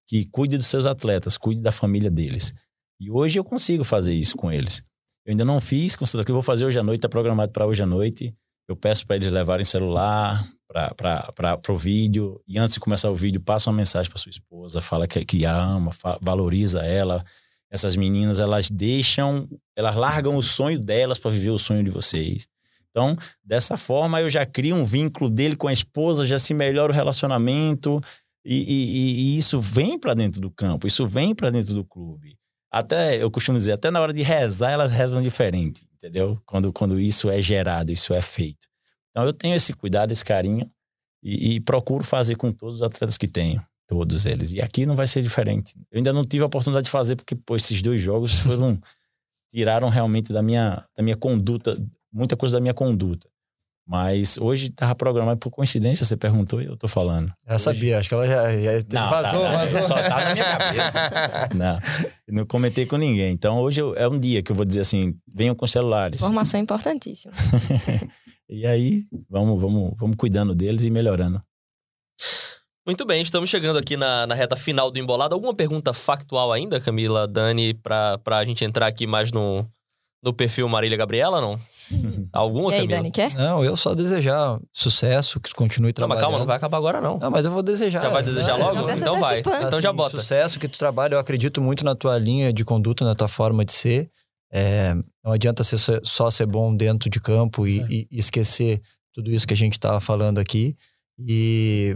Que 0.08 0.26
cuide 0.26 0.58
dos 0.58 0.68
seus 0.68 0.86
atletas, 0.86 1.38
cuide 1.38 1.62
da 1.62 1.72
família 1.72 2.12
deles. 2.12 2.54
E 3.00 3.10
hoje 3.10 3.40
eu 3.40 3.44
consigo 3.44 3.84
fazer 3.84 4.14
isso 4.14 4.36
com 4.36 4.52
eles. 4.52 4.84
Eu 5.26 5.32
ainda 5.32 5.46
não 5.46 5.62
fiz, 5.62 5.96
considero 5.96 6.26
que 6.26 6.32
eu 6.32 6.36
vou 6.36 6.44
fazer 6.44 6.66
hoje 6.66 6.80
à 6.80 6.84
noite, 6.84 7.00
está 7.00 7.10
programado 7.10 7.52
para 7.52 7.66
hoje 7.66 7.84
à 7.84 7.86
noite. 7.86 8.36
eu 8.68 8.76
peço 8.76 9.06
para 9.08 9.16
eles 9.16 9.32
levarem 9.32 9.64
celular 9.66 10.46
para 10.68 11.62
o 11.70 11.78
vídeo. 11.78 12.41
E 12.48 12.58
antes 12.60 12.76
de 12.76 12.80
começar 12.80 13.10
o 13.10 13.16
vídeo, 13.16 13.41
passa 13.41 13.70
uma 13.70 13.78
mensagem 13.78 14.10
para 14.10 14.20
sua 14.20 14.30
esposa, 14.30 14.82
fala 14.82 15.08
que, 15.08 15.24
que 15.26 15.46
ama, 15.46 15.91
valoriza 16.22 16.86
ela. 16.86 17.24
Essas 17.72 17.96
meninas, 17.96 18.40
elas 18.40 18.70
deixam, 18.70 19.48
elas 19.76 19.96
largam 19.96 20.36
o 20.36 20.44
sonho 20.44 20.80
delas 20.80 21.20
para 21.20 21.32
viver 21.32 21.52
o 21.52 21.60
sonho 21.60 21.84
de 21.84 21.91
vocês. 21.91 22.48
Então, 22.90 23.16
dessa 23.44 23.78
forma, 23.78 24.20
eu 24.20 24.30
já 24.30 24.46
crio 24.46 24.76
um 24.76 24.84
vínculo 24.84 25.30
dele 25.30 25.56
com 25.56 25.68
a 25.68 25.74
esposa, 25.74 26.26
já 26.26 26.40
se 26.40 26.54
melhora 26.54 26.91
o 26.91 26.96
relacionamento. 26.96 28.02
E, 28.44 28.56
e, 28.56 29.36
e 29.36 29.38
isso 29.38 29.60
vem 29.60 30.00
para 30.00 30.14
dentro 30.14 30.41
do 30.41 30.50
campo, 30.50 30.88
isso 30.88 31.08
vem 31.08 31.36
para 31.36 31.52
dentro 31.52 31.74
do 31.74 31.84
clube. 31.84 32.38
Até, 32.72 33.22
eu 33.22 33.30
costumo 33.30 33.58
dizer, 33.58 33.74
até 33.74 33.91
na 33.91 34.00
hora 34.00 34.14
de 34.14 34.22
rezar, 34.22 34.72
elas 34.72 34.91
rezam 34.91 35.22
diferente, 35.22 35.88
entendeu? 35.96 36.40
Quando, 36.46 36.72
quando 36.72 37.00
isso 37.00 37.30
é 37.30 37.41
gerado, 37.41 37.91
isso 37.91 38.14
é 38.14 38.22
feito. 38.22 38.68
Então, 39.12 39.26
eu 39.26 39.34
tenho 39.34 39.56
esse 39.56 39.74
cuidado, 39.74 40.12
esse 40.12 40.24
carinho 40.24 40.70
e, 41.22 41.56
e 41.56 41.60
procuro 41.60 42.04
fazer 42.04 42.36
com 42.36 42.52
todos 42.52 42.76
os 42.76 42.84
atletas 42.84 43.18
que 43.18 43.28
tenho. 43.28 43.64
Todos 43.90 44.28
eles. 44.28 44.52
E 44.52 44.61
aqui 44.61 44.86
não 44.86 44.95
vai 44.95 45.07
ser 45.07 45.24
diferente. 45.24 45.74
Eu 45.91 45.98
ainda 45.98 46.14
não 46.14 46.24
tive 46.24 46.44
a 46.44 46.45
oportunidade 46.45 46.86
de 46.86 46.91
fazer, 46.91 47.16
porque 47.16 47.34
pô, 47.34 47.56
esses 47.56 47.82
dois 47.82 47.99
jogos 47.99 48.38
foram. 48.40 48.80
tiraram 49.49 49.90
realmente 49.90 50.32
da 50.32 50.44
minha, 50.44 50.86
da 50.95 51.02
minha 51.02 51.18
conduta, 51.18 51.76
muita 52.14 52.38
coisa 52.38 52.57
da 52.57 52.61
minha 52.61 52.74
conduta. 52.74 53.28
Mas 53.88 54.38
hoje 54.38 54.68
estava 54.68 54.94
programado 54.94 55.40
por 55.40 55.49
coincidência, 55.49 56.06
você 56.06 56.16
perguntou 56.16 56.61
e 56.61 56.66
eu 56.66 56.78
tô 56.78 56.88
falando. 56.88 57.34
Já 57.48 57.56
hoje... 57.56 57.64
sabia, 57.64 57.98
acho 57.98 58.07
que 58.07 58.14
ela 58.14 58.28
já, 58.28 58.52
já 58.56 59.02
não, 59.02 59.10
vazou, 59.10 59.41
tá, 59.41 59.57
vazou. 59.57 59.82
Só 59.82 59.95
tá 59.95 60.26
na 60.26 60.34
minha 60.34 60.45
cabeça. 60.45 60.99
não, 61.57 61.80
não 62.28 62.45
comentei 62.45 62.86
com 62.86 62.98
ninguém. 62.98 63.34
Então 63.34 63.57
hoje 63.57 63.82
é 63.95 64.07
um 64.07 64.20
dia 64.20 64.44
que 64.44 64.52
eu 64.52 64.56
vou 64.56 64.66
dizer 64.66 64.82
assim, 64.82 65.16
venham 65.28 65.56
com 65.56 65.66
celulares. 65.66 66.22
Informação 66.22 66.60
importantíssima. 66.60 67.34
e 68.48 68.68
aí, 68.68 69.06
vamos, 69.28 69.60
vamos, 69.60 69.94
vamos 69.98 70.16
cuidando 70.16 70.53
deles 70.53 70.84
e 70.84 70.91
melhorando. 70.91 71.41
Muito 72.90 73.06
bem, 73.06 73.22
estamos 73.22 73.52
chegando 73.52 73.78
aqui 73.78 73.95
na, 73.95 74.26
na 74.26 74.34
reta 74.34 74.56
final 74.56 74.90
do 74.90 74.98
Embolado. 74.98 75.36
Alguma 75.36 75.53
pergunta 75.53 75.94
factual 75.94 76.52
ainda, 76.52 76.82
Camila, 76.82 77.28
Dani, 77.28 77.76
para 77.76 78.20
a 78.26 78.44
gente 78.44 78.66
entrar 78.66 78.88
aqui 78.88 79.06
mais 79.06 79.32
no, 79.32 79.64
no 80.24 80.34
perfil 80.34 80.68
Marília 80.68 80.98
Gabriela, 80.98 81.40
não? 81.40 81.60
Alguma, 82.34 82.72
e 82.72 82.74
aí, 82.74 82.82
Camila? 82.82 82.98
Dani, 82.98 83.11
quer? 83.11 83.36
Não, 83.36 83.64
eu 83.64 83.78
só 83.78 83.94
desejar 83.94 84.60
sucesso, 84.74 85.40
que 85.40 85.53
continue 85.53 85.94
trabalhando. 85.94 86.16
Não, 86.20 86.26
mas 86.26 86.32
calma, 86.32 86.40
não 86.40 86.48
vai 86.48 86.57
acabar 86.57 86.78
agora, 86.78 86.99
não. 86.99 87.20
Não, 87.20 87.30
mas 87.30 87.45
eu 87.45 87.52
vou 87.52 87.61
desejar. 87.61 88.02
Já 88.02 88.10
vai 88.10 88.24
desejar 88.24 88.56
logo? 88.56 88.82
Tá 88.88 88.94
Então 88.95 89.20
vai. 89.20 89.40
antecipando. 89.41 89.68
Então 89.68 89.82
já 89.82 89.90
Assim, 89.90 89.95
bota. 89.98 90.18
Sucesso 90.18 90.60
que 90.60 90.68
tu 90.68 90.80
trabalha, 90.80 91.14
eu 91.14 91.20
acredito 91.20 91.61
muito 91.61 91.86
na 91.86 91.94
tua 91.94 92.18
linha 92.18 92.52
de 92.52 92.66
conduta, 92.66 93.06
na 93.06 93.14
tua 93.14 93.28
forma 93.28 93.64
de 93.64 93.72
ser. 93.72 94.10
É, 94.52 94.95
não 95.24 95.32
adianta 95.32 95.64
ser 95.64 95.78
só- 96.03 96.32
ser 96.32 96.48
bom 96.48 96.76
dentro 96.76 97.07
de 97.07 97.22
campo 97.22 97.68
e, 97.68 97.82
e- 97.88 98.07
e 98.10 98.18
esquecer 98.18 98.82
tudo 99.14 99.30
isso 99.30 99.45
que 99.45 99.53
a 99.53 99.57
gente 99.57 99.74
estava 99.74 99.99
falando 99.99 100.40
aqui. 100.40 100.76
E 101.20 101.95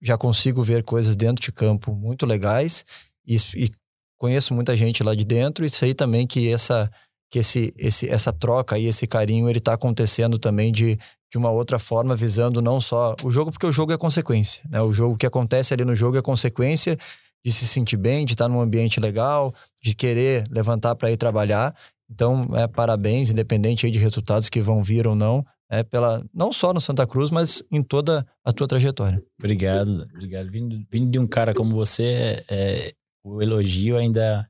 já 0.00 0.16
consigo 0.16 0.62
ver 0.62 0.82
coisas 0.82 1.14
dentro 1.14 1.42
de 1.42 1.52
campo 1.52 1.94
muito 1.94 2.24
legais 2.24 2.84
e, 3.26 3.36
e 3.54 3.70
conheço 4.18 4.54
muita 4.54 4.76
gente 4.76 5.02
lá 5.02 5.14
de 5.14 5.24
dentro 5.24 5.64
e 5.64 5.68
sei 5.68 5.94
também 5.94 6.26
que 6.26 6.52
essa 6.52 6.90
que 7.30 7.38
esse, 7.38 7.72
esse 7.78 8.08
essa 8.08 8.32
troca 8.32 8.78
e 8.78 8.86
esse 8.86 9.06
carinho 9.06 9.48
ele 9.48 9.58
está 9.58 9.74
acontecendo 9.74 10.38
também 10.38 10.72
de, 10.72 10.98
de 11.30 11.38
uma 11.38 11.50
outra 11.50 11.78
forma 11.78 12.16
visando 12.16 12.60
não 12.60 12.80
só 12.80 13.14
o 13.22 13.30
jogo 13.30 13.52
porque 13.52 13.66
o 13.66 13.72
jogo 13.72 13.92
é 13.92 13.98
consequência 13.98 14.62
né? 14.68 14.80
O 14.80 14.92
jogo 14.92 15.16
que 15.16 15.26
acontece 15.26 15.72
ali 15.74 15.84
no 15.84 15.94
jogo 15.94 16.16
é 16.16 16.22
consequência 16.22 16.98
de 17.44 17.52
se 17.52 17.66
sentir 17.66 17.96
bem 17.96 18.26
de 18.26 18.34
estar 18.34 18.48
num 18.48 18.60
ambiente 18.60 18.98
legal 19.00 19.54
de 19.82 19.94
querer 19.94 20.44
levantar 20.50 20.94
para 20.94 21.10
ir 21.10 21.16
trabalhar. 21.16 21.74
Então 22.10 22.48
é, 22.54 22.66
parabéns 22.66 23.30
independente 23.30 23.90
de 23.90 23.98
resultados 23.98 24.48
que 24.48 24.60
vão 24.60 24.82
vir 24.82 25.06
ou 25.06 25.14
não 25.14 25.44
é 25.70 25.82
pela 25.84 26.22
não 26.34 26.52
só 26.52 26.74
no 26.74 26.80
Santa 26.80 27.06
Cruz 27.06 27.30
mas 27.30 27.62
em 27.70 27.82
toda 27.82 28.26
a 28.44 28.52
tua 28.52 28.66
trajetória 28.66 29.22
Obrigado, 29.38 30.02
obrigado. 30.14 30.50
Vindo, 30.50 30.84
vindo 30.90 31.10
de 31.10 31.18
um 31.18 31.26
cara 31.26 31.54
como 31.54 31.74
você, 31.74 32.44
é, 32.50 32.92
o 33.24 33.40
elogio 33.40 33.96
ainda 33.96 34.46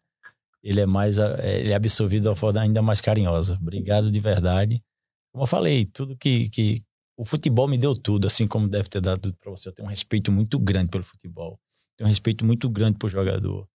ele 0.63 0.81
é 0.81 0.87
mais 0.87 1.19
é, 1.19 1.61
ele 1.61 1.73
é 1.73 1.77
absorvido 1.77 2.23
de 2.23 2.29
uma 2.29 2.37
forma 2.37 2.61
ainda 2.61 2.83
mais 2.83 3.01
carinhosa. 3.01 3.57
Obrigado 3.61 4.11
de 4.11 4.21
verdade. 4.21 4.83
Como 5.33 5.45
eu 5.45 5.47
falei, 5.47 5.85
tudo 5.85 6.17
que, 6.17 6.49
que 6.51 6.83
o 7.17 7.25
futebol 7.25 7.69
me 7.69 7.79
deu 7.79 7.95
tudo, 7.95 8.27
assim 8.27 8.47
como 8.47 8.69
deve 8.69 8.89
ter 8.89 9.01
dado 9.01 9.21
tudo 9.21 9.37
para 9.39 9.51
você. 9.51 9.69
Eu 9.69 9.73
tenho 9.73 9.87
um 9.87 9.91
respeito 9.91 10.33
muito 10.33 10.59
grande 10.59 10.91
pelo 10.91 11.05
futebol. 11.05 11.59
Tenho 11.97 12.09
um 12.09 12.11
respeito 12.11 12.45
muito 12.45 12.69
grande 12.69 12.99
por 12.99 13.11
jogador. 13.11 13.67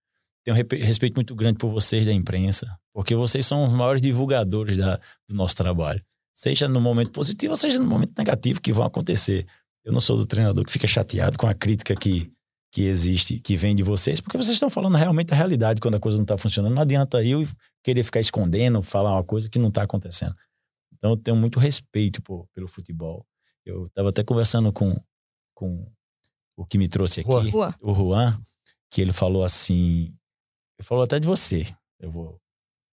Tenho 0.43 0.57
um 0.57 0.85
respeito 0.85 1.15
muito 1.15 1.35
grande 1.35 1.59
por 1.59 1.69
vocês 1.71 2.05
da 2.05 2.13
imprensa, 2.13 2.79
porque 2.93 3.15
vocês 3.15 3.47
são 3.47 3.65
os 3.65 3.71
maiores 3.71 4.03
divulgadores 4.03 4.77
da, 4.77 4.97
do 5.29 5.35
nosso 5.35 5.57
trabalho. 5.57 6.05
Seja 6.35 6.67
no 6.67 6.81
momento 6.81 7.13
positivo, 7.13 7.57
seja 7.57 7.79
no 7.79 7.87
momento 7.87 8.13
negativo 8.19 8.61
que 8.61 8.73
vão 8.73 8.85
acontecer. 8.85 9.47
Eu 9.85 9.93
não 9.93 10.01
sou 10.01 10.17
do 10.17 10.27
treinador 10.27 10.65
que 10.65 10.73
fica 10.73 10.87
chateado 10.87 11.39
com 11.39 11.47
a 11.47 11.55
crítica 11.55 11.95
que, 11.95 12.33
que 12.73 12.83
existe, 12.83 13.39
que 13.39 13.57
vem 13.57 13.77
de 13.77 13.83
vocês, 13.83 14.21
porque 14.21 14.37
vocês 14.37 14.55
estão 14.55 14.69
falando 14.69 14.97
realmente 14.97 15.33
a 15.33 15.37
realidade 15.37 15.81
quando 15.81 15.95
a 15.95 16.01
coisa 16.01 16.19
não 16.19 16.25
está 16.25 16.37
funcionando. 16.37 16.75
Não 16.75 16.83
adianta 16.83 17.23
eu 17.23 17.47
querer 17.85 18.03
ficar 18.03 18.21
escondendo, 18.21 18.83
falar 18.83 19.13
uma 19.13 19.23
coisa 19.23 19.49
que 19.49 19.59
não 19.59 19.69
está 19.69 19.83
acontecendo. 19.83 20.35
Então 20.93 21.13
eu 21.13 21.17
tenho 21.17 21.37
muito 21.37 21.61
respeito 21.61 22.21
por, 22.23 22.49
pelo 22.53 22.67
futebol. 22.67 23.25
Eu 23.65 23.85
estava 23.85 24.09
até 24.09 24.25
conversando 24.25 24.73
com, 24.73 24.99
com 25.55 25.87
o 26.57 26.65
que 26.67 26.79
me 26.79 26.89
trouxe 26.89 27.21
aqui. 27.21 27.51
Juan. 27.51 27.75
o 27.81 27.95
Juan, 27.95 28.41
que 28.91 29.01
ele 29.01 29.13
falou 29.13 29.45
assim, 29.45 30.15
ele 30.79 30.87
falou 30.87 31.05
até 31.05 31.21
de 31.21 31.27
você. 31.27 31.65
Eu 32.01 32.11
vou, 32.11 32.41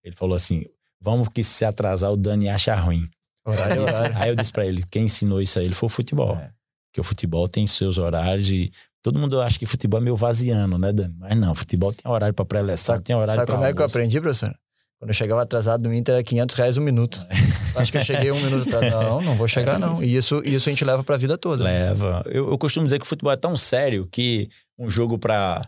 ele 0.04 0.16
falou 0.16 0.36
assim, 0.36 0.66
vamos 1.00 1.30
que 1.30 1.44
se 1.44 1.66
atrasar 1.66 2.12
o 2.12 2.18
Dani 2.18 2.50
acha 2.50 2.76
ruim. 2.76 3.10
Horário, 3.46 3.82
horário. 3.84 4.18
Aí 4.18 4.30
eu 4.30 4.36
disse 4.36 4.52
pra 4.52 4.66
ele, 4.66 4.84
quem 4.90 5.06
ensinou 5.06 5.42
isso 5.42 5.60
a 5.60 5.64
ele 5.64 5.74
foi 5.74 5.88
o 5.88 5.90
futebol. 5.90 6.36
É. 6.36 6.52
Que 6.94 7.00
o 7.00 7.04
futebol 7.04 7.48
tem 7.48 7.66
seus 7.66 7.98
horários 7.98 8.50
e 8.50 8.72
todo 9.02 9.18
mundo 9.20 9.42
acha 9.42 9.58
que 9.58 9.66
futebol 9.66 10.00
é 10.00 10.04
meio 10.04 10.16
vaziano, 10.16 10.78
né, 10.78 10.92
Dani? 10.92 11.16
Mas 11.18 11.38
não, 11.38 11.56
futebol 11.56 11.94
tem 11.94 12.12
horário 12.12 12.34
pra 12.34 12.44
pré-eleção, 12.46 12.96
Sabe, 12.96 13.06
tem 13.06 13.16
horário 13.16 13.34
sabe 13.34 13.46
pra 13.46 13.56
como 13.56 13.66
é 13.66 13.74
que 13.74 13.80
eu 13.80 13.84
almoço. 13.84 13.98
aprendi, 13.98 14.20
professor? 14.20 14.54
Quando 15.00 15.10
eu 15.10 15.16
chegava 15.16 15.42
atrasado 15.42 15.82
no 15.82 15.94
Inter 15.94 16.14
era 16.14 16.24
500 16.24 16.56
reais 16.56 16.78
um 16.78 16.82
minuto. 16.82 17.26
Acho 17.76 17.92
que 17.92 17.98
eu 17.98 18.04
cheguei 18.04 18.30
um 18.32 18.40
minuto 18.40 18.68
atrás. 18.68 18.92
Não, 18.94 19.20
não 19.22 19.36
vou 19.36 19.48
chegar 19.48 19.80
não. 19.80 20.04
E 20.04 20.16
isso, 20.16 20.44
isso 20.46 20.70
a 20.70 20.72
gente 20.72 20.86
leva 20.86 21.04
pra 21.04 21.18
vida 21.18 21.38
toda. 21.40 21.64
Leva. 21.64 22.22
Eu, 22.28 22.52
eu 22.52 22.58
costumo 22.58 22.86
dizer 22.86 23.00
que 23.00 23.06
o 23.06 23.08
futebol 23.08 23.32
é 23.34 23.38
tão 23.38 23.58
sério 23.58 24.08
que 24.12 24.48
um 24.78 24.90
jogo 24.92 25.18
pra 25.18 25.62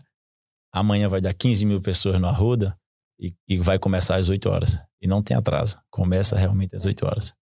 amanhã 0.72 1.08
vai 1.08 1.20
dar 1.20 1.34
15 1.34 1.66
mil 1.66 1.80
pessoas 1.80 2.20
no 2.20 2.28
Arruda 2.28 2.76
e, 3.18 3.34
e 3.48 3.56
vai 3.58 3.76
começar 3.76 4.16
às 4.16 4.28
8 4.28 4.48
horas. 4.48 4.78
E 5.02 5.08
não 5.08 5.20
tem 5.20 5.36
atraso. 5.36 5.78
Começa 5.90 6.36
realmente 6.38 6.76
às 6.76 6.84
8 6.84 7.04
horas. 7.04 7.34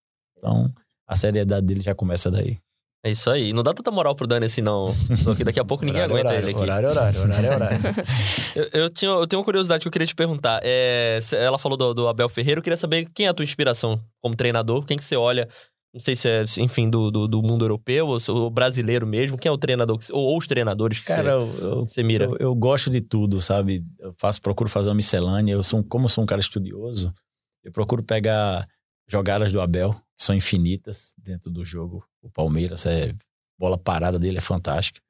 Então, 0.42 0.72
a 1.06 1.14
seriedade 1.14 1.64
dele 1.64 1.80
já 1.80 1.94
começa 1.94 2.30
daí. 2.30 2.58
É 3.04 3.10
isso 3.10 3.28
aí. 3.30 3.52
Não 3.52 3.62
dá 3.64 3.72
tanta 3.72 3.90
moral 3.90 4.14
pro 4.14 4.26
Dani 4.26 4.46
assim, 4.46 4.60
não. 4.62 4.94
Porque 5.24 5.42
daqui 5.44 5.58
a 5.58 5.64
pouco 5.64 5.84
ninguém 5.84 6.02
Horário, 6.02 6.14
aguenta 6.16 6.28
horário, 6.30 6.44
ele 6.48 6.50
aqui. 6.56 6.62
Horário, 6.62 6.88
horário, 6.88 7.20
horário, 7.22 7.46
é 7.46 7.54
horário. 7.54 7.78
Eu, 8.54 8.82
eu, 8.82 8.90
tinha, 8.90 9.10
eu 9.10 9.26
tenho 9.26 9.40
uma 9.40 9.44
curiosidade 9.44 9.80
que 9.82 9.88
eu 9.88 9.92
queria 9.92 10.06
te 10.06 10.14
perguntar. 10.14 10.60
É, 10.62 11.18
ela 11.32 11.58
falou 11.58 11.76
do, 11.78 11.94
do 11.94 12.06
Abel 12.08 12.28
Ferreira, 12.28 12.58
eu 12.58 12.62
queria 12.62 12.76
saber 12.76 13.08
quem 13.14 13.26
é 13.26 13.28
a 13.30 13.34
tua 13.34 13.44
inspiração 13.44 13.98
como 14.20 14.36
treinador, 14.36 14.84
quem 14.84 14.96
que 14.96 15.02
você 15.02 15.16
olha, 15.16 15.48
não 15.92 15.98
sei 15.98 16.14
se 16.14 16.28
é, 16.28 16.44
enfim, 16.58 16.88
do, 16.90 17.10
do, 17.10 17.26
do 17.26 17.42
mundo 17.42 17.64
europeu 17.64 18.06
ou, 18.08 18.18
ou 18.28 18.50
brasileiro 18.50 19.06
mesmo, 19.06 19.38
quem 19.38 19.48
é 19.48 19.52
o 19.52 19.56
treinador, 19.58 19.96
que 19.98 20.12
ou, 20.12 20.20
ou 20.22 20.38
os 20.38 20.46
treinadores 20.46 21.00
que 21.00 21.06
Cara, 21.06 21.38
você, 21.40 21.64
eu, 21.64 21.68
eu, 21.70 21.86
você 21.86 22.02
mira? 22.02 22.26
eu, 22.26 22.36
eu 22.38 22.54
gosto 22.54 22.90
de 22.90 23.00
tudo, 23.00 23.40
sabe? 23.40 23.82
Eu 23.98 24.12
faço, 24.18 24.40
procuro 24.42 24.68
fazer 24.68 24.90
uma 24.90 24.94
miscelânea. 24.96 25.54
Eu 25.54 25.62
sou, 25.62 25.80
um- 25.80 25.82
como 25.82 26.04
eu 26.04 26.10
sou 26.10 26.22
um 26.22 26.26
cara 26.26 26.40
estudioso, 26.42 27.12
eu 27.64 27.72
procuro 27.72 28.02
pegar 28.04 28.68
jogadas 29.08 29.52
do 29.52 29.60
Abel, 29.60 29.94
são 30.18 30.34
infinitas 30.34 31.14
dentro 31.18 31.50
do 31.50 31.64
jogo. 31.64 32.04
O 32.22 32.30
Palmeiras, 32.30 32.86
é, 32.86 33.14
bola 33.58 33.76
parada 33.78 34.18
dele 34.18 34.38
é 34.38 34.40
fantástica. 34.40 35.00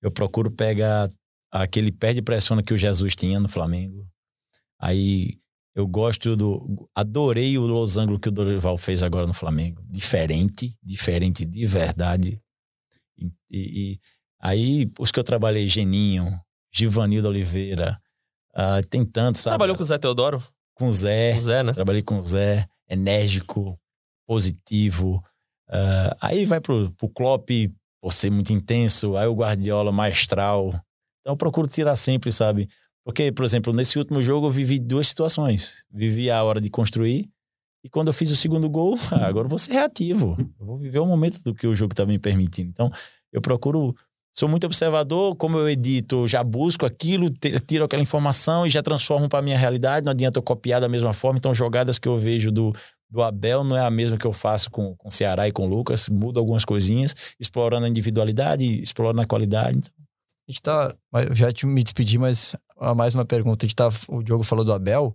Eu 0.00 0.10
procuro 0.10 0.50
pegar 0.50 1.10
aquele 1.50 1.92
pé 1.92 2.12
de 2.14 2.22
pressiona 2.22 2.62
que 2.62 2.74
o 2.74 2.78
Jesus 2.78 3.14
tinha 3.14 3.38
no 3.38 3.48
Flamengo. 3.48 4.06
Aí 4.80 5.38
eu 5.74 5.86
gosto 5.86 6.34
do. 6.36 6.88
Adorei 6.94 7.56
o 7.56 7.62
losango 7.62 8.18
que 8.18 8.28
o 8.28 8.32
Dorival 8.32 8.76
fez 8.76 9.02
agora 9.02 9.26
no 9.26 9.34
Flamengo. 9.34 9.82
Diferente, 9.88 10.74
diferente 10.82 11.44
de 11.44 11.64
verdade. 11.66 12.40
E, 13.18 13.26
e- 13.50 13.92
e 13.92 14.00
aí, 14.40 14.90
os 14.98 15.12
que 15.12 15.20
eu 15.20 15.24
trabalhei, 15.24 15.68
Geninho, 15.68 16.38
Givanildo 16.74 17.28
Oliveira, 17.28 18.00
ah, 18.54 18.80
tem 18.90 19.04
tantos, 19.04 19.42
sabe? 19.42 19.52
Trabalhou 19.52 19.76
com 19.76 19.82
o 19.82 19.86
Zé 19.86 19.98
Teodoro? 19.98 20.42
com 20.74 20.88
o 20.88 20.92
Zé. 20.92 21.34
Com 21.34 21.38
o 21.38 21.42
Zé, 21.42 21.62
né? 21.62 21.72
Trabalhei 21.72 22.02
com 22.02 22.18
o 22.18 22.22
Zé, 22.22 22.66
enérgico, 22.92 23.78
positivo. 24.26 25.22
Ah, 25.68 26.16
aí 26.20 26.44
vai 26.44 26.60
pro, 26.60 26.92
pro 26.92 27.08
Klopp, 27.08 27.50
por 28.02 28.12
ser 28.12 28.30
muito 28.30 28.52
intenso. 28.52 29.16
Aí 29.16 29.26
o 29.26 29.34
Guardiola, 29.34 29.92
maestral. 29.92 30.68
Então 31.20 31.32
eu 31.32 31.36
procuro 31.36 31.68
tirar 31.68 31.96
sempre, 31.96 32.32
sabe? 32.32 32.68
Porque, 33.04 33.32
por 33.32 33.44
exemplo, 33.44 33.72
nesse 33.72 33.98
último 33.98 34.22
jogo 34.22 34.46
eu 34.46 34.50
vivi 34.50 34.78
duas 34.78 35.08
situações. 35.08 35.84
Vivi 35.90 36.30
a 36.30 36.42
hora 36.42 36.60
de 36.60 36.70
construir 36.70 37.28
e 37.84 37.88
quando 37.88 38.08
eu 38.08 38.12
fiz 38.12 38.30
o 38.30 38.36
segundo 38.36 38.68
gol, 38.68 38.96
ah, 39.10 39.26
agora 39.26 39.46
eu 39.46 39.50
vou 39.50 39.58
ser 39.58 39.72
reativo. 39.72 40.36
Eu 40.58 40.66
vou 40.66 40.76
viver 40.76 41.00
o 41.00 41.06
momento 41.06 41.42
do 41.42 41.54
que 41.54 41.66
o 41.66 41.74
jogo 41.74 41.92
está 41.92 42.06
me 42.06 42.18
permitindo. 42.18 42.70
Então 42.70 42.90
eu 43.32 43.40
procuro... 43.40 43.94
Sou 44.34 44.48
muito 44.48 44.64
observador, 44.64 45.36
como 45.36 45.58
eu 45.58 45.68
edito, 45.68 46.26
já 46.26 46.42
busco 46.42 46.86
aquilo, 46.86 47.28
tiro 47.66 47.84
aquela 47.84 48.02
informação 48.02 48.66
e 48.66 48.70
já 48.70 48.82
transformo 48.82 49.28
para 49.28 49.42
minha 49.42 49.58
realidade. 49.58 50.06
Não 50.06 50.12
adianta 50.12 50.38
eu 50.38 50.42
copiar 50.42 50.80
da 50.80 50.88
mesma 50.88 51.12
forma. 51.12 51.38
Então, 51.38 51.54
jogadas 51.54 51.98
que 51.98 52.08
eu 52.08 52.18
vejo 52.18 52.50
do, 52.50 52.72
do 53.10 53.22
Abel 53.22 53.62
não 53.62 53.76
é 53.76 53.84
a 53.84 53.90
mesma 53.90 54.16
que 54.16 54.26
eu 54.26 54.32
faço 54.32 54.70
com, 54.70 54.96
com 54.96 55.10
Ceará 55.10 55.46
e 55.46 55.52
com 55.52 55.66
Lucas. 55.66 56.08
Mudo 56.08 56.40
algumas 56.40 56.64
coisinhas, 56.64 57.14
explorando 57.38 57.84
a 57.84 57.88
individualidade, 57.90 58.64
explorando 58.80 59.20
a 59.20 59.26
qualidade. 59.26 59.78
Então, 59.78 59.92
A 60.48 60.52
gente 60.52 60.62
tá. 60.62 60.96
Eu 61.28 61.34
já 61.34 61.52
te 61.52 61.66
me 61.66 61.82
despedi, 61.82 62.16
mas 62.16 62.56
há 62.80 62.94
mais 62.94 63.14
uma 63.14 63.26
pergunta. 63.26 63.66
A 63.66 63.68
gente 63.68 63.76
tá, 63.76 63.90
o 64.08 64.22
Diogo 64.22 64.44
falou 64.44 64.64
do 64.64 64.72
Abel. 64.72 65.14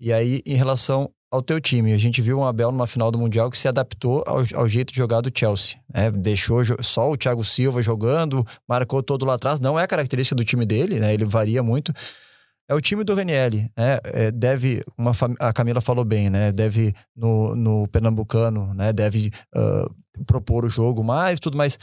E 0.00 0.14
aí, 0.14 0.40
em 0.46 0.54
relação 0.54 1.10
ao 1.36 1.42
teu 1.42 1.60
time, 1.60 1.92
a 1.92 1.98
gente 1.98 2.20
viu 2.20 2.38
um 2.38 2.44
Abel 2.44 2.72
numa 2.72 2.86
final 2.86 3.10
do 3.10 3.18
Mundial 3.18 3.50
que 3.50 3.58
se 3.58 3.68
adaptou 3.68 4.24
ao, 4.26 4.42
ao 4.54 4.68
jeito 4.68 4.92
de 4.92 4.98
jogar 4.98 5.20
do 5.20 5.30
Chelsea. 5.32 5.78
Né? 5.92 6.10
Deixou 6.10 6.62
só 6.82 7.10
o 7.10 7.16
Thiago 7.16 7.44
Silva 7.44 7.82
jogando, 7.82 8.44
marcou 8.68 9.02
todo 9.02 9.24
lá 9.24 9.34
atrás. 9.34 9.60
Não 9.60 9.78
é 9.78 9.84
a 9.84 9.86
característica 9.86 10.34
do 10.34 10.44
time 10.44 10.64
dele, 10.64 10.98
né? 10.98 11.12
Ele 11.12 11.24
varia 11.24 11.62
muito. 11.62 11.92
É 12.68 12.74
o 12.74 12.80
time 12.80 13.04
do 13.04 13.14
Ranielli, 13.14 13.70
né? 13.76 13.98
É, 14.04 14.30
deve, 14.32 14.82
uma 14.98 15.12
a 15.38 15.52
Camila 15.52 15.80
falou 15.80 16.04
bem, 16.04 16.28
né? 16.28 16.50
Deve 16.50 16.94
no, 17.14 17.54
no 17.54 17.86
Pernambucano, 17.88 18.74
né? 18.74 18.92
Deve 18.92 19.30
ah, 19.54 19.88
propor 20.26 20.64
o 20.64 20.68
jogo 20.68 21.04
mais, 21.04 21.38
tudo 21.38 21.56
mais 21.56 21.78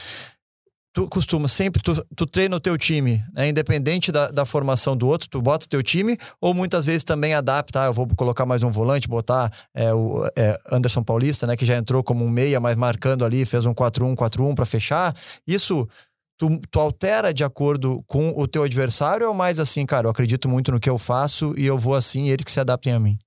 tu 0.94 1.08
costuma 1.08 1.48
sempre, 1.48 1.82
tu, 1.82 1.94
tu 2.16 2.26
treina 2.26 2.56
o 2.56 2.60
teu 2.60 2.78
time, 2.78 3.24
né? 3.34 3.50
independente 3.50 4.12
da, 4.12 4.30
da 4.30 4.46
formação 4.46 4.96
do 4.96 5.08
outro, 5.08 5.28
tu 5.28 5.42
bota 5.42 5.66
o 5.66 5.70
teu 5.70 5.82
time, 5.82 6.18
ou 6.40 6.54
muitas 6.54 6.86
vezes 6.86 7.04
também 7.04 7.34
adapta, 7.34 7.82
ah, 7.82 7.86
eu 7.88 7.94
vou 7.94 8.08
colocar 8.16 8.46
mais 8.46 8.62
um 8.62 8.70
volante, 8.70 9.08
botar 9.08 9.52
é, 9.74 9.94
o 9.94 10.26
é, 10.38 10.60
Anderson 10.72 11.04
Paulista, 11.04 11.48
né, 11.48 11.58
que 11.58 11.66
já 11.66 11.76
entrou 11.76 12.04
como 12.04 12.24
um 12.24 12.30
meia, 12.30 12.60
mas 12.60 12.78
marcando 12.78 13.26
ali, 13.26 13.46
fez 13.46 13.66
um 13.66 13.74
4-1, 13.74 14.16
4-1 14.16 14.56
para 14.56 14.66
fechar. 14.66 15.16
Isso 15.48 15.88
tu, 16.38 16.62
tu 16.70 16.80
altera 16.80 17.34
de 17.34 17.44
acordo 17.44 18.04
com 18.08 18.30
o 18.38 18.48
teu 18.48 18.64
adversário 18.64 19.28
ou 19.28 19.34
mais 19.34 19.60
assim, 19.60 19.86
cara, 19.86 20.08
eu 20.08 20.12
acredito 20.12 20.48
muito 20.48 20.72
no 20.72 20.80
que 20.80 20.90
eu 20.90 21.00
faço 21.00 21.56
e 21.58 21.66
eu 21.66 21.78
vou 21.78 21.96
assim 21.96 22.28
e 22.28 22.30
eles 22.30 22.46
que 22.46 22.52
se 22.52 22.60
adaptem 22.60 22.94
a 22.94 23.00
mim? 23.00 23.18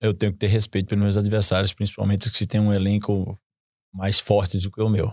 eu 0.00 0.14
tenho 0.14 0.32
que 0.32 0.38
ter 0.38 0.46
respeito 0.46 0.88
pelos 0.88 1.02
meus 1.02 1.16
adversários, 1.16 1.72
principalmente 1.72 2.28
se 2.30 2.46
tem 2.46 2.60
um 2.60 2.72
elenco 2.72 3.38
mais 3.92 4.20
forte 4.20 4.58
do 4.58 4.70
que 4.70 4.80
o 4.80 4.88
meu. 4.88 5.12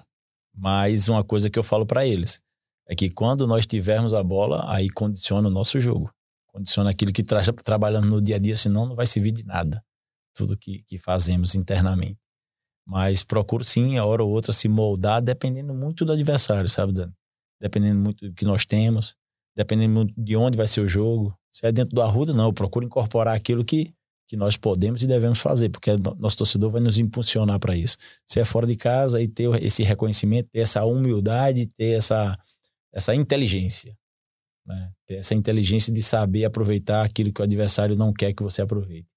Mas 0.55 1.07
uma 1.09 1.23
coisa 1.23 1.49
que 1.49 1.59
eu 1.59 1.63
falo 1.63 1.85
para 1.85 2.05
eles 2.05 2.41
é 2.87 2.95
que 2.95 3.09
quando 3.09 3.47
nós 3.47 3.65
tivermos 3.65 4.13
a 4.13 4.23
bola, 4.23 4.63
aí 4.71 4.89
condiciona 4.89 5.47
o 5.47 5.51
nosso 5.51 5.79
jogo. 5.79 6.09
Condiciona 6.47 6.89
aquilo 6.89 7.11
que 7.11 7.21
está 7.21 7.41
trabalhando 7.63 8.07
no 8.07 8.21
dia 8.21 8.37
a 8.37 8.39
dia, 8.39 8.55
senão 8.55 8.85
não 8.85 8.95
vai 8.95 9.05
servir 9.05 9.31
de 9.31 9.43
nada. 9.45 9.83
Tudo 10.33 10.57
que, 10.57 10.83
que 10.87 10.97
fazemos 10.97 11.55
internamente. 11.55 12.19
Mas 12.87 13.23
procuro 13.23 13.63
sim, 13.63 13.97
a 13.97 14.05
hora 14.05 14.23
ou 14.23 14.31
outra, 14.31 14.53
se 14.53 14.67
moldar, 14.67 15.21
dependendo 15.21 15.73
muito 15.73 16.05
do 16.05 16.13
adversário, 16.13 16.69
sabe, 16.69 16.93
Dani? 16.93 17.13
Dependendo 17.59 17.99
muito 17.99 18.29
do 18.29 18.33
que 18.33 18.45
nós 18.45 18.65
temos, 18.65 19.15
dependendo 19.55 19.93
muito 19.93 20.13
de 20.15 20.35
onde 20.35 20.55
vai 20.55 20.67
ser 20.67 20.81
o 20.81 20.87
jogo. 20.87 21.35
Se 21.51 21.65
é 21.65 21.71
dentro 21.71 21.95
do 21.95 22.01
Arruda, 22.01 22.33
não. 22.33 22.45
Eu 22.45 22.53
procuro 22.53 22.85
incorporar 22.85 23.35
aquilo 23.35 23.65
que, 23.65 23.93
que 24.27 24.35
nós 24.35 24.57
podemos 24.57 25.03
e 25.03 25.07
devemos 25.07 25.39
fazer, 25.39 25.69
porque 25.69 25.91
no- 25.91 26.15
nosso 26.19 26.37
torcedor 26.37 26.71
vai 26.71 26.81
nos 26.81 26.97
impulsionar 26.97 27.59
para 27.59 27.75
isso. 27.75 27.97
Se 28.25 28.39
é 28.39 28.45
fora 28.45 28.65
de 28.65 28.75
casa, 28.75 29.21
e 29.21 29.27
ter 29.27 29.49
esse 29.63 29.83
reconhecimento, 29.83 30.49
ter 30.51 30.59
essa 30.59 30.83
humildade, 30.85 31.67
ter 31.67 31.97
essa, 31.97 32.35
essa 32.93 33.13
inteligência. 33.13 33.95
Né? 34.65 34.91
Ter 35.05 35.15
essa 35.17 35.35
inteligência 35.35 35.93
de 35.93 36.01
saber 36.01 36.43
aproveitar 36.45 37.03
aquilo 37.05 37.31
que 37.31 37.39
o 37.39 37.43
adversário 37.43 37.95
não 37.95 38.11
quer 38.11 38.33
que 38.33 38.41
você 38.41 38.61
aproveite. 38.63 39.07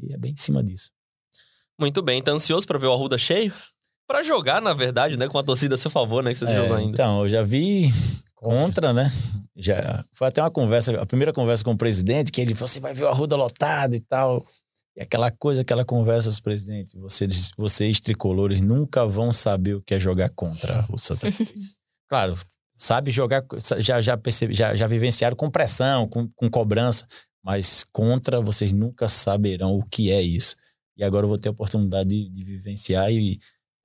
E 0.00 0.12
é 0.14 0.16
bem 0.16 0.32
em 0.32 0.36
cima 0.36 0.62
disso. 0.62 0.90
Muito 1.78 2.00
bem, 2.02 2.22
tá 2.22 2.30
ansioso 2.32 2.66
pra 2.66 2.78
ver 2.78 2.86
o 2.86 2.92
Arruda 2.92 3.18
cheio? 3.18 3.52
Pra 4.06 4.22
jogar, 4.22 4.60
na 4.62 4.72
verdade, 4.74 5.16
né? 5.18 5.28
Com 5.28 5.38
a 5.38 5.42
torcida 5.42 5.74
a 5.74 5.78
seu 5.78 5.90
favor, 5.90 6.22
né? 6.22 6.30
Que 6.32 6.38
você 6.38 6.44
É, 6.44 6.54
jogou 6.54 6.76
ainda. 6.76 6.90
Então, 6.92 7.22
eu 7.22 7.28
já 7.28 7.42
vi 7.42 7.86
contra, 8.42 8.92
né? 8.92 9.10
Já 9.56 10.04
foi 10.12 10.26
até 10.26 10.42
uma 10.42 10.50
conversa, 10.50 11.00
a 11.00 11.06
primeira 11.06 11.32
conversa 11.32 11.62
com 11.62 11.70
o 11.70 11.76
presidente, 11.76 12.32
que 12.32 12.40
ele 12.40 12.54
falou: 12.54 12.66
você 12.66 12.80
vai 12.80 12.92
ver 12.92 13.04
o 13.04 13.08
Arruda 13.08 13.36
lotado 13.36 13.94
e 13.94 14.00
tal. 14.00 14.44
E 14.96 15.00
aquela 15.00 15.30
coisa, 15.30 15.62
aquela 15.62 15.84
conversa, 15.84 16.30
presidente, 16.42 16.98
vocês, 16.98 17.52
vocês 17.56 18.00
tricolores 18.00 18.60
nunca 18.60 19.06
vão 19.06 19.32
saber 19.32 19.74
o 19.74 19.82
que 19.82 19.94
é 19.94 20.00
jogar 20.00 20.28
contra 20.30 20.84
o 20.90 20.98
Santa 20.98 21.30
Cruz. 21.32 21.76
claro, 22.08 22.36
sabe 22.76 23.10
jogar, 23.10 23.42
já, 23.78 24.02
já, 24.02 24.18
percebe, 24.18 24.54
já, 24.54 24.76
já 24.76 24.86
vivenciaram 24.86 25.36
com 25.36 25.50
pressão, 25.50 26.06
com, 26.06 26.28
com 26.34 26.50
cobrança, 26.50 27.06
mas 27.42 27.84
contra 27.90 28.40
vocês 28.40 28.70
nunca 28.70 29.08
saberão 29.08 29.78
o 29.78 29.86
que 29.86 30.10
é 30.10 30.20
isso. 30.20 30.56
E 30.94 31.02
agora 31.02 31.24
eu 31.24 31.28
vou 31.28 31.38
ter 31.38 31.48
a 31.48 31.52
oportunidade 31.52 32.08
de, 32.08 32.28
de 32.28 32.44
vivenciar 32.44 33.10
e 33.10 33.38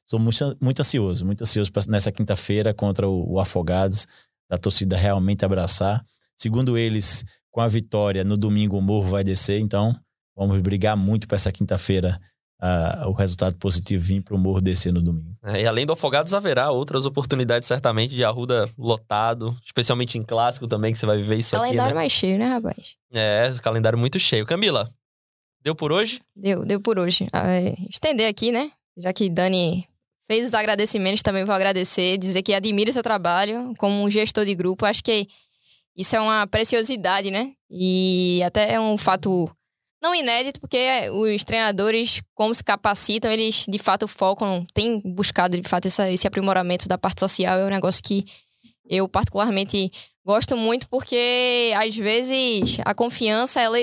Estou 0.07 0.21
muito, 0.21 0.57
muito 0.61 0.79
ansioso, 0.79 1.25
muito 1.25 1.41
ansioso 1.41 1.69
pra, 1.69 1.83
nessa 1.89 2.13
quinta-feira 2.13 2.73
contra 2.73 3.09
o, 3.09 3.33
o 3.33 3.39
Afogados, 3.41 4.07
da 4.49 4.57
torcida 4.57 4.95
realmente 4.95 5.45
abraçar. 5.45 6.03
Segundo 6.35 6.77
eles, 6.77 7.23
com 7.51 7.61
a 7.61 7.67
vitória 7.67 8.23
no 8.23 8.37
domingo 8.37 8.77
o 8.77 8.81
morro 8.81 9.09
vai 9.09 9.23
descer, 9.23 9.59
então 9.59 9.95
vamos 10.35 10.59
brigar 10.61 10.95
muito 10.95 11.27
para 11.27 11.35
essa 11.35 11.51
quinta-feira 11.51 12.19
ah, 12.59 13.03
o 13.07 13.11
resultado 13.11 13.55
positivo 13.57 14.03
vir 14.03 14.21
para 14.21 14.35
o 14.35 14.37
morro 14.37 14.59
descer 14.59 14.91
no 14.91 15.01
domingo. 15.01 15.37
É, 15.43 15.61
e 15.61 15.67
além 15.67 15.85
do 15.85 15.93
Afogados, 15.93 16.33
haverá 16.33 16.71
outras 16.71 17.05
oportunidades, 17.05 17.67
certamente, 17.67 18.15
de 18.15 18.23
Arruda 18.23 18.67
lotado, 18.77 19.55
especialmente 19.63 20.17
em 20.17 20.23
clássico 20.23 20.67
também, 20.67 20.91
que 20.91 20.99
você 20.99 21.05
vai 21.05 21.17
viver 21.17 21.37
isso 21.37 21.55
aqui, 21.55 21.65
Calendário 21.65 21.93
né? 21.93 22.01
mais 22.01 22.11
cheio, 22.11 22.39
né, 22.39 22.45
rapaz? 22.45 22.95
É, 23.11 23.51
calendário 23.61 23.97
muito 23.97 24.19
cheio. 24.19 24.45
Camila, 24.45 24.89
deu 25.63 25.75
por 25.75 25.91
hoje? 25.91 26.19
Deu, 26.35 26.65
deu 26.65 26.81
por 26.81 26.97
hoje. 26.97 27.27
Ah, 27.31 27.47
é, 27.47 27.75
estender 27.89 28.27
aqui, 28.27 28.51
né? 28.51 28.71
Já 28.97 29.13
que 29.13 29.29
Dani 29.29 29.87
fez 30.27 30.47
os 30.47 30.53
agradecimentos, 30.53 31.21
também 31.21 31.45
vou 31.45 31.55
agradecer, 31.55 32.17
dizer 32.17 32.41
que 32.43 32.53
admiro 32.53 32.91
seu 32.91 33.03
trabalho 33.03 33.73
como 33.77 34.03
um 34.03 34.09
gestor 34.09 34.45
de 34.45 34.53
grupo. 34.53 34.85
Acho 34.85 35.03
que 35.03 35.27
isso 35.95 36.15
é 36.15 36.19
uma 36.19 36.45
preciosidade, 36.45 37.31
né? 37.31 37.53
E 37.69 38.41
até 38.43 38.73
é 38.73 38.79
um 38.79 38.97
fato 38.97 39.49
não 40.01 40.13
inédito, 40.13 40.59
porque 40.59 41.09
os 41.11 41.43
treinadores, 41.43 42.21
como 42.35 42.53
se 42.53 42.63
capacitam, 42.63 43.31
eles 43.31 43.65
de 43.67 43.79
fato 43.79 44.07
focam, 44.07 44.65
têm 44.73 45.01
buscado 45.03 45.59
de 45.59 45.67
fato 45.67 45.87
essa, 45.87 46.09
esse 46.11 46.27
aprimoramento 46.27 46.87
da 46.87 46.97
parte 46.97 47.19
social. 47.19 47.57
É 47.59 47.65
um 47.65 47.69
negócio 47.69 48.03
que 48.03 48.25
eu 48.87 49.07
particularmente 49.07 49.89
gosto 50.25 50.55
muito, 50.55 50.87
porque 50.87 51.73
às 51.75 51.95
vezes 51.95 52.77
a 52.85 52.93
confiança, 52.93 53.59
ela 53.59 53.77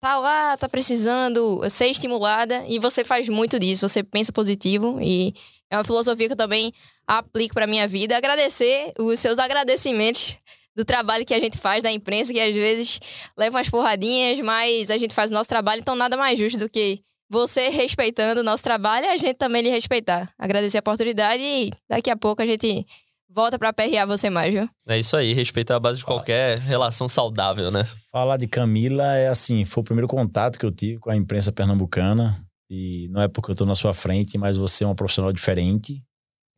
tá 0.00 0.18
lá, 0.18 0.56
tá 0.56 0.68
precisando 0.68 1.62
ser 1.68 1.86
estimulada 1.86 2.64
e 2.66 2.78
você 2.78 3.04
faz 3.04 3.28
muito 3.28 3.58
disso, 3.58 3.88
você 3.88 4.02
pensa 4.02 4.32
positivo 4.32 4.98
e 5.00 5.32
é 5.72 5.76
uma 5.78 5.84
filosofia 5.84 6.26
que 6.26 6.34
eu 6.34 6.36
também 6.36 6.70
aplico 7.06 7.54
para 7.54 7.66
minha 7.66 7.88
vida. 7.88 8.14
Agradecer 8.14 8.92
os 8.98 9.18
seus 9.18 9.38
agradecimentos 9.38 10.36
do 10.76 10.84
trabalho 10.84 11.24
que 11.24 11.32
a 11.32 11.40
gente 11.40 11.56
faz 11.56 11.82
da 11.82 11.90
imprensa, 11.90 12.30
que 12.30 12.38
às 12.38 12.54
vezes 12.54 13.00
leva 13.36 13.56
umas 13.56 13.70
porradinhas, 13.70 14.38
mas 14.40 14.90
a 14.90 14.98
gente 14.98 15.14
faz 15.14 15.30
o 15.30 15.34
nosso 15.34 15.48
trabalho, 15.48 15.80
então 15.80 15.96
nada 15.96 16.14
mais 16.14 16.38
justo 16.38 16.58
do 16.58 16.68
que 16.68 17.00
você 17.28 17.70
respeitando 17.70 18.42
o 18.42 18.44
nosso 18.44 18.62
trabalho 18.62 19.06
e 19.06 19.08
a 19.08 19.16
gente 19.16 19.34
também 19.34 19.62
lhe 19.62 19.70
respeitar. 19.70 20.30
Agradecer 20.38 20.76
a 20.76 20.80
oportunidade 20.80 21.42
e 21.42 21.70
daqui 21.88 22.10
a 22.10 22.16
pouco 22.16 22.42
a 22.42 22.46
gente 22.46 22.86
volta 23.30 23.58
para 23.58 23.70
aperrear 23.70 24.06
você 24.06 24.28
mais, 24.28 24.52
viu? 24.52 24.68
É 24.86 24.98
isso 24.98 25.16
aí, 25.16 25.32
respeitar 25.32 25.76
a 25.76 25.80
base 25.80 26.00
de 26.00 26.04
qualquer 26.04 26.58
relação 26.58 27.08
saudável, 27.08 27.70
né? 27.70 27.88
Falar 28.10 28.36
de 28.36 28.46
Camila 28.46 29.16
é 29.16 29.28
assim, 29.28 29.64
foi 29.64 29.80
o 29.80 29.84
primeiro 29.84 30.06
contato 30.06 30.58
que 30.58 30.66
eu 30.66 30.70
tive 30.70 30.98
com 30.98 31.10
a 31.10 31.16
imprensa 31.16 31.50
pernambucana 31.50 32.44
e 32.72 33.06
não 33.08 33.20
é 33.20 33.28
porque 33.28 33.50
eu 33.50 33.54
tô 33.54 33.66
na 33.66 33.74
sua 33.74 33.92
frente, 33.92 34.38
mas 34.38 34.56
você 34.56 34.82
é 34.82 34.86
uma 34.86 34.94
profissional 34.94 35.30
diferente, 35.30 36.02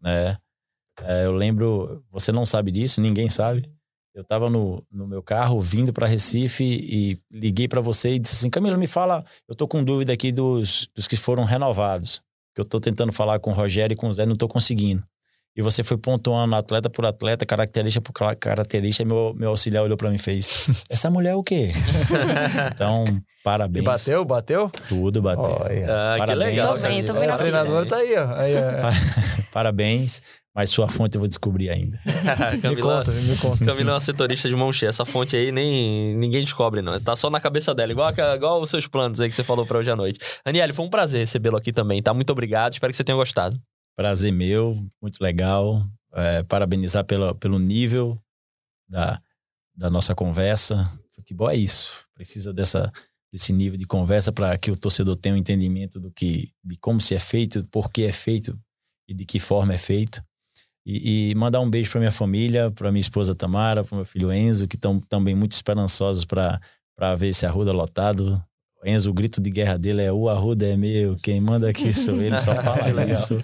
né? 0.00 0.38
É, 1.02 1.26
eu 1.26 1.32
lembro, 1.32 2.04
você 2.08 2.30
não 2.30 2.46
sabe 2.46 2.70
disso, 2.70 3.00
ninguém 3.00 3.28
sabe. 3.28 3.68
Eu 4.14 4.22
tava 4.22 4.48
no, 4.48 4.86
no 4.92 5.08
meu 5.08 5.20
carro 5.20 5.60
vindo 5.60 5.92
para 5.92 6.06
Recife 6.06 6.62
e 6.62 7.18
liguei 7.28 7.66
para 7.66 7.80
você 7.80 8.10
e 8.10 8.18
disse 8.20 8.36
assim: 8.36 8.48
Camila, 8.48 8.76
me 8.76 8.86
fala, 8.86 9.24
eu 9.48 9.56
tô 9.56 9.66
com 9.66 9.82
dúvida 9.82 10.12
aqui 10.12 10.30
dos, 10.30 10.88
dos 10.94 11.08
que 11.08 11.16
foram 11.16 11.42
renovados. 11.42 12.22
Que 12.54 12.60
eu 12.60 12.64
tô 12.64 12.78
tentando 12.78 13.12
falar 13.12 13.40
com 13.40 13.50
o 13.50 13.54
Rogério 13.54 13.92
e 13.92 13.96
com 13.96 14.08
o 14.08 14.12
Zé, 14.12 14.24
não 14.24 14.36
tô 14.36 14.46
conseguindo. 14.46 15.02
E 15.56 15.62
você 15.62 15.82
foi 15.82 15.96
pontuando 15.96 16.54
atleta 16.54 16.88
por 16.88 17.04
atleta, 17.04 17.44
característica 17.44 18.00
por 18.00 18.12
característica, 18.36 19.04
meu, 19.04 19.34
meu 19.34 19.50
auxiliar 19.50 19.82
olhou 19.82 19.96
para 19.96 20.10
mim 20.10 20.14
e 20.14 20.18
fez: 20.18 20.68
Essa 20.88 21.10
mulher 21.10 21.30
é 21.30 21.34
o 21.34 21.42
quê? 21.42 21.72
então, 22.72 23.04
E 23.44 23.50
parabéns. 23.54 23.84
bateu, 23.84 24.24
bateu? 24.24 24.70
Tudo 24.88 25.20
bateu. 25.20 25.42
Olha. 25.44 25.86
Ah, 25.86 26.14
que 26.14 26.18
Parabéns. 26.20 26.38
legal. 26.56 26.72
Tô 26.74 26.80
bem, 26.80 27.04
tô 27.04 27.12
Camila. 27.12 27.20
bem 27.20 27.24
É, 27.24 27.26
na 27.28 27.34
a 27.34 27.36
treinadora 27.36 27.86
tá 27.86 27.96
aí, 27.96 28.14
ó. 28.16 28.34
Aí, 28.36 28.54
é. 28.54 28.80
Parabéns, 29.52 30.22
mas 30.54 30.70
sua 30.70 30.88
fonte 30.88 31.16
eu 31.16 31.20
vou 31.20 31.28
descobrir 31.28 31.68
ainda. 31.68 32.00
Me 32.54 32.58
Camila, 32.62 32.80
conta, 33.04 33.10
me 33.12 33.36
conta. 33.36 33.62
Camila 33.66 33.90
é 33.90 33.94
uma 33.94 34.00
setorista 34.00 34.48
de 34.48 34.56
mão 34.56 34.72
cheia. 34.72 34.88
Essa 34.88 35.04
fonte 35.04 35.36
aí 35.36 35.52
nem 35.52 36.16
ninguém 36.16 36.42
descobre, 36.42 36.80
não. 36.80 36.98
Tá 36.98 37.14
só 37.14 37.28
na 37.28 37.38
cabeça 37.38 37.74
dela, 37.74 37.92
igual, 37.92 38.08
a- 38.16 38.34
igual 38.34 38.62
os 38.62 38.70
seus 38.70 38.86
planos 38.86 39.20
aí 39.20 39.28
que 39.28 39.34
você 39.34 39.44
falou 39.44 39.66
pra 39.66 39.78
hoje 39.78 39.90
à 39.90 39.96
noite. 39.96 40.18
Aniele, 40.42 40.72
foi 40.72 40.84
um 40.86 40.90
prazer 40.90 41.20
recebê-lo 41.20 41.58
aqui 41.58 41.70
também, 41.70 42.02
tá? 42.02 42.14
Muito 42.14 42.30
obrigado, 42.30 42.72
espero 42.72 42.90
que 42.92 42.96
você 42.96 43.04
tenha 43.04 43.16
gostado. 43.16 43.60
Prazer 43.94 44.32
meu, 44.32 44.74
muito 45.02 45.20
legal. 45.20 45.82
É, 46.14 46.42
parabenizar 46.44 47.04
pelo, 47.04 47.34
pelo 47.34 47.58
nível 47.58 48.18
da, 48.88 49.20
da 49.76 49.90
nossa 49.90 50.14
conversa. 50.14 50.82
Futebol 51.14 51.50
é 51.50 51.56
isso. 51.56 52.04
Precisa 52.14 52.52
dessa, 52.54 52.90
desse 53.34 53.52
nível 53.52 53.76
de 53.76 53.84
conversa 53.84 54.30
para 54.30 54.56
que 54.56 54.70
o 54.70 54.76
torcedor 54.76 55.18
tenha 55.18 55.34
um 55.34 55.38
entendimento 55.38 55.98
do 55.98 56.08
que, 56.08 56.52
de 56.62 56.78
como 56.78 57.00
se 57.00 57.16
é 57.16 57.18
feito, 57.18 57.64
por 57.64 57.90
que 57.90 58.04
é 58.04 58.12
feito 58.12 58.56
e 59.08 59.12
de 59.12 59.24
que 59.24 59.40
forma 59.40 59.74
é 59.74 59.78
feito. 59.78 60.22
E, 60.86 61.30
e 61.30 61.34
mandar 61.34 61.58
um 61.58 61.68
beijo 61.68 61.90
para 61.90 61.98
minha 61.98 62.12
família, 62.12 62.70
para 62.70 62.92
minha 62.92 63.00
esposa 63.00 63.34
Tamara, 63.34 63.82
para 63.82 63.96
meu 63.96 64.04
filho 64.04 64.32
Enzo, 64.32 64.68
que 64.68 64.76
estão 64.76 65.00
também 65.00 65.34
muito 65.34 65.50
esperançosos 65.50 66.24
para 66.24 66.60
ver 67.18 67.28
esse 67.28 67.44
Arruda 67.44 67.72
lotado. 67.72 68.40
Enzo, 68.84 69.10
o 69.10 69.14
grito 69.14 69.40
de 69.40 69.50
guerra 69.50 69.76
dele 69.76 70.02
é 70.02 70.12
o 70.12 70.28
Arruda 70.28 70.68
é 70.68 70.76
meu, 70.76 71.16
quem 71.16 71.40
manda 71.40 71.68
aqui 71.68 71.92
sou 71.92 72.22
ele, 72.22 72.38
só 72.38 72.54
fala 72.62 73.04
isso, 73.10 73.40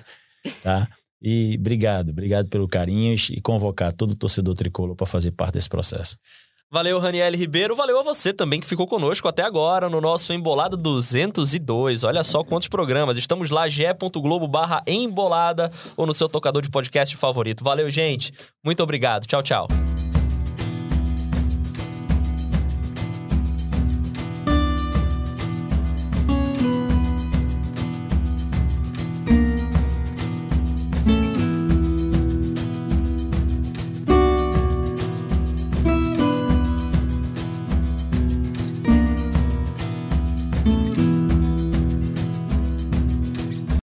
tá? 0.63 0.89
E 1.21 1.57
obrigado, 1.59 2.11
obrigado 2.11 2.49
pelo 2.49 2.69
carinho 2.69 3.17
e 3.29 3.41
convocar 3.41 3.93
todo 3.93 4.13
o 4.13 4.17
torcedor 4.17 4.55
tricolor 4.55 4.95
para 4.95 5.07
fazer 5.07 5.33
parte 5.33 5.55
desse 5.55 5.69
processo. 5.69 6.17
Valeu, 6.73 7.01
Raniel 7.01 7.35
Ribeiro. 7.35 7.75
Valeu 7.75 7.99
a 7.99 8.03
você 8.03 8.33
também 8.33 8.61
que 8.61 8.67
ficou 8.67 8.87
conosco 8.87 9.27
até 9.27 9.43
agora 9.43 9.89
no 9.89 10.01
nosso 10.01 10.33
Embolada 10.33 10.77
202. 10.77 12.05
Olha 12.05 12.23
só 12.23 12.45
quantos 12.45 12.69
programas. 12.69 13.17
Estamos 13.17 13.51
lá, 13.51 13.69
ge.globo 13.69 14.47
barra 14.47 14.81
embolada 14.87 15.73
ou 15.97 16.07
no 16.07 16.15
seu 16.15 16.29
tocador 16.29 16.63
de 16.63 16.71
podcast 16.71 17.17
favorito. 17.17 17.65
Valeu, 17.65 17.91
gente. 17.91 18.33
Muito 18.65 18.85
obrigado. 18.85 19.27
Tchau, 19.27 19.43
tchau. 19.43 19.67